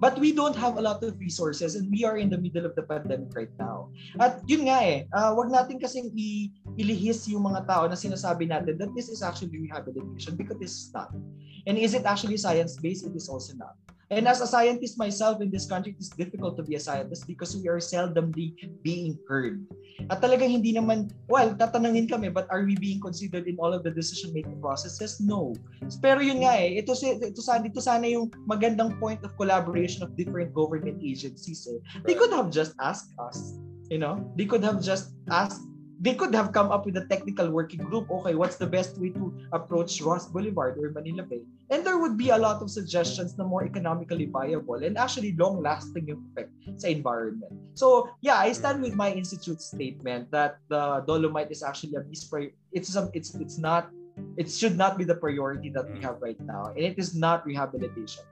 But 0.04 0.20
we 0.20 0.36
don't 0.36 0.52
have 0.60 0.76
a 0.76 0.84
lot 0.84 1.00
of 1.00 1.16
resources 1.16 1.80
and 1.80 1.88
we 1.88 2.04
are 2.04 2.20
in 2.20 2.28
the 2.28 2.36
middle 2.36 2.68
of 2.68 2.76
the 2.76 2.84
pandemic 2.84 3.32
right 3.32 3.54
now. 3.56 3.88
At 4.20 4.44
yun 4.52 4.68
nga 4.68 4.84
eh, 4.84 5.08
uh, 5.16 5.32
wag 5.32 5.48
natin 5.48 5.80
kasing 5.80 6.12
i- 6.12 6.52
ilihis 6.76 7.24
yung 7.32 7.48
mga 7.48 7.64
tao 7.64 7.88
na 7.88 7.96
sinasabi 7.96 8.52
natin 8.52 8.76
that 8.84 8.92
this 9.00 9.08
is 9.08 9.24
actually 9.24 9.56
rehabilitation 9.56 10.36
because 10.36 10.60
it's 10.60 10.92
not. 10.92 11.16
And 11.64 11.80
is 11.80 11.96
it 11.96 12.04
actually 12.04 12.36
science-based? 12.36 13.08
It 13.08 13.16
is 13.16 13.32
also 13.32 13.56
not. 13.56 13.80
And 14.12 14.28
as 14.28 14.42
a 14.42 14.48
scientist 14.48 15.00
myself 15.00 15.42
in 15.42 15.50
this 15.50 15.66
country, 15.66 15.96
it 15.96 16.02
is 16.02 16.10
difficult 16.10 16.58
to 16.58 16.64
be 16.64 16.76
a 16.76 16.80
scientist 16.80 17.28
because 17.28 17.56
we 17.56 17.68
are 17.68 17.80
seldomly 17.80 18.54
being 18.84 19.18
heard. 19.28 19.66
At 20.10 20.22
talagang 20.22 20.52
hindi 20.52 20.76
naman, 20.76 21.12
well, 21.30 21.56
tatanungin 21.56 22.10
kami, 22.10 22.30
but 22.30 22.46
are 22.52 22.64
we 22.68 22.76
being 22.76 23.00
considered 23.00 23.48
in 23.48 23.58
all 23.58 23.74
of 23.74 23.82
the 23.82 23.92
decision-making 23.92 24.60
processes? 24.60 25.22
No. 25.24 25.56
Pero 26.04 26.20
yun 26.20 26.44
nga 26.44 26.60
eh, 26.60 26.84
ito, 26.84 26.94
ito, 26.94 27.42
sana, 27.42 27.66
ito 27.66 27.80
sana 27.80 28.06
yung 28.06 28.30
magandang 28.46 29.00
point 29.00 29.24
of 29.24 29.34
collaboration 29.40 30.04
of 30.04 30.14
different 30.20 30.54
government 30.54 31.00
agencies. 31.02 31.66
Eh. 31.66 31.80
They 32.06 32.14
could 32.14 32.36
have 32.36 32.52
just 32.52 32.76
asked 32.84 33.16
us, 33.18 33.58
you 33.90 33.98
know? 33.98 34.20
They 34.36 34.46
could 34.46 34.62
have 34.62 34.84
just 34.84 35.16
asked 35.32 35.64
they 36.04 36.14
could 36.14 36.36
have 36.36 36.52
come 36.52 36.68
up 36.68 36.84
with 36.86 37.00
a 37.00 37.08
technical 37.08 37.50
working 37.50 37.80
group. 37.80 38.12
Okay, 38.12 38.36
what's 38.36 38.60
the 38.60 38.68
best 38.68 39.00
way 39.00 39.16
to 39.16 39.32
approach 39.56 40.02
Ross 40.04 40.28
Boulevard 40.28 40.76
or 40.76 40.92
Manila 40.92 41.24
Bay? 41.24 41.48
And 41.72 41.88
there 41.88 41.98
would 41.98 42.20
be 42.20 42.30
a 42.30 42.38
lot 42.38 42.62
of 42.62 42.70
suggestions 42.70 43.40
na 43.40 43.48
more 43.48 43.64
economically 43.64 44.28
viable 44.28 44.84
and 44.84 45.00
actually 45.00 45.32
long-lasting 45.40 46.12
effect 46.12 46.52
sa 46.76 46.92
environment. 46.92 47.56
So, 47.80 48.12
yeah, 48.20 48.36
I 48.36 48.52
stand 48.52 48.84
with 48.84 49.00
my 49.00 49.16
institute 49.16 49.64
statement 49.64 50.28
that 50.36 50.60
the 50.68 51.08
Dolomite 51.08 51.56
is 51.56 51.64
actually 51.64 51.96
a 51.96 52.04
mispri- 52.04 52.52
it's 52.76 52.92
a, 53.00 53.08
it's 53.16 53.32
it's 53.40 53.56
not 53.56 53.88
it 54.36 54.52
should 54.52 54.76
not 54.76 55.00
be 55.00 55.08
the 55.08 55.16
priority 55.16 55.72
that 55.72 55.88
we 55.88 56.04
have 56.04 56.20
right 56.20 56.38
now 56.44 56.76
and 56.76 56.84
it 56.84 57.00
is 57.00 57.16
not 57.16 57.48
rehabilitation. 57.48 58.28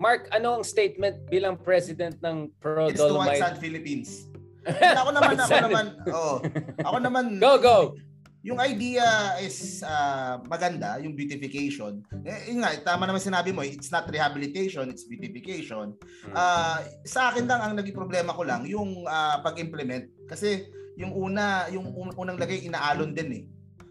Mark, 0.00 0.32
ano 0.32 0.56
ang 0.56 0.64
statement 0.64 1.20
bilang 1.28 1.60
president 1.60 2.16
ng 2.24 2.48
Pro 2.64 2.88
It's 2.88 2.96
Dolomite? 2.96 3.36
It's 3.36 3.44
the 3.44 3.52
one 3.52 3.60
Philippines 3.60 4.10
ako 4.72 5.10
naman, 5.12 5.34
ako 5.36 5.58
naman, 5.60 5.86
oh, 6.10 6.36
ako 6.80 6.96
naman, 7.00 7.24
go, 7.38 7.52
go. 7.60 7.78
Yung 8.44 8.60
idea 8.60 9.40
is 9.40 9.80
uh, 9.80 10.36
maganda, 10.44 11.00
yung 11.00 11.16
beautification. 11.16 12.04
Eh, 12.28 12.52
yun 12.52 12.60
nga, 12.60 12.76
tama 12.84 13.08
naman 13.08 13.16
sinabi 13.20 13.56
mo, 13.56 13.64
it's 13.64 13.88
not 13.88 14.04
rehabilitation, 14.04 14.84
it's 14.92 15.08
beautification. 15.08 15.96
Uh, 16.28 16.84
sa 17.08 17.32
akin 17.32 17.48
lang, 17.48 17.64
ang 17.64 17.72
naging 17.72 17.96
problema 17.96 18.36
ko 18.36 18.44
lang, 18.44 18.68
yung 18.68 19.08
uh, 19.08 19.40
pag-implement. 19.40 20.12
Kasi 20.28 20.68
yung 21.00 21.16
una, 21.16 21.72
yung 21.72 21.88
unang 21.96 22.36
lagay, 22.36 22.68
inaalon 22.68 23.16
din 23.16 23.30
eh. 23.32 23.44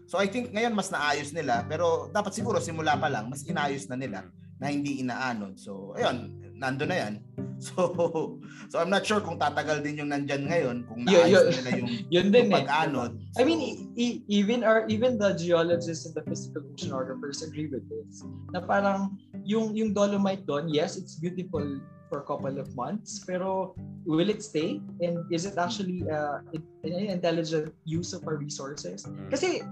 So 0.04 0.20
I 0.20 0.28
think 0.28 0.52
ngayon 0.52 0.76
mas 0.76 0.92
naayos 0.92 1.32
nila, 1.32 1.64
pero 1.66 2.12
dapat 2.12 2.36
siguro 2.36 2.60
simula 2.60 2.94
pa 2.94 3.08
lang, 3.10 3.26
mas 3.26 3.42
inayos 3.48 3.88
na 3.88 3.96
nila 3.98 4.28
na 4.60 4.70
hindi 4.70 5.02
inaanon. 5.02 5.58
So, 5.58 5.96
ayun, 5.98 6.43
nando 6.58 6.86
na 6.86 6.96
yan. 6.96 7.14
So, 7.64 8.36
so 8.68 8.76
I'm 8.76 8.90
not 8.92 9.06
sure 9.08 9.24
kung 9.24 9.40
tatagal 9.40 9.80
din 9.86 9.96
yung 9.96 10.12
nandyan 10.12 10.52
ngayon, 10.52 10.84
kung 10.84 11.08
naayos 11.08 11.54
nila 11.62 11.70
yung, 11.80 11.88
yun 12.14 12.26
din 12.28 12.50
yung 12.50 12.60
pag-anod. 12.60 13.16
Eh. 13.16 13.24
So, 13.32 13.38
I 13.40 13.42
mean, 13.46 13.60
e- 13.96 14.20
even 14.28 14.60
our 14.66 14.84
even 14.92 15.16
the 15.16 15.32
geologists 15.32 16.04
and 16.04 16.12
the 16.12 16.20
physical 16.28 16.60
oceanographers 16.76 17.40
agree 17.40 17.72
with 17.72 17.86
this. 17.88 18.20
Na 18.52 18.60
parang 18.60 19.16
yung 19.48 19.72
yung 19.72 19.96
dolomite 19.96 20.44
doon, 20.44 20.68
yes, 20.68 21.00
it's 21.00 21.16
beautiful 21.16 21.64
for 22.12 22.20
a 22.20 22.26
couple 22.28 22.52
of 22.60 22.68
months, 22.76 23.24
pero 23.24 23.72
will 24.04 24.28
it 24.28 24.44
stay? 24.44 24.84
And 25.00 25.24
is 25.32 25.48
it 25.48 25.56
actually 25.56 26.04
uh, 26.06 26.44
an 26.84 26.92
intelligent 26.92 27.72
use 27.88 28.12
of 28.12 28.22
our 28.28 28.36
resources? 28.36 29.08
Mm. 29.08 29.30
Kasi 29.32 29.64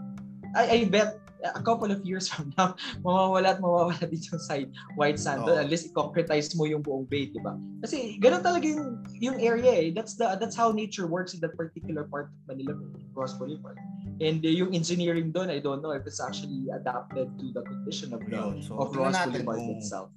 I, 0.57 0.63
I 0.65 0.79
bet 0.91 1.22
a 1.43 1.63
couple 1.63 1.91
of 1.91 2.05
years 2.07 2.31
from 2.31 2.55
now, 2.57 2.75
mawawala 3.05 3.59
at 3.59 3.59
mawawala 3.59 3.99
din 4.07 4.23
yung 4.31 4.39
side 4.39 4.71
white 4.95 5.19
sand 5.19 5.43
oh. 5.43 5.59
unless 5.59 5.87
i-concretize 5.87 6.55
mo 6.55 6.65
yung 6.65 6.83
buong 6.83 7.07
bay, 7.11 7.27
di 7.27 7.43
ba? 7.43 7.59
Kasi 7.83 8.17
ganun 8.23 8.43
talaga 8.43 8.67
yung, 8.67 9.03
yung 9.19 9.37
area 9.43 9.73
eh. 9.75 9.89
That's 9.91 10.15
the 10.15 10.39
that's 10.39 10.55
how 10.55 10.71
nature 10.71 11.11
works 11.11 11.35
in 11.35 11.43
that 11.43 11.59
particular 11.59 12.07
part 12.07 12.31
of 12.31 12.39
Manila, 12.47 12.79
Cross 13.13 13.37
Boulevard. 13.43 13.77
And 14.23 14.39
uh, 14.45 14.49
yung 14.49 14.71
engineering 14.71 15.35
doon, 15.35 15.51
I 15.51 15.59
don't 15.59 15.83
know 15.83 15.91
if 15.91 16.07
it's 16.07 16.23
actually 16.23 16.71
adapted 16.71 17.27
to 17.27 17.45
the 17.51 17.63
condition 17.67 18.15
of 18.15 18.23
the 18.23 18.39
Yun. 18.39 18.63
so, 18.63 18.79
of 18.79 18.95
Ross 18.95 19.19
Boulevard 19.27 19.59
kung... 19.59 19.77
itself. 19.77 20.09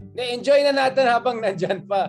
Na-enjoy 0.00 0.64
na 0.64 0.72
natin 0.72 1.04
habang 1.10 1.44
nandyan 1.44 1.84
pa. 1.84 2.08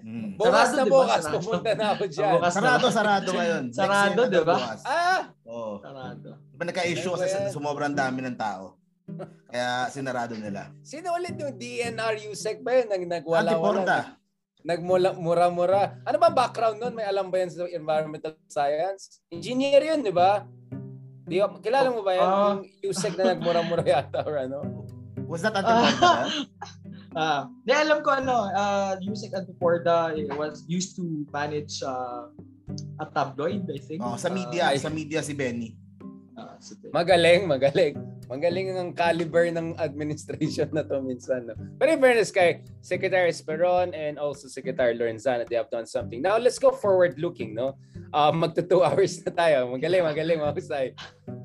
Mm. 0.00 0.32
Bukas 0.40 0.72
sarado, 0.72 0.78
na 0.78 0.84
bukas, 0.88 1.22
diba? 1.26 1.32
pupunta 1.36 1.70
na 1.76 1.86
ako 1.92 2.04
dyan. 2.08 2.32
Bukas 2.38 2.52
sarado, 2.54 2.86
sarado 2.88 3.28
ngayon. 3.34 3.64
Sarado, 3.74 4.20
di 4.30 4.40
ba? 4.40 4.56
Ah! 4.86 5.22
Oo. 5.44 5.58
Oh. 5.58 5.74
Sarado. 5.82 6.30
Nagka-issue 6.62 7.12
kasi 7.14 7.26
sa 7.28 7.50
sumobrang 7.50 7.94
dami 7.94 8.22
ng 8.22 8.38
tao. 8.38 8.78
Kaya 9.50 9.90
sinarado 9.90 10.38
nila. 10.38 10.70
Sino 10.86 11.12
ulit 11.18 11.36
yung 11.36 11.58
DNR 11.58 12.22
USEC 12.30 12.62
ba 12.62 12.78
yun? 12.78 12.86
Nag 12.88 13.02
nagwala-wala. 13.20 13.52
Antiporta. 13.52 13.98
Nagmura-mura. 14.62 15.98
Ano 16.06 16.16
ba 16.22 16.30
background 16.30 16.78
nun? 16.78 16.94
May 16.94 17.02
alam 17.02 17.28
ba 17.34 17.42
yan 17.42 17.50
sa 17.50 17.66
environmental 17.66 18.38
science? 18.46 19.20
Engineer 19.34 19.82
yun, 19.82 20.06
di 20.06 20.14
ba? 20.14 20.46
Di, 21.26 21.42
kilala 21.60 21.90
mo 21.90 22.06
ba 22.06 22.12
yan? 22.14 22.22
Uh, 22.22 22.38
yung 22.38 22.62
USEC 22.94 23.18
na 23.18 23.34
nagmura-mura 23.34 23.82
yata 23.82 24.22
or 24.22 24.38
ano? 24.38 24.86
Was 25.32 25.40
that 25.40 25.56
Antiporta? 25.56 26.28
Ah, 27.16 27.16
uh, 27.16 27.40
di 27.66 27.72
alam 27.72 28.04
ko 28.04 28.12
ano, 28.12 28.52
uh, 28.52 29.00
Yusek 29.00 29.32
Antiporda 29.32 30.12
was 30.36 30.60
used 30.68 30.92
to 30.92 31.24
manage 31.32 31.80
uh, 31.80 32.28
a 33.00 33.06
tabloid, 33.08 33.64
I 33.68 33.80
think. 33.80 34.04
Oh, 34.04 34.20
sa 34.20 34.28
media, 34.28 34.72
uh, 34.72 34.76
sa 34.76 34.92
media 34.92 35.24
si 35.24 35.32
Benny. 35.32 35.72
Uh, 36.32 36.56
magaling, 36.96 37.44
magaling. 37.44 37.94
Magaling 38.24 38.72
ang 38.72 38.96
caliber 38.96 39.52
ng 39.52 39.76
administration 39.76 40.72
na 40.72 40.80
to 40.80 41.04
minsan. 41.04 41.44
No? 41.44 41.54
But 41.76 41.92
in 41.92 42.00
fairness 42.00 42.32
kay 42.32 42.64
Secretary 42.80 43.28
Esperon 43.28 43.92
and 43.92 44.16
also 44.16 44.48
Secretary 44.48 44.96
Lorenzana, 44.96 45.44
they 45.44 45.60
have 45.60 45.68
done 45.68 45.84
something. 45.84 46.24
Now, 46.24 46.40
let's 46.40 46.56
go 46.56 46.72
forward 46.72 47.20
looking, 47.20 47.52
no? 47.52 47.76
Uh, 48.08 48.32
magto 48.32 48.64
2 48.64 48.80
hours 48.80 49.20
na 49.20 49.32
tayo. 49.36 49.68
Magaling, 49.76 50.00
magaling, 50.08 50.40
mahusay. 50.40 50.96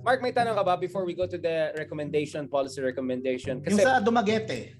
Mark, 0.07 0.23
may 0.23 0.31
tanong 0.31 0.55
ka 0.55 0.64
ba 0.64 0.80
before 0.80 1.03
we 1.03 1.11
go 1.11 1.27
to 1.27 1.35
the 1.35 1.76
recommendation, 1.76 2.47
policy 2.47 2.80
recommendation? 2.80 3.59
Kasi, 3.59 3.84
Yung 3.84 3.84
sa 3.84 3.99
Dumaguete. 3.99 4.80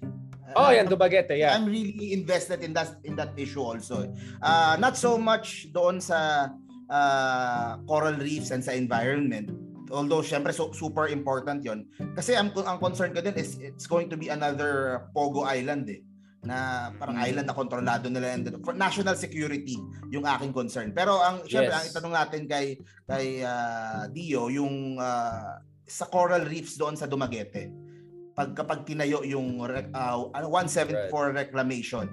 Oh, 0.56 0.72
yan 0.72 0.88
Dumaguete, 0.88 1.36
yeah. 1.36 1.52
I'm 1.52 1.68
really 1.68 2.16
invested 2.16 2.64
in 2.64 2.72
that 2.72 2.96
in 3.04 3.20
that 3.20 3.36
issue 3.36 3.60
also. 3.60 4.08
Uh, 4.40 4.80
not 4.80 4.96
so 4.96 5.20
much 5.20 5.68
doon 5.76 6.00
sa 6.00 6.48
uh, 6.88 7.76
coral 7.84 8.16
reefs 8.16 8.56
and 8.56 8.64
sa 8.64 8.72
environment. 8.72 9.52
Although 9.90 10.24
syempre 10.24 10.52
so, 10.52 10.72
super 10.76 11.08
important 11.08 11.64
'yon. 11.64 11.88
Kasi 12.16 12.36
ang 12.36 12.52
ang 12.64 12.78
concern 12.82 13.16
ko 13.16 13.24
din 13.24 13.36
is 13.40 13.60
it's 13.60 13.88
going 13.88 14.12
to 14.12 14.18
be 14.20 14.28
another 14.32 15.06
Pogo 15.16 15.48
Island 15.48 15.88
eh 15.90 16.02
na 16.48 16.90
parang 16.96 17.20
mm. 17.20 17.28
island 17.28 17.48
na 17.50 17.56
kontrolado 17.58 18.08
nila 18.08 18.32
and 18.32 18.48
for 18.64 18.72
national 18.72 19.18
security 19.20 19.76
yung 20.14 20.24
aking 20.24 20.56
concern. 20.56 20.96
Pero 20.96 21.20
ang 21.20 21.44
syempre 21.44 21.74
yes. 21.74 21.80
ang 21.82 21.86
itanong 21.92 22.14
natin 22.16 22.42
kay 22.46 22.66
kay 23.04 23.26
uh, 23.42 24.08
Dio 24.14 24.48
yung 24.48 24.96
uh, 24.96 25.60
sa 25.84 26.06
coral 26.08 26.48
reefs 26.48 26.80
doon 26.80 26.96
sa 26.96 27.08
Dumaguete 27.08 27.72
pag 28.38 28.54
kapag 28.54 28.86
tinayo 28.86 29.26
yung 29.26 29.60
uh, 29.60 30.18
174 30.32 31.10
right. 31.10 31.34
reclamation 31.34 32.06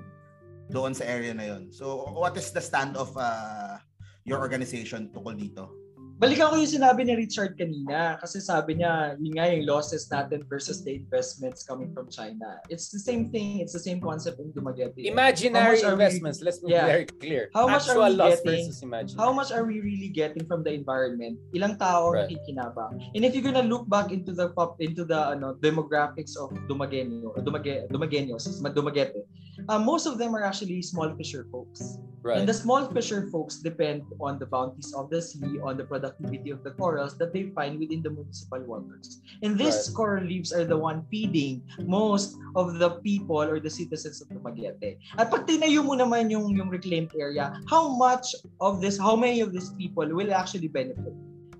doon 0.72 0.96
sa 0.96 1.04
area 1.04 1.36
na 1.36 1.44
yon. 1.44 1.68
So 1.68 2.08
what 2.16 2.32
is 2.40 2.48
the 2.50 2.64
stand 2.64 2.96
of 2.96 3.12
uh, 3.14 3.76
your 4.24 4.40
organization 4.40 5.12
tukol 5.12 5.36
dito? 5.36 5.83
Balikan 6.14 6.46
ko 6.46 6.54
yung 6.54 6.70
sinabi 6.70 7.02
ni 7.02 7.18
Richard 7.18 7.58
kanina 7.58 8.14
kasi 8.22 8.38
sabi 8.38 8.78
niya, 8.78 9.18
yun 9.18 9.34
nga 9.34 9.50
yung 9.50 9.66
losses 9.66 10.06
natin 10.06 10.46
versus 10.46 10.86
the 10.86 10.94
investments 10.94 11.66
coming 11.66 11.90
from 11.90 12.06
China. 12.06 12.62
It's 12.70 12.94
the 12.94 13.02
same 13.02 13.34
thing. 13.34 13.58
It's 13.58 13.74
the 13.74 13.82
same 13.82 13.98
concept 13.98 14.38
in 14.38 14.54
Dumaguete. 14.54 14.94
Imaginary 15.02 15.82
investments. 15.82 16.38
We, 16.38 16.46
Let's 16.46 16.62
be 16.62 16.70
yeah. 16.70 16.86
very 16.86 17.10
clear. 17.10 17.50
How 17.50 17.66
much 17.66 17.90
Actual 17.90 18.14
are 18.22 18.30
we 18.30 18.38
getting? 18.38 18.70
How 19.18 19.34
much 19.34 19.50
are 19.50 19.66
we 19.66 19.82
really 19.82 20.06
getting 20.14 20.46
from 20.46 20.62
the 20.62 20.70
environment? 20.70 21.42
Ilang 21.50 21.82
tao 21.82 22.14
ang 22.14 22.24
right. 22.24 22.30
kikinabang? 22.30 23.10
And 23.10 23.26
if 23.26 23.34
you're 23.34 23.46
gonna 23.46 23.66
look 23.66 23.90
back 23.90 24.14
into 24.14 24.30
the 24.30 24.54
pop 24.54 24.78
into 24.78 25.02
the 25.02 25.34
ano 25.34 25.58
demographics 25.58 26.38
of 26.38 26.54
Dumagueño, 26.70 27.34
Dumage, 27.42 27.90
Dumagueños, 27.90 28.62
Dumaguete, 28.62 29.26
uh, 29.66 29.82
most 29.82 30.06
of 30.06 30.22
them 30.22 30.30
are 30.38 30.46
actually 30.46 30.78
small 30.78 31.10
fisher 31.18 31.50
folks. 31.50 31.98
Right. 32.24 32.40
And 32.40 32.48
the 32.48 32.56
small 32.56 32.88
fisher 32.88 33.28
folks 33.28 33.60
depend 33.60 34.08
on 34.18 34.40
the 34.40 34.48
bounties 34.48 34.96
of 34.96 35.12
the 35.12 35.20
sea, 35.20 35.60
on 35.60 35.76
the 35.76 35.84
productivity 35.84 36.48
of 36.48 36.64
the 36.64 36.72
corals 36.72 37.20
that 37.20 37.36
they 37.36 37.52
find 37.52 37.78
within 37.78 38.00
the 38.00 38.08
municipal 38.08 38.64
waters. 38.64 39.20
And 39.44 39.60
these 39.60 39.92
right. 39.92 39.94
coral 39.94 40.24
reefs 40.24 40.48
are 40.48 40.64
the 40.64 40.78
one 40.78 41.04
feeding 41.12 41.60
most 41.84 42.40
of 42.56 42.80
the 42.80 42.96
people 43.04 43.44
or 43.44 43.60
the 43.60 43.68
citizens 43.68 44.24
of 44.24 44.32
Dumaguete. 44.32 44.96
At 45.20 45.28
pag 45.28 45.44
tinayo 45.44 45.84
mo 45.84 46.00
naman 46.00 46.32
yung, 46.32 46.48
yung 46.48 46.72
reclaimed 46.72 47.12
area, 47.12 47.60
how 47.68 47.92
much 47.92 48.32
of 48.56 48.80
this, 48.80 48.96
how 48.96 49.20
many 49.20 49.44
of 49.44 49.52
these 49.52 49.68
people 49.76 50.08
will 50.08 50.32
actually 50.32 50.72
benefit? 50.72 51.12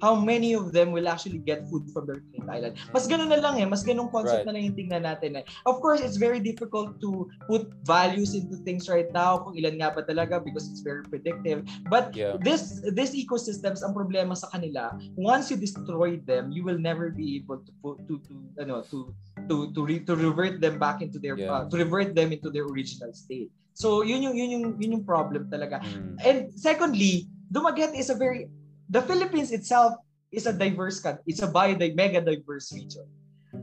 How 0.05 0.13
many 0.13 0.53
of 0.53 0.77
them 0.77 0.93
will 0.93 1.09
actually 1.09 1.41
get 1.41 1.65
food 1.73 1.89
from 1.89 2.05
the 2.05 2.21
reclaimed 2.21 2.51
island. 2.53 2.77
Mas 2.93 3.09
ganun 3.09 3.33
na 3.33 3.41
lang 3.41 3.57
eh, 3.57 3.65
mas 3.65 3.81
ganung 3.81 4.13
concept 4.13 4.45
right. 4.45 4.47
na 4.47 4.53
lang 4.53 4.69
yung 4.69 4.77
tingnan 4.77 5.09
natin 5.09 5.41
eh. 5.41 5.45
Of 5.65 5.81
course, 5.81 6.05
it's 6.05 6.21
very 6.21 6.45
difficult 6.45 7.01
to 7.01 7.33
put 7.49 7.73
values 7.89 8.37
into 8.37 8.61
things 8.69 8.85
right 8.93 9.09
now 9.17 9.41
kung 9.41 9.57
ilan 9.57 9.81
nga 9.81 9.97
ba 9.97 10.05
talaga 10.05 10.45
because 10.45 10.69
it's 10.69 10.85
very 10.85 11.01
predictive. 11.09 11.65
But 11.89 12.13
yeah. 12.13 12.37
this 12.45 12.85
this 12.93 13.17
ecosystems 13.17 13.81
ang 13.81 13.97
problema 13.97 14.37
sa 14.37 14.53
kanila, 14.53 14.93
once 15.17 15.49
you 15.49 15.57
destroy 15.57 16.21
them, 16.29 16.53
you 16.53 16.69
will 16.69 16.79
never 16.79 17.09
be 17.09 17.41
able 17.41 17.65
to 17.65 17.73
put 17.81 17.97
to 18.05 18.21
to 18.29 18.33
ano 18.61 18.85
to 18.93 19.09
to 19.49 19.73
to, 19.73 19.81
re, 19.81 20.05
to 20.05 20.13
revert 20.13 20.61
them 20.61 20.77
back 20.77 21.01
into 21.01 21.17
their 21.17 21.41
yeah. 21.41 21.49
uh, 21.49 21.63
to 21.73 21.81
revert 21.81 22.13
them 22.13 22.29
into 22.29 22.53
their 22.53 22.69
original 22.69 23.17
state. 23.17 23.49
So 23.73 24.05
yun 24.05 24.21
yung 24.21 24.37
yun 24.37 24.51
yung 24.53 24.65
yun 24.77 24.91
yung 25.01 25.07
problem 25.09 25.49
talaga. 25.49 25.81
Mm. 25.81 26.21
And 26.21 26.39
secondly, 26.53 27.33
Dumaguete 27.49 27.97
is 27.97 28.13
a 28.13 28.19
very 28.19 28.53
the 28.95 29.03
Philippines 29.03 29.51
itself 29.51 29.99
is 30.31 30.47
a 30.47 30.55
diverse 30.55 31.03
country. 31.03 31.27
It's 31.27 31.43
a 31.43 31.51
bio 31.51 31.75
mega 31.75 32.23
diverse 32.23 32.71
region. 32.71 33.11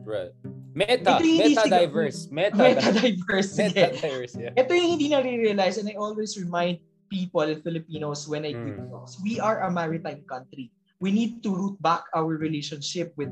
Right. 0.04 0.36
Meta, 0.76 1.20
meta 1.24 1.68
diverse. 1.68 2.28
Meta, 2.32 2.56
meta 2.56 2.92
diverse. 2.92 3.56
Meta 3.56 3.96
diverse, 3.96 4.36
yeah. 4.36 4.52
Ito 4.60 4.72
yung 4.76 5.00
hindi 5.00 5.08
na-realize 5.12 5.80
and 5.80 5.88
I 5.88 5.96
always 5.96 6.36
remind 6.36 6.84
people, 7.08 7.48
Filipinos, 7.64 8.28
when 8.28 8.44
I 8.44 8.56
mm. 8.56 8.92
talks, 8.92 9.20
we 9.24 9.40
are 9.40 9.68
a 9.68 9.72
maritime 9.72 10.24
country. 10.28 10.72
We 11.00 11.12
need 11.12 11.44
to 11.44 11.56
root 11.56 11.76
back 11.80 12.08
our 12.16 12.36
relationship 12.36 13.16
with 13.16 13.32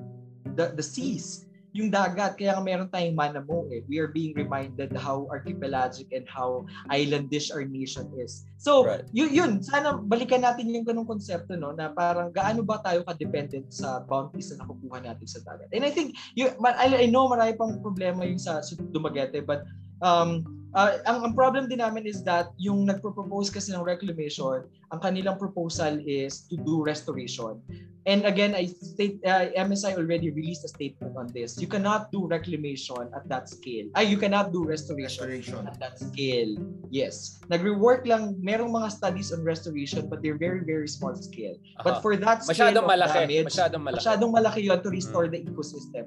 the, 0.56 0.76
the 0.76 0.84
seas 0.84 1.48
yung 1.74 1.94
dagat. 1.94 2.36
Kaya 2.38 2.58
meron 2.62 2.90
tayong 2.90 3.14
manamo 3.14 3.70
eh. 3.70 3.86
We 3.86 4.02
are 4.02 4.10
being 4.10 4.34
reminded 4.34 4.94
how 4.98 5.30
archipelagic 5.30 6.10
and 6.10 6.26
how 6.26 6.66
islandish 6.90 7.54
our 7.54 7.64
nation 7.64 8.10
is. 8.18 8.46
So, 8.58 8.84
right. 8.86 9.06
yun, 9.14 9.30
yun, 9.32 9.52
sana 9.64 9.96
balikan 9.96 10.44
natin 10.44 10.68
yung 10.74 10.84
ganung 10.84 11.08
konsepto 11.08 11.56
no 11.56 11.72
na 11.72 11.94
parang 11.94 12.34
gaano 12.34 12.66
ba 12.66 12.82
tayo 12.84 13.06
ka-dependent 13.06 13.72
sa 13.72 14.04
bounties 14.04 14.52
na 14.52 14.66
nakukuha 14.66 14.98
natin 15.06 15.28
sa 15.30 15.40
dagat. 15.46 15.70
And 15.72 15.86
I 15.86 15.92
think 15.94 16.18
you, 16.36 16.52
I, 16.66 17.06
I 17.06 17.08
know 17.08 17.30
marami 17.30 17.56
pang 17.56 17.80
problema 17.80 18.26
yung 18.26 18.42
sa, 18.42 18.60
sa 18.66 18.76
Dumaguete 18.76 19.46
but 19.46 19.64
um 20.02 20.59
uh, 20.74 21.00
ang, 21.06 21.32
ang 21.32 21.34
problem 21.34 21.70
din 21.70 21.80
namin 21.80 22.06
is 22.06 22.24
that 22.24 22.54
yung 22.58 22.86
nagpro-propose 22.86 23.50
kasi 23.50 23.74
ng 23.74 23.82
reclamation, 23.82 24.66
ang 24.92 25.00
kanilang 25.00 25.38
proposal 25.38 26.02
is 26.06 26.46
to 26.50 26.58
do 26.58 26.82
restoration. 26.82 27.62
And 28.10 28.26
again, 28.26 28.58
I 28.58 28.66
state 28.66 29.22
uh, 29.22 29.54
MSI 29.54 29.94
already 29.94 30.34
released 30.34 30.66
a 30.66 30.72
statement 30.72 31.14
on 31.14 31.30
this. 31.30 31.62
You 31.62 31.70
cannot 31.70 32.10
do 32.10 32.26
reclamation 32.26 33.06
at 33.14 33.28
that 33.30 33.50
scale. 33.50 33.86
Ay, 33.94 34.10
you 34.10 34.18
cannot 34.18 34.50
do 34.50 34.66
restoration, 34.66 35.30
restoration. 35.30 35.68
at 35.68 35.78
that 35.78 36.00
scale. 36.00 36.58
Yes. 36.90 37.38
Nagre-work 37.54 38.08
lang, 38.10 38.40
merong 38.42 38.74
mga 38.74 38.90
studies 38.98 39.30
on 39.30 39.46
restoration 39.46 40.10
but 40.10 40.24
they're 40.26 40.40
very 40.40 40.66
very 40.66 40.88
small 40.88 41.14
scale. 41.14 41.54
Uh-huh. 41.54 41.86
But 41.86 42.02
for 42.02 42.18
that 42.18 42.42
scale 42.42 42.74
masyadong 42.74 42.88
of 42.88 42.92
malaki, 42.98 43.22
damage, 43.30 43.46
masyadong 43.54 43.84
malaki. 43.86 44.02
Masyadong 44.02 44.32
malaki 44.34 44.62
yun 44.66 44.80
to 44.82 44.90
restore 44.90 45.28
mm. 45.28 45.32
the 45.38 45.40
ecosystem. 45.46 46.06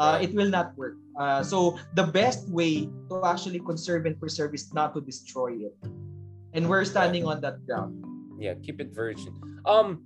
Uh, 0.00 0.16
it 0.16 0.32
will 0.32 0.48
not 0.48 0.72
work. 0.80 0.96
Uh, 1.20 1.44
so 1.44 1.76
the 1.92 2.08
best 2.08 2.48
way 2.48 2.88
to 3.12 3.20
actually 3.20 3.60
conserve 3.60 4.08
and 4.08 4.16
preserve 4.16 4.56
is 4.56 4.72
not 4.72 4.96
to 4.96 5.00
destroy 5.04 5.52
it. 5.68 5.76
And 6.56 6.64
we're 6.64 6.88
standing 6.88 7.28
on 7.28 7.44
that 7.44 7.60
ground. 7.68 8.00
Yeah, 8.40 8.56
keep 8.56 8.80
it 8.80 8.96
virgin. 8.96 9.36
Um, 9.68 10.00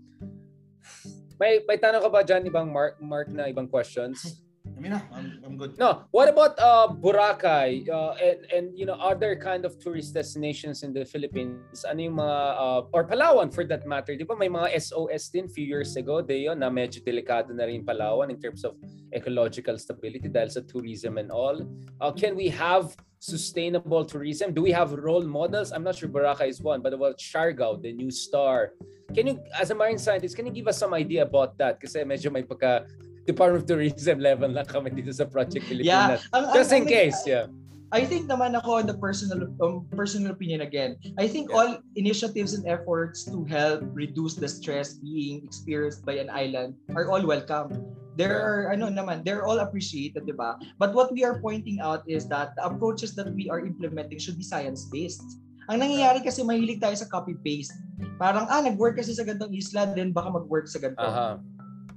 may 1.39 1.63
may 1.71 1.79
tanong 1.79 2.03
ka 2.03 2.11
ba 2.11 2.27
dyan 2.27 2.51
ibang 2.51 2.75
mark 2.75 2.99
mark 2.99 3.31
na 3.31 3.47
ibang 3.47 3.71
questions? 3.71 4.43
Na. 4.81 5.01
I'm, 5.15 5.41
I'm 5.45 5.55
I'm 5.55 5.59
good. 5.59 5.79
No, 5.79 6.03
what 6.11 6.27
about 6.27 6.59
uh, 6.59 6.91
Boracay 6.91 7.87
uh, 7.87 8.19
and, 8.19 8.39
and 8.51 8.67
you 8.75 8.87
know 8.87 8.99
other 8.99 9.39
kind 9.39 9.65
of 9.65 9.79
tourist 9.79 10.13
destinations 10.13 10.83
in 10.83 10.93
the 10.93 11.07
Philippines? 11.07 11.87
Ano 11.87 12.03
yung 12.03 12.19
mga 12.19 12.39
uh, 12.59 12.81
or 12.91 13.07
Palawan 13.07 13.55
for 13.55 13.63
that 13.71 13.87
matter? 13.87 14.19
Di 14.19 14.27
ba 14.27 14.35
may 14.35 14.51
mga 14.51 14.75
SOS 14.75 15.31
din 15.31 15.47
few 15.47 15.63
years 15.63 15.95
ago 15.95 16.19
Deo 16.19 16.59
na 16.59 16.67
medyo 16.67 16.99
delikado 16.99 17.55
na 17.55 17.71
rin 17.71 17.87
Palawan 17.87 18.35
in 18.35 18.39
terms 18.43 18.67
of 18.67 18.75
ecological 19.15 19.79
stability 19.79 20.27
dahil 20.27 20.51
sa 20.51 20.59
tourism 20.67 21.23
and 21.23 21.31
all. 21.31 21.63
Uh, 22.03 22.11
can 22.11 22.35
we 22.35 22.51
have 22.51 22.91
sustainable 23.23 24.03
tourism? 24.03 24.51
Do 24.51 24.67
we 24.67 24.75
have 24.75 24.91
role 24.91 25.23
models? 25.23 25.71
I'm 25.71 25.87
not 25.87 25.95
sure 25.95 26.11
Boracay 26.11 26.51
is 26.51 26.59
one, 26.59 26.83
but 26.83 26.91
about 26.91 27.23
Siargao, 27.23 27.79
the 27.79 27.95
new 27.95 28.11
star. 28.11 28.75
Can 29.15 29.31
you, 29.31 29.39
as 29.55 29.71
a 29.71 29.77
marine 29.79 30.03
scientist, 30.03 30.35
can 30.35 30.51
you 30.51 30.53
give 30.53 30.67
us 30.67 30.83
some 30.83 30.93
idea 30.93 31.23
about 31.23 31.55
that? 31.63 31.79
Kasi 31.79 32.03
medyo 32.03 32.35
may 32.35 32.43
pagka 32.43 32.91
Department 33.25 33.65
of 33.65 33.69
Tourism 33.69 34.21
level 34.21 34.53
lang 34.53 34.69
kami 34.69 34.93
dito 34.93 35.13
sa 35.13 35.25
Project 35.25 35.65
Pilipinas. 35.65 36.21
Yeah, 36.21 36.37
ang, 36.37 36.53
Just 36.53 36.73
ang, 36.73 36.85
in 36.85 36.85
ang, 36.85 36.93
case, 36.93 37.21
yeah. 37.25 37.47
I 37.95 38.03
think 38.03 38.27
naman 38.27 38.59
ako 38.59 38.83
on 38.83 38.87
the 38.91 38.99
personal 38.99 39.47
um, 39.63 39.87
personal 39.95 40.35
opinion 40.35 40.67
again. 40.67 40.99
I 41.15 41.31
think 41.31 41.47
yeah. 41.47 41.57
all 41.57 41.71
initiatives 41.95 42.51
and 42.51 42.67
efforts 42.67 43.23
to 43.31 43.47
help 43.47 43.87
reduce 43.95 44.35
the 44.35 44.51
stress 44.51 44.99
being 44.99 45.47
experienced 45.47 46.03
by 46.03 46.19
an 46.19 46.27
island 46.27 46.75
are 46.99 47.07
all 47.07 47.23
welcome. 47.23 47.71
There 48.19 48.35
are 48.35 48.75
ano 48.75 48.91
naman, 48.91 49.23
they're 49.23 49.47
all 49.47 49.63
appreciated, 49.63 50.27
'di 50.27 50.35
ba? 50.35 50.59
But 50.75 50.91
what 50.91 51.15
we 51.15 51.23
are 51.23 51.39
pointing 51.39 51.79
out 51.79 52.03
is 52.11 52.27
that 52.35 52.59
the 52.59 52.67
approaches 52.67 53.15
that 53.15 53.31
we 53.31 53.47
are 53.47 53.63
implementing 53.63 54.19
should 54.19 54.43
be 54.43 54.47
science-based. 54.47 55.23
Ang 55.71 55.81
nangyayari 55.81 56.21
kasi 56.21 56.43
mahilig 56.43 56.83
tayo 56.83 56.99
sa 56.99 57.09
copy-paste. 57.09 57.73
Parang, 58.21 58.45
ah, 58.53 58.61
nag-work 58.61 59.01
kasi 59.01 59.17
sa 59.17 59.25
gantong 59.25 59.57
isla, 59.57 59.89
then 59.97 60.13
baka 60.13 60.29
mag-work 60.29 60.69
sa 60.69 60.77
ganito. 60.77 61.01
Uh-huh 61.01 61.41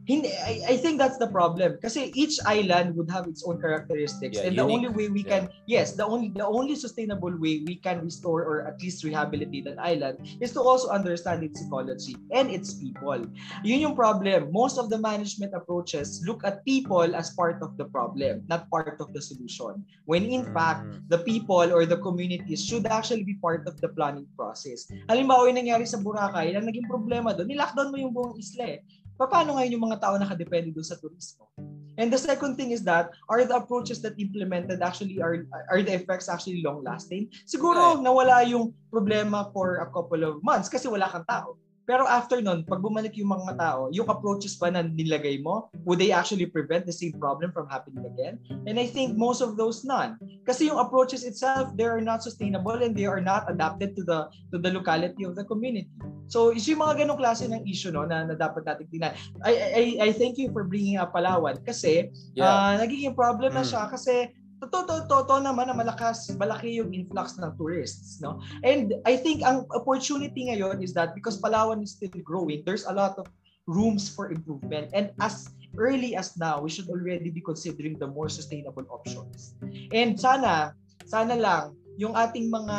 hindi 0.07 0.31
I, 0.31 0.63
I 0.71 0.75
think 0.79 0.97
that's 0.97 1.19
the 1.19 1.27
problem. 1.27 1.75
Kasi 1.83 2.15
each 2.15 2.39
island 2.47 2.95
would 2.95 3.11
have 3.11 3.27
its 3.27 3.43
own 3.43 3.59
characteristics. 3.59 4.39
Yeah, 4.39 4.47
and 4.47 4.55
unique. 4.55 4.63
the 4.63 4.67
only 4.71 4.91
way 4.95 5.07
we 5.11 5.21
yeah. 5.27 5.43
can 5.43 5.43
yes 5.67 5.99
the 5.99 6.07
only 6.07 6.31
the 6.31 6.47
only 6.47 6.79
sustainable 6.79 7.35
way 7.35 7.67
we 7.67 7.75
can 7.75 7.99
restore 7.99 8.47
or 8.47 8.63
at 8.63 8.79
least 8.79 9.03
rehabilitate 9.03 9.67
an 9.67 9.75
island 9.83 10.23
is 10.39 10.55
to 10.55 10.63
also 10.63 10.87
understand 10.87 11.43
its 11.43 11.59
ecology 11.59 12.15
and 12.31 12.47
its 12.47 12.79
people. 12.79 13.19
Yun 13.67 13.91
yung 13.91 13.95
problem. 13.99 14.47
Most 14.55 14.79
of 14.79 14.87
the 14.87 14.97
management 14.97 15.51
approaches 15.51 16.23
look 16.23 16.47
at 16.47 16.63
people 16.63 17.11
as 17.11 17.35
part 17.35 17.59
of 17.59 17.75
the 17.75 17.85
problem 17.91 18.47
not 18.47 18.71
part 18.71 19.03
of 19.03 19.11
the 19.11 19.19
solution. 19.19 19.83
When 20.07 20.23
in 20.23 20.47
mm. 20.47 20.55
fact 20.55 20.87
the 21.11 21.19
people 21.27 21.67
or 21.67 21.83
the 21.83 21.99
communities 21.99 22.63
should 22.63 22.87
actually 22.87 23.27
be 23.27 23.35
part 23.43 23.67
of 23.67 23.75
the 23.83 23.91
planning 23.91 24.27
process. 24.39 24.87
Halimbawa 25.11 25.51
yung 25.51 25.59
nangyari 25.59 25.83
sa 25.83 25.99
Boracay 25.99 26.55
ang 26.55 26.63
naging 26.63 26.87
problema 26.87 27.35
doon 27.35 27.51
ni-lockdown 27.51 27.91
mo 27.91 27.97
yung 27.99 28.13
buong 28.15 28.35
isla 28.39 28.79
eh 28.79 28.79
paano 29.25 29.57
ngayon 29.57 29.73
yung 29.73 29.85
mga 29.89 29.97
tao 29.97 30.13
nakadepende 30.21 30.69
doon 30.69 30.85
sa 30.85 30.99
turismo? 31.01 31.49
And 31.97 32.13
the 32.13 32.21
second 32.21 32.53
thing 32.61 32.69
is 32.69 32.85
that 32.85 33.09
are 33.25 33.41
the 33.41 33.57
approaches 33.57 34.05
that 34.05 34.13
implemented 34.21 34.85
actually 34.85 35.17
are 35.17 35.49
are 35.73 35.81
the 35.81 35.97
effects 35.97 36.29
actually 36.29 36.61
long 36.61 36.85
lasting? 36.85 37.33
Siguro 37.49 37.97
nawala 37.97 38.45
yung 38.45 38.69
problema 38.93 39.49
for 39.49 39.81
a 39.81 39.89
couple 39.89 40.21
of 40.21 40.37
months 40.45 40.69
kasi 40.69 40.85
wala 40.85 41.09
kang 41.09 41.25
tao. 41.25 41.57
Pero 41.87 42.03
after 42.03 42.43
nun, 42.43 42.67
pag 42.67 42.83
bumalik 42.83 43.15
yung 43.15 43.31
mga 43.31 43.55
tao, 43.55 43.87
yung 43.95 44.11
approaches 44.11 44.59
pa 44.59 44.67
na 44.67 44.83
nilagay 44.83 45.39
mo, 45.39 45.71
would 45.87 46.03
they 46.03 46.11
actually 46.11 46.43
prevent 46.43 46.83
the 46.83 46.91
same 46.91 47.15
problem 47.15 47.55
from 47.55 47.63
happening 47.71 48.03
again? 48.03 48.35
And 48.67 48.75
I 48.75 48.91
think 48.91 49.15
most 49.15 49.39
of 49.39 49.55
those 49.55 49.87
none. 49.87 50.19
Kasi 50.43 50.67
yung 50.67 50.83
approaches 50.83 51.23
itself, 51.23 51.71
they 51.79 51.87
are 51.87 52.03
not 52.03 52.27
sustainable 52.27 52.75
and 52.83 52.91
they 52.91 53.07
are 53.07 53.23
not 53.23 53.47
adapted 53.47 53.95
to 53.95 54.03
the 54.03 54.27
to 54.51 54.59
the 54.59 54.67
locality 54.67 55.23
of 55.23 55.39
the 55.39 55.47
community. 55.47 55.87
So, 56.27 56.51
is 56.51 56.67
yung 56.67 56.83
mga 56.83 57.07
ganong 57.07 57.23
klase 57.23 57.47
ng 57.47 57.63
issue 57.63 57.95
no, 57.95 58.03
na, 58.03 58.27
na 58.27 58.35
dapat 58.35 58.67
natin 58.67 58.91
tingnan. 58.91 59.15
I, 59.47 59.51
I, 59.55 59.83
I 60.03 60.09
thank 60.11 60.35
you 60.35 60.51
for 60.51 60.67
bringing 60.67 60.99
up 60.99 61.15
Palawan 61.15 61.63
kasi 61.63 62.11
yeah. 62.35 62.51
uh, 62.51 62.71
nagiging 62.83 63.15
problem 63.15 63.55
na 63.55 63.63
mm. 63.63 63.71
siya 63.71 63.87
kasi 63.87 64.35
totoo 64.57 65.05
totoo 65.05 65.39
naman 65.39 65.69
na 65.69 65.75
malakas 65.77 66.33
malaki 66.35 66.81
yung 66.81 66.89
influx 66.89 67.37
ng 67.37 67.53
tourists 67.57 68.17
no? 68.19 68.41
And 68.65 68.97
i 69.05 69.13
think 69.13 69.45
ang 69.45 69.69
opportunity 69.69 70.49
ngayon 70.49 70.81
is 70.81 70.97
that 70.97 71.13
because 71.13 71.37
Palawan 71.37 71.85
is 71.85 71.95
still 71.95 72.13
growing 72.25 72.65
there's 72.65 72.89
a 72.89 72.93
lot 72.93 73.17
of 73.21 73.29
rooms 73.67 74.07
for 74.09 74.31
improvement. 74.31 74.89
And 74.95 75.11
as 75.19 75.51
early 75.75 76.15
as 76.15 76.39
now 76.39 76.63
we 76.63 76.71
should 76.71 76.89
already 76.89 77.29
be 77.29 77.43
considering 77.43 77.99
the 77.99 78.07
more 78.07 78.31
sustainable 78.31 78.87
options. 78.89 79.59
And 79.91 80.15
sana 80.17 80.73
sana 81.05 81.35
lang 81.35 81.75
yung 81.99 82.15
ating 82.15 82.49
mga 82.49 82.77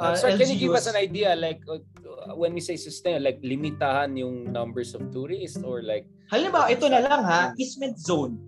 uh, 0.00 0.16
so 0.16 0.26
LGUs, 0.26 0.40
can 0.40 0.48
you 0.56 0.58
give 0.58 0.74
us 0.74 0.88
an 0.88 0.96
idea 0.96 1.36
like 1.36 1.60
uh, 1.68 1.78
when 2.34 2.56
we 2.56 2.60
say 2.64 2.74
sustain 2.74 3.22
like 3.22 3.38
limitahan 3.44 4.16
yung 4.16 4.50
numbers 4.50 4.96
of 4.96 5.04
tourists 5.12 5.60
or 5.60 5.84
like 5.84 6.08
halimbawa 6.32 6.72
ito 6.72 6.88
na 6.88 7.04
lang 7.04 7.22
ha? 7.22 7.52
Easement 7.60 8.00
zone 8.00 8.40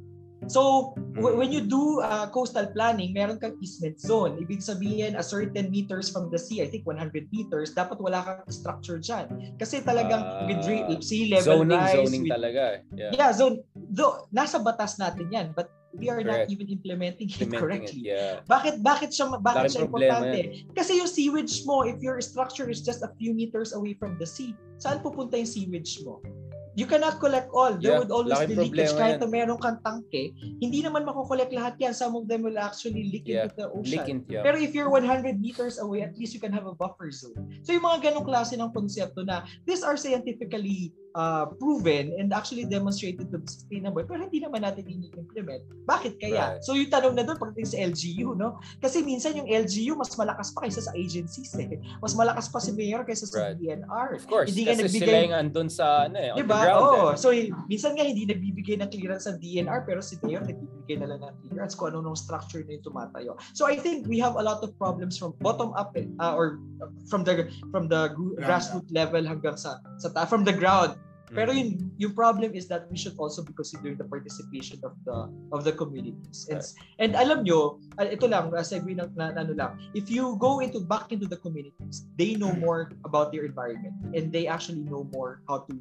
So, 0.47 0.95
w- 1.19 1.35
when 1.35 1.51
you 1.51 1.67
do 1.67 1.99
uh, 1.99 2.31
coastal 2.31 2.71
planning, 2.71 3.11
meron 3.11 3.43
kang 3.43 3.59
easement 3.59 3.99
zone. 3.99 4.39
Ibig 4.39 4.63
sabihin, 4.63 5.19
a 5.19 5.25
certain 5.25 5.67
meters 5.67 6.15
from 6.15 6.31
the 6.31 6.39
sea, 6.39 6.63
I 6.63 6.71
think 6.71 6.87
100 6.87 7.27
meters, 7.35 7.75
dapat 7.75 7.99
wala 7.99 8.23
kang 8.23 8.41
structure 8.47 9.03
dyan. 9.03 9.59
Kasi 9.59 9.83
talagang 9.83 10.23
uh, 10.23 10.47
with 10.47 11.03
sea 11.03 11.35
level 11.35 11.67
zoning, 11.67 11.83
rise. 11.83 11.99
Zoning 11.99 12.23
with, 12.23 12.33
talaga. 12.33 12.63
Yeah, 12.95 13.11
yeah 13.11 13.31
zone. 13.35 13.67
Though, 13.75 14.31
nasa 14.31 14.63
batas 14.63 15.03
natin 15.03 15.27
yan, 15.35 15.51
but 15.59 15.75
we 15.97 16.09
are 16.09 16.23
Correct. 16.23 16.49
not 16.49 16.53
even 16.53 16.69
implementing, 16.69 17.29
implementing 17.29 17.55
it 17.55 17.61
correctly. 17.61 18.03
It, 18.07 18.13
yeah. 18.15 18.35
Bakit 18.45 18.85
bakit 18.85 19.11
siya 19.11 19.41
bakit 19.41 19.75
siya 19.75 19.89
importante? 19.89 20.39
Yan. 20.39 20.77
Kasi 20.77 21.01
yung 21.01 21.11
sewage 21.11 21.65
mo, 21.65 21.83
if 21.83 21.99
your 22.05 22.21
structure 22.21 22.69
is 22.69 22.85
just 22.85 23.03
a 23.03 23.11
few 23.17 23.33
meters 23.33 23.73
away 23.73 23.97
from 23.97 24.21
the 24.21 24.29
sea, 24.29 24.53
saan 24.77 25.01
pupunta 25.01 25.41
yung 25.41 25.49
sewage 25.49 25.99
mo? 26.05 26.21
You 26.79 26.87
cannot 26.87 27.19
collect 27.19 27.51
all. 27.51 27.75
There 27.75 27.91
yeah, 27.91 27.99
would 27.99 28.15
always 28.15 28.39
be 28.47 28.55
leakage. 28.55 28.95
Kahit 28.95 29.19
na 29.19 29.27
meron 29.27 29.59
kang 29.59 29.83
tangke, 29.83 30.31
hindi 30.63 30.79
naman 30.79 31.03
makukollect 31.03 31.51
lahat 31.51 31.75
yan. 31.83 31.91
Some 31.91 32.15
of 32.15 32.31
them 32.31 32.47
will 32.47 32.55
actually 32.55 33.11
leak 33.11 33.27
yeah, 33.27 33.51
into 33.51 33.59
the 33.59 33.67
ocean. 33.75 34.07
In, 34.07 34.19
yeah. 34.31 34.47
Pero 34.47 34.63
if 34.63 34.71
you're 34.71 34.87
100 34.87 35.43
meters 35.43 35.83
away, 35.83 36.07
at 36.07 36.15
least 36.15 36.39
you 36.39 36.41
can 36.41 36.55
have 36.55 36.71
a 36.71 36.75
buffer 36.79 37.11
zone. 37.11 37.51
So 37.67 37.75
yung 37.75 37.83
mga 37.83 38.15
ganong 38.15 38.31
klase 38.31 38.55
ng 38.55 38.71
konsepto 38.71 39.27
na 39.27 39.43
these 39.67 39.83
are 39.83 39.99
scientifically 39.99 40.95
uh, 41.15 41.47
proven 41.57 42.13
and 42.19 42.33
actually 42.35 42.65
demonstrated 42.65 43.31
to 43.33 43.39
be 43.41 43.49
sustainable 43.49 44.05
pero 44.05 44.27
hindi 44.27 44.43
naman 44.43 44.65
natin 44.65 44.85
ini-implement. 44.85 45.63
Bakit 45.89 46.21
kaya? 46.21 46.59
Right. 46.59 46.65
So 46.65 46.77
yung 46.77 46.93
tanong 46.93 47.15
na 47.17 47.25
doon 47.25 47.39
pagdating 47.41 47.69
sa 47.69 47.79
LGU, 47.81 48.37
no? 48.37 48.61
Kasi 48.83 49.01
minsan 49.01 49.37
yung 49.39 49.49
LGU 49.49 49.97
mas 49.97 50.13
malakas 50.19 50.53
pa 50.53 50.67
kaysa 50.67 50.85
sa 50.85 50.93
agencies 50.93 51.53
eh. 51.57 51.79
Mas 52.03 52.13
malakas 52.13 52.51
pa 52.51 52.59
si 52.61 52.75
mayor 52.75 53.07
kaysa 53.07 53.29
sa 53.29 53.53
right. 53.53 53.57
DNR. 53.57 54.09
Of 54.19 54.27
course, 54.29 54.53
hindi 54.53 54.69
kasi 54.69 54.85
nagbigay... 54.85 55.01
sila 55.09 55.17
yung 55.25 55.37
andun 55.37 55.69
sa 55.71 55.87
ano 56.11 56.19
eh, 56.19 56.33
diba? 56.37 56.59
ground. 56.61 56.83
Oh, 56.83 57.09
eh. 57.13 57.17
So 57.17 57.29
minsan 57.71 57.97
nga 57.97 58.05
hindi 58.05 58.29
nagbibigay 58.29 58.77
ng 58.83 58.91
clearance 58.93 59.25
sa 59.31 59.37
DNR 59.37 59.87
pero 59.89 60.03
si 60.05 60.19
mayor 60.25 60.45
nagbibigay 60.45 60.97
na 61.01 61.07
lang 61.15 61.21
ng 61.25 61.35
clearance 61.49 61.75
kung 61.77 61.95
ano 61.95 62.05
nung 62.05 62.19
structure 62.19 62.65
na 62.67 62.77
yung 62.77 62.85
tumatayo. 62.85 63.33
So 63.57 63.65
I 63.69 63.79
think 63.79 64.09
we 64.09 64.21
have 64.21 64.37
a 64.37 64.45
lot 64.45 64.61
of 64.65 64.75
problems 64.77 65.17
from 65.17 65.37
bottom 65.41 65.73
up 65.75 65.95
eh, 65.97 66.09
uh, 66.21 66.35
or 66.37 66.61
from 67.09 67.25
the 67.25 67.49
from 67.73 67.89
the 67.89 68.13
grassroots 68.41 68.91
level 68.93 69.23
hanggang 69.25 69.57
sa 69.57 69.81
sa 69.99 70.11
from 70.27 70.45
the 70.45 70.55
ground 70.55 70.99
pero 71.33 71.53
mm. 71.53 71.59
yung 71.59 71.71
yung 71.99 72.15
problem 72.15 72.53
is 72.57 72.69
that 72.69 72.89
we 72.89 72.97
should 72.97 73.17
also 73.19 73.45
be 73.45 73.53
considering 73.53 73.97
the 73.97 74.07
participation 74.07 74.81
of 74.85 74.95
the 75.05 75.19
of 75.53 75.65
the 75.65 75.75
communities. 75.75 76.49
And 76.49 76.63
and 76.99 77.11
alam 77.17 77.45
nyo, 77.45 77.81
ah, 78.01 78.09
ito 78.09 78.29
lang 78.29 78.53
uh, 78.53 78.65
segue 78.65 78.97
ng 78.97 79.13
na, 79.17 79.35
ano 79.37 79.53
lang. 79.53 79.77
If 79.93 80.09
you 80.09 80.37
go 80.41 80.61
into 80.65 80.81
back 80.81 81.13
into 81.13 81.29
the 81.29 81.41
communities, 81.41 82.09
they 82.17 82.37
know 82.37 82.53
mm. 82.53 82.63
more 82.63 82.93
about 83.05 83.31
their 83.33 83.45
environment 83.45 83.95
and 84.17 84.33
they 84.33 84.49
actually 84.49 84.85
know 84.85 85.09
more 85.13 85.45
how 85.49 85.65
to 85.69 85.75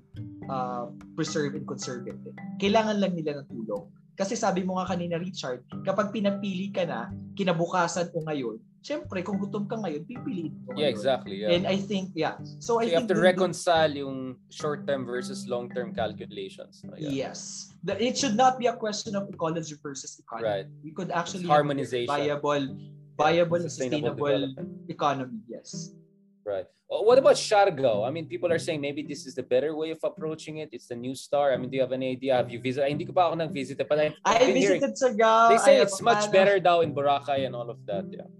uh, 0.51 0.85
preserve 1.15 1.55
and 1.55 1.63
conserve 1.67 2.07
it. 2.07 2.17
Kailangan 2.59 2.99
lang 2.99 3.15
nila 3.15 3.43
ng 3.43 3.47
tulong. 3.51 3.87
Kasi 4.17 4.33
sabi 4.33 4.65
mo 4.65 4.81
nga 4.81 4.97
kanina 4.97 5.21
Richard, 5.21 5.61
kapag 5.85 6.09
pinapili 6.09 6.73
ka 6.73 6.83
na, 6.89 7.13
kinabukasan 7.37 8.09
o 8.17 8.25
ngayon, 8.25 8.57
Siyempre, 8.87 9.19
kung 9.19 9.35
gutom 9.35 9.67
ka 9.67 9.75
ngayon, 9.83 10.07
pipiliin 10.07 10.55
mo. 10.63 10.71
Yeah, 10.79 10.87
exactly. 10.87 11.43
Yeah. 11.43 11.51
And 11.51 11.67
I 11.67 11.75
think, 11.75 12.15
yeah. 12.15 12.39
So, 12.63 12.79
so 12.79 12.79
I 12.79 12.87
you 12.87 12.95
think 12.95 13.11
have 13.11 13.11
to 13.11 13.19
reconcile 13.19 13.91
do, 13.91 14.07
yung 14.07 14.39
short-term 14.47 15.03
versus 15.03 15.43
long-term 15.43 15.91
calculations. 15.91 16.87
No? 16.87 16.95
Yeah. 16.95 17.11
Yes. 17.11 17.75
The, 17.83 17.99
it 17.99 18.15
should 18.15 18.39
not 18.39 18.55
be 18.55 18.71
a 18.71 18.79
question 18.79 19.19
of 19.19 19.27
ecology 19.27 19.75
versus 19.83 20.15
economy. 20.23 20.47
Right. 20.47 20.67
We 20.87 20.95
could 20.95 21.11
actually 21.11 21.43
it's 21.43 21.51
harmonization. 21.51 22.07
viable, 22.07 22.63
viable, 23.19 23.59
yeah, 23.59 23.67
sustainable, 23.67 24.15
sustainable 24.15 24.87
economy. 24.87 25.43
Yes. 25.51 25.91
Right. 26.47 26.71
What 26.87 27.17
about 27.19 27.35
Siargao? 27.35 28.07
I 28.07 28.11
mean, 28.11 28.27
people 28.27 28.49
are 28.51 28.59
saying 28.59 28.79
maybe 28.79 29.03
this 29.03 29.25
is 29.27 29.35
the 29.35 29.43
better 29.43 29.75
way 29.75 29.91
of 29.91 29.99
approaching 30.03 30.59
it. 30.59 30.69
It's 30.71 30.87
the 30.87 30.95
new 30.95 31.15
star. 31.15 31.51
I 31.51 31.57
mean, 31.57 31.69
do 31.69 31.75
you 31.75 31.81
have 31.81 31.91
any 31.91 32.11
idea? 32.11 32.35
Have 32.35 32.49
you 32.49 32.61
visited? 32.61 32.87
Hindi 32.87 33.03
ko 33.03 33.11
pa 33.11 33.27
ako 33.27 33.35
nag-visit. 33.43 33.83
But 33.83 33.99
I've 33.99 34.15
I 34.23 34.47
visited 34.55 34.95
Siargao. 34.95 35.51
They 35.51 35.59
say 35.59 35.75
I 35.79 35.83
it's 35.83 35.99
much 36.01 36.31
better 36.31 36.63
daw 36.63 36.79
in 36.79 36.95
Boracay 36.95 37.45
and 37.45 37.59
all 37.59 37.69
of 37.69 37.83
that. 37.91 38.07
Yeah. 38.07 38.31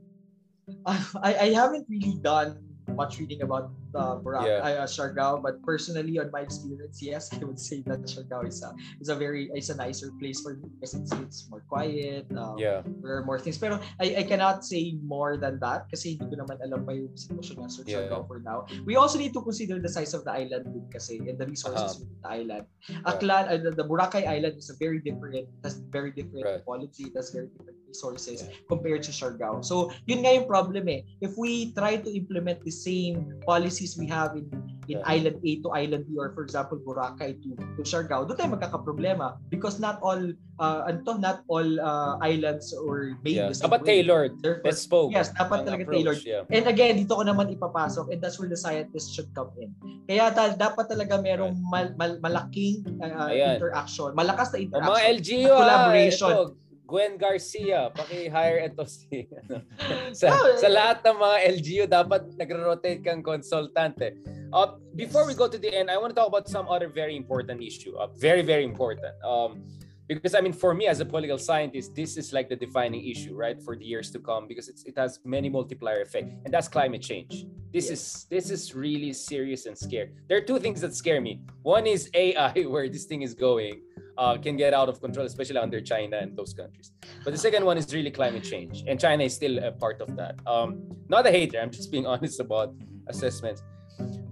I, 0.88 1.36
I 1.36 1.50
haven't 1.52 1.92
really 1.92 2.16
done 2.24 2.64
much 2.96 3.20
reading 3.20 3.42
about 3.44 3.72
uh, 3.96 4.18
Burak, 4.20 4.46
yeah. 4.46 4.84
uh, 4.84 4.88
Siargao, 4.88 5.42
but 5.42 5.62
personally, 5.64 6.20
on 6.20 6.32
my 6.32 6.42
experience, 6.42 7.02
yes, 7.02 7.30
I 7.34 7.44
would 7.46 7.60
say 7.60 7.84
that 7.88 8.02
Siargao 8.04 8.48
is 8.48 8.64
a 8.64 8.74
is 9.00 9.10
a 9.10 9.16
very 9.16 9.50
is 9.56 9.70
a 9.70 9.78
nicer 9.78 10.12
place 10.20 10.42
for 10.42 10.56
me 10.56 10.70
because 10.76 10.96
it's, 10.96 11.12
it's 11.22 11.40
more 11.50 11.64
quiet. 11.70 12.26
Um, 12.36 12.58
yeah, 12.58 12.82
there 13.04 13.16
are 13.16 13.26
more 13.26 13.40
things. 13.40 13.58
Pero 13.58 13.80
I, 14.02 14.22
I 14.22 14.24
cannot 14.24 14.66
say 14.66 14.98
more 15.04 15.38
than 15.38 15.60
that 15.60 15.88
kasi 15.94 16.18
hindi 16.18 16.36
ko 16.36 16.44
naman 16.44 16.58
alam 16.64 16.84
pa 16.84 16.92
yung 16.98 17.14
sitwasyon 17.14 17.64
ng 17.64 17.72
Siargao 17.72 18.24
yeah. 18.24 18.28
for 18.28 18.40
now. 18.42 18.66
We 18.84 18.98
also 18.98 19.18
need 19.18 19.34
to 19.38 19.42
consider 19.42 19.80
the 19.80 19.90
size 19.90 20.14
of 20.18 20.26
the 20.26 20.34
island 20.34 20.74
din 20.74 20.88
kasi 20.92 21.22
and 21.24 21.38
the 21.38 21.48
resources 21.48 21.98
uh-huh. 21.98 22.04
within 22.04 22.22
the 22.24 22.30
island. 22.30 22.64
Aklan, 23.06 23.44
uh, 23.48 23.58
the, 23.58 23.72
the 23.72 23.86
Boracay 23.86 24.28
Island 24.28 24.58
is 24.58 24.70
a 24.70 24.76
very 24.76 25.00
different, 25.00 25.48
has 25.64 25.80
very 25.92 26.12
different 26.12 26.46
right. 26.46 26.64
quality, 26.64 27.12
it 27.12 27.16
has 27.16 27.32
very 27.32 27.48
different 27.48 27.78
resources 27.88 28.44
yeah. 28.44 28.56
compared 28.68 29.04
to 29.04 29.12
Siargao. 29.12 29.64
So, 29.64 29.92
yun 30.06 30.24
nga 30.24 30.36
yung 30.36 30.48
problem 30.48 30.88
eh. 30.90 31.04
If 31.22 31.38
we 31.38 31.72
try 31.72 31.98
to 31.98 32.10
implement 32.12 32.64
the 32.64 32.72
same 32.72 33.40
policies 33.46 33.87
we 33.96 34.10
have 34.12 34.36
in 34.36 34.50
in 34.88 35.00
yeah. 35.00 35.08
island 35.08 35.40
A 35.44 35.52
to 35.64 35.70
island 35.72 36.04
B 36.08 36.16
or 36.18 36.32
for 36.32 36.44
example 36.44 36.80
Boracay 36.80 37.40
to 37.44 37.50
to 37.56 37.82
Siargao, 37.84 38.28
doon 38.28 38.36
tayo 38.40 38.50
magkakaproblema 38.56 39.38
because 39.52 39.80
not 39.80 40.00
all 40.02 40.20
uh, 40.60 40.82
ano 40.88 41.20
not 41.20 41.44
all 41.48 41.68
uh, 41.80 42.16
islands 42.24 42.72
or 42.72 43.16
made 43.22 43.40
yeah. 43.40 43.52
Dapat 43.52 43.84
way. 43.84 43.88
tailored, 43.88 44.34
bespoke. 44.64 45.12
Yes, 45.12 45.32
dapat 45.36 45.68
talaga 45.68 45.84
approach, 45.84 45.96
tailored. 45.96 46.22
Yeah. 46.24 46.44
And 46.50 46.66
again, 46.68 46.98
dito 46.98 47.20
ko 47.20 47.24
naman 47.24 47.52
ipapasok 47.52 48.16
and 48.16 48.20
that's 48.24 48.40
where 48.40 48.50
the 48.50 48.60
scientists 48.60 49.12
should 49.12 49.30
come 49.36 49.52
in. 49.60 49.76
Kaya 50.08 50.32
ta- 50.32 50.56
dapat 50.56 50.88
talaga 50.88 51.20
merong 51.20 51.60
mal- 51.68 51.96
mal- 52.00 52.20
malaking 52.24 52.84
uh, 53.04 53.32
interaction, 53.32 54.16
malakas 54.16 54.56
na 54.56 54.60
interaction, 54.64 54.92
mga 54.92 55.04
LGU, 55.20 55.52
collaboration. 55.52 56.34
Ah, 56.34 56.48
ito 56.48 56.67
Gwen 56.88 57.20
Garcia, 57.20 57.92
paki-hire 57.92 58.64
ito 58.72 58.88
si 58.88 59.28
ano. 59.28 59.60
sa, 60.20 60.32
oh, 60.32 60.56
sa 60.56 60.72
lahat 60.72 61.04
ng 61.04 61.18
mga 61.20 61.38
LGU 61.60 61.84
dapat 61.84 62.32
nagro-rotate 62.40 63.04
kang 63.04 63.20
consultant 63.20 64.00
eh. 64.00 64.16
Uh, 64.56 64.80
before 64.96 65.28
we 65.28 65.36
go 65.36 65.52
to 65.52 65.60
the 65.60 65.68
end, 65.68 65.92
I 65.92 66.00
want 66.00 66.16
to 66.16 66.18
talk 66.18 66.32
about 66.32 66.48
some 66.48 66.72
other 66.72 66.88
very 66.88 67.20
important 67.20 67.60
issue. 67.60 68.00
Uh, 68.00 68.08
very 68.16 68.40
very 68.40 68.64
important. 68.64 69.12
Um, 69.20 69.68
because 70.08 70.36
I 70.36 70.42
mean 70.42 70.54
for 70.54 70.74
me 70.74 70.88
as 70.88 71.00
a 71.00 71.06
political 71.06 71.38
scientist, 71.38 71.96
this 71.96 72.18
is 72.18 72.34
like 72.34 72.50
the 72.50 72.56
defining 72.56 73.06
issue, 73.06 73.36
right, 73.36 73.62
for 73.62 73.76
the 73.76 73.86
years 73.86 74.12
to 74.12 74.20
come 74.20 74.48
because 74.48 74.70
it's, 74.70 74.84
it 74.84 74.98
has 74.98 75.20
many 75.26 75.50
multiplier 75.50 76.02
effect 76.02 76.34
and 76.46 76.54
that's 76.54 76.68
climate 76.68 77.02
change. 77.02 77.46
This 77.74 77.90
yes. 77.90 77.92
is 77.92 78.26
this 78.30 78.50
is 78.50 78.76
really 78.76 79.14
serious 79.14 79.66
and 79.66 79.78
scary. 79.78 80.12
There 80.28 80.38
are 80.38 80.42
two 80.42 80.60
things 80.60 80.82
that 80.82 80.96
scare 80.96 81.22
me. 81.22 81.42
One 81.64 81.86
is 81.86 82.10
AI 82.14 82.54
where 82.74 82.88
this 82.90 83.06
thing 83.06 83.22
is 83.22 83.34
going 83.34 83.82
uh, 84.18 84.38
can 84.38 84.56
get 84.58 84.74
out 84.74 84.90
of 84.90 85.00
control, 85.00 85.26
especially 85.26 85.58
under 85.58 85.80
China 85.82 86.18
and 86.18 86.36
those 86.36 86.54
countries. 86.54 86.92
But 87.24 87.32
the 87.32 87.38
second 87.38 87.64
one 87.66 87.78
is 87.78 87.94
really 87.94 88.12
climate 88.12 88.44
change, 88.44 88.84
and 88.88 89.00
China 89.00 89.24
is 89.24 89.36
still 89.36 89.60
a 89.60 89.72
part 89.72 90.02
of 90.02 90.16
that. 90.16 90.36
Um, 90.48 90.90
not 91.08 91.28
a 91.28 91.32
hater. 91.32 91.60
I'm 91.60 91.72
just 91.72 91.92
being 91.92 92.06
honest 92.14 92.40
about 92.40 92.74
assessments. 93.08 93.62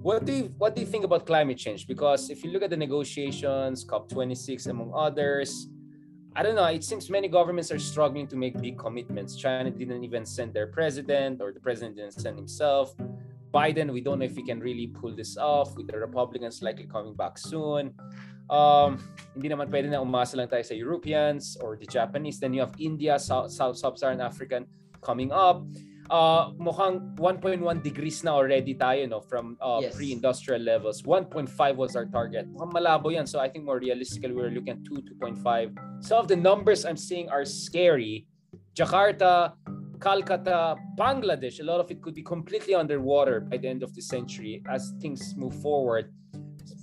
What 0.05 0.21
do 0.21 0.33
you 0.37 0.53
what 0.61 0.77
do 0.77 0.85
you 0.85 0.85
think 0.85 1.01
about 1.01 1.25
climate 1.25 1.57
change? 1.57 1.89
Because 1.89 2.29
if 2.29 2.45
you 2.45 2.53
look 2.53 2.61
at 2.61 2.69
the 2.69 2.77
negotiations, 2.77 3.81
COP26 3.89 4.69
among 4.69 4.93
others, 4.93 5.65
I 6.37 6.45
don't 6.45 6.53
know. 6.53 6.69
It 6.69 6.83
seems 6.83 7.09
many 7.09 7.25
governments 7.27 7.73
are 7.73 7.81
struggling 7.81 8.29
to 8.29 8.37
make 8.37 8.53
big 8.61 8.77
commitments. 8.77 9.35
China 9.35 9.73
didn't 9.73 10.05
even 10.05 10.23
send 10.23 10.53
their 10.53 10.69
president, 10.69 11.41
or 11.41 11.49
the 11.51 11.59
president 11.59 11.97
didn't 11.97 12.21
send 12.21 12.37
himself. 12.37 12.93
Biden, 13.49 13.89
we 13.89 13.99
don't 13.99 14.19
know 14.21 14.29
if 14.29 14.37
he 14.37 14.45
can 14.45 14.59
really 14.61 14.85
pull 14.93 15.09
this 15.09 15.41
off 15.41 15.73
with 15.75 15.89
the 15.89 15.97
Republicans 15.97 16.61
likely 16.61 16.85
coming 16.85 17.17
back 17.17 17.41
soon. 17.41 17.89
Um, 18.45 19.01
hindi 19.33 19.49
naman 19.49 19.73
pwede 19.73 19.89
na 19.89 20.05
umasa 20.05 20.37
lang 20.37 20.53
tayo 20.53 20.61
sa 20.61 20.77
Europeans 20.77 21.57
or 21.65 21.81
the 21.81 21.89
Japanese. 21.89 22.37
Then 22.37 22.53
you 22.53 22.61
have 22.61 22.77
India, 22.77 23.17
South, 23.17 23.49
South 23.49 23.73
Sub-Saharan 23.73 24.21
African 24.21 24.69
coming 25.01 25.33
up. 25.33 25.65
Uh, 26.09 26.53
mukhang 26.61 27.17
1.1 27.17 27.81
degrees 27.81 28.21
na 28.21 28.37
already 28.37 28.77
tayo 28.77 29.09
no 29.09 29.19
from 29.19 29.57
uh, 29.57 29.81
yes. 29.81 29.95
pre-industrial 29.95 30.61
levels. 30.61 31.01
1.5 31.01 31.49
was 31.75 31.95
our 31.95 32.05
target. 32.05 32.45
Mukhang 32.53 32.73
malabo 32.73 33.09
yan. 33.09 33.25
So 33.25 33.41
I 33.41 33.49
think 33.49 33.65
more 33.65 33.79
realistically, 33.81 34.33
we're 34.33 34.53
looking 34.53 34.77
at 34.77 34.85
2, 34.85 35.17
2.5. 35.17 35.73
Some 36.05 36.19
of 36.21 36.27
the 36.27 36.37
numbers 36.37 36.85
I'm 36.85 36.97
seeing 36.97 37.29
are 37.29 37.45
scary. 37.45 38.27
Jakarta, 38.77 39.57
Calcutta, 39.99 40.75
Bangladesh, 40.99 41.59
a 41.59 41.63
lot 41.63 41.79
of 41.79 41.89
it 41.89 42.01
could 42.01 42.13
be 42.13 42.21
completely 42.21 42.75
underwater 42.75 43.39
by 43.39 43.57
the 43.57 43.67
end 43.67 43.81
of 43.81 43.95
the 43.95 44.01
century 44.01 44.61
as 44.69 44.93
things 45.01 45.33
move 45.35 45.55
forward 45.61 46.11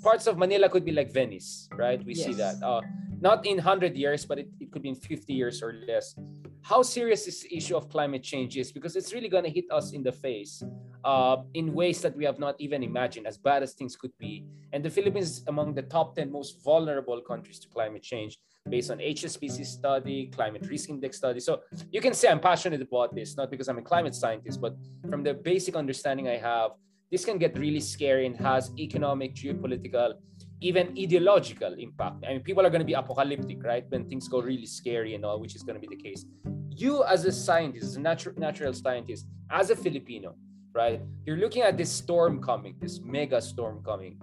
parts 0.02 0.26
of 0.26 0.36
Manila 0.36 0.68
could 0.68 0.84
be 0.84 0.92
like 0.92 1.12
Venice, 1.12 1.68
right? 1.72 2.04
We 2.04 2.14
yes. 2.14 2.26
see 2.26 2.34
that. 2.34 2.62
Uh, 2.62 2.80
not 3.20 3.46
in 3.46 3.56
100 3.56 3.96
years, 3.96 4.24
but 4.24 4.38
it, 4.38 4.48
it 4.58 4.72
could 4.72 4.82
be 4.82 4.88
in 4.88 4.96
50 4.96 5.32
years 5.32 5.62
or 5.62 5.72
less. 5.86 6.16
How 6.62 6.82
serious 6.82 7.24
this 7.24 7.46
issue 7.50 7.76
of 7.76 7.88
climate 7.88 8.22
change 8.22 8.56
is 8.56 8.72
because 8.72 8.96
it's 8.96 9.12
really 9.12 9.28
going 9.28 9.44
to 9.44 9.50
hit 9.50 9.64
us 9.70 9.92
in 9.92 10.02
the 10.02 10.12
face 10.12 10.62
uh, 11.04 11.36
in 11.54 11.72
ways 11.72 12.00
that 12.02 12.16
we 12.16 12.24
have 12.24 12.38
not 12.38 12.56
even 12.58 12.82
imagined, 12.82 13.26
as 13.26 13.38
bad 13.38 13.62
as 13.62 13.74
things 13.74 13.96
could 13.96 14.12
be. 14.18 14.44
And 14.72 14.84
the 14.84 14.90
Philippines 14.90 15.30
is 15.30 15.44
among 15.48 15.74
the 15.74 15.82
top 15.82 16.16
10 16.16 16.30
most 16.30 16.62
vulnerable 16.64 17.20
countries 17.20 17.58
to 17.60 17.68
climate 17.68 18.02
change 18.02 18.38
based 18.68 18.90
on 18.90 18.98
HSBC 18.98 19.66
study, 19.66 20.26
climate 20.26 20.66
risk 20.68 20.88
index 20.88 21.16
study. 21.16 21.40
So 21.40 21.60
you 21.90 22.00
can 22.00 22.14
say 22.14 22.28
I'm 22.28 22.40
passionate 22.40 22.80
about 22.80 23.14
this, 23.14 23.36
not 23.36 23.50
because 23.50 23.68
I'm 23.68 23.78
a 23.78 23.82
climate 23.82 24.14
scientist, 24.14 24.60
but 24.60 24.74
from 25.10 25.22
the 25.22 25.34
basic 25.34 25.74
understanding 25.76 26.28
I 26.28 26.38
have 26.38 26.72
this 27.12 27.26
can 27.26 27.36
get 27.36 27.56
really 27.58 27.78
scary 27.78 28.24
and 28.24 28.34
has 28.38 28.72
economic, 28.78 29.34
geopolitical, 29.34 30.14
even 30.62 30.94
ideological 30.98 31.74
impact. 31.74 32.24
I 32.26 32.32
mean, 32.32 32.40
people 32.40 32.64
are 32.64 32.70
going 32.70 32.80
to 32.80 32.86
be 32.86 32.94
apocalyptic, 32.94 33.62
right? 33.62 33.84
When 33.90 34.08
things 34.08 34.28
go 34.28 34.40
really 34.40 34.64
scary 34.64 35.14
and 35.14 35.22
all, 35.22 35.38
which 35.38 35.54
is 35.54 35.62
going 35.62 35.78
to 35.78 35.86
be 35.86 35.94
the 35.94 36.02
case. 36.02 36.24
You, 36.70 37.04
as 37.04 37.26
a 37.26 37.32
scientist, 37.32 37.84
as 37.84 37.96
a 37.96 38.00
natural 38.00 38.34
natural 38.38 38.72
scientist, 38.72 39.26
as 39.50 39.68
a 39.68 39.76
Filipino, 39.76 40.34
right? 40.74 41.02
You're 41.26 41.36
looking 41.36 41.60
at 41.60 41.76
this 41.76 41.92
storm 41.92 42.42
coming, 42.42 42.76
this 42.80 42.98
mega 43.04 43.42
storm 43.42 43.84
coming. 43.84 44.16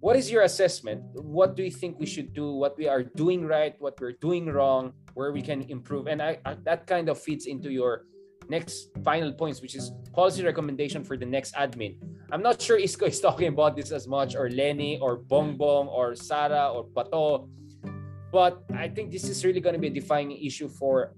What 0.00 0.16
is 0.16 0.28
your 0.28 0.42
assessment? 0.42 1.02
What 1.14 1.54
do 1.54 1.62
you 1.62 1.70
think 1.70 2.00
we 2.00 2.06
should 2.06 2.34
do? 2.34 2.50
What 2.50 2.76
we 2.76 2.88
are 2.88 3.04
doing 3.04 3.46
right? 3.46 3.76
What 3.78 4.00
we're 4.00 4.18
doing 4.20 4.46
wrong? 4.46 4.92
Where 5.14 5.30
we 5.30 5.40
can 5.40 5.62
improve? 5.70 6.08
And 6.08 6.20
I, 6.20 6.38
I 6.44 6.56
that 6.64 6.88
kind 6.88 7.08
of 7.08 7.16
fits 7.22 7.46
into 7.46 7.70
your 7.70 8.06
next 8.48 8.90
final 9.04 9.32
points, 9.32 9.60
which 9.60 9.74
is 9.74 9.92
policy 10.12 10.44
recommendation 10.44 11.04
for 11.04 11.16
the 11.16 11.26
next 11.26 11.54
admin. 11.54 11.96
I'm 12.30 12.42
not 12.42 12.60
sure 12.60 12.78
Isko 12.78 13.08
is 13.08 13.20
talking 13.26 13.48
about 13.48 13.76
this 13.76 13.92
as 13.92 14.06
much, 14.08 14.34
or 14.34 14.50
Lenny, 14.50 14.98
or 14.98 15.18
Bongbong, 15.18 15.88
or 15.88 16.14
Sara, 16.14 16.70
or 16.72 16.86
Bato. 16.86 17.48
But 18.32 18.62
I 18.74 18.88
think 18.88 19.12
this 19.12 19.28
is 19.28 19.44
really 19.44 19.60
going 19.60 19.74
to 19.74 19.78
be 19.78 19.86
a 19.86 19.90
defining 19.90 20.36
issue 20.44 20.68
for 20.68 21.14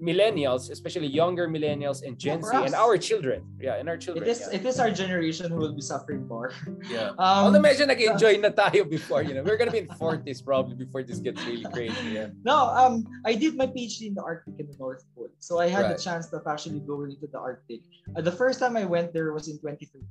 millennials, 0.00 0.70
especially 0.70 1.06
younger 1.06 1.48
millennials 1.48 2.02
and 2.04 2.18
Gen 2.18 2.40
yeah, 2.40 2.50
Z 2.50 2.66
and 2.66 2.74
our 2.74 2.96
children. 2.98 3.44
Yeah, 3.60 3.76
and 3.76 3.88
our 3.88 3.96
children. 3.96 4.24
It 4.26 4.30
is 4.30 4.40
yeah. 4.40 4.60
it 4.60 4.64
is 4.66 4.78
our 4.78 4.90
generation 4.90 5.50
who 5.50 5.56
will 5.56 5.74
be 5.74 5.80
suffering 5.80 6.26
more. 6.28 6.52
Yeah. 6.90 7.12
Um, 7.26 7.48
Although 7.48 7.64
medyo 7.64 7.86
nag-enjoy 7.88 8.38
na 8.44 8.50
tayo 8.52 8.84
before, 8.84 9.22
you 9.22 9.32
know. 9.32 9.42
We're 9.42 9.56
gonna 9.56 9.72
be 9.72 9.86
in 9.86 9.88
40s 9.88 10.44
probably 10.44 10.76
before 10.76 11.02
this 11.02 11.18
gets 11.18 11.40
really 11.46 11.64
crazy. 11.72 11.96
Yeah. 12.12 12.28
No, 12.44 12.70
um 12.76 13.08
I 13.24 13.34
did 13.34 13.56
my 13.56 13.66
PhD 13.66 14.12
in 14.12 14.14
the 14.14 14.22
Arctic 14.22 14.60
in 14.60 14.68
the 14.68 14.76
North 14.76 15.04
Pole. 15.14 15.32
So 15.40 15.58
I 15.58 15.68
had 15.68 15.88
right. 15.88 15.96
the 15.96 16.02
chance 16.02 16.28
of 16.32 16.44
actually 16.44 16.80
going 16.84 17.16
into 17.16 17.26
the 17.26 17.40
Arctic. 17.40 17.80
Uh, 18.14 18.20
the 18.20 18.32
first 18.34 18.60
time 18.60 18.76
I 18.76 18.84
went 18.84 19.16
there 19.16 19.32
was 19.32 19.48
in 19.48 19.56
2013. 19.58 20.04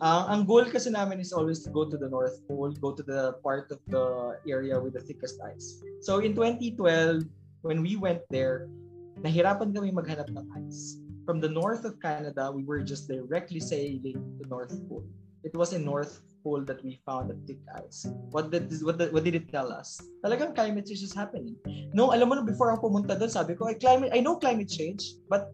Uh, 0.00 0.32
ang 0.32 0.48
goal 0.48 0.64
kasi 0.64 0.88
namin 0.88 1.20
is 1.20 1.28
always 1.36 1.60
to 1.60 1.68
go 1.68 1.84
to 1.84 2.00
the 2.00 2.08
North 2.08 2.40
Pole, 2.48 2.72
go 2.80 2.96
to 2.96 3.04
the 3.04 3.36
part 3.44 3.68
of 3.68 3.84
the 3.92 4.32
area 4.48 4.80
with 4.80 4.96
the 4.96 5.04
thickest 5.04 5.36
ice. 5.44 5.84
So 6.00 6.24
in 6.24 6.32
2012, 6.32 7.28
when 7.60 7.84
we 7.84 8.00
went 8.00 8.24
there, 8.32 8.72
nahirapan 9.20 9.72
kami 9.72 9.92
maghanap 9.92 10.28
ng 10.32 10.46
ice. 10.66 11.00
From 11.28 11.38
the 11.38 11.48
north 11.48 11.84
of 11.84 12.00
Canada, 12.00 12.50
we 12.50 12.64
were 12.64 12.80
just 12.80 13.06
directly 13.06 13.60
sailing 13.60 14.18
to 14.40 14.42
North 14.48 14.74
Pole. 14.88 15.06
It 15.44 15.54
was 15.56 15.72
in 15.72 15.84
North 15.84 16.20
Pole 16.42 16.64
that 16.68 16.82
we 16.84 17.00
found 17.04 17.30
the 17.30 17.36
thick 17.46 17.60
ice. 17.76 18.08
What 18.32 18.50
did 18.50 18.72
what, 18.82 19.00
what 19.12 19.24
did 19.24 19.36
it 19.36 19.52
tell 19.52 19.72
us? 19.72 20.00
Talagang 20.24 20.56
climate 20.56 20.88
change 20.88 21.04
is 21.04 21.14
happening. 21.14 21.56
No, 21.92 22.12
alam 22.12 22.28
mo 22.28 22.40
before 22.44 22.72
ako 22.72 22.92
pumunta 22.92 23.16
doon, 23.16 23.32
sabi 23.32 23.56
ko, 23.56 23.68
I 23.68 23.76
climate 23.76 24.12
I 24.12 24.20
know 24.20 24.36
climate 24.36 24.68
change, 24.68 25.16
but 25.28 25.52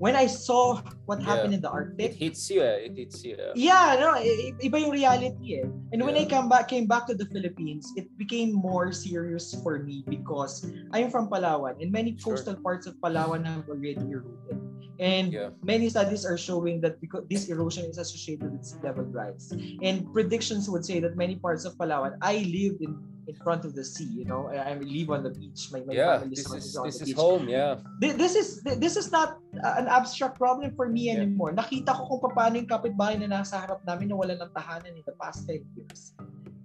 when 0.00 0.16
I 0.16 0.26
saw 0.26 0.80
what 1.04 1.20
happened 1.20 1.52
yeah. 1.52 1.60
in 1.60 1.62
the 1.62 1.68
Arctic, 1.68 2.12
it 2.12 2.16
hits 2.16 2.48
you. 2.48 2.64
Eh? 2.64 2.88
It 2.88 2.96
hits 2.96 3.20
you. 3.22 3.36
Eh? 3.36 3.52
Yeah, 3.54 4.00
no, 4.00 4.16
iba 4.16 4.80
yung 4.80 4.88
reality 4.96 5.60
eh. 5.60 5.68
And 5.92 6.00
yeah. 6.00 6.04
when 6.08 6.16
I 6.16 6.24
come 6.24 6.48
back, 6.48 6.72
came 6.72 6.88
back 6.88 7.04
to 7.12 7.14
the 7.14 7.28
Philippines, 7.28 7.92
it 8.00 8.08
became 8.16 8.48
more 8.48 8.96
serious 8.96 9.52
for 9.60 9.84
me 9.84 10.00
because 10.08 10.64
I'm 10.96 11.12
from 11.12 11.28
Palawan, 11.28 11.84
and 11.84 11.92
many 11.92 12.16
coastal 12.16 12.56
sure. 12.56 12.64
parts 12.64 12.88
of 12.88 12.96
Palawan 13.04 13.44
have 13.44 13.68
already 13.68 14.00
eroded. 14.00 14.56
And 14.96 15.32
yeah. 15.32 15.52
many 15.60 15.92
studies 15.92 16.24
are 16.24 16.40
showing 16.40 16.80
that 16.80 17.00
because 17.00 17.28
this 17.28 17.52
erosion 17.52 17.84
is 17.84 17.96
associated 18.00 18.52
with 18.52 18.64
sea 18.64 18.80
level 18.80 19.04
rise. 19.04 19.52
And 19.84 20.08
predictions 20.12 20.68
would 20.68 20.84
say 20.84 21.00
that 21.00 21.16
many 21.16 21.36
parts 21.36 21.64
of 21.64 21.76
Palawan, 21.76 22.16
I 22.20 22.44
lived 22.48 22.80
in 22.80 22.96
in 23.30 23.36
front 23.38 23.62
of 23.62 23.78
the 23.78 23.86
sea. 23.86 24.10
You 24.10 24.26
know, 24.26 24.50
I, 24.50 24.74
I 24.74 24.74
live 24.82 25.14
on 25.14 25.22
the 25.22 25.30
beach. 25.30 25.70
My, 25.70 25.80
my 25.86 25.94
yeah, 25.94 26.18
family 26.18 26.34
this 26.34 26.50
is, 26.50 26.74
this 26.74 26.98
is 27.00 27.14
home. 27.14 27.46
Yeah. 27.46 27.78
This, 28.02 28.34
is 28.34 28.62
this 28.62 28.98
is 28.98 29.14
not 29.14 29.38
an 29.62 29.86
abstract 29.86 30.34
problem 30.34 30.74
for 30.74 30.90
me 30.90 31.06
yeah. 31.06 31.22
anymore. 31.22 31.54
Nakita 31.54 31.94
ko 31.94 32.18
kung 32.18 32.34
paano 32.34 32.58
yung 32.58 32.66
kapitbahay 32.66 33.22
na 33.22 33.30
nasa 33.30 33.62
harap 33.62 33.86
namin 33.86 34.10
na 34.10 34.16
wala 34.18 34.34
ng 34.34 34.50
tahanan 34.50 34.92
in 34.98 35.04
the 35.06 35.14
past 35.14 35.46
10 35.46 35.62
years. 35.78 36.18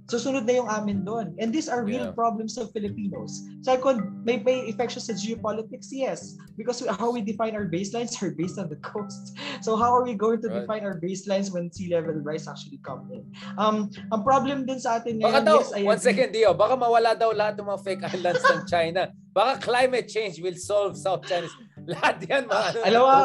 Susunod 0.05 0.45
na 0.45 0.61
yung 0.61 0.69
amin 0.69 1.01
doon. 1.01 1.33
And 1.41 1.49
these 1.49 1.65
are 1.65 1.81
real 1.81 2.09
yeah. 2.09 2.17
problems 2.17 2.61
of 2.61 2.69
Filipinos. 2.69 3.41
Second, 3.65 4.21
may, 4.21 4.37
may 4.37 4.69
effect 4.69 4.93
sa 4.93 5.13
geopolitics? 5.17 5.89
Yes. 5.89 6.37
Because 6.53 6.85
how 6.85 7.09
we 7.09 7.25
define 7.25 7.57
our 7.57 7.65
baselines 7.65 8.13
are 8.21 8.29
based 8.29 8.61
on 8.61 8.69
the 8.69 8.77
coast. 8.85 9.33
So 9.65 9.73
how 9.73 9.89
are 9.89 10.05
we 10.05 10.13
going 10.13 10.45
to 10.45 10.49
right. 10.49 10.61
define 10.61 10.85
our 10.85 11.01
baselines 11.01 11.49
when 11.49 11.73
sea 11.73 11.89
level 11.89 12.13
rise 12.21 12.45
actually 12.45 12.77
come 12.85 13.09
in? 13.09 13.25
Um, 13.57 13.89
ang 14.13 14.21
problem 14.21 14.69
din 14.69 14.77
sa 14.77 15.01
atin 15.01 15.17
ngayon, 15.17 15.25
baka 15.25 15.41
daw, 15.41 15.57
yes, 15.57 15.73
I 15.73 15.81
one 15.81 15.97
agree. 15.97 16.05
second, 16.05 16.29
Dio, 16.37 16.53
baka 16.53 16.77
mawala 16.77 17.17
daw 17.17 17.33
lahat 17.33 17.57
ng 17.57 17.65
mga 17.65 17.81
fake 17.81 18.03
islands 18.05 18.45
ng 18.45 18.61
China. 18.69 19.01
Baka 19.33 19.59
climate 19.67 20.07
change 20.07 20.37
will 20.37 20.55
solve 20.55 20.95
South 20.95 21.25
China 21.25 21.49
lahat 21.93 22.17
yan, 22.25 22.43
mga 22.49 22.65
ano, 22.65 22.79
Alam 22.81 23.01
mo, 23.05 23.15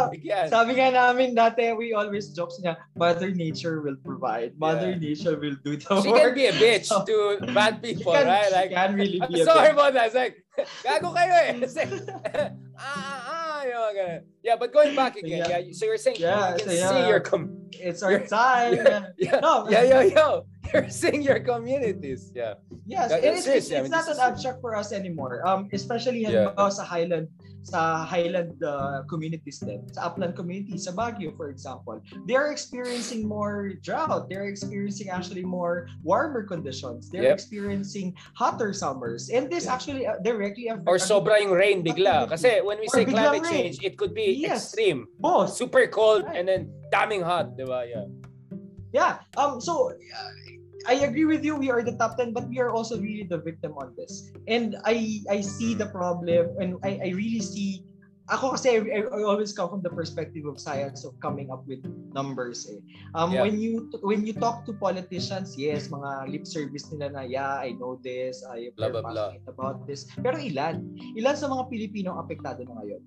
sabi 0.53 0.71
nga 0.77 0.89
namin 0.93 1.33
dati, 1.33 1.73
we 1.73 1.97
always 1.97 2.29
jokes 2.37 2.61
niya, 2.61 2.77
Mother 2.93 3.33
Nature 3.33 3.81
will 3.81 3.97
provide. 3.97 4.53
Mother 4.61 4.93
yeah. 4.93 5.01
Nature 5.01 5.41
will 5.41 5.57
do 5.65 5.81
the 5.81 5.89
she 6.05 6.13
work. 6.13 6.21
She 6.21 6.29
can 6.29 6.35
be 6.37 6.47
a 6.47 6.55
bitch 6.55 6.87
so, 6.93 7.05
to 7.05 7.41
bad 7.57 7.81
people, 7.81 8.13
can, 8.13 8.29
right? 8.29 8.53
Like, 8.53 8.71
can 8.77 8.95
really 8.95 9.21
be 9.21 9.41
I'm 9.41 9.47
sorry 9.51 9.73
about 9.73 9.97
that. 9.97 10.13
It's 10.13 10.19
like, 10.19 10.45
gago 10.85 11.17
kayo 11.17 11.33
eh. 11.33 11.65
It's 11.65 11.77
like, 11.77 11.89
ah, 12.37 12.53
ah, 12.77 13.21
ah, 13.33 13.61
yung 13.65 13.95
ganun. 13.97 14.21
Yeah, 14.45 14.57
but 14.61 14.73
going 14.73 14.93
back 14.93 15.17
again, 15.17 15.45
yeah. 15.49 15.65
yeah 15.65 15.73
so 15.73 15.89
you're 15.89 16.01
saying 16.01 16.21
yeah, 16.21 16.57
you 16.57 16.65
can 16.65 16.69
so 16.69 16.73
yeah, 16.73 16.91
see 16.91 17.03
your 17.09 17.21
com- 17.21 17.57
It's 17.73 18.03
our 18.03 18.21
time. 18.21 18.77
Yeah, 18.77 19.09
yeah, 19.17 19.41
no. 19.41 19.69
yeah, 19.69 19.85
yo, 19.89 20.01
yo. 20.01 20.27
You're 20.73 20.91
seeing 20.91 21.23
your 21.23 21.41
communities. 21.41 22.31
Yeah. 22.35 22.61
Yes, 22.87 23.11
that, 23.11 23.25
it's, 23.25 23.47
it's, 23.47 23.71
it's, 23.71 23.71
it's 23.71 23.89
not 23.89 24.07
an 24.09 24.19
abstract 24.21 24.61
for 24.61 24.77
us 24.77 24.93
anymore. 24.93 25.47
Um, 25.47 25.69
especially 25.73 26.23
yeah. 26.23 26.53
sa 26.69 26.85
Highland 26.85 27.29
sa 27.63 28.05
highland 28.05 28.57
uh, 28.65 29.03
communities 29.09 29.61
din, 29.61 29.85
sa 29.93 30.11
upland 30.11 30.37
communities, 30.37 30.85
sa 30.85 30.93
Baguio 30.93 31.37
for 31.37 31.51
example, 31.51 32.01
they 32.27 32.35
are 32.35 32.51
experiencing 32.51 33.29
more 33.29 33.75
drought. 33.83 34.29
They're 34.29 34.49
experiencing 34.49 35.11
actually 35.11 35.45
more 35.45 35.89
warmer 36.03 36.43
conditions. 36.45 37.11
They're 37.11 37.31
yep. 37.31 37.39
experiencing 37.39 38.17
hotter 38.35 38.73
summers. 38.73 39.31
And 39.31 39.51
this 39.51 39.67
actually 39.67 40.07
uh, 40.07 40.19
directly 40.25 40.69
affects... 40.69 40.89
Or 40.89 40.97
sobra 40.97 41.41
yung 41.41 41.53
rain 41.53 41.85
bigla. 41.85 42.29
Kasi 42.29 42.61
when 42.65 42.81
we 42.81 42.89
say 42.89 43.05
climate 43.05 43.45
change, 43.45 43.79
it 43.83 43.97
could 43.97 44.15
be 44.15 44.33
yes. 44.41 44.73
extreme. 44.73 45.07
Both. 45.19 45.55
Super 45.55 45.87
cold 45.87 46.25
right. 46.25 46.37
and 46.37 46.49
then 46.49 46.73
damning 46.91 47.23
hot, 47.23 47.57
di 47.57 47.65
ba? 47.65 47.85
Yeah. 47.87 48.07
Yeah. 48.93 49.13
Um. 49.37 49.61
So, 49.61 49.95
uh, 49.95 50.31
I 50.91 51.07
agree 51.07 51.25
with 51.25 51.47
you. 51.47 51.55
We 51.55 51.71
are 51.71 51.87
the 51.87 51.95
top 51.95 52.19
10, 52.19 52.35
but 52.35 52.51
we 52.51 52.59
are 52.59 52.75
also 52.75 52.99
really 52.99 53.23
the 53.23 53.39
victim 53.39 53.79
on 53.79 53.95
this. 53.95 54.35
And 54.51 54.75
I 54.83 55.23
I 55.31 55.39
see 55.39 55.79
the 55.79 55.87
problem 55.87 56.51
and 56.59 56.83
I, 56.83 56.99
I 56.99 57.09
really 57.15 57.39
see 57.39 57.87
ako 58.31 58.59
kasi 58.59 58.79
I, 58.79 59.07
I 59.07 59.23
always 59.23 59.55
come 59.55 59.71
from 59.71 59.83
the 59.83 59.91
perspective 59.91 60.47
of 60.47 60.59
science 60.59 61.03
of 61.03 61.15
coming 61.19 61.51
up 61.51 61.63
with 61.67 61.83
numbers 62.15 62.67
eh. 62.67 62.83
Um 63.15 63.35
yeah. 63.35 63.43
when 63.47 63.59
you 63.63 63.91
when 64.03 64.27
you 64.27 64.35
talk 64.35 64.67
to 64.67 64.75
politicians, 64.75 65.55
yes, 65.55 65.91
mga 65.91 66.31
lip 66.31 66.47
service 66.47 66.91
nila 66.91 67.15
na 67.15 67.23
yeah, 67.27 67.59
I 67.59 67.79
know 67.79 67.99
this, 68.03 68.43
I 68.43 68.75
blah, 68.75 68.91
blah, 68.91 69.07
blah. 69.07 69.39
about 69.47 69.87
this. 69.87 70.11
Pero 70.19 70.39
ilan? 70.39 70.91
Ilan 71.15 71.35
sa 71.39 71.47
mga 71.47 71.71
Pilipino 71.71 72.19
apektado 72.19 72.67
na 72.67 72.75
ngayon? 72.83 73.03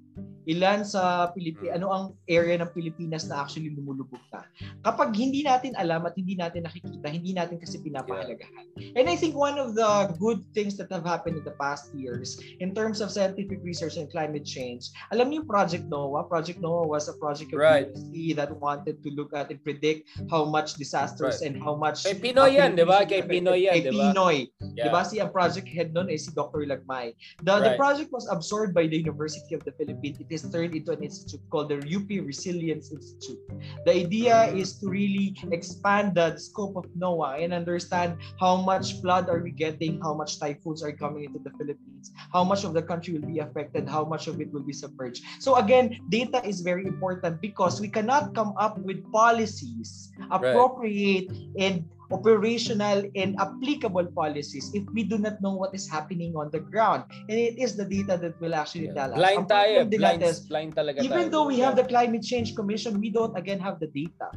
Ilan 0.48 0.84
sa 0.84 1.32
Pilipi 1.32 1.72
ano 1.72 1.88
ang 1.92 2.06
area 2.28 2.60
ng 2.60 2.72
Pilipinas 2.72 3.28
na 3.28 3.44
actually 3.44 3.72
lumulubog 3.74 4.22
na. 4.32 4.44
Kapag 4.84 5.16
hindi 5.16 5.44
natin 5.44 5.76
alam 5.80 6.06
at 6.08 6.16
hindi 6.16 6.36
natin 6.36 6.68
nakikita, 6.68 7.08
hindi 7.08 7.32
natin 7.36 7.60
kasi 7.60 7.80
pinapahalagahan. 7.82 8.66
And 8.96 9.08
I 9.08 9.16
think 9.16 9.36
one 9.36 9.58
of 9.58 9.76
the 9.76 10.14
good 10.20 10.44
things 10.52 10.76
that 10.80 10.92
have 10.92 11.08
happened 11.08 11.40
in 11.40 11.46
the 11.46 11.56
past 11.56 11.92
years 11.96 12.40
in 12.60 12.76
terms 12.76 13.00
of 13.00 13.12
scientific 13.12 13.64
research 13.64 13.96
and 13.96 14.10
climate 14.12 14.44
change, 14.44 14.92
alam 15.12 15.32
niyo 15.32 15.46
Project 15.48 15.88
NOAA? 15.88 16.28
Project 16.28 16.60
NOAA 16.60 16.86
was 16.88 17.08
a 17.08 17.16
project 17.18 17.54
of 17.54 17.60
right. 17.60 17.88
USC 17.92 18.36
that 18.36 18.52
wanted 18.60 19.00
to 19.04 19.10
look 19.16 19.32
at 19.34 19.52
and 19.52 19.60
predict 19.64 20.10
how 20.30 20.44
much 20.44 20.76
disasters 20.76 21.40
right. 21.40 21.52
and 21.52 21.62
how 21.62 21.76
much 21.76 22.04
Kay 22.04 22.20
Pinoy 22.20 22.60
yan, 22.60 22.76
di 22.76 22.84
ba? 22.84 23.08
Kay 23.08 23.24
Pinoy 23.24 23.70
yan, 23.70 23.80
di 23.86 23.92
ba? 23.94 24.12
Pinoy. 24.12 24.50
Yeah. 24.76 24.88
Di 24.88 24.90
ba? 24.92 25.02
Si 25.08 25.22
ang 25.24 25.32
project 25.32 25.68
head 25.70 25.94
nun 25.94 26.10
eh 26.12 26.20
si 26.20 26.34
Dr. 26.36 26.66
Lagmay. 26.68 27.16
The, 27.46 27.54
right. 27.54 27.64
the 27.64 27.72
project 27.80 28.10
was 28.12 28.28
absorbed 28.28 28.74
by 28.74 28.90
the 28.90 28.98
University 28.98 29.56
of 29.56 29.64
the 29.64 29.72
Philippines. 29.78 30.20
It 30.20 30.33
is 30.34 30.44
turned 30.50 30.76
into 30.76 30.92
an 30.92 31.04
institute 31.04 31.42
called 31.50 31.70
the 31.70 31.78
UP 31.78 32.10
Resilience 32.10 32.92
Institute. 32.92 33.40
The 33.86 33.94
idea 33.94 34.52
is 34.54 34.80
to 34.80 34.90
really 34.90 35.38
expand 35.52 36.16
the 36.16 36.38
scope 36.38 36.76
of 36.76 36.86
NOAA 36.98 37.44
and 37.44 37.54
understand 37.54 38.18
how 38.40 38.58
much 38.58 39.00
flood 39.02 39.30
are 39.30 39.40
we 39.40 39.52
getting, 39.52 40.02
how 40.02 40.14
much 40.14 40.40
typhoons 40.40 40.84
are 40.84 40.92
coming 40.92 41.26
into 41.26 41.40
the 41.40 41.52
Philippines, 41.58 42.12
how 42.34 42.44
much 42.44 42.64
of 42.64 42.74
the 42.74 42.82
country 42.82 43.14
will 43.14 43.28
be 43.28 43.40
affected, 43.40 43.88
how 43.88 44.04
much 44.04 44.28
of 44.28 44.42
it 44.42 44.52
will 44.52 44.66
be 44.66 44.74
submerged. 44.74 45.24
So 45.40 45.56
again, 45.58 46.00
data 46.10 46.44
is 46.46 46.62
very 46.62 46.86
important 46.86 47.42
because 47.42 47.80
we 47.80 47.88
cannot 47.88 48.34
come 48.34 48.54
up 48.58 48.78
with 48.80 49.06
policies, 49.12 50.12
appropriate 50.32 51.30
right. 51.30 51.50
and 51.60 51.86
operational 52.14 53.04
and 53.16 53.36
applicable 53.40 54.06
policies 54.14 54.72
if 54.74 54.86
we 54.94 55.04
do 55.04 55.18
not 55.18 55.42
know 55.42 55.54
what 55.54 55.74
is 55.74 55.90
happening 55.90 56.36
on 56.36 56.50
the 56.52 56.60
ground. 56.60 57.04
And 57.30 57.38
it 57.38 57.58
is 57.58 57.76
the 57.76 57.86
data 57.86 58.18
that 58.22 58.40
will 58.40 58.56
actually 58.56 58.88
yeah. 58.88 58.94
tell 58.94 59.12
us. 59.12 59.18
Blind 59.18 59.50
tayo. 59.50 59.90
Blind, 59.90 60.24
blind 60.48 60.76
talaga 60.76 61.02
Even 61.02 61.28
tayo. 61.28 61.32
though 61.32 61.48
we 61.48 61.60
have 61.60 61.76
the 61.76 61.84
Climate 61.84 62.24
Change 62.24 62.56
Commission, 62.56 63.00
we 63.00 63.10
don't 63.10 63.36
again 63.38 63.60
have 63.60 63.80
the 63.80 63.88
data. 63.88 64.30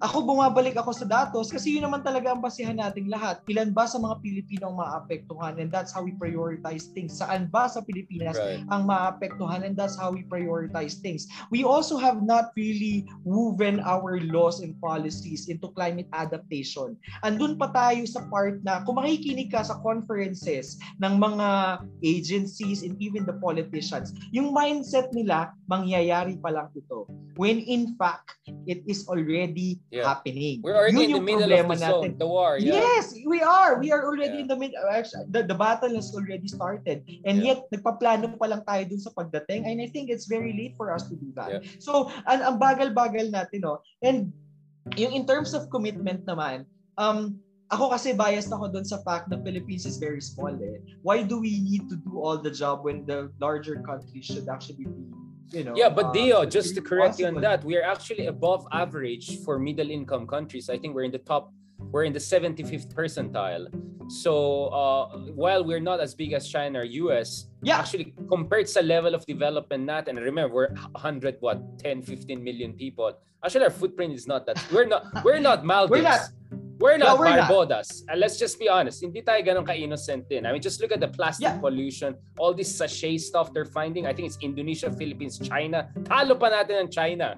Ako 0.00 0.24
bumabalik 0.24 0.80
ako 0.80 0.96
sa 0.96 1.04
datos 1.04 1.52
kasi 1.52 1.76
yun 1.76 1.84
naman 1.84 2.00
talaga 2.00 2.32
ang 2.32 2.40
basihan 2.40 2.72
nating 2.72 3.12
lahat. 3.12 3.44
Ilan 3.52 3.76
ba 3.76 3.84
sa 3.84 4.00
mga 4.00 4.16
Pilipino 4.24 4.72
ang 4.72 4.80
maapektuhan 4.80 5.60
and 5.60 5.68
that's 5.68 5.92
how 5.92 6.00
we 6.00 6.16
prioritize 6.16 6.88
things. 6.96 7.20
Saan 7.20 7.52
ba 7.52 7.68
sa 7.68 7.84
Pilipinas 7.84 8.32
right. 8.40 8.64
ang 8.72 8.88
maapektuhan 8.88 9.60
and 9.60 9.76
that's 9.76 10.00
how 10.00 10.08
we 10.08 10.24
prioritize 10.24 10.96
things. 11.04 11.28
We 11.52 11.68
also 11.68 12.00
have 12.00 12.24
not 12.24 12.56
really 12.56 13.04
woven 13.28 13.84
our 13.84 14.24
laws 14.24 14.64
and 14.64 14.72
policies 14.80 15.52
into 15.52 15.68
climate 15.76 16.08
adaptation. 16.16 16.96
Andun 17.20 17.60
pa 17.60 17.68
tayo 17.68 18.00
sa 18.08 18.24
part 18.32 18.64
na 18.64 18.80
kung 18.88 18.96
makikinig 18.96 19.52
ka 19.52 19.60
sa 19.60 19.76
conferences 19.84 20.80
ng 20.96 21.20
mga 21.20 21.48
agencies 22.00 22.88
and 22.88 22.96
even 23.04 23.28
the 23.28 23.36
politicians, 23.36 24.16
yung 24.32 24.56
mindset 24.56 25.12
nila 25.12 25.52
mangyayari 25.70 26.34
pa 26.42 26.50
lang 26.50 26.66
ito. 26.74 27.06
When 27.38 27.62
in 27.62 27.94
fact, 27.94 28.42
it 28.66 28.82
is 28.90 29.06
already 29.06 29.78
yeah. 29.94 30.02
happening. 30.02 30.58
We're 30.66 30.74
already 30.74 31.06
Yun 31.06 31.14
in 31.14 31.16
the 31.22 31.28
middle 31.30 31.52
of 31.54 31.66
the 31.70 31.78
zone, 31.78 32.18
the 32.18 32.26
war. 32.26 32.58
Yeah. 32.58 32.82
Yes, 32.82 33.14
we 33.22 33.38
are. 33.38 33.78
We 33.78 33.94
are 33.94 34.02
already 34.02 34.42
yeah. 34.42 34.44
in 34.44 34.46
the 34.50 34.58
middle. 34.58 34.82
Actually, 34.90 35.30
the, 35.30 35.46
the 35.46 35.54
battle 35.54 35.94
has 35.94 36.10
already 36.10 36.50
started. 36.50 37.06
And 37.22 37.38
yeah. 37.38 37.54
yet, 37.54 37.70
nagpaplano 37.70 38.34
pa 38.34 38.50
lang 38.50 38.66
tayo 38.66 38.82
dun 38.90 38.98
sa 38.98 39.14
pagdating. 39.14 39.70
And 39.70 39.78
I 39.78 39.86
think 39.86 40.10
it's 40.10 40.26
very 40.26 40.50
late 40.50 40.74
for 40.74 40.90
us 40.90 41.06
to 41.06 41.14
do 41.14 41.30
that. 41.38 41.62
Yeah. 41.62 41.62
So, 41.78 42.10
ang, 42.26 42.42
ang 42.42 42.56
bagal-bagal 42.58 43.30
natin, 43.30 43.62
no? 43.62 43.78
And 44.02 44.34
yung 44.98 45.14
in 45.14 45.22
terms 45.22 45.54
of 45.54 45.70
commitment 45.70 46.26
naman, 46.26 46.66
um, 46.98 47.38
ako 47.70 47.94
kasi 47.94 48.10
biased 48.10 48.50
ako 48.50 48.66
doon 48.66 48.82
sa 48.82 48.98
fact 49.06 49.30
na 49.30 49.38
Philippines 49.38 49.86
is 49.86 50.02
very 50.02 50.18
small 50.18 50.50
eh. 50.50 50.82
Why 51.06 51.22
do 51.22 51.38
we 51.38 51.62
need 51.62 51.86
to 51.86 51.96
do 52.02 52.18
all 52.18 52.34
the 52.34 52.50
job 52.50 52.82
when 52.82 53.06
the 53.06 53.30
larger 53.38 53.78
countries 53.86 54.26
should 54.26 54.50
actually 54.50 54.90
be 54.90 55.06
you 55.52 55.64
know. 55.64 55.74
Yeah, 55.76 55.88
but 55.88 56.06
uh, 56.06 56.12
Dio, 56.12 56.44
just 56.44 56.74
to 56.76 56.80
correct 56.80 57.18
you 57.18 57.26
on 57.26 57.40
that, 57.40 57.64
we 57.64 57.76
are 57.76 57.82
actually 57.82 58.26
above 58.26 58.66
average 58.72 59.42
for 59.44 59.58
middle 59.58 59.90
income 59.90 60.26
countries. 60.26 60.68
I 60.70 60.78
think 60.78 60.94
we're 60.94 61.04
in 61.04 61.12
the 61.12 61.18
top 61.18 61.52
we're 61.92 62.04
in 62.04 62.12
the 62.12 62.20
75th 62.20 62.92
percentile. 62.94 63.66
So 64.10 64.66
uh, 64.66 65.16
while 65.34 65.64
we're 65.64 65.80
not 65.80 66.00
as 66.00 66.14
big 66.14 66.32
as 66.32 66.48
China 66.48 66.80
or 66.80 66.84
US, 66.84 67.46
yeah. 67.62 67.78
actually 67.78 68.12
compared 68.28 68.66
to 68.66 68.74
the 68.74 68.82
level 68.82 69.14
of 69.14 69.24
development 69.26 69.88
natin, 69.88 70.18
and 70.18 70.20
remember 70.20 70.54
we're 70.54 70.74
100 70.92 71.36
what 71.40 71.78
10 71.78 72.02
15 72.02 72.42
million 72.42 72.72
people. 72.72 73.12
Actually 73.44 73.64
our 73.64 73.70
footprint 73.70 74.12
is 74.12 74.26
not 74.26 74.46
that. 74.46 74.62
We're 74.72 74.86
not 74.86 75.24
we're 75.24 75.38
not 75.38 75.64
Maldives. 75.64 75.90
we're 75.90 76.02
not 76.02 76.20
we're 76.80 76.96
not 76.96 77.14
no, 77.14 77.20
we're 77.20 77.28
Barbodas. 77.28 78.02
Not. 78.08 78.08
And 78.08 78.20
let's 78.20 78.40
just 78.40 78.58
be 78.58 78.68
honest, 78.68 79.04
hindi 79.04 79.20
tayo 79.20 79.44
ganun 79.44 79.68
ka-innocent 79.68 80.26
din. 80.28 80.48
I 80.48 80.52
mean, 80.52 80.64
just 80.64 80.80
look 80.80 80.90
at 80.90 81.00
the 81.00 81.12
plastic 81.12 81.52
yeah. 81.52 81.60
pollution, 81.60 82.16
all 82.40 82.56
this 82.56 82.72
sachet 82.72 83.20
stuff 83.20 83.52
they're 83.52 83.68
finding. 83.68 84.08
I 84.08 84.16
think 84.16 84.26
it's 84.26 84.40
Indonesia, 84.40 84.88
Philippines, 84.90 85.38
China. 85.38 85.92
Talo 86.08 86.40
pa 86.40 86.48
natin 86.48 86.88
ang 86.88 86.90
China. 86.90 87.36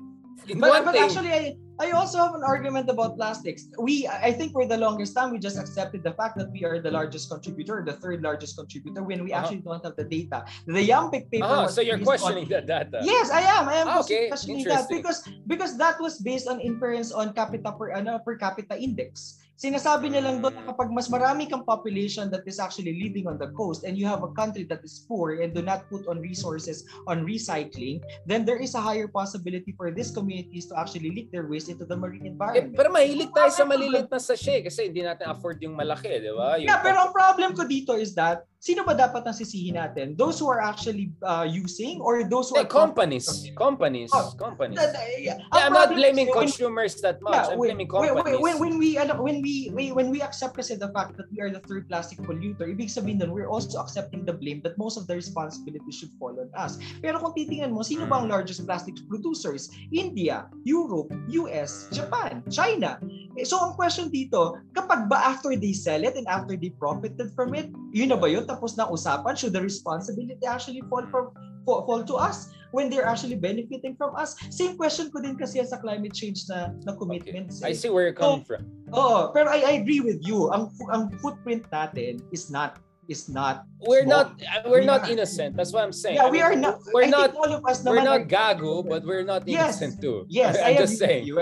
In 0.48 0.58
but, 0.58 0.84
but 0.84 0.92
thing, 0.92 1.02
actually, 1.02 1.32
I, 1.32 1.56
I 1.80 1.90
also 1.92 2.18
have 2.18 2.34
an 2.34 2.42
argument 2.42 2.90
about 2.90 3.16
plastics. 3.16 3.66
We, 3.78 4.06
I 4.08 4.32
think 4.32 4.52
for 4.52 4.66
the 4.66 4.76
longest 4.76 5.14
time, 5.14 5.30
we 5.30 5.38
just 5.38 5.58
accepted 5.58 6.02
the 6.02 6.12
fact 6.12 6.36
that 6.38 6.50
we 6.50 6.64
are 6.64 6.80
the 6.80 6.90
largest 6.90 7.30
contributor, 7.30 7.82
the 7.84 7.94
third 7.94 8.22
largest 8.22 8.56
contributor, 8.56 9.02
when 9.02 9.24
we 9.24 9.32
uh-huh. 9.32 9.42
actually 9.42 9.62
don't 9.62 9.82
have 9.84 9.96
the 9.96 10.04
data. 10.04 10.44
The 10.66 10.88
Yampik 10.88 11.30
paper. 11.30 11.46
Oh, 11.48 11.66
so 11.68 11.80
you're 11.80 11.98
questioning 11.98 12.44
on, 12.44 12.50
that 12.50 12.66
data? 12.66 13.00
Yes, 13.02 13.30
I 13.30 13.40
am. 13.40 13.68
I 13.68 13.74
am 13.76 13.88
ah, 13.88 14.00
okay. 14.00 14.28
questioning 14.28 14.64
that 14.64 14.88
because 14.88 15.26
because 15.46 15.76
that 15.78 16.00
was 16.00 16.18
based 16.18 16.46
on 16.46 16.60
inference 16.60 17.10
on 17.12 17.32
capita 17.32 17.72
per 17.72 17.90
ano, 17.90 18.18
per 18.18 18.36
capita 18.36 18.78
index. 18.78 19.41
Sinasabi 19.62 20.10
niya 20.10 20.26
lang 20.26 20.42
doon 20.42 20.58
kapag 20.66 20.90
mas 20.90 21.06
marami 21.06 21.46
kang 21.46 21.62
population 21.62 22.26
that 22.34 22.42
is 22.50 22.58
actually 22.58 22.98
living 22.98 23.30
on 23.30 23.38
the 23.38 23.46
coast 23.54 23.86
and 23.86 23.94
you 23.94 24.02
have 24.02 24.26
a 24.26 24.32
country 24.34 24.66
that 24.66 24.82
is 24.82 25.06
poor 25.06 25.38
and 25.38 25.54
do 25.54 25.62
not 25.62 25.86
put 25.86 26.02
on 26.10 26.18
resources 26.18 26.82
on 27.06 27.22
recycling, 27.22 28.02
then 28.26 28.42
there 28.42 28.58
is 28.58 28.74
a 28.74 28.82
higher 28.82 29.06
possibility 29.06 29.70
for 29.78 29.94
these 29.94 30.10
communities 30.10 30.66
to 30.66 30.74
actually 30.74 31.14
leak 31.14 31.30
their 31.30 31.46
waste 31.46 31.70
into 31.70 31.86
the 31.86 31.94
marine 31.94 32.26
eh, 32.26 32.34
environment. 32.34 32.74
Eh, 32.74 32.74
pero 32.74 32.90
mahilig 32.90 33.30
tayo 33.30 33.54
sa 33.54 33.62
maliliit 33.62 34.10
na 34.10 34.18
sachet 34.18 34.66
kasi 34.66 34.90
hindi 34.90 35.06
natin 35.06 35.30
afford 35.30 35.62
yung 35.62 35.78
malaki, 35.78 36.10
di 36.10 36.34
ba? 36.34 36.58
yeah, 36.58 36.82
pero 36.82 37.06
ang 37.06 37.14
problem 37.14 37.54
ko 37.54 37.62
dito 37.62 37.94
is 37.94 38.18
that 38.18 38.42
sino 38.62 38.86
ba 38.86 38.94
dapat 38.94 39.26
ang 39.26 39.34
sisihin 39.34 39.74
natin? 39.74 40.14
Those 40.14 40.38
who 40.38 40.46
are 40.46 40.62
actually 40.62 41.10
uh, 41.26 41.42
using 41.42 41.98
or 41.98 42.22
those 42.22 42.54
who 42.54 42.62
are 42.62 42.64
companies, 42.64 43.26
companies, 43.58 44.14
oh, 44.14 44.30
companies. 44.38 44.78
That, 44.78 44.94
uh, 44.94 45.02
yeah, 45.18 45.42
yeah 45.42 45.66
I'm 45.66 45.74
not 45.74 45.90
blaming 45.90 46.30
when, 46.30 46.46
consumers 46.46 47.02
that 47.02 47.18
much. 47.26 47.34
Yeah, 47.34 47.50
I'm 47.50 47.58
when, 47.58 47.74
blaming 47.74 47.90
companies. 47.90 48.22
When, 48.22 48.38
when, 48.38 48.56
when 48.62 48.74
we 48.78 48.94
ano, 49.02 49.18
when 49.18 49.42
we, 49.42 49.74
we 49.74 49.90
when 49.90 50.14
we 50.14 50.22
accept 50.22 50.54
kasi 50.54 50.78
the 50.78 50.94
fact 50.94 51.18
that 51.18 51.26
we 51.34 51.42
are 51.42 51.50
the 51.50 51.58
third 51.66 51.90
plastic 51.90 52.22
polluter, 52.22 52.70
ibig 52.70 52.86
sabihin 52.86 53.18
nun, 53.18 53.34
we're 53.34 53.50
also 53.50 53.82
accepting 53.82 54.22
the 54.22 54.32
blame 54.32 54.62
that 54.62 54.78
most 54.78 54.94
of 54.94 55.10
the 55.10 55.18
responsibility 55.18 55.90
should 55.90 56.14
fall 56.22 56.38
on 56.38 56.46
us. 56.54 56.78
Pero 57.02 57.18
kung 57.18 57.34
titingnan 57.34 57.74
mo, 57.74 57.82
sino 57.82 58.06
ba 58.06 58.22
ang 58.22 58.30
hmm. 58.30 58.38
largest 58.38 58.62
plastic 58.62 58.94
producers? 59.10 59.74
India, 59.90 60.46
Europe, 60.62 61.10
US, 61.42 61.90
Japan, 61.90 62.46
China. 62.46 63.02
Eh, 63.34 63.42
so 63.42 63.58
ang 63.58 63.74
question 63.74 64.06
dito, 64.06 64.54
kapag 64.70 65.10
ba 65.10 65.34
after 65.34 65.58
they 65.58 65.74
sell 65.74 66.06
it 66.06 66.14
and 66.14 66.30
after 66.30 66.54
they 66.54 66.70
profited 66.78 67.34
from 67.34 67.58
it, 67.58 67.66
yun 67.90 68.14
na 68.14 68.18
ba 68.20 68.30
yun? 68.30 68.46
Tapos 68.52 68.76
na 68.76 68.84
usapan, 68.92 69.32
should 69.32 69.56
the 69.56 69.64
responsibility 69.64 70.44
actually 70.44 70.84
fall 70.92 71.08
from 71.08 71.32
fall, 71.64 71.88
fall 71.88 72.04
to 72.04 72.20
us 72.20 72.52
when 72.76 72.92
they're 72.92 73.08
actually 73.08 73.36
benefiting 73.40 73.96
from 73.96 74.12
us? 74.12 74.36
Same 74.52 74.76
question 74.76 75.08
ko 75.08 75.24
din 75.24 75.40
kasi 75.40 75.64
sa 75.64 75.80
climate 75.80 76.12
change 76.12 76.44
na, 76.52 76.76
na 76.84 76.92
commitments. 76.92 77.64
Okay. 77.64 77.72
I 77.72 77.74
see 77.74 77.88
where 77.88 78.04
you're 78.04 78.16
coming 78.16 78.44
so, 78.44 78.56
from. 78.56 78.68
Oo, 78.92 79.32
pero 79.32 79.48
I, 79.48 79.64
I 79.64 79.72
agree 79.80 80.04
with 80.04 80.20
you. 80.20 80.52
Ang 80.52 80.68
ang 80.92 81.08
footprint 81.24 81.64
natin 81.72 82.20
is 82.28 82.52
not 82.52 82.76
is 83.08 83.28
not 83.28 83.66
we're 83.82 84.06
not 84.06 84.38
uh, 84.38 84.62
we're 84.70 84.80
we 84.80 84.86
not 84.86 85.02
are, 85.02 85.10
innocent 85.10 85.56
that's 85.56 85.72
what 85.72 85.82
i'm 85.82 85.92
saying 85.92 86.16
yeah 86.16 86.26
I 86.26 86.30
we 86.30 86.40
are 86.40 86.54
not 86.54 86.78
we're 86.94 87.10
I 87.10 87.10
not 87.10 87.34
all 87.34 87.50
of 87.50 87.66
us 87.66 87.82
we're 87.82 88.02
not 88.02 88.30
gago 88.30 88.86
but 88.86 89.02
we're 89.04 89.26
not 89.26 89.42
innocent 89.48 89.98
yes, 89.98 90.02
too 90.02 90.26
yes 90.28 90.54
i'm 90.62 90.76
I 90.76 90.78
just 90.78 90.98
saying 90.98 91.26
you. 91.26 91.38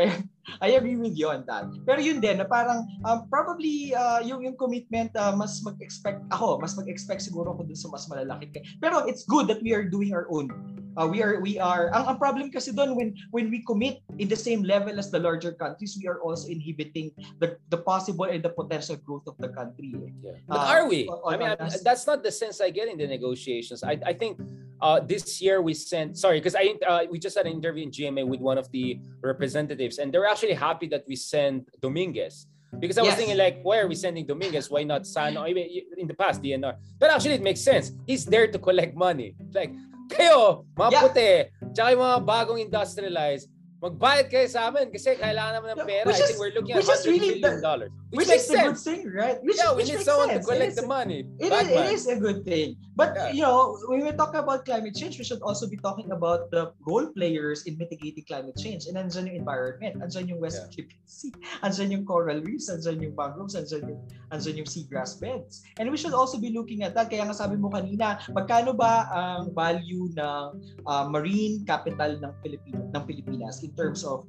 I 0.59 0.75
agree 0.75 0.97
with 0.97 1.15
you 1.15 1.31
on 1.31 1.45
that. 1.47 1.71
Pero 1.87 2.03
yun 2.03 2.19
din, 2.19 2.43
na 2.43 2.49
parang 2.49 2.83
um, 3.07 3.29
probably 3.31 3.95
uh, 3.95 4.19
yung, 4.25 4.43
yung 4.43 4.57
commitment, 4.59 5.15
uh, 5.15 5.31
mas 5.37 5.63
mag-expect, 5.63 6.27
ako, 6.35 6.59
mas 6.59 6.75
mag-expect 6.75 7.23
siguro 7.23 7.55
ako 7.55 7.63
dun 7.69 7.79
sa 7.79 7.87
mas 7.93 8.11
malalaki. 8.11 8.51
Pero 8.83 9.07
it's 9.07 9.23
good 9.29 9.47
that 9.47 9.63
we 9.63 9.71
are 9.77 9.87
doing 9.87 10.11
our 10.11 10.27
own. 10.33 10.51
Uh, 10.97 11.07
we 11.07 11.23
are, 11.23 11.41
we 11.41 11.59
are, 11.59 11.93
ang, 11.95 12.15
ang 12.15 12.19
problem 12.19 12.51
kasi 12.51 12.73
doon, 12.73 12.97
when, 12.97 13.15
when 13.31 13.51
we 13.51 13.63
commit 13.63 14.03
in 14.19 14.29
the 14.29 14.37
same 14.37 14.63
level 14.63 14.99
as 14.99 15.11
the 15.11 15.19
larger 15.19 15.53
countries, 15.53 15.99
we 16.01 16.09
are 16.09 16.21
also 16.21 16.49
inhibiting 16.49 17.11
the, 17.39 17.57
the 17.69 17.79
possible 17.79 18.25
and 18.25 18.43
the 18.43 18.49
potential 18.49 18.97
growth 18.97 19.27
of 19.27 19.37
the 19.39 19.49
country. 19.49 19.95
Yeah. 20.23 20.33
But 20.49 20.59
uh, 20.59 20.73
are 20.75 20.89
we? 20.89 21.09
I 21.27 21.37
mean, 21.37 21.55
that's 21.85 22.07
not 22.07 22.23
the 22.23 22.33
sense 22.33 22.61
I 22.61 22.71
get 22.71 22.89
in 22.89 22.99
the 22.99 23.07
negotiations. 23.07 23.83
I, 23.83 23.99
I 24.05 24.13
think 24.13 24.41
uh, 24.81 25.01
this 25.01 25.41
year 25.41 25.63
we 25.63 25.75
sent, 25.75 26.19
sorry, 26.19 26.39
because 26.41 26.55
I 26.55 26.75
uh, 26.87 27.05
we 27.11 27.19
just 27.19 27.37
had 27.37 27.47
an 27.47 27.53
interview 27.53 27.85
in 27.85 27.91
GMA 27.91 28.27
with 28.27 28.41
one 28.41 28.59
of 28.59 28.71
the 28.73 28.99
representatives, 29.21 29.99
and 29.99 30.13
they're 30.13 30.27
actually 30.27 30.55
happy 30.55 30.89
that 30.89 31.05
we 31.07 31.17
sent 31.17 31.69
Dominguez. 31.81 32.47
Because 32.79 32.99
I 32.99 33.03
was 33.03 33.11
yes. 33.11 33.19
thinking 33.19 33.37
like, 33.37 33.59
why 33.63 33.79
are 33.79 33.89
we 33.89 33.97
sending 33.97 34.27
Dominguez? 34.27 34.71
Why 34.71 34.85
not 34.85 35.05
Sano? 35.05 35.45
Even 35.45 35.67
in 35.99 36.07
the 36.07 36.15
past, 36.15 36.41
DNR. 36.41 36.77
But 37.01 37.11
actually, 37.11 37.35
it 37.35 37.43
makes 37.43 37.61
sense. 37.61 37.91
He's 38.07 38.25
there 38.25 38.47
to 38.47 38.59
collect 38.61 38.95
money. 38.95 39.35
Like, 39.53 39.73
kayo, 40.11 40.67
mga 40.75 40.91
yeah. 40.91 41.03
puti, 41.03 41.33
tsaka 41.73 41.89
yung 41.95 42.03
mga 42.03 42.19
bagong 42.27 42.61
industrialized, 42.61 43.47
magbayad 43.81 44.29
kayo 44.29 44.45
sa 44.45 44.69
amin 44.69 44.93
kasi 44.93 45.17
kailangan 45.17 45.57
naman 45.57 45.69
ng 45.73 45.89
pera. 45.89 46.05
Which 46.05 46.21
I 46.21 46.29
think 46.29 46.39
we're 46.39 46.53
looking 46.53 46.77
at 46.77 46.85
$100 46.85 47.09
really 47.09 47.41
billion. 47.41 47.65
Dollars, 47.65 47.91
which, 48.13 48.29
which 48.29 48.29
makes 48.29 48.45
is 48.45 48.53
sense. 48.53 48.61
a 48.61 48.69
good 48.69 48.81
thing, 48.85 49.03
right? 49.09 49.39
Which, 49.41 49.57
yeah, 49.57 49.73
we 49.73 49.83
need 49.89 50.05
someone 50.05 50.29
sense. 50.29 50.45
to 50.45 50.53
collect 50.53 50.77
the 50.77 50.87
money. 50.87 51.25
It 51.41 51.49
is, 51.49 51.67
it 51.73 51.87
is 51.89 52.05
a 52.13 52.17
good 52.21 52.45
thing. 52.45 52.77
But, 52.93 53.17
yeah. 53.17 53.33
you 53.33 53.43
know, 53.49 53.81
when 53.89 54.05
we 54.05 54.13
talk 54.13 54.37
about 54.37 54.69
climate 54.69 54.93
change, 54.93 55.17
we 55.17 55.25
should 55.25 55.41
also 55.41 55.65
be 55.65 55.81
talking 55.81 56.13
about 56.13 56.53
the 56.53 56.77
role 56.85 57.09
players 57.17 57.65
in 57.65 57.81
mitigating 57.81 58.29
climate 58.29 58.61
change. 58.61 58.85
And 58.85 59.01
andyan 59.01 59.33
yung 59.33 59.49
environment, 59.49 60.05
andyan 60.05 60.29
yung 60.29 60.41
West 60.45 60.61
yeah. 60.77 60.85
Sea, 61.09 61.33
andyan 61.65 61.89
yung 61.97 62.05
coral 62.05 62.45
reefs, 62.45 62.69
andyan 62.69 63.01
yung 63.01 63.17
mangroves, 63.17 63.57
andyan 63.57 63.97
yung, 63.97 64.01
andyan 64.29 64.61
yung 64.61 64.69
seagrass 64.69 65.17
beds. 65.17 65.65
And 65.81 65.89
we 65.89 65.97
should 65.97 66.13
also 66.13 66.37
be 66.37 66.53
looking 66.53 66.85
at 66.85 66.93
that. 67.01 67.09
Kaya 67.09 67.25
nga 67.25 67.33
sabi 67.33 67.57
mo 67.57 67.73
kanina, 67.73 68.21
magkano 68.29 68.77
ba 68.77 69.09
ang 69.09 69.57
value 69.57 70.13
ng 70.13 70.47
uh, 70.85 71.05
marine 71.09 71.65
capital 71.65 72.21
ng 72.21 72.33
Pilipinas, 72.45 72.85
ng 72.93 73.05
Pilipinas 73.09 73.57
in 73.65 73.70
terms 73.77 74.05
of 74.05 74.27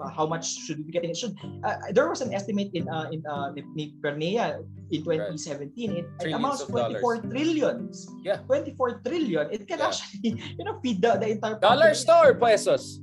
uh, 0.00 0.08
how 0.08 0.26
much 0.26 0.46
should 0.64 0.78
we 0.78 0.84
be 0.84 0.92
getting? 0.92 1.10
It 1.10 1.18
should 1.18 1.34
uh, 1.64 1.76
there 1.90 2.08
was 2.08 2.20
an 2.20 2.32
estimate 2.32 2.70
in 2.74 2.88
uh, 2.88 3.10
in 3.10 3.22
uh, 3.26 3.50
ni 3.52 3.94
Bernea 4.00 4.62
in 4.90 5.04
2017. 5.04 5.96
It, 5.96 6.06
it 6.22 6.32
amounts 6.32 6.64
to 6.64 6.70
24 6.70 7.00
dollars. 7.00 7.30
trillions. 7.30 8.06
Yeah, 8.22 8.38
24 8.46 9.02
trillion. 9.04 9.50
It 9.50 9.66
can 9.66 9.78
yeah. 9.78 9.88
actually 9.88 10.38
you 10.58 10.64
know 10.64 10.78
feed 10.82 11.02
the, 11.02 11.18
the 11.18 11.28
entire 11.38 11.58
dollar 11.58 11.94
store 11.94 12.34
pesos. 12.34 13.00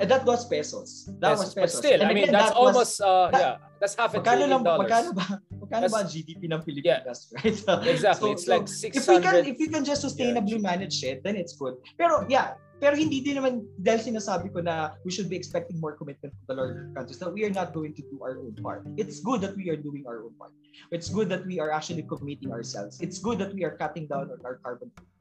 And 0.00 0.10
that 0.10 0.24
was 0.24 0.48
pesos. 0.48 1.10
That 1.20 1.36
pesos. 1.36 1.44
was 1.44 1.54
pesos. 1.54 1.76
But 1.76 1.78
still, 1.84 2.00
and 2.00 2.08
I 2.08 2.14
mean, 2.14 2.32
that's 2.32 2.50
that 2.50 2.56
almost, 2.56 3.00
was, 3.00 3.00
uh, 3.04 3.28
that, 3.36 3.40
yeah, 3.40 3.56
that's 3.80 3.94
half 3.94 4.14
a 4.14 4.22
trillion 4.22 4.48
lang, 4.48 4.64
dollars. 4.64 4.88
Magkano 4.88 5.12
ba, 5.12 5.26
magkano 5.60 5.86
ba 5.92 5.96
ang 6.00 6.08
GDP 6.08 6.48
ng 6.48 6.62
Pilipinas, 6.64 7.28
yeah. 7.28 7.36
right? 7.44 7.84
exactly. 7.84 8.32
So, 8.32 8.32
it's 8.32 8.46
so 8.48 8.56
like 8.56 8.64
600. 8.64 8.96
If 8.96 9.04
we 9.04 9.16
can, 9.20 9.34
if 9.44 9.56
we 9.60 9.68
can 9.68 9.84
just 9.84 10.00
sustainably 10.00 10.56
yeah. 10.56 10.72
manage 10.72 11.04
it, 11.04 11.20
then 11.20 11.36
it's 11.36 11.52
good. 11.52 11.76
Pero 12.00 12.24
yeah, 12.32 12.56
pero 12.80 12.96
hindi 12.96 13.20
din 13.20 13.36
naman 13.36 13.60
dahil 13.76 14.00
sinasabi 14.00 14.48
ko 14.48 14.64
na 14.64 14.96
we 15.04 15.12
should 15.12 15.28
be 15.28 15.36
expecting 15.36 15.76
more 15.78 15.92
commitment 15.92 16.32
from 16.32 16.44
the 16.48 16.56
larger 16.56 16.88
countries 16.96 17.20
that 17.20 17.28
we 17.28 17.44
are 17.44 17.52
not 17.52 17.76
going 17.76 17.92
to 17.92 18.02
do 18.08 18.16
our 18.24 18.40
own 18.40 18.56
part. 18.56 18.88
It's 18.96 19.20
good 19.20 19.44
that 19.44 19.52
we 19.54 19.68
are 19.68 19.76
doing 19.76 20.08
our 20.08 20.24
own 20.24 20.32
part. 20.40 20.56
It's 20.88 21.12
good 21.12 21.28
that 21.28 21.44
we 21.44 21.60
are 21.60 21.70
actually 21.70 22.08
committing 22.08 22.50
ourselves. 22.50 22.96
It's 23.04 23.20
good 23.20 23.36
that 23.44 23.52
we 23.52 23.68
are 23.68 23.76
cutting 23.76 24.08
down 24.08 24.32
on 24.32 24.40
our 24.48 24.56
carbon 24.64 24.88
footprint. 24.96 25.19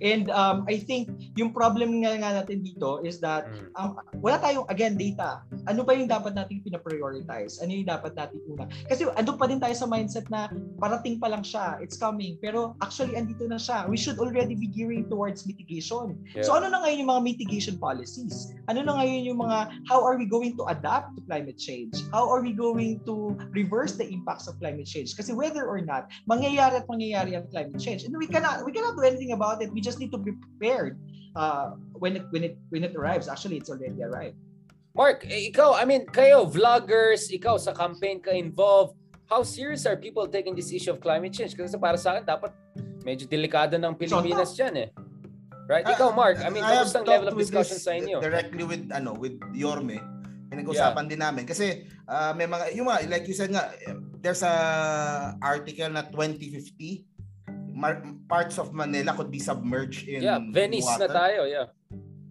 And 0.00 0.30
um, 0.30 0.64
I 0.70 0.78
think 0.80 1.10
yung 1.34 1.52
problem 1.52 2.00
nga, 2.00 2.14
nga 2.16 2.30
natin 2.42 2.62
dito 2.62 3.02
is 3.02 3.18
that 3.20 3.50
mm. 3.50 3.74
um, 3.76 3.98
wala 4.22 4.38
tayong, 4.38 4.64
again, 4.70 4.94
data. 4.94 5.42
Ano 5.66 5.82
ba 5.82 5.92
yung 5.98 6.08
dapat 6.08 6.38
nating 6.38 6.62
pinaprioritize? 6.64 7.60
Ano 7.60 7.74
yung 7.74 7.88
dapat 7.90 8.14
nating 8.14 8.42
una? 8.48 8.70
Kasi 8.86 9.10
ando 9.18 9.34
pa 9.34 9.50
din 9.50 9.60
tayo 9.60 9.74
sa 9.74 9.86
mindset 9.90 10.30
na 10.30 10.48
parating 10.78 11.18
pa 11.18 11.28
lang 11.28 11.42
siya, 11.42 11.76
it's 11.82 11.98
coming. 11.98 12.38
Pero 12.40 12.78
actually, 12.80 13.18
andito 13.18 13.44
na 13.50 13.58
siya. 13.58 13.84
We 13.90 13.98
should 13.98 14.22
already 14.22 14.54
be 14.54 14.70
gearing 14.70 15.10
towards 15.10 15.44
mitigation. 15.44 16.16
Yeah. 16.32 16.46
So 16.46 16.54
ano 16.54 16.70
na 16.70 16.86
ngayon 16.86 17.04
yung 17.04 17.10
mga 17.10 17.22
mitigation 17.26 17.76
policies? 17.82 18.54
Ano 18.70 18.86
na 18.86 19.02
ngayon 19.02 19.22
yung 19.26 19.38
mga, 19.42 19.58
how 19.90 20.00
are 20.06 20.16
we 20.16 20.24
going 20.24 20.54
to 20.56 20.64
adapt 20.70 21.18
to 21.18 21.20
climate 21.26 21.58
change? 21.58 21.98
How 22.14 22.30
are 22.30 22.40
we 22.40 22.54
going 22.54 23.02
to 23.10 23.34
reverse 23.50 23.98
the 23.98 24.06
impacts 24.06 24.46
of 24.46 24.56
climate 24.62 24.86
change? 24.86 25.18
Kasi 25.18 25.34
whether 25.34 25.66
or 25.66 25.82
not, 25.82 26.08
mangyayari 26.30 26.78
at 26.78 26.86
mangyayari 26.86 27.34
ang 27.34 27.50
climate 27.50 27.80
change. 27.82 28.06
And 28.06 28.14
we 28.14 28.30
cannot, 28.30 28.62
we 28.62 28.70
cannot 28.70 28.94
do 28.94 29.02
anything 29.02 29.34
about 29.34 29.47
about 29.48 29.64
it. 29.64 29.72
We 29.72 29.80
just 29.80 29.98
need 29.98 30.12
to 30.12 30.20
be 30.20 30.32
prepared 30.32 31.00
uh, 31.32 31.72
when 31.96 32.16
it 32.20 32.24
when 32.30 32.44
it 32.44 32.60
when 32.68 32.84
it 32.84 32.92
arrives. 32.92 33.28
Actually, 33.28 33.56
it's 33.56 33.72
already 33.72 33.96
arrived. 34.04 34.36
Mark, 34.92 35.24
eh, 35.24 35.48
ikaw, 35.48 35.78
I 35.78 35.86
mean, 35.86 36.10
kayo, 36.10 36.42
vloggers, 36.50 37.30
ikaw 37.30 37.54
sa 37.54 37.70
campaign 37.70 38.18
ka 38.18 38.34
involved. 38.34 38.98
How 39.30 39.44
serious 39.44 39.86
are 39.86 39.94
people 39.94 40.26
taking 40.26 40.56
this 40.56 40.72
issue 40.74 40.90
of 40.90 40.98
climate 40.98 41.30
change? 41.30 41.54
Kasi 41.54 41.78
para 41.78 41.94
sa 41.94 42.16
akin, 42.18 42.26
dapat 42.26 42.50
medyo 43.06 43.28
delikado 43.28 43.78
ng 43.78 43.94
Pilipinas 43.94 44.56
so, 44.56 44.66
yan 44.66 44.74
eh. 44.74 44.88
Right? 45.70 45.86
Uh, 45.86 45.94
ikaw, 45.94 46.10
Mark, 46.10 46.42
I 46.42 46.50
mean, 46.50 46.64
I 46.66 46.82
kamusta 46.82 47.04
ang 47.04 47.06
level 47.06 47.28
of 47.30 47.38
discussion 47.38 47.78
sa 47.78 47.94
inyo? 47.94 48.18
Directly 48.18 48.64
with, 48.64 48.90
ano, 48.90 49.14
with 49.14 49.38
Yorme. 49.54 50.02
Pinag-usapan 50.50 51.06
yeah. 51.06 51.10
din 51.12 51.20
namin. 51.20 51.44
Kasi 51.46 51.86
uh, 52.08 52.32
may 52.34 52.48
mga, 52.50 52.74
yung 52.74 52.88
mga, 52.90 53.06
like 53.06 53.28
you 53.28 53.36
said 53.36 53.52
nga, 53.52 53.70
there's 54.18 54.42
a 54.42 54.56
article 55.38 55.92
na 55.92 56.08
2050 56.10 57.06
parts 58.26 58.58
of 58.58 58.74
Manila 58.74 59.14
could 59.14 59.30
be 59.30 59.38
submerged 59.38 60.06
in 60.08 60.22
Yeah, 60.22 60.42
Venice 60.42 60.86
water. 60.86 61.08
na 61.08 61.14
tayo, 61.14 61.40
yeah. 61.46 61.66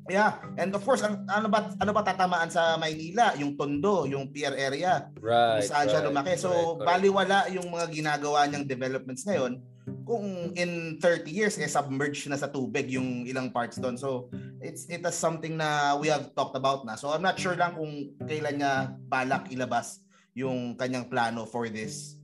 Yeah, 0.07 0.39
and 0.55 0.71
of 0.71 0.87
course, 0.87 1.03
ang, 1.03 1.27
ano 1.27 1.51
ba 1.51 1.67
ano 1.83 1.91
ba 1.91 1.99
tatamaan 1.99 2.47
sa 2.47 2.79
Maynila? 2.79 3.35
Yung 3.35 3.59
Tondo, 3.59 4.07
yung 4.07 4.31
pier 4.31 4.55
area. 4.55 5.11
Right. 5.19 5.59
Kung 5.59 5.67
saan 5.67 5.83
right, 5.83 5.91
siya 5.91 6.07
lumaki. 6.07 6.33
So, 6.39 6.79
right, 6.79 6.87
baliwala 6.87 7.51
yung 7.51 7.67
mga 7.67 7.91
ginagawa 7.91 8.47
niyang 8.47 8.63
developments 8.63 9.27
ngayon 9.27 9.59
kung 10.07 10.55
in 10.55 10.95
30 11.03 11.27
years 11.27 11.55
eh 11.59 11.67
submerged 11.67 12.27
na 12.31 12.39
sa 12.39 12.47
tubig 12.47 12.87
yung 12.87 13.27
ilang 13.27 13.51
parts 13.51 13.75
doon. 13.75 13.99
So, 13.99 14.31
it's 14.63 14.87
it 14.87 15.03
is 15.03 15.15
something 15.15 15.59
na 15.59 15.99
we 15.99 16.07
have 16.07 16.31
talked 16.31 16.55
about 16.55 16.87
na. 16.87 16.95
So, 16.95 17.11
I'm 17.11 17.23
not 17.23 17.35
sure 17.35 17.59
lang 17.59 17.75
kung 17.75 18.15
kailan 18.23 18.63
niya 18.63 18.95
balak 19.11 19.51
ilabas 19.51 19.99
yung 20.35 20.79
kanyang 20.79 21.11
plano 21.11 21.43
for 21.43 21.67
this 21.67 22.16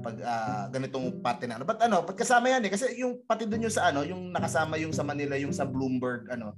pag 0.00 0.16
uh, 0.18 0.64
ganitong 0.72 1.20
parte 1.20 1.44
na. 1.44 1.60
But 1.62 1.82
ano, 1.84 2.02
pag 2.02 2.18
kasama 2.18 2.50
yan 2.50 2.66
eh 2.66 2.70
kasi 2.72 2.98
yung 2.98 3.22
pati 3.26 3.44
doon 3.46 3.68
yung 3.68 3.74
sa 3.74 3.92
ano, 3.92 4.02
yung 4.02 4.32
nakasama 4.32 4.80
yung 4.80 4.94
sa 4.94 5.06
Manila, 5.06 5.38
yung 5.38 5.52
sa 5.52 5.68
Bloomberg 5.68 6.26
ano, 6.32 6.56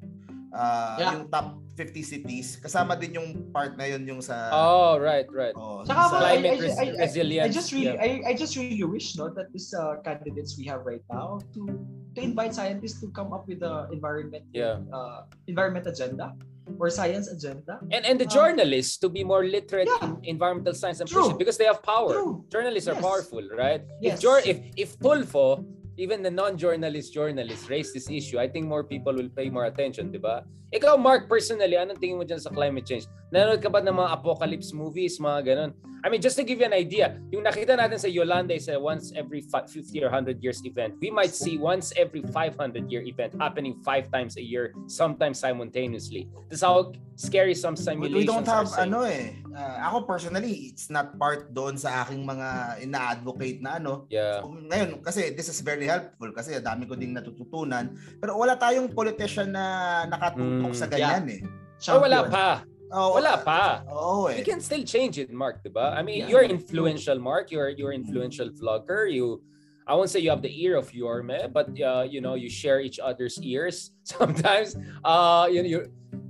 uh, 0.56 0.96
yeah. 0.96 1.12
yung 1.16 1.28
top 1.28 1.60
50 1.76 2.00
cities, 2.00 2.56
kasama 2.56 2.96
din 2.96 3.20
yung 3.20 3.52
part 3.52 3.76
na 3.76 3.84
yun 3.84 4.00
yung 4.08 4.22
sa 4.24 4.48
Oh, 4.48 4.96
right, 4.96 5.28
right. 5.28 5.52
Oh, 5.52 5.84
Saka 5.84 6.08
sa 6.08 6.16
climate 6.24 6.56
I, 6.56 6.72
I, 6.72 6.86
I, 6.96 7.04
resilience. 7.04 7.52
I, 7.52 7.52
just 7.52 7.70
really 7.76 7.92
yeah. 7.92 8.00
I, 8.00 8.32
I 8.32 8.32
just 8.32 8.56
really 8.56 8.80
wish 8.84 9.12
no 9.20 9.28
that 9.36 9.52
these 9.52 9.76
uh, 9.76 10.00
candidates 10.00 10.56
we 10.56 10.64
have 10.64 10.88
right 10.88 11.04
now 11.12 11.36
to 11.52 11.68
to 12.16 12.18
invite 12.24 12.56
scientists 12.56 13.04
to 13.04 13.12
come 13.12 13.36
up 13.36 13.44
with 13.44 13.60
the 13.60 13.92
environment 13.92 14.48
yeah. 14.56 14.80
uh, 14.88 15.28
environment 15.44 15.84
agenda 15.84 16.32
or 16.78 16.90
science 16.90 17.28
agenda. 17.28 17.78
And 17.92 18.04
and 18.04 18.20
the 18.20 18.26
um, 18.26 18.34
journalists 18.34 18.98
to 18.98 19.08
be 19.08 19.22
more 19.24 19.44
literate 19.44 19.88
yeah. 19.88 20.10
in 20.22 20.36
environmental 20.36 20.74
science 20.74 21.00
and 21.00 21.08
True. 21.08 21.36
because 21.36 21.56
they 21.56 21.64
have 21.64 21.82
power. 21.82 22.12
True. 22.12 22.44
Journalists 22.50 22.88
are 22.88 22.98
yes. 22.98 23.02
powerful, 23.02 23.42
right? 23.56 23.82
Yes. 24.00 24.22
If 24.22 24.46
if 24.46 24.58
if 24.76 24.98
Tulfo 24.98 25.64
even 25.96 26.22
the 26.22 26.30
non-journalist 26.30 27.12
journalists 27.12 27.68
raise 27.68 27.92
this 27.92 28.08
issue, 28.08 28.38
I 28.38 28.48
think 28.48 28.66
more 28.68 28.84
people 28.84 29.16
will 29.16 29.32
pay 29.32 29.48
more 29.48 29.64
attention, 29.64 30.12
di 30.12 30.20
ba? 30.20 30.44
Ikaw, 30.72 31.00
Mark, 31.00 31.28
personally, 31.28 31.78
anong 31.78 31.96
tingin 31.96 32.20
mo 32.20 32.24
dyan 32.26 32.42
sa 32.42 32.52
climate 32.52 32.84
change? 32.84 33.08
Nanonood 33.32 33.62
ka 33.64 33.70
ba 33.72 33.80
ng 33.80 33.96
mga 33.96 34.10
apocalypse 34.12 34.76
movies, 34.76 35.16
mga 35.16 35.40
ganun? 35.46 35.70
I 36.04 36.08
mean, 36.08 36.20
just 36.20 36.36
to 36.36 36.44
give 36.44 36.60
you 36.60 36.66
an 36.68 36.76
idea, 36.76 37.18
yung 37.34 37.42
nakita 37.42 37.74
natin 37.74 37.98
sa 37.98 38.06
Yolanda 38.06 38.54
is 38.54 38.68
a 38.68 38.78
once 38.78 39.10
every 39.16 39.42
50 39.42 39.90
or 40.04 40.12
100 40.12 40.38
years 40.38 40.62
event. 40.62 40.94
We 41.02 41.10
might 41.10 41.34
see 41.34 41.58
once 41.58 41.90
every 41.96 42.22
500 42.22 42.54
year 42.86 43.02
event 43.02 43.34
happening 43.40 43.74
five 43.82 44.06
times 44.12 44.36
a 44.36 44.44
year, 44.44 44.70
sometimes 44.86 45.40
simultaneously. 45.40 46.30
That's 46.46 46.62
how 46.62 46.92
scary 47.18 47.58
some 47.58 47.74
simulations 47.74 48.22
We 48.22 48.30
don't 48.30 48.46
have, 48.46 48.70
ano 48.78 49.02
eh, 49.02 49.34
uh, 49.56 49.76
ako 49.88 50.04
personally, 50.04 50.70
it's 50.70 50.92
not 50.92 51.16
part 51.16 51.48
doon 51.56 51.80
sa 51.80 52.04
aking 52.04 52.28
mga 52.28 52.78
ina-advocate 52.84 53.64
na 53.64 53.80
ano. 53.80 54.04
Yeah. 54.12 54.44
So, 54.44 54.52
ngayon, 54.52 55.00
kasi 55.00 55.32
this 55.32 55.48
is 55.48 55.64
very 55.64 55.88
helpful 55.88 56.30
kasi 56.36 56.60
dami 56.60 56.84
ko 56.84 56.94
ding 56.94 57.16
natututunan. 57.16 57.96
Pero 58.20 58.36
wala 58.36 58.60
tayong 58.60 58.92
politician 58.92 59.56
na 59.56 60.04
nakatutok 60.04 60.72
mm, 60.72 60.76
sa 60.76 60.86
ganyan 60.86 61.24
yeah. 61.24 61.36
eh. 61.40 61.42
Champion. 61.80 61.96
Oh, 61.96 62.04
wala 62.04 62.20
pa. 62.28 62.48
Oh, 62.86 63.18
Wala 63.18 63.42
pa. 63.42 63.82
Oh, 63.90 64.30
eh. 64.30 64.38
You 64.38 64.46
can 64.46 64.62
still 64.62 64.86
change 64.86 65.18
it, 65.18 65.32
Mark, 65.34 65.58
diba? 65.66 65.90
I 65.90 66.06
mean, 66.06 66.22
yeah. 66.22 66.28
you're 66.30 66.46
influential, 66.46 67.18
Mark. 67.18 67.50
You're 67.50 67.74
you're 67.74 67.90
influential 67.90 68.54
vlogger. 68.54 69.10
You 69.10 69.42
I 69.86 69.94
won't 69.94 70.10
say 70.10 70.18
you 70.18 70.30
have 70.30 70.42
the 70.42 70.50
ear 70.50 70.74
of 70.78 70.90
Yorme, 70.90 71.50
but 71.52 71.70
uh, 71.78 72.02
you 72.02 72.20
know, 72.20 72.34
you 72.34 72.50
share 72.50 72.78
each 72.78 72.98
other's 72.98 73.38
ears 73.42 73.90
sometimes. 74.02 74.78
Uh, 75.02 75.46
you, 75.50 75.62
you 75.62 75.78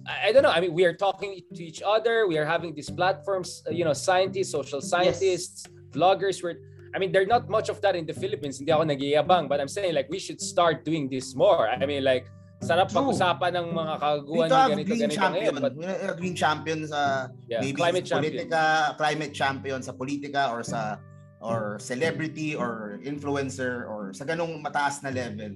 I 0.06 0.32
don't 0.32 0.42
know. 0.42 0.50
I 0.50 0.60
mean, 0.60 0.72
we 0.72 0.84
are 0.84 0.94
talking 0.94 1.42
to 1.54 1.62
each 1.62 1.82
other. 1.82 2.26
We 2.26 2.38
are 2.38 2.44
having 2.44 2.74
these 2.74 2.90
platforms, 2.90 3.62
uh, 3.66 3.72
you 3.72 3.84
know, 3.84 3.92
scientists, 3.92 4.50
social 4.50 4.80
scientists, 4.80 5.66
yes. 5.66 5.74
vloggers. 5.90 6.42
We're, 6.42 6.58
I 6.94 6.98
mean, 6.98 7.12
there's 7.12 7.28
not 7.28 7.48
much 7.48 7.68
of 7.68 7.80
that 7.82 7.96
in 7.96 8.06
the 8.06 8.14
Philippines. 8.14 8.58
Hindi 8.58 8.72
ako 8.72 8.84
nagiyabang, 8.84 9.48
but 9.48 9.60
I'm 9.60 9.68
saying 9.68 9.94
like 9.94 10.08
we 10.08 10.18
should 10.18 10.40
start 10.40 10.84
doing 10.84 11.08
this 11.08 11.34
more. 11.34 11.68
I 11.68 11.84
mean, 11.84 12.04
like 12.04 12.26
Sarap 12.56 12.88
pag-usapan 12.88 13.52
ng 13.52 13.66
mga 13.76 13.94
kagaguhan 14.00 14.48
ni 14.48 14.56
ganito 14.56 14.88
green 14.88 15.00
ganito 15.04 15.20
champion. 15.20 15.52
ngayon. 15.52 15.54
But, 15.60 15.74
green 16.16 16.36
champion 16.36 16.78
sa 16.88 17.28
yeah, 17.44 17.60
maybe 17.60 17.76
climate 17.76 18.08
sa 18.08 18.16
politika, 18.16 18.48
champion. 18.48 18.96
climate 18.96 19.32
champion 19.36 19.78
sa 19.84 19.92
politika 19.92 20.42
or 20.48 20.64
sa 20.64 20.96
or 21.44 21.76
celebrity 21.76 22.56
or 22.56 22.96
influencer 23.04 23.84
or 23.84 24.16
sa 24.16 24.24
ganong 24.24 24.56
mataas 24.64 25.04
na 25.04 25.12
level 25.12 25.52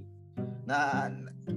na 0.65 1.09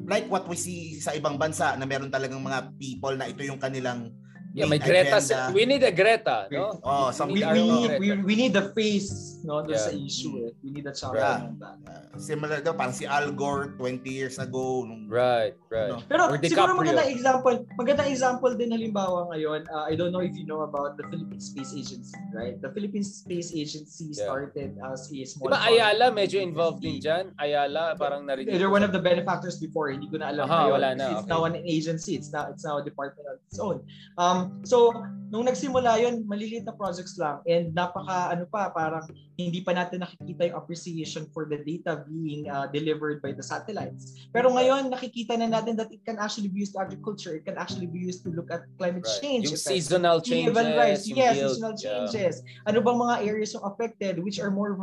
like 0.09 0.25
what 0.27 0.47
we 0.49 0.57
see 0.57 0.97
sa 0.97 1.13
ibang 1.13 1.37
bansa 1.37 1.77
na 1.77 1.85
meron 1.85 2.09
talagang 2.09 2.41
mga 2.41 2.73
people 2.81 3.13
na 3.13 3.29
ito 3.29 3.45
yung 3.45 3.61
kanilang 3.61 4.09
Yeah, 4.53 4.69
may 4.69 4.77
Greta. 4.77 5.17
Agenda. 5.17 5.49
We 5.49 5.65
need 5.65 5.81
a 5.81 5.89
Greta, 5.89 6.45
no? 6.53 6.77
Oh, 6.85 7.09
some 7.09 7.33
we, 7.33 7.41
we, 7.41 7.65
need, 7.65 7.91
we, 7.97 8.07
we 8.21 8.33
need 8.37 8.53
the 8.53 8.69
face, 8.77 9.41
no, 9.41 9.65
doon 9.65 9.73
yeah. 9.73 9.81
sa 9.81 9.91
issue. 9.97 10.45
Eh. 10.45 10.53
We 10.61 10.69
need 10.69 10.85
a 10.85 10.93
champion 10.93 11.57
yeah. 11.57 11.73
Uh, 11.89 12.21
similar 12.21 12.61
daw, 12.61 12.77
parang 12.77 12.93
si 12.93 13.09
Al 13.09 13.33
Gore 13.33 13.73
20 13.81 14.05
years 14.05 14.37
ago. 14.37 14.85
Nung, 14.85 15.09
right, 15.09 15.57
right. 15.73 15.97
No? 15.97 16.05
Pero 16.05 16.29
Or 16.29 16.37
siguro 16.37 16.77
magandang 16.77 17.09
example, 17.09 17.65
magandang 17.81 18.09
example 18.13 18.53
din 18.53 18.69
halimbawa 18.69 19.33
ngayon, 19.33 19.65
uh, 19.73 19.89
I 19.89 19.97
don't 19.97 20.13
know 20.13 20.21
if 20.21 20.37
you 20.37 20.45
know 20.45 20.61
about 20.61 21.01
the 21.01 21.05
Philippine 21.09 21.41
Space 21.41 21.73
Agency, 21.73 22.13
right? 22.29 22.53
The 22.61 22.69
Philippine 22.69 23.01
Space 23.01 23.57
Agency 23.57 24.13
yeah. 24.13 24.29
started 24.29 24.77
as 24.85 25.09
a 25.09 25.17
small... 25.25 25.49
Diba 25.49 25.65
Ayala 25.65 26.13
medyo 26.13 26.37
involved 26.37 26.85
din 26.85 27.01
dyan? 27.01 27.33
Ayala, 27.41 27.97
parang 27.97 28.29
narinig. 28.29 28.53
They're 28.53 28.69
one 28.69 28.85
of 28.85 28.93
the 28.93 29.01
benefactors 29.01 29.57
before. 29.57 29.89
Hindi 29.89 30.13
ko 30.13 30.21
na 30.21 30.29
alam 30.29 30.45
Aha, 30.45 30.69
ngayon. 30.69 30.73
Wala 30.77 30.89
na. 30.93 31.05
It's 31.17 31.25
okay. 31.25 31.33
now 31.33 31.41
an 31.49 31.57
agency. 31.57 32.13
It's 32.13 32.29
now, 32.29 32.53
it's 32.53 32.61
now 32.61 32.77
a 32.77 32.85
department 32.85 33.25
of 33.25 33.41
its 33.49 33.57
own. 33.57 33.81
Um, 34.21 34.42
so, 34.63 34.93
nung 35.33 35.49
nagsimula 35.49 35.97
yon 35.97 36.21
maliliit 36.29 36.61
na 36.61 36.77
projects 36.77 37.17
lang 37.17 37.41
and 37.49 37.73
napaka 37.73 38.37
ano 38.37 38.45
pa 38.45 38.69
parang 38.69 39.01
hindi 39.33 39.65
pa 39.65 39.73
natin 39.73 40.05
nakikita 40.05 40.53
yung 40.53 40.57
appreciation 40.61 41.25
for 41.33 41.49
the 41.49 41.57
data 41.65 42.05
being 42.05 42.45
uh, 42.45 42.69
delivered 42.69 43.17
by 43.17 43.33
the 43.33 43.41
satellites. 43.41 44.13
Pero 44.29 44.53
ngayon 44.53 44.93
nakikita 44.93 45.33
na 45.33 45.49
natin 45.49 45.73
that 45.73 45.89
it 45.89 46.05
can 46.05 46.21
actually 46.21 46.53
be 46.53 46.61
used 46.61 46.77
to 46.77 46.79
agriculture, 46.85 47.33
it 47.33 47.41
can 47.49 47.57
actually 47.57 47.89
be 47.89 47.97
used 47.97 48.21
to 48.21 48.29
look 48.29 48.53
at 48.53 48.61
climate 48.77 49.01
right. 49.01 49.19
change. 49.25 49.49
Yung 49.49 49.57
effects. 49.57 49.73
seasonal 49.73 50.21
changes. 50.21 50.53
Even 50.53 50.67
rise. 50.77 51.01
Yes, 51.09 51.33
yield. 51.33 51.57
seasonal 51.57 51.73
changes. 51.73 52.45
Yeah. 52.45 52.69
Ano 52.69 52.85
bang 52.85 52.97
mga 53.01 53.15
areas 53.25 53.49
yung 53.57 53.65
affected 53.65 54.21
which 54.21 54.37
are 54.37 54.53
more 54.53 54.77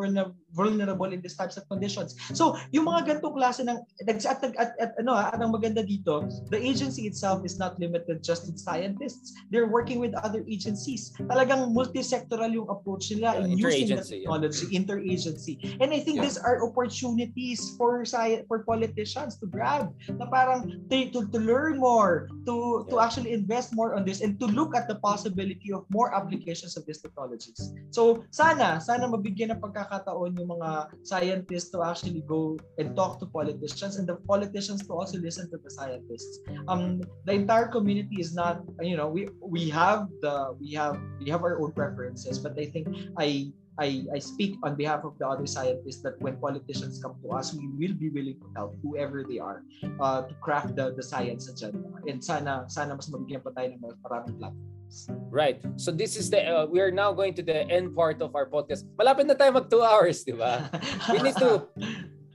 vulnerable 0.50 1.10
in 1.14 1.22
these 1.22 1.38
types 1.38 1.54
of 1.54 1.62
conditions. 1.70 2.18
So, 2.34 2.58
yung 2.74 2.90
mga 2.90 3.06
ganitong 3.06 3.38
klase 3.38 3.62
ng 3.62 3.78
at, 3.78 4.18
at, 4.18 4.42
at, 4.58 4.70
at 4.82 4.90
ano 4.98 5.14
at 5.14 5.38
ang 5.38 5.54
maganda 5.54 5.86
dito, 5.86 6.26
the 6.50 6.58
agency 6.58 7.06
itself 7.06 7.46
is 7.46 7.54
not 7.54 7.78
limited 7.78 8.18
just 8.26 8.50
to 8.50 8.52
scientists. 8.58 9.30
They're 9.50 9.66
working 9.66 9.98
with 9.98 10.14
other 10.22 10.46
agencies. 10.46 11.12
Talagang 11.18 11.74
multi-sectoral 11.74 12.54
yung 12.54 12.70
approach 12.70 13.10
nila 13.10 13.34
yeah, 13.34 13.44
in 13.44 13.58
using 13.58 13.98
the 13.98 14.02
technology, 14.02 14.66
yeah. 14.70 14.78
interagency. 14.78 15.54
And 15.82 15.90
I 15.90 16.00
think 16.00 16.22
yeah. 16.22 16.30
these 16.30 16.38
are 16.38 16.62
opportunities 16.62 17.74
for 17.74 18.02
for 18.46 18.62
politicians 18.62 19.36
to 19.42 19.46
grab 19.50 19.92
na 20.08 20.26
parang 20.30 20.86
to, 20.88 20.96
to, 21.10 21.26
to 21.28 21.38
learn 21.38 21.82
more, 21.82 22.30
to 22.46 22.54
yeah. 22.54 22.90
to 22.90 22.94
actually 23.02 23.32
invest 23.34 23.74
more 23.74 23.94
on 23.98 24.06
this 24.06 24.22
and 24.22 24.38
to 24.38 24.46
look 24.46 24.76
at 24.78 24.86
the 24.86 24.96
possibility 25.02 25.74
of 25.74 25.84
more 25.90 26.14
applications 26.14 26.76
of 26.78 26.86
these 26.86 27.02
technologies. 27.02 27.74
So, 27.90 28.24
sana, 28.30 28.80
sana 28.80 29.10
mabigyan 29.10 29.50
ng 29.56 29.60
pagkakataon 29.60 30.38
yung 30.38 30.54
mga 30.54 30.94
scientists 31.02 31.70
to 31.74 31.82
actually 31.82 32.22
go 32.24 32.56
and 32.78 32.94
talk 32.94 33.18
to 33.20 33.26
politicians 33.26 33.98
and 33.98 34.06
the 34.06 34.16
politicians 34.28 34.86
to 34.86 34.92
also 34.94 35.18
listen 35.18 35.50
to 35.50 35.58
the 35.58 35.70
scientists. 35.70 36.40
Um, 36.68 37.02
the 37.26 37.34
entire 37.34 37.68
community 37.68 38.20
is 38.20 38.34
not, 38.34 38.62
you 38.80 38.96
know, 38.96 39.08
we 39.08 39.28
we 39.40 39.68
have 39.70 40.08
the 40.20 40.54
we 40.60 40.72
have 40.76 41.00
we 41.18 41.30
have 41.30 41.42
our 41.42 41.60
own 41.60 41.72
preferences, 41.72 42.38
but 42.38 42.58
I 42.58 42.66
think 42.66 42.88
I 43.18 43.52
I, 43.80 44.04
I 44.12 44.18
speak 44.20 44.60
on 44.62 44.76
behalf 44.76 45.04
of 45.04 45.16
the 45.18 45.26
other 45.26 45.46
scientists 45.46 46.02
that 46.02 46.20
when 46.20 46.36
politicians 46.36 47.00
come 47.00 47.16
to 47.24 47.32
us, 47.32 47.54
we 47.54 47.64
will 47.80 47.96
be 47.96 48.10
willing 48.10 48.36
to 48.36 48.48
help 48.54 48.76
whoever 48.82 49.24
they 49.24 49.38
are 49.38 49.64
uh, 50.00 50.22
to 50.28 50.34
craft 50.44 50.76
the, 50.76 50.92
the 50.92 51.02
science 51.02 51.48
agenda. 51.48 51.88
And 52.06 52.22
sana, 52.22 52.68
sana 52.68 52.94
mas 52.94 53.08
mabigyan 53.08 53.40
pa 53.40 53.56
tayo 53.56 53.72
ng 53.72 53.80
maraming 54.04 54.36
platforms. 54.36 55.08
Right. 55.32 55.64
So 55.80 55.88
this 55.94 56.20
is 56.20 56.28
the, 56.28 56.44
uh, 56.44 56.66
we 56.66 56.80
are 56.84 56.90
now 56.90 57.12
going 57.16 57.32
to 57.40 57.42
the 57.42 57.64
end 57.72 57.96
part 57.96 58.20
of 58.20 58.36
our 58.36 58.44
podcast. 58.44 58.84
Malapit 59.00 59.24
na 59.24 59.34
tayo 59.34 59.56
mag 59.56 59.70
two 59.70 59.80
hours, 59.80 60.28
di 60.28 60.36
ba? 60.36 60.68
We 61.08 61.24
need 61.24 61.40
to, 61.40 61.64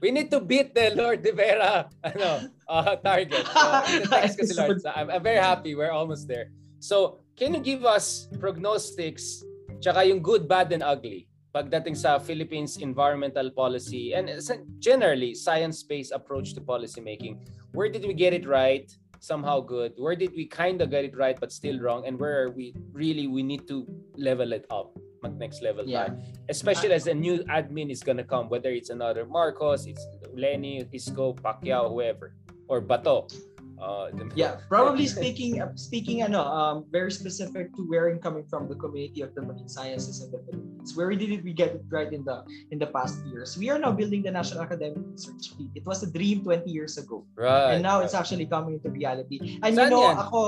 we 0.02 0.10
need 0.10 0.34
to 0.34 0.40
beat 0.40 0.74
the 0.74 0.98
Lord 0.98 1.22
de 1.22 1.30
Vera 1.30 1.86
ano, 2.02 2.50
uh, 2.66 2.96
target. 3.06 3.46
So, 3.46 3.68
the 4.02 4.08
text 4.10 4.34
kasi 4.40 4.50
Lord. 4.58 4.82
So 4.82 4.90
I'm, 4.90 5.14
I'm 5.14 5.22
very 5.22 5.38
happy. 5.38 5.78
We're 5.78 5.94
almost 5.94 6.26
there. 6.26 6.50
So, 6.78 7.20
can 7.36 7.54
you 7.54 7.60
give 7.60 7.84
us 7.84 8.28
prognostics 8.40 9.44
tsaka 9.80 10.04
yung 10.04 10.22
good, 10.22 10.48
bad, 10.48 10.72
and 10.72 10.82
ugly 10.82 11.28
pagdating 11.56 11.96
sa 11.96 12.20
Philippines 12.20 12.76
environmental 12.84 13.48
policy 13.48 14.12
and 14.12 14.28
generally 14.76 15.32
science-based 15.32 16.12
approach 16.12 16.52
to 16.52 16.60
policy 16.60 17.00
making. 17.00 17.40
Where 17.72 17.88
did 17.88 18.04
we 18.04 18.12
get 18.12 18.36
it 18.36 18.44
right? 18.44 18.84
Somehow 19.24 19.64
good. 19.64 19.96
Where 19.96 20.12
did 20.12 20.36
we 20.36 20.44
kind 20.44 20.84
of 20.84 20.92
get 20.92 21.08
it 21.08 21.16
right 21.16 21.40
but 21.40 21.48
still 21.48 21.80
wrong? 21.80 22.04
And 22.04 22.20
where 22.20 22.44
are 22.44 22.52
we 22.52 22.76
really 22.92 23.24
we 23.24 23.40
need 23.40 23.64
to 23.72 23.88
level 24.20 24.52
it 24.52 24.68
up, 24.68 24.92
mag 25.24 25.40
next 25.40 25.64
level 25.64 25.88
yeah. 25.88 26.12
Especially 26.52 26.92
as 26.92 27.08
a 27.08 27.16
new 27.16 27.40
admin 27.48 27.88
is 27.88 28.04
gonna 28.04 28.28
come, 28.28 28.52
whether 28.52 28.68
it's 28.68 28.92
another 28.92 29.24
Marcos, 29.24 29.88
it's 29.88 30.04
Lenny, 30.36 30.84
Isco, 30.92 31.32
Pacquiao, 31.32 31.88
whoever, 31.88 32.36
or 32.68 32.84
Bato. 32.84 33.24
Uh, 33.76 34.08
yeah, 34.34 34.56
probably 34.72 35.06
speaking 35.06 35.60
speaking 35.76 36.22
ano, 36.22 36.40
um, 36.40 36.84
very 36.90 37.12
specific 37.12 37.74
to 37.76 37.84
where 37.84 38.08
I'm 38.08 38.18
coming 38.18 38.44
from 38.48 38.68
the 38.68 38.74
community 38.74 39.20
of 39.20 39.34
the 39.36 39.42
marine 39.44 39.68
sciences 39.68 40.24
in 40.24 40.32
the 40.32 40.40
Philippines. 40.48 40.96
Where 40.96 41.12
did 41.12 41.44
we 41.44 41.52
get 41.52 41.76
it 41.76 41.84
right 41.92 42.08
in 42.08 42.24
the 42.24 42.40
in 42.72 42.78
the 42.80 42.88
past 42.88 43.20
years? 43.28 43.56
We 43.60 43.68
are 43.68 43.78
now 43.78 43.92
building 43.92 44.24
the 44.24 44.32
National 44.32 44.64
Academic 44.64 45.04
Research 45.12 45.52
Fleet. 45.52 45.70
It 45.76 45.84
was 45.84 46.02
a 46.02 46.10
dream 46.10 46.40
20 46.44 46.70
years 46.70 46.96
ago. 46.96 47.28
Right. 47.36 47.76
And 47.76 47.82
now 47.84 48.00
right. 48.00 48.08
it's 48.08 48.16
actually 48.16 48.46
coming 48.48 48.80
into 48.80 48.88
reality. 48.88 49.60
And 49.60 49.76
Saan 49.76 49.88
you 49.88 49.90
know, 49.92 50.08
yan? 50.08 50.16
ako 50.16 50.40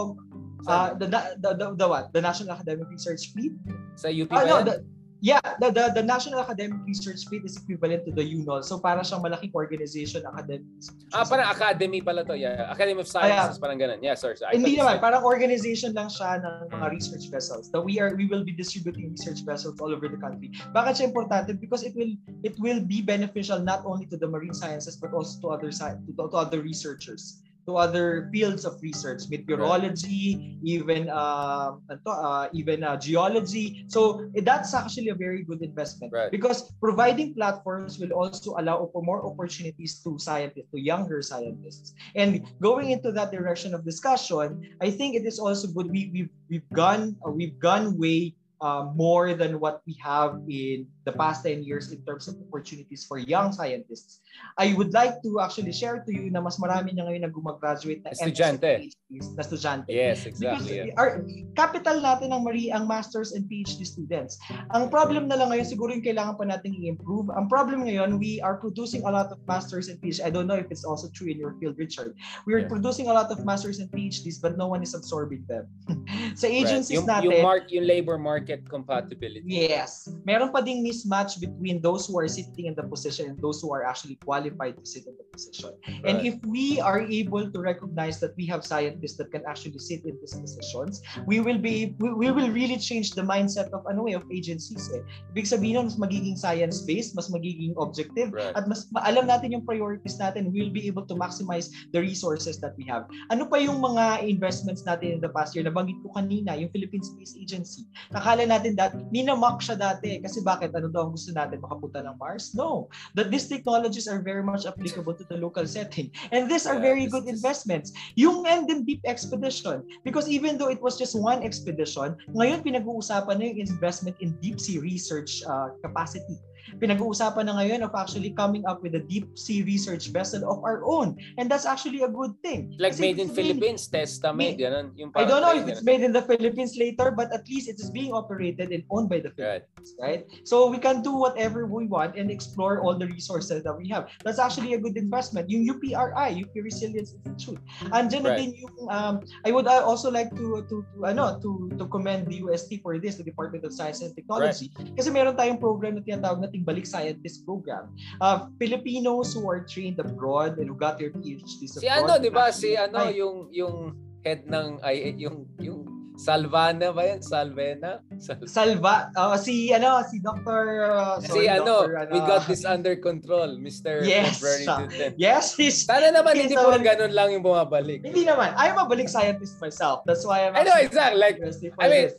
uh, 0.66 0.94
the, 0.94 1.06
the, 1.06 1.20
the, 1.38 1.74
the, 1.76 1.86
what? 1.88 2.12
The 2.12 2.20
National 2.20 2.52
Academic 2.52 2.88
Research 2.88 3.32
Fleet? 3.32 3.52
Sa 3.94 4.08
UP 4.08 4.32
uh, 4.32 4.44
no, 4.44 4.62
the, 4.64 4.84
Yeah, 5.20 5.42
the, 5.58 5.70
the, 5.70 5.90
the 5.98 6.02
National 6.02 6.40
Academic 6.40 6.78
Research 6.86 7.26
Fleet 7.26 7.44
is 7.44 7.56
equivalent 7.56 8.06
to 8.06 8.12
the 8.12 8.22
UNOL. 8.22 8.62
So 8.62 8.78
para 8.78 9.02
siyang 9.02 9.26
malaking 9.26 9.50
organization, 9.50 10.22
academic. 10.22 10.62
Ah, 11.10 11.26
parang 11.26 11.50
academy 11.50 11.98
pala 12.00 12.22
to. 12.22 12.38
Yeah. 12.38 12.70
Academy 12.70 13.02
of 13.02 13.10
Sciences, 13.10 13.34
ah, 13.34 13.50
yeah. 13.50 13.58
parang 13.58 13.78
ganun. 13.82 13.98
Yeah, 13.98 14.14
sorry. 14.14 14.38
sorry. 14.38 14.54
Hindi 14.54 14.78
naman, 14.78 15.02
parang 15.02 15.26
organization 15.26 15.90
lang 15.98 16.06
siya 16.06 16.38
ng 16.38 16.70
mga 16.70 16.86
hmm. 16.86 16.94
research 16.94 17.26
vessels. 17.34 17.66
That 17.74 17.82
we 17.82 17.98
are 17.98 18.14
we 18.14 18.30
will 18.30 18.46
be 18.46 18.54
distributing 18.54 19.10
research 19.10 19.42
vessels 19.42 19.82
all 19.82 19.90
over 19.90 20.06
the 20.06 20.22
country. 20.22 20.54
Bakit 20.70 20.92
siya 21.02 21.06
importante? 21.10 21.50
Because 21.58 21.82
it 21.82 21.98
will 21.98 22.14
it 22.46 22.54
will 22.62 22.78
be 22.78 23.02
beneficial 23.02 23.58
not 23.58 23.82
only 23.82 24.06
to 24.14 24.16
the 24.16 24.30
marine 24.30 24.54
sciences 24.54 24.94
but 24.94 25.10
also 25.10 25.42
to 25.42 25.46
other 25.50 25.74
to, 25.74 25.98
to 26.14 26.36
other 26.38 26.62
researchers 26.62 27.42
to 27.68 27.76
other 27.76 28.32
fields 28.32 28.64
of 28.64 28.80
research, 28.80 29.28
meteorology, 29.28 30.40
right. 30.40 30.56
even 30.64 31.12
uh, 31.12 31.76
uh, 32.08 32.48
even 32.56 32.80
uh, 32.80 32.96
geology. 32.96 33.84
So 33.92 34.24
eh, 34.32 34.40
that's 34.40 34.72
actually 34.72 35.12
a 35.12 35.14
very 35.14 35.44
good 35.44 35.60
investment 35.60 36.16
right. 36.16 36.32
because 36.32 36.72
providing 36.80 37.36
platforms 37.36 38.00
will 38.00 38.16
also 38.16 38.56
allow 38.56 38.88
for 38.88 39.04
more 39.04 39.20
opportunities 39.20 40.00
to 40.00 40.16
scientists, 40.18 40.72
to 40.72 40.80
younger 40.80 41.20
scientists. 41.20 41.92
And 42.16 42.48
going 42.64 42.90
into 42.90 43.12
that 43.12 43.30
direction 43.30 43.76
of 43.76 43.84
discussion, 43.84 44.64
I 44.80 44.88
think 44.88 45.14
it 45.14 45.28
is 45.28 45.38
also 45.38 45.68
good. 45.68 45.92
We 45.92 46.08
we've 46.08 46.32
we've 46.48 46.70
gone 46.72 47.20
uh, 47.20 47.30
we've 47.30 47.60
gone 47.60 48.00
way 48.00 48.32
uh, 48.64 48.90
more 48.96 49.34
than 49.34 49.60
what 49.60 49.82
we 49.86 49.94
have 50.02 50.40
in 50.48 50.88
the 51.08 51.16
past 51.16 51.40
10 51.40 51.64
years 51.64 51.88
in 51.88 52.04
terms 52.04 52.28
of 52.28 52.36
opportunities 52.44 53.08
for 53.08 53.16
young 53.16 53.48
scientists. 53.48 54.20
I 54.60 54.76
would 54.76 54.92
like 54.92 55.24
to 55.24 55.40
actually 55.40 55.72
share 55.72 56.04
to 56.04 56.10
you 56.12 56.28
na 56.28 56.44
mas 56.44 56.60
marami 56.60 56.92
na 56.92 57.08
ngayon 57.08 57.24
na 57.24 57.32
gumagraduate 57.32 58.04
na 58.04 58.12
estudyante. 58.12 58.92
na 59.08 59.40
estudyante. 59.40 59.88
Yes, 59.88 60.28
exactly. 60.28 60.92
Because 60.92 61.00
our 61.00 61.24
capital 61.56 61.96
natin 62.04 62.36
ng 62.36 62.44
Marie 62.44 62.68
ang 62.68 62.84
masters 62.84 63.32
and 63.32 63.48
PhD 63.48 63.88
students. 63.88 64.36
Ang 64.76 64.92
problem 64.92 65.32
na 65.32 65.40
lang 65.40 65.48
ngayon 65.48 65.64
siguro 65.64 65.96
yung 65.96 66.04
kailangan 66.04 66.36
pa 66.36 66.44
nating 66.44 66.76
i-improve. 66.76 67.32
Ang 67.32 67.48
problem 67.48 67.88
ngayon, 67.88 68.20
we 68.20 68.36
are 68.44 68.60
producing 68.60 69.00
a 69.08 69.10
lot 69.10 69.32
of 69.32 69.40
masters 69.48 69.88
and 69.88 69.96
PhD. 70.04 70.20
I 70.20 70.28
don't 70.28 70.44
know 70.44 70.60
if 70.60 70.68
it's 70.68 70.84
also 70.84 71.08
true 71.16 71.32
in 71.32 71.40
your 71.40 71.56
field, 71.56 71.80
Richard. 71.80 72.12
We 72.44 72.52
are 72.52 72.62
yeah. 72.62 72.68
producing 72.68 73.08
a 73.08 73.14
lot 73.16 73.32
of 73.32 73.40
masters 73.48 73.80
and 73.80 73.88
PhDs 73.88 74.36
but 74.36 74.60
no 74.60 74.68
one 74.68 74.84
is 74.84 74.92
absorbing 74.92 75.48
them. 75.48 75.64
Sa 76.40 76.44
agencies 76.44 77.00
right. 77.00 77.08
yung, 77.08 77.08
natin, 77.08 77.30
yung, 77.32 77.46
mark, 77.46 77.64
yung 77.72 77.86
labor 77.88 78.18
market 78.20 78.68
compatibility. 78.68 79.46
Yes. 79.46 80.10
Meron 80.26 80.52
pa 80.52 80.60
ding 80.60 80.84
mismatch 80.98 81.38
between 81.38 81.80
those 81.80 82.06
who 82.06 82.18
are 82.18 82.26
sitting 82.26 82.66
in 82.66 82.74
the 82.74 82.82
position 82.82 83.30
and 83.30 83.38
those 83.38 83.62
who 83.62 83.72
are 83.72 83.86
actually 83.86 84.16
qualified 84.26 84.74
to 84.76 84.84
sit 84.84 85.06
in 85.06 85.14
the 85.14 85.26
position. 85.30 85.70
Right. 85.86 86.02
And 86.04 86.26
if 86.26 86.34
we 86.42 86.80
are 86.80 87.00
able 87.00 87.50
to 87.50 87.58
recognize 87.60 88.18
that 88.20 88.34
we 88.36 88.46
have 88.46 88.66
scientists 88.66 89.16
that 89.18 89.30
can 89.30 89.42
actually 89.46 89.78
sit 89.78 90.02
in 90.04 90.18
these 90.20 90.34
positions, 90.34 91.02
we 91.26 91.38
will 91.40 91.58
be 91.58 91.94
we, 91.98 92.10
we 92.12 92.28
will 92.30 92.50
really 92.50 92.78
change 92.78 93.12
the 93.12 93.22
mindset 93.22 93.70
of 93.70 93.86
ano 93.86 94.02
way 94.02 94.14
of 94.18 94.24
agencies. 94.32 94.90
Eh. 94.90 95.02
Ibig 95.34 95.46
sabihin 95.46 95.78
nun, 95.78 95.86
mas 95.86 95.98
magiging 96.00 96.34
science-based, 96.34 97.14
mas 97.14 97.28
magiging 97.30 97.76
objective, 97.78 98.32
right. 98.32 98.56
at 98.56 98.66
mas 98.66 98.88
alam 99.04 99.28
natin 99.28 99.52
yung 99.52 99.62
priorities 99.62 100.16
natin, 100.18 100.50
we 100.50 100.64
will 100.64 100.74
be 100.74 100.88
able 100.88 101.04
to 101.04 101.14
maximize 101.14 101.70
the 101.92 102.00
resources 102.00 102.58
that 102.58 102.74
we 102.80 102.84
have. 102.88 103.06
Ano 103.30 103.46
pa 103.46 103.60
yung 103.60 103.78
mga 103.78 104.24
investments 104.24 104.82
natin 104.88 105.18
in 105.18 105.20
the 105.20 105.30
past 105.30 105.54
year? 105.54 105.62
Nabanggit 105.62 106.00
ko 106.02 106.10
kanina, 106.16 106.56
yung 106.56 106.72
Philippine 106.72 107.04
Space 107.04 107.36
Agency. 107.36 107.86
Nakala 108.10 108.48
natin 108.48 108.74
dati, 108.74 108.98
minamak 109.12 109.60
siya 109.60 109.76
dati. 109.78 110.18
Kasi 110.22 110.40
bakit? 110.42 110.72
Ano 110.78 110.88
daw 110.88 111.10
gusto 111.10 111.34
natin? 111.34 111.58
Makapunta 111.58 112.06
ng 112.06 112.14
Mars? 112.16 112.54
No. 112.54 112.86
That 113.18 113.34
these 113.34 113.50
technologies 113.50 114.06
are 114.06 114.22
very 114.22 114.46
much 114.46 114.62
applicable 114.62 115.18
to 115.18 115.26
the 115.26 115.36
local 115.36 115.66
setting. 115.66 116.14
And 116.30 116.46
these 116.46 116.70
are 116.70 116.78
very 116.78 117.10
good 117.10 117.26
investments. 117.26 117.90
Yung 118.14 118.46
Endem 118.46 118.86
Deep 118.86 119.02
Expedition, 119.02 119.82
because 120.06 120.30
even 120.30 120.56
though 120.56 120.70
it 120.70 120.78
was 120.78 120.94
just 120.94 121.18
one 121.18 121.42
expedition, 121.42 122.14
ngayon 122.30 122.62
pinag-uusapan 122.62 123.34
na 123.42 123.44
yung 123.50 123.58
investment 123.66 124.14
in 124.22 124.38
deep 124.38 124.62
sea 124.62 124.78
research 124.78 125.42
uh, 125.44 125.74
capacity 125.82 126.38
pinag-uusapan 126.76 127.48
na 127.48 127.56
ngayon 127.56 127.80
of 127.80 127.92
actually 127.96 128.30
coming 128.36 128.64
up 128.68 128.84
with 128.84 128.94
a 128.94 129.02
deep 129.02 129.32
sea 129.38 129.64
research 129.64 130.12
vessel 130.12 130.44
of 130.44 130.60
our 130.60 130.84
own. 130.84 131.16
And 131.40 131.48
that's 131.48 131.64
actually 131.64 132.04
a 132.04 132.10
good 132.12 132.36
thing. 132.44 132.76
Like 132.76 132.92
Kasi 132.92 133.02
made 133.08 133.18
in 133.18 133.32
Philippines, 133.32 133.88
testament, 133.88 134.60
ganun. 134.60 134.92
Yung 135.00 135.10
I 135.16 135.24
don't 135.24 135.40
know 135.40 135.56
if 135.56 135.64
it's 135.68 135.82
made 135.82 136.04
in 136.04 136.12
the 136.12 136.22
Philippines 136.22 136.76
later, 136.76 137.10
but 137.10 137.32
at 137.32 137.48
least 137.48 137.68
it 137.68 137.80
is 137.80 137.90
being 137.90 138.12
operated 138.12 138.70
and 138.70 138.84
owned 138.90 139.08
by 139.08 139.20
the 139.20 139.32
Philippines, 139.32 139.96
right? 139.96 140.24
right? 140.26 140.46
So 140.46 140.68
we 140.68 140.78
can 140.78 141.02
do 141.02 141.12
whatever 141.12 141.66
we 141.66 141.86
want 141.86 142.16
and 142.16 142.30
explore 142.30 142.80
all 142.80 142.96
the 142.96 143.06
resources 143.06 143.62
that 143.62 143.74
we 143.74 143.88
have. 143.88 144.08
That's 144.24 144.38
actually 144.38 144.74
a 144.74 144.80
good 144.80 144.96
investment. 144.96 145.48
Yung 145.50 145.64
UPRI, 145.64 146.44
UP 146.44 146.52
Resilience 146.54 147.14
Institute. 147.24 147.60
Andiyan 147.94 148.24
right. 148.24 148.36
na 148.36 148.38
din 148.38 148.50
yung, 148.58 148.76
um, 148.90 149.14
I 149.44 149.50
would 149.50 149.66
also 149.66 150.10
like 150.10 150.30
to, 150.36 150.66
to, 150.68 150.84
to, 150.94 150.98
ano, 151.04 151.38
to, 151.40 151.70
to 151.78 151.84
commend 151.88 152.28
the 152.28 152.42
UST 152.44 152.82
for 152.82 152.98
this, 152.98 153.16
the 153.16 153.24
Department 153.24 153.64
of 153.64 153.72
Science 153.72 154.02
and 154.02 154.14
Technology. 154.14 154.70
Right. 154.76 154.96
Kasi 154.96 155.08
meron 155.10 155.36
tayong 155.36 155.60
program 155.60 155.96
na 155.96 156.02
tinatawag 156.02 156.40
na 156.42 156.48
ating 156.58 156.66
Balik 156.66 156.86
Scientist 156.86 157.46
Program. 157.46 157.94
Uh, 158.20 158.50
Filipinos 158.58 159.34
who 159.34 159.46
are 159.46 159.62
trained 159.62 160.02
abroad 160.02 160.58
and 160.58 160.66
who 160.66 160.74
got 160.74 160.98
their 160.98 161.14
PhDs 161.14 161.78
abroad. 161.78 161.86
Si 161.86 161.88
ano, 161.88 162.12
di 162.18 162.30
ba? 162.30 162.50
Si 162.50 162.74
ano, 162.74 163.06
yung, 163.14 163.46
yung 163.54 163.94
head 164.26 164.42
ng, 164.50 164.82
ay, 164.82 165.14
yung, 165.14 165.46
yung 165.62 165.86
Salvana 166.18 166.90
ba 166.90 167.14
yan? 167.14 167.22
Salvena? 167.22 168.02
Sal- 168.18 168.42
Salva. 168.50 169.06
Uh, 169.14 169.38
si 169.38 169.70
ano, 169.70 170.02
si 170.02 170.18
Dr. 170.18 170.90
Uh, 170.90 171.22
sorry, 171.22 171.30
si 171.30 171.42
ano, 171.46 171.86
Dr. 171.86 171.94
ano, 171.94 172.10
we 172.10 172.18
got 172.26 172.42
this 172.50 172.66
under 172.66 172.98
control, 172.98 173.54
Mr. 173.54 174.02
Yes. 174.02 174.42
Yes, 175.14 175.54
he's 175.54 175.86
Sana 175.86 176.10
naman 176.10 176.34
hindi 176.34 176.58
po 176.58 176.74
ganun 176.74 177.14
lang 177.14 177.30
yung 177.30 177.46
bumabalik. 177.46 178.02
Hindi 178.02 178.26
naman. 178.26 178.50
I'm 178.58 178.74
a 178.74 178.90
balik 178.90 179.06
scientist 179.06 179.62
myself. 179.62 180.02
That's 180.10 180.26
why 180.26 180.50
I'm 180.50 180.58
I 180.58 180.66
know 180.66 180.74
exactly. 180.82 181.22
Like 181.22 181.38
I 181.78 181.86
mean, 181.86 182.10
this. 182.10 182.18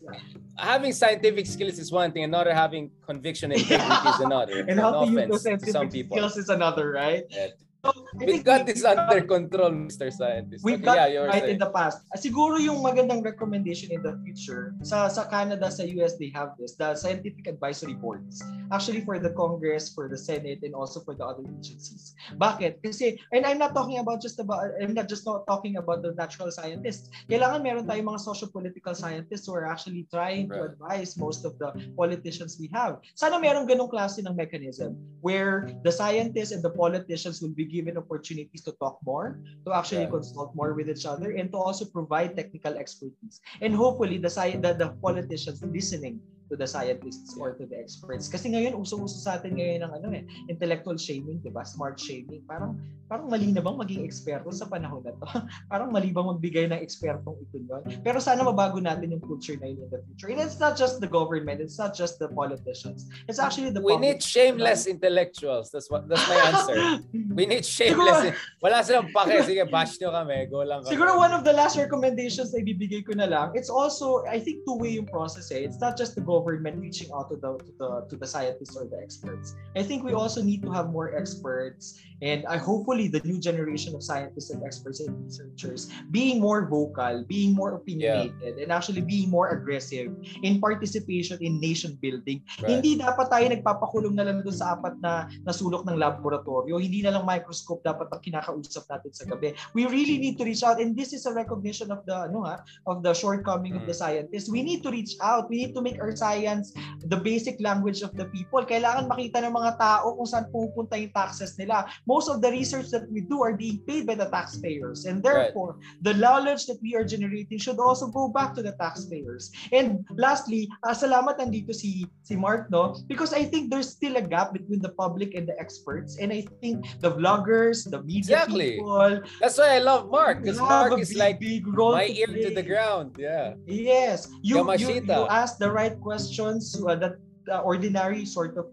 Having 0.60 0.94
scientific 0.94 1.46
skills 1.46 1.80
is 1.80 1.92
one 1.92 2.12
thing, 2.12 2.24
another 2.24 2.54
having 2.54 2.92
conviction 3.06 3.52
and 3.52 3.62
integrity 3.62 4.10
is 4.10 4.20
another. 4.20 4.60
and 4.68 4.80
how 4.80 4.92
no 4.92 5.06
to 5.06 5.12
use 5.12 5.30
those 5.30 5.44
scientific 5.44 6.06
skills 6.06 6.38
is 6.38 6.50
another, 6.50 6.92
right? 6.92 7.24
Yeah. 7.30 7.48
So, 7.80 7.96
we 8.20 8.44
got 8.44 8.68
this 8.68 8.84
under 8.84 9.24
control, 9.24 9.72
Mr. 9.72 10.12
Scientist. 10.12 10.68
We 10.68 10.76
okay, 10.76 10.84
got 10.84 11.12
yeah, 11.16 11.32
right 11.32 11.40
saying. 11.40 11.56
in 11.56 11.60
the 11.64 11.72
past. 11.72 12.04
Ah, 12.12 12.20
siguro 12.20 12.60
yung 12.60 12.84
magandang 12.84 13.24
recommendation 13.24 13.96
in 13.96 14.04
the 14.04 14.20
future, 14.28 14.76
sa 14.84 15.08
sa 15.08 15.24
Canada, 15.32 15.72
sa 15.72 15.88
US, 15.96 16.20
they 16.20 16.28
have 16.36 16.60
this, 16.60 16.76
the 16.76 16.92
scientific 17.00 17.48
advisory 17.48 17.96
boards. 17.96 18.44
Actually, 18.76 19.08
for 19.08 19.16
the 19.16 19.32
Congress, 19.32 19.88
for 19.96 20.12
the 20.12 20.20
Senate, 20.20 20.60
and 20.68 20.76
also 20.76 21.00
for 21.00 21.16
the 21.16 21.24
other 21.24 21.48
agencies. 21.48 22.20
Bakit? 22.36 22.84
Kasi, 22.84 23.16
and 23.32 23.48
I'm 23.48 23.56
not 23.56 23.72
talking 23.72 24.04
about 24.04 24.20
just 24.20 24.44
about, 24.44 24.76
I'm 24.76 24.92
not 24.92 25.08
just 25.08 25.24
not 25.24 25.48
talking 25.48 25.80
about 25.80 26.04
the 26.04 26.12
natural 26.20 26.52
scientists. 26.52 27.08
Kailangan 27.32 27.64
meron 27.64 27.88
tayong 27.88 28.12
mga 28.12 28.28
socio-political 28.28 28.92
scientists 28.92 29.48
who 29.48 29.56
are 29.56 29.64
actually 29.64 30.04
trying 30.12 30.52
right. 30.52 30.68
to 30.68 30.76
advise 30.76 31.16
most 31.16 31.48
of 31.48 31.56
the 31.64 31.72
politicians 31.96 32.60
we 32.60 32.68
have. 32.76 33.00
Sana 33.16 33.40
meron 33.40 33.64
ganong 33.64 33.88
klase 33.88 34.20
ng 34.20 34.36
mechanism 34.36 35.00
where 35.24 35.72
the 35.88 35.92
scientists 35.92 36.52
and 36.52 36.60
the 36.60 36.76
politicians 36.76 37.40
will 37.40 37.56
be 37.56 37.69
given 37.70 37.98
opportunities 37.98 38.64
to 38.64 38.74
talk 38.74 38.98
more, 39.06 39.40
to 39.66 39.74
actually 39.74 40.02
yeah. 40.02 40.10
consult 40.10 40.54
more 40.56 40.74
with 40.74 40.90
each 40.90 41.06
other, 41.06 41.32
and 41.32 41.52
to 41.52 41.58
also 41.58 41.86
provide 41.86 42.36
technical 42.36 42.74
expertise. 42.74 43.40
And 43.62 43.74
hopefully, 43.74 44.18
the, 44.18 44.30
the, 44.30 44.74
the 44.74 44.90
politicians 45.02 45.62
listening 45.64 46.20
to 46.50 46.58
the 46.58 46.66
scientists 46.66 47.38
or 47.38 47.54
to 47.54 47.64
the 47.70 47.78
experts. 47.78 48.26
Kasi 48.26 48.50
ngayon, 48.50 48.74
uso-uso 48.74 49.22
sa 49.22 49.38
atin 49.38 49.56
ngayon 49.62 49.86
ng 49.86 49.92
ano 50.02 50.08
eh, 50.18 50.26
intellectual 50.50 50.98
shaming, 50.98 51.38
di 51.46 51.54
ba? 51.54 51.62
Smart 51.62 52.02
shaming. 52.02 52.42
Parang, 52.50 52.74
parang 53.06 53.30
mali 53.30 53.54
na 53.54 53.62
bang 53.62 53.78
maging 53.78 54.02
eksperto 54.02 54.50
sa 54.50 54.66
panahon 54.66 55.06
na 55.06 55.14
to? 55.14 55.30
parang 55.72 55.94
mali 55.94 56.10
bang 56.10 56.26
magbigay 56.26 56.66
ng 56.74 56.82
ekspertong 56.82 57.38
ito 57.38 57.62
yun? 57.62 57.84
Pero 58.02 58.18
sana 58.18 58.42
mabago 58.42 58.82
natin 58.82 59.14
yung 59.14 59.22
culture 59.22 59.62
na 59.62 59.70
yun 59.70 59.86
in 59.86 59.90
the 59.94 60.02
future. 60.10 60.34
And 60.34 60.42
it's 60.42 60.58
not 60.58 60.74
just 60.74 60.98
the 60.98 61.08
government, 61.08 61.62
it's 61.62 61.78
not 61.78 61.94
just 61.94 62.18
the 62.18 62.34
politicians. 62.34 63.06
It's 63.30 63.38
actually 63.38 63.70
the 63.70 63.86
We 63.86 64.02
need 64.02 64.26
shameless 64.26 64.90
intellectuals. 64.90 65.70
That's 65.70 65.90
what 65.90 66.10
that's 66.10 66.26
my 66.26 66.40
answer. 66.50 66.78
We 67.14 67.46
need 67.46 67.66
shameless. 67.66 68.34
Wala 68.58 68.82
silang 68.82 69.14
pake. 69.14 69.46
Sige, 69.46 69.64
bash 69.70 70.02
nyo 70.02 70.10
kami. 70.12 70.50
Go 70.50 70.66
lang 70.66 70.82
kami. 70.82 70.92
Siguro 70.98 71.14
one 71.18 71.32
of 71.32 71.46
the 71.46 71.54
last 71.54 71.78
recommendations 71.78 72.54
na 72.54 72.66
ibibigay 72.66 73.06
ko 73.06 73.14
na 73.14 73.30
lang, 73.30 73.54
it's 73.54 73.70
also, 73.70 74.26
I 74.26 74.42
think, 74.42 74.66
two-way 74.66 74.98
yung 74.98 75.06
process 75.08 75.54
eh. 75.54 75.62
It's 75.62 75.78
not 75.78 75.94
just 75.94 76.18
the 76.18 76.22
government 76.22 76.39
government 76.40 76.80
reaching 76.80 77.12
out 77.12 77.28
to 77.30 77.36
the 77.36 77.60
to 77.60 77.72
the 77.76 77.90
to 78.08 78.16
the 78.16 78.28
scientists 78.28 78.80
or 78.80 78.88
the 78.88 79.00
experts. 79.04 79.60
I 79.76 79.84
think 79.84 80.08
we 80.08 80.16
also 80.16 80.40
need 80.40 80.64
to 80.64 80.72
have 80.72 80.96
more 80.96 81.12
experts 81.12 82.00
and 82.22 82.46
I 82.48 82.58
hopefully 82.58 83.08
the 83.08 83.24
new 83.24 83.40
generation 83.40 83.96
of 83.96 84.04
scientists 84.04 84.52
and 84.52 84.64
experts 84.64 85.00
and 85.00 85.16
researchers 85.24 85.92
being 86.12 86.40
more 86.40 86.68
vocal, 86.68 87.24
being 87.28 87.56
more 87.56 87.76
opinionated, 87.76 88.36
yeah. 88.44 88.64
and 88.64 88.72
actually 88.72 89.02
being 89.02 89.30
more 89.30 89.56
aggressive 89.56 90.12
in 90.44 90.60
participation 90.60 91.40
in 91.40 91.60
nation 91.60 91.98
building. 92.02 92.44
Right. 92.60 92.80
Hindi 92.80 93.00
dapat 93.00 93.32
tayo 93.32 93.46
nagpapakulong 93.48 94.16
na 94.20 94.28
lang 94.28 94.44
doon 94.44 94.56
sa 94.56 94.76
apat 94.76 95.00
na 95.00 95.32
nasulok 95.48 95.88
ng 95.88 95.96
laboratorio. 95.96 96.76
Hindi 96.76 97.04
na 97.04 97.16
lang 97.16 97.24
microscope 97.24 97.84
dapat 97.88 98.12
ang 98.12 98.20
kinakausap 98.20 98.84
natin 98.92 99.12
sa 99.16 99.24
gabi. 99.28 99.56
We 99.72 99.88
really 99.88 100.20
need 100.20 100.36
to 100.40 100.46
reach 100.48 100.64
out 100.64 100.84
and 100.84 100.96
this 100.96 101.16
is 101.16 101.24
a 101.24 101.32
recognition 101.32 101.92
of 101.92 102.04
the 102.04 102.28
ano 102.28 102.44
ha, 102.44 102.68
of 102.84 103.00
the 103.00 103.16
shortcoming 103.16 103.80
mm. 103.80 103.80
of 103.80 103.84
the 103.88 103.96
scientists. 103.96 104.52
We 104.52 104.60
need 104.60 104.84
to 104.84 104.92
reach 104.92 105.16
out. 105.24 105.48
We 105.48 105.64
need 105.64 105.74
to 105.76 105.82
make 105.82 106.04
our 106.04 106.12
science 106.30 106.74
the 107.10 107.18
basic 107.18 107.58
language 107.60 108.02
of 108.06 108.14
the 108.14 108.30
people. 108.30 108.62
Kailangan 108.62 109.10
makita 109.10 109.42
ng 109.42 109.54
mga 109.56 109.82
tao 109.82 110.14
kung 110.14 110.30
saan 110.30 110.46
pupunta 110.54 110.94
yung 111.00 111.14
taxes 111.16 111.58
nila. 111.58 111.90
Most 112.06 112.30
of 112.30 112.44
the 112.46 112.54
research 112.54 112.94
that 112.94 113.10
we 113.10 113.26
do 113.26 113.42
are 113.42 113.58
being 113.58 113.82
paid 113.90 114.06
by 114.06 114.14
the 114.14 114.30
taxpayers. 114.30 115.10
And 115.10 115.24
therefore, 115.26 115.80
right. 115.80 116.04
the 116.06 116.14
knowledge 116.14 116.70
that 116.70 116.78
we 116.86 116.94
are 116.94 117.08
generating 117.08 117.58
should 117.58 117.82
also 117.82 118.12
go 118.14 118.30
back 118.30 118.54
to 118.60 118.62
the 118.62 118.78
taxpayers. 118.78 119.50
And 119.74 120.06
lastly, 120.14 120.70
uh, 120.86 120.94
salamat 120.94 121.42
nandito 121.42 121.74
si, 121.74 122.06
si 122.22 122.36
Mark, 122.38 122.70
no? 122.70 122.94
Because 123.08 123.34
I 123.34 123.48
think 123.48 123.72
there's 123.74 123.90
still 123.90 124.20
a 124.20 124.26
gap 124.26 124.54
between 124.54 124.84
the 124.84 124.94
public 124.94 125.34
and 125.34 125.50
the 125.50 125.58
experts. 125.58 126.22
And 126.22 126.30
I 126.30 126.46
think 126.62 126.86
the 127.02 127.16
vloggers, 127.16 127.90
the 127.90 128.04
media 128.04 128.46
exactly. 128.46 128.78
people. 128.78 129.24
That's 129.42 129.58
why 129.58 129.80
I 129.80 129.82
love 129.82 130.12
Mark. 130.12 130.44
Because 130.44 130.60
Mark 130.60 131.00
is 131.00 131.16
big, 131.16 131.18
like 131.18 131.40
big 131.40 131.66
my 131.66 132.06
ear 132.06 132.28
to 132.28 132.52
the 132.54 132.64
ground. 132.64 133.16
Yeah. 133.18 133.56
Yes. 133.66 134.28
You, 134.44 134.62
you, 134.76 135.02
you 135.02 135.26
ask 135.32 135.58
the 135.58 135.72
right 135.72 135.96
question 135.96 136.19
questions 136.20 136.76
uh, 136.76 136.96
that 137.00 137.16
uh, 137.48 137.64
ordinary 137.64 138.28
sort 138.28 138.60
of 138.60 138.68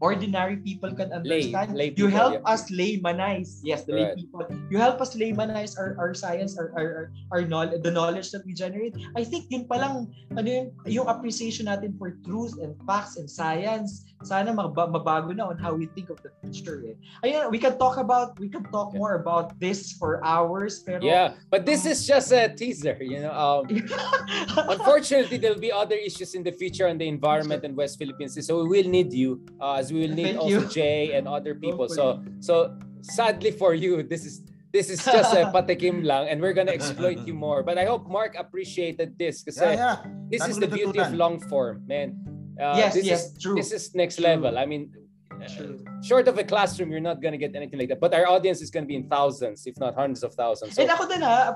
ordinary 0.00 0.56
people 0.62 0.94
can 0.94 1.10
understand. 1.10 1.74
Lay, 1.74 1.78
lay 1.78 1.90
people, 1.90 2.10
you 2.10 2.14
help 2.14 2.34
yeah. 2.34 2.52
us 2.54 2.70
laymanize. 2.70 3.58
Yes, 3.62 3.82
the 3.82 3.94
right. 3.94 4.14
lay 4.14 4.22
people. 4.22 4.46
You 4.70 4.78
help 4.78 5.00
us 5.02 5.14
laymanize 5.14 5.78
our, 5.78 5.98
our 5.98 6.14
science, 6.14 6.58
our, 6.58 6.70
our, 6.78 7.10
our 7.30 7.42
knowledge, 7.42 7.82
the 7.82 7.90
knowledge 7.90 8.30
that 8.30 8.46
we 8.46 8.54
generate. 8.54 8.94
I 9.16 9.24
think 9.24 9.50
yun 9.50 9.66
palang, 9.66 10.10
ano 10.30 10.46
yun, 10.46 10.66
yung 10.86 11.06
appreciation 11.10 11.66
natin 11.66 11.98
for 11.98 12.14
truth 12.22 12.58
and 12.62 12.78
facts 12.86 13.18
and 13.18 13.26
science 13.26 14.06
sana 14.22 14.52
mabago 14.52 15.34
na 15.34 15.48
on 15.48 15.58
how 15.58 15.74
we 15.74 15.86
think 15.86 16.10
of 16.10 16.20
the 16.22 16.30
future. 16.42 16.82
Eh. 16.86 16.94
Ayun, 17.24 17.50
we 17.50 17.58
can 17.58 17.78
talk 17.78 17.96
about, 17.96 18.38
we 18.38 18.48
can 18.48 18.64
talk 18.72 18.94
more 18.94 19.14
about 19.14 19.58
this 19.60 19.92
for 19.92 20.24
hours. 20.24 20.82
Pero, 20.82 21.00
yeah, 21.02 21.34
but 21.50 21.64
this 21.64 21.86
is 21.86 22.06
just 22.06 22.32
a 22.32 22.48
teaser, 22.48 22.98
you 23.00 23.20
know. 23.20 23.32
Um, 23.32 23.66
unfortunately, 24.74 25.38
there'll 25.38 25.60
be 25.60 25.72
other 25.72 25.96
issues 25.96 26.34
in 26.34 26.42
the 26.42 26.52
future 26.52 26.88
on 26.88 26.98
the 26.98 27.06
environment 27.06 27.64
in 27.64 27.76
West 27.76 27.98
Philippines. 27.98 28.34
So 28.46 28.64
we 28.64 28.82
will 28.82 28.90
need 28.90 29.12
you, 29.12 29.44
uh, 29.60 29.74
as 29.74 29.92
we 29.92 30.00
will 30.00 30.14
need 30.14 30.34
Thank 30.34 30.40
also 30.40 30.60
you. 30.60 30.68
Jay 30.68 31.12
and 31.12 31.28
other 31.28 31.54
people. 31.54 31.86
Hopefully. 31.86 32.34
So, 32.40 32.74
so 32.74 32.78
sadly 33.02 33.52
for 33.52 33.74
you, 33.74 34.02
this 34.02 34.24
is 34.24 34.42
this 34.72 34.90
is 34.90 35.04
just 35.04 35.32
a 35.32 35.48
patikim 35.54 36.04
lang 36.04 36.28
and 36.28 36.40
we're 36.40 36.52
gonna 36.52 36.72
exploit 36.72 37.24
you 37.26 37.32
more. 37.32 37.62
But 37.62 37.78
I 37.78 37.84
hope 37.84 38.08
Mark 38.08 38.36
appreciated 38.36 39.16
this 39.18 39.42
because 39.42 39.60
yeah, 39.60 39.72
yeah. 39.72 39.96
this 40.28 40.46
is 40.46 40.58
the 40.58 40.68
beauty 40.68 41.00
of 41.00 41.14
long 41.14 41.40
form, 41.48 41.84
man. 41.86 42.37
Uh, 42.58 42.74
yes, 42.74 42.94
this 42.94 43.06
yes, 43.06 43.20
is, 43.30 43.38
true. 43.38 43.54
This 43.54 43.70
is 43.72 43.94
next 43.94 44.16
true. 44.16 44.26
level. 44.26 44.58
I 44.58 44.66
mean, 44.66 44.90
uh, 45.30 45.46
short 46.02 46.26
of 46.26 46.36
a 46.38 46.44
classroom, 46.44 46.90
you're 46.90 47.00
not 47.00 47.22
gonna 47.22 47.38
get 47.38 47.54
anything 47.54 47.78
like 47.78 47.88
that. 47.88 48.00
But 48.00 48.14
our 48.14 48.26
audience 48.26 48.60
is 48.60 48.70
gonna 48.70 48.86
be 48.86 48.96
in 48.96 49.08
thousands, 49.08 49.66
if 49.66 49.78
not 49.78 49.94
hundreds 49.94 50.24
of 50.24 50.34
thousands. 50.34 50.74
So, 50.74 50.82
and 50.82 50.90
ako 50.90 51.06
din 51.06 51.22
ha, 51.22 51.54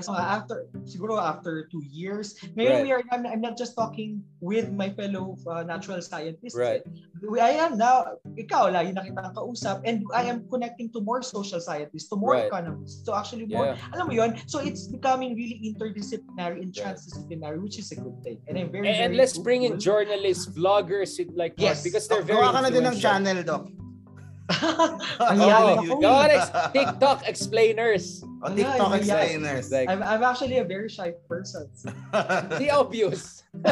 So 0.00 0.16
after, 0.16 0.66
siguro 0.82 1.20
after 1.20 1.68
two 1.70 1.84
years, 1.84 2.34
ngayon 2.56 2.72
right. 2.72 2.82
we 2.82 2.90
are, 2.92 3.02
I'm, 3.12 3.26
I'm 3.26 3.40
not 3.44 3.60
just 3.60 3.76
talking 3.76 4.24
with 4.40 4.72
my 4.72 4.88
fellow 4.88 5.36
uh, 5.46 5.62
natural 5.62 6.00
scientists. 6.00 6.56
Right. 6.56 6.82
We, 7.22 7.38
I 7.38 7.54
am 7.54 7.78
now, 7.78 8.18
ikaw, 8.34 8.74
lagi 8.74 8.90
na 8.98 9.06
kitang 9.06 9.30
kausap, 9.30 9.86
and 9.86 10.02
I 10.10 10.26
am 10.26 10.42
connecting 10.50 10.90
to 10.90 11.00
more 11.00 11.22
social 11.22 11.62
scientists, 11.62 12.10
to 12.10 12.16
more 12.18 12.34
right. 12.34 12.50
economists, 12.50 13.06
to 13.06 13.14
actually 13.14 13.46
more, 13.46 13.78
yeah. 13.78 13.94
alam 13.94 14.10
mo 14.10 14.14
yon 14.14 14.34
so 14.50 14.58
it's 14.58 14.90
becoming 14.90 15.38
really 15.38 15.62
interdisciplinary 15.62 16.66
and 16.66 16.74
transdisciplinary, 16.74 17.62
which 17.62 17.78
is 17.78 17.94
a 17.94 17.98
good 18.02 18.18
thing. 18.26 18.42
And 18.50 18.58
I'm 18.58 18.74
very, 18.74 18.90
And, 18.90 18.96
very 18.98 19.06
and 19.06 19.12
let's 19.14 19.38
bring 19.38 19.62
in 19.62 19.78
journalists, 19.78 20.50
vloggers, 20.50 21.14
like 21.38 21.54
yes. 21.56 21.86
because 21.86 22.10
they're 22.10 22.26
very 22.26 22.42
Gawa 22.42 22.58
ka 22.58 22.60
na 22.66 22.70
din 22.74 22.86
ng 22.90 22.98
channel, 22.98 23.38
Doc. 23.46 23.70
oh, 24.50 25.80
you 25.82 26.00
got 26.00 26.72
TikTok 26.72 27.28
explainers. 27.28 28.22
On 28.42 28.52
oh, 28.52 28.56
TikTok 28.56 28.90
yeah, 28.90 28.96
explainers. 28.96 29.70
Like, 29.70 29.88
I'm, 29.88 30.02
I'm 30.02 30.22
actually 30.22 30.58
a 30.58 30.64
very 30.64 30.88
shy 30.88 31.12
person. 31.28 31.68
the 32.12 32.70
obvious. 32.72 33.42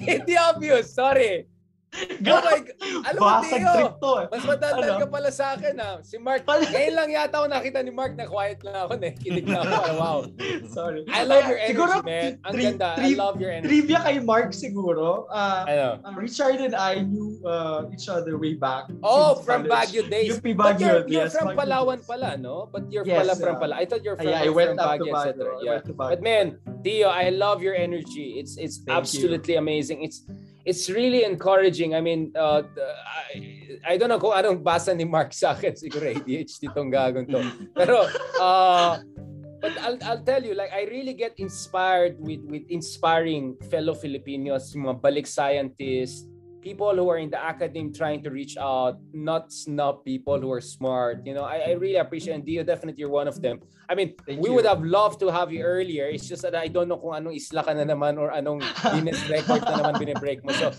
Hindi 0.00 0.36
obvious, 0.36 0.94
sorry. 0.94 1.46
Oh 1.88 2.40
my 2.44 2.60
God. 2.60 2.76
Alam 3.08 3.20
mo, 3.24 3.28
Tio, 3.48 4.12
eh. 4.20 4.26
mas 4.28 4.44
matandal 4.44 4.92
ano? 4.92 5.00
ka 5.00 5.08
pala 5.08 5.30
sa 5.32 5.56
akin 5.56 5.74
ha. 5.80 5.88
Ah. 5.88 5.96
Si 6.04 6.20
Mark, 6.20 6.44
ngayon 6.44 6.94
lang 6.94 7.08
yata 7.08 7.40
ako 7.40 7.46
nakita 7.48 7.78
ni 7.80 7.92
Mark 7.92 8.12
na 8.12 8.28
quiet 8.28 8.60
lang 8.60 8.76
ako. 8.76 8.92
Nakikinig 9.00 9.46
na 9.48 9.64
ako. 9.64 9.74
Wow. 9.96 10.18
Sorry. 10.76 11.02
I 11.08 11.24
love 11.24 11.48
your 11.48 11.56
energy, 11.56 11.72
siguro, 11.72 11.94
man. 12.04 12.32
Ang 12.44 12.52
tri- 12.52 12.64
ganda. 12.68 12.88
Tri- 13.00 13.08
I 13.08 13.10
love 13.16 13.36
your 13.40 13.52
energy. 13.52 13.68
Trivia 13.72 13.98
kay 14.04 14.18
Mark 14.20 14.50
siguro. 14.52 15.26
Uh, 15.32 15.62
ano? 15.64 15.88
Uh, 16.04 16.12
Richard 16.20 16.60
and 16.60 16.76
I 16.76 17.00
knew 17.00 17.40
uh, 17.48 17.88
each 17.88 18.06
other 18.12 18.36
way 18.36 18.52
back. 18.52 18.92
Oh, 19.00 19.40
from 19.40 19.64
college. 19.64 19.96
Baguio 19.96 20.02
days. 20.12 20.36
UP 20.36 20.44
Baguio. 20.44 20.56
But 20.60 20.76
you're, 20.78 21.02
you're 21.08 21.28
yes, 21.28 21.32
from 21.32 21.56
Baguio. 21.56 21.60
Palawan 21.64 21.98
pala, 22.04 22.30
no? 22.36 22.68
But 22.68 22.92
you're 22.92 23.06
yes, 23.08 23.24
pala 23.24 23.32
from 23.40 23.54
uh, 23.56 23.60
Palawan. 23.64 23.80
I 23.80 23.84
thought 23.88 24.04
you're 24.04 24.18
from, 24.20 24.28
yeah, 24.28 24.44
I 24.44 24.48
went 24.52 24.76
from 24.76 24.84
Baguio, 24.84 25.12
Baguio, 25.16 25.24
etc. 25.24 25.56
Yeah. 25.64 25.80
But 25.96 26.20
man, 26.20 26.60
Tio, 26.84 27.08
I 27.08 27.32
love 27.32 27.64
your 27.64 27.74
energy. 27.74 28.36
It's 28.38 28.60
it's 28.60 28.84
Thank 28.84 29.08
absolutely 29.08 29.56
you. 29.56 29.64
amazing. 29.64 30.04
It's 30.04 30.28
it's 30.68 30.92
really 30.92 31.24
encouraging. 31.24 31.96
I 31.96 32.04
mean, 32.04 32.28
uh, 32.36 32.68
I, 33.32 33.80
I 33.88 33.96
don't 33.96 34.12
know 34.12 34.20
kung 34.20 34.36
anong 34.36 34.60
basa 34.60 34.92
ni 34.92 35.08
Mark 35.08 35.32
sa 35.32 35.56
akin. 35.56 35.72
Siguro 35.80 36.12
ADHD 36.12 36.68
tong 36.76 36.92
gagon 36.92 37.24
to. 37.32 37.40
Pero, 37.72 38.04
uh, 38.36 39.00
but 39.64 39.72
I'll, 39.80 39.96
I'll 40.04 40.20
tell 40.20 40.44
you, 40.44 40.52
like, 40.52 40.68
I 40.68 40.84
really 40.92 41.16
get 41.16 41.32
inspired 41.40 42.20
with, 42.20 42.44
with 42.44 42.68
inspiring 42.68 43.56
fellow 43.72 43.96
Filipinos, 43.96 44.76
mga 44.76 45.00
balik 45.00 45.24
scientists, 45.24 46.28
people 46.68 46.92
who 46.92 47.08
are 47.08 47.16
in 47.16 47.32
the 47.32 47.40
academy 47.40 47.88
trying 47.88 48.20
to 48.20 48.28
reach 48.28 48.60
out, 48.60 49.00
not 49.16 49.48
snub 49.48 50.04
people 50.04 50.36
who 50.36 50.52
are 50.52 50.60
smart. 50.60 51.24
You 51.24 51.32
know, 51.32 51.44
I, 51.48 51.56
I 51.68 51.72
really 51.80 51.96
appreciate 51.96 52.34
and 52.36 52.44
Dio, 52.44 52.62
definitely 52.62 53.00
you're 53.00 53.16
one 53.22 53.24
of 53.24 53.40
them. 53.40 53.64
I 53.88 53.96
mean, 53.96 54.12
Thank 54.28 54.44
we 54.44 54.50
you. 54.50 54.54
would 54.54 54.68
have 54.68 54.84
loved 54.84 55.18
to 55.24 55.32
have 55.32 55.48
you 55.50 55.64
earlier. 55.64 56.04
It's 56.12 56.28
just 56.28 56.42
that 56.44 56.54
I 56.54 56.68
don't 56.68 56.88
know 56.92 57.00
kung 57.00 57.16
anong 57.16 57.36
isla 57.40 57.64
ka 57.64 57.72
na 57.72 57.88
naman 57.88 58.20
or 58.20 58.28
anong 58.36 58.60
Guinness 58.92 59.24
record 59.32 59.64
na 59.64 59.80
naman 59.80 59.94
binibreak 59.96 60.44
mo. 60.44 60.52
So, 60.52 60.76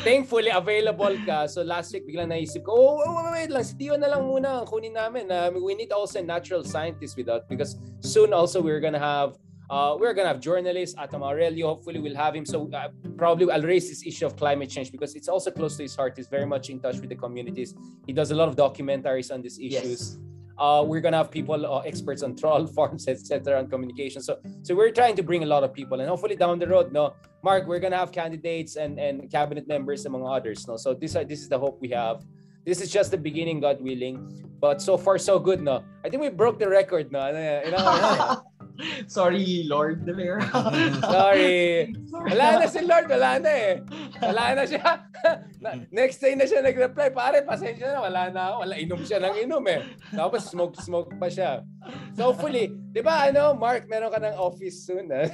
thankfully 0.00 0.48
available 0.48 1.12
ka. 1.28 1.44
So 1.44 1.60
last 1.60 1.92
week 1.92 2.08
biglang 2.08 2.32
naisip 2.32 2.64
ko, 2.64 2.72
oh, 2.72 3.04
oh 3.04 3.28
wait 3.36 3.52
lang, 3.52 3.68
si 3.68 3.76
Dio 3.76 4.00
na 4.00 4.08
lang 4.08 4.24
muna 4.24 4.64
ang 4.64 4.66
kunin 4.66 4.96
namin. 4.96 5.28
Uh, 5.28 5.52
we 5.52 5.76
need 5.76 5.92
also 5.92 6.24
natural 6.24 6.64
scientists 6.64 7.20
with 7.20 7.28
that 7.28 7.44
because 7.52 7.76
soon 8.00 8.32
also 8.32 8.64
we're 8.64 8.80
gonna 8.80 9.02
have 9.02 9.36
uh, 9.70 9.96
we're 9.98 10.14
gonna 10.14 10.28
have 10.28 10.40
journalists, 10.40 10.96
Atom 10.98 11.22
Aurelio. 11.22 11.66
Hopefully, 11.68 11.98
we'll 12.00 12.16
have 12.16 12.34
him. 12.34 12.46
So 12.46 12.70
uh, 12.72 12.88
probably 13.16 13.50
I'll 13.50 13.62
raise 13.62 13.88
this 13.88 14.06
issue 14.06 14.26
of 14.26 14.36
climate 14.36 14.70
change 14.70 14.90
because 14.90 15.14
it's 15.14 15.28
also 15.28 15.50
close 15.50 15.76
to 15.76 15.82
his 15.82 15.94
heart. 15.94 16.14
He's 16.16 16.28
very 16.28 16.46
much 16.46 16.70
in 16.70 16.80
touch 16.80 16.98
with 17.00 17.10
the 17.10 17.16
communities. 17.16 17.74
He 18.06 18.12
does 18.12 18.30
a 18.30 18.34
lot 18.34 18.48
of 18.48 18.56
documentaries 18.56 19.32
on 19.32 19.42
these 19.42 19.58
issues. 19.58 20.16
Yes. 20.16 20.18
Uh, 20.56 20.82
we're 20.84 21.00
gonna 21.00 21.18
have 21.18 21.30
people, 21.30 21.66
uh, 21.66 21.80
experts 21.80 22.22
on 22.22 22.34
troll 22.34 22.66
farms, 22.76 23.06
etc., 23.06 23.58
on 23.58 23.68
communication. 23.68 24.20
So, 24.20 24.38
so 24.62 24.74
we're 24.74 24.90
trying 24.90 25.14
to 25.16 25.22
bring 25.22 25.44
a 25.44 25.46
lot 25.46 25.62
of 25.62 25.72
people, 25.72 26.00
and 26.00 26.08
hopefully 26.08 26.34
down 26.34 26.58
the 26.58 26.66
road, 26.66 26.92
no, 26.92 27.14
Mark, 27.44 27.68
we're 27.68 27.78
gonna 27.78 27.96
have 27.98 28.10
candidates 28.10 28.76
and 28.76 28.98
and 28.98 29.30
cabinet 29.30 29.68
members 29.68 30.06
among 30.06 30.26
others. 30.26 30.66
No, 30.66 30.76
so 30.76 30.94
this 30.94 31.12
this 31.12 31.40
is 31.40 31.48
the 31.48 31.58
hope 31.58 31.78
we 31.80 31.90
have. 31.90 32.24
This 32.64 32.80
is 32.80 32.90
just 32.90 33.10
the 33.10 33.18
beginning, 33.18 33.60
God 33.60 33.80
willing. 33.80 34.16
But 34.60 34.82
so 34.82 34.96
far, 34.98 35.16
so 35.18 35.38
good, 35.38 35.62
no. 35.62 35.84
I 36.04 36.08
think 36.10 36.22
we 36.22 36.28
broke 36.28 36.58
the 36.58 36.68
record, 36.68 37.12
no. 37.12 38.42
Sorry, 39.10 39.66
Lord 39.66 40.06
De 40.06 40.14
Vera. 40.14 40.42
Sorry. 41.02 41.90
Wala 42.14 42.62
na 42.62 42.66
si 42.70 42.80
Lord, 42.86 43.10
wala 43.10 43.42
na 43.42 43.50
eh. 43.50 43.74
Wala 44.22 44.44
na 44.54 44.62
siya. 44.64 45.02
Next 45.90 46.22
day 46.22 46.38
na 46.38 46.46
siya 46.46 46.62
nag-reply, 46.62 47.10
pare, 47.10 47.42
pasensya 47.42 47.98
na, 47.98 48.00
wala 48.06 48.22
na 48.30 48.40
ako. 48.54 48.56
Wala, 48.62 48.74
inom 48.78 49.02
siya 49.02 49.18
ng 49.18 49.34
inom 49.46 49.64
eh. 49.66 49.82
Tapos 50.14 50.46
smoke-smoke 50.46 51.18
pa 51.18 51.26
siya. 51.26 51.66
So 52.14 52.30
hopefully, 52.30 52.70
di 52.94 53.02
ba 53.02 53.30
ano, 53.30 53.54
Mark, 53.58 53.90
meron 53.90 54.14
ka 54.14 54.22
ng 54.22 54.36
office 54.38 54.86
soon. 54.86 55.10
Ah. 55.10 55.26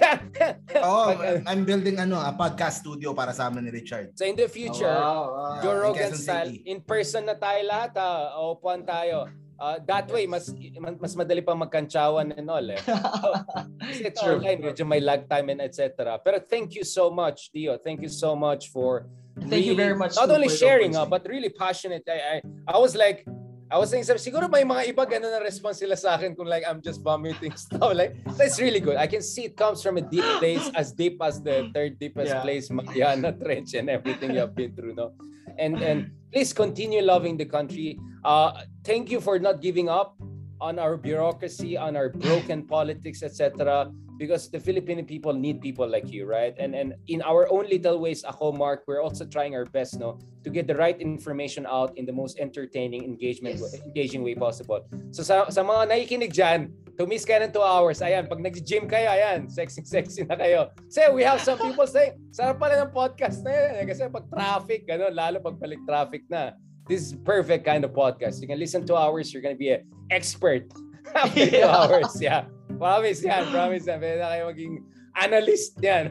oh, 0.81 1.13
I'm 1.45 1.69
building 1.69 2.01
ano, 2.01 2.21
a 2.21 2.33
podcast 2.33 2.81
studio 2.81 3.13
para 3.13 3.37
sa 3.37 3.53
amin 3.53 3.69
ni 3.69 3.73
Richard. 3.73 4.17
So 4.17 4.25
in 4.25 4.37
the 4.37 4.49
future, 4.49 4.89
oh, 4.89 4.97
wow, 4.97 5.61
wow. 5.61 5.61
Joe 5.61 5.77
Rogan 5.85 6.17
style, 6.17 6.53
in 6.65 6.81
person 6.81 7.29
na 7.29 7.37
tayo 7.37 7.61
lahat 7.69 7.93
ha. 8.01 8.33
Ah. 8.33 8.53
Upuan 8.57 8.89
tayo. 8.89 9.29
Uh, 9.55 9.79
that 9.87 10.11
way, 10.11 10.27
mas 10.27 10.51
mas 10.99 11.15
madali 11.15 11.39
pa 11.39 11.55
magkantsawan 11.55 12.35
and 12.35 12.51
all 12.51 12.67
eh. 12.67 12.81
So, 12.83 12.95
kasi 13.87 14.03
it's 14.11 14.19
True. 14.19 14.43
online, 14.43 14.59
medyo 14.61 14.83
may 14.83 14.99
lag 14.99 15.31
time 15.31 15.55
and 15.55 15.63
etc. 15.63 16.19
Pero 16.19 16.43
thank 16.43 16.75
you 16.75 16.83
so 16.83 17.11
much, 17.11 17.55
Dio. 17.55 17.79
Thank 17.79 18.03
you 18.03 18.11
so 18.11 18.35
much 18.35 18.75
for 18.75 19.07
Thank 19.35 19.51
really, 19.51 19.67
you 19.67 19.77
very 19.77 19.95
much. 19.95 20.15
Not 20.15 20.31
only 20.31 20.49
sharing, 20.49 20.95
uh, 20.95 21.07
but 21.07 21.27
really 21.27 21.51
passionate. 21.51 22.07
I, 22.07 22.39
I, 22.39 22.75
I 22.75 22.79
was 22.79 22.95
like, 22.95 23.27
I 23.71 23.79
was 23.79 23.91
saying, 23.91 24.05
siguro 24.05 24.47
may 24.47 24.63
mga 24.63 24.95
iba 24.95 25.03
ganun 25.03 25.35
na 25.35 25.43
response 25.43 25.83
sila 25.83 25.99
sa 25.99 26.15
akin 26.15 26.39
kung 26.39 26.47
like 26.47 26.63
I'm 26.63 26.79
just 26.79 27.03
vomiting 27.03 27.57
stuff. 27.59 27.95
Like, 27.95 28.15
that's 28.39 28.63
really 28.63 28.79
good. 28.79 28.95
I 28.95 29.11
can 29.11 29.23
see 29.23 29.51
it 29.51 29.57
comes 29.57 29.83
from 29.83 29.99
a 29.99 30.05
deep 30.05 30.27
place, 30.39 30.71
as 30.79 30.95
deep 30.95 31.19
as 31.19 31.43
the 31.43 31.71
third 31.75 31.99
deepest 31.99 32.31
yeah. 32.31 32.43
place, 32.43 32.71
Mariana 32.71 33.35
Trench 33.35 33.75
and 33.75 33.91
everything 33.91 34.31
you 34.35 34.43
have 34.47 34.55
been 34.55 34.71
through, 34.77 34.95
no? 34.95 35.19
And 35.59 35.81
and 35.83 36.11
please 36.33 36.53
continue 36.53 37.03
loving 37.03 37.37
the 37.37 37.47
country. 37.47 37.99
Uh, 38.25 38.65
thank 38.83 39.11
you 39.11 39.21
for 39.21 39.39
not 39.39 39.61
giving 39.61 39.89
up 39.89 40.17
on 40.61 40.79
our 40.79 40.97
bureaucracy, 40.97 41.77
on 41.77 41.97
our 41.97 42.09
broken 42.09 42.67
politics, 42.75 43.23
etc. 43.23 43.91
Because 44.17 44.47
the 44.49 44.63
Filipino 44.63 45.03
people 45.03 45.35
need 45.35 45.61
people 45.61 45.91
like 45.91 46.07
you, 46.11 46.25
right? 46.27 46.55
And 46.59 46.75
and 46.75 46.95
in 47.11 47.21
our 47.23 47.51
own 47.51 47.67
little 47.67 47.99
ways, 47.99 48.23
ako, 48.23 48.55
Mark, 48.55 48.87
we're 48.87 49.03
also 49.03 49.27
trying 49.27 49.59
our 49.59 49.67
best, 49.67 49.99
no, 49.99 50.23
to 50.47 50.51
get 50.51 50.71
the 50.71 50.79
right 50.79 50.95
information 51.03 51.67
out 51.67 51.91
in 51.99 52.07
the 52.07 52.15
most 52.15 52.39
entertaining, 52.39 53.03
engagement, 53.03 53.59
yes. 53.59 53.75
engaging 53.83 54.23
way 54.23 54.39
possible. 54.39 54.87
So 55.11 55.27
sa, 55.27 55.51
sa 55.51 55.67
mga 55.67 55.91
nakikinig 55.91 56.31
dyan, 56.31 56.71
Tumis 56.95 57.27
kayo 57.27 57.43
ng 57.43 57.51
2 57.51 57.59
hours. 57.59 57.99
Ayan, 57.99 58.31
pag 58.31 58.39
nag-gym 58.39 58.87
kayo, 58.87 59.11
ayan, 59.11 59.51
sexy-sexy 59.51 60.23
na 60.31 60.39
kayo. 60.39 60.71
So, 60.87 61.11
we 61.11 61.27
have 61.27 61.43
some 61.43 61.59
people 61.59 61.87
saying, 61.91 62.15
sarap 62.31 62.63
pala 62.63 62.79
ng 62.87 62.95
podcast 62.95 63.43
na 63.43 63.51
yun. 63.51 63.71
Eh. 63.83 63.85
Kasi 63.91 64.07
pag 64.07 64.27
traffic, 64.31 64.87
gano'n, 64.87 65.11
lalo 65.11 65.43
pag 65.43 65.59
balik 65.59 65.83
traffic 65.83 66.23
na. 66.31 66.55
This 66.87 67.01
is 67.01 67.19
perfect 67.25 67.65
kind 67.65 67.83
of 67.83 67.97
podcast. 67.97 68.39
You 68.39 68.47
can 68.47 68.61
listen 68.61 68.87
2 68.87 68.95
hours, 68.95 69.35
you're 69.35 69.43
gonna 69.43 69.59
be 69.59 69.75
an 69.75 69.83
expert 70.15 70.71
after 71.19 71.51
2 71.51 71.67
hours. 71.67 72.15
Yeah. 72.23 72.47
Promise 72.79 73.23
yan, 73.23 73.43
promise 73.51 73.87
yan. 73.87 73.99
Pwede 73.99 74.19
na 74.19 74.29
kayo 74.35 74.43
maging 74.51 74.75
analyst 75.17 75.79
yan. 75.83 76.11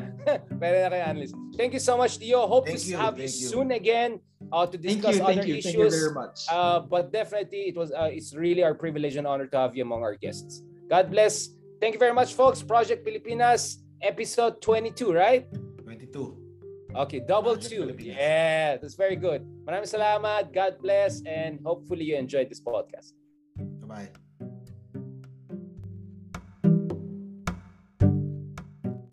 Pwede 0.60 0.76
na 0.82 0.88
kayo 0.90 1.04
analyst. 1.06 1.34
Thank 1.56 1.74
you 1.74 1.82
so 1.82 1.96
much, 1.96 2.18
Dio. 2.18 2.46
Hope 2.46 2.66
thank 2.66 2.78
to 2.80 2.86
you, 2.86 2.96
have 2.96 3.16
you, 3.18 3.30
you 3.30 3.48
soon 3.50 3.70
again 3.72 4.20
uh, 4.52 4.66
to 4.66 4.76
discuss 4.76 5.16
thank 5.16 5.16
you, 5.16 5.24
other 5.24 5.34
thank 5.34 5.48
you, 5.48 5.56
issues. 5.56 5.74
Thank 5.74 5.84
you 5.84 5.90
very 5.90 6.14
much. 6.14 6.38
Uh, 6.50 6.80
but 6.80 7.12
definitely, 7.12 7.70
it 7.70 7.76
was 7.76 7.92
uh, 7.92 8.10
it's 8.10 8.34
really 8.34 8.62
our 8.62 8.74
privilege 8.74 9.16
and 9.16 9.26
honor 9.26 9.46
to 9.46 9.56
have 9.58 9.76
you 9.76 9.82
among 9.82 10.02
our 10.02 10.16
guests. 10.16 10.62
God 10.88 11.10
bless. 11.10 11.54
Thank 11.80 11.94
you 11.94 12.02
very 12.02 12.12
much, 12.12 12.34
folks. 12.34 12.62
Project 12.62 13.06
Pilipinas, 13.06 13.80
episode 14.02 14.60
22, 14.60 15.12
right? 15.12 15.46
22. 15.82 16.36
Okay, 16.94 17.20
double 17.20 17.56
two. 17.56 17.94
Yeah, 17.98 18.76
that's 18.76 18.94
very 18.94 19.16
good. 19.16 19.46
Maraming 19.64 19.86
salamat. 19.86 20.52
God 20.52 20.82
bless. 20.82 21.22
And 21.22 21.62
hopefully 21.62 22.04
you 22.04 22.16
enjoyed 22.16 22.50
this 22.50 22.60
podcast. 22.60 23.14
Bye-bye. 23.56 24.29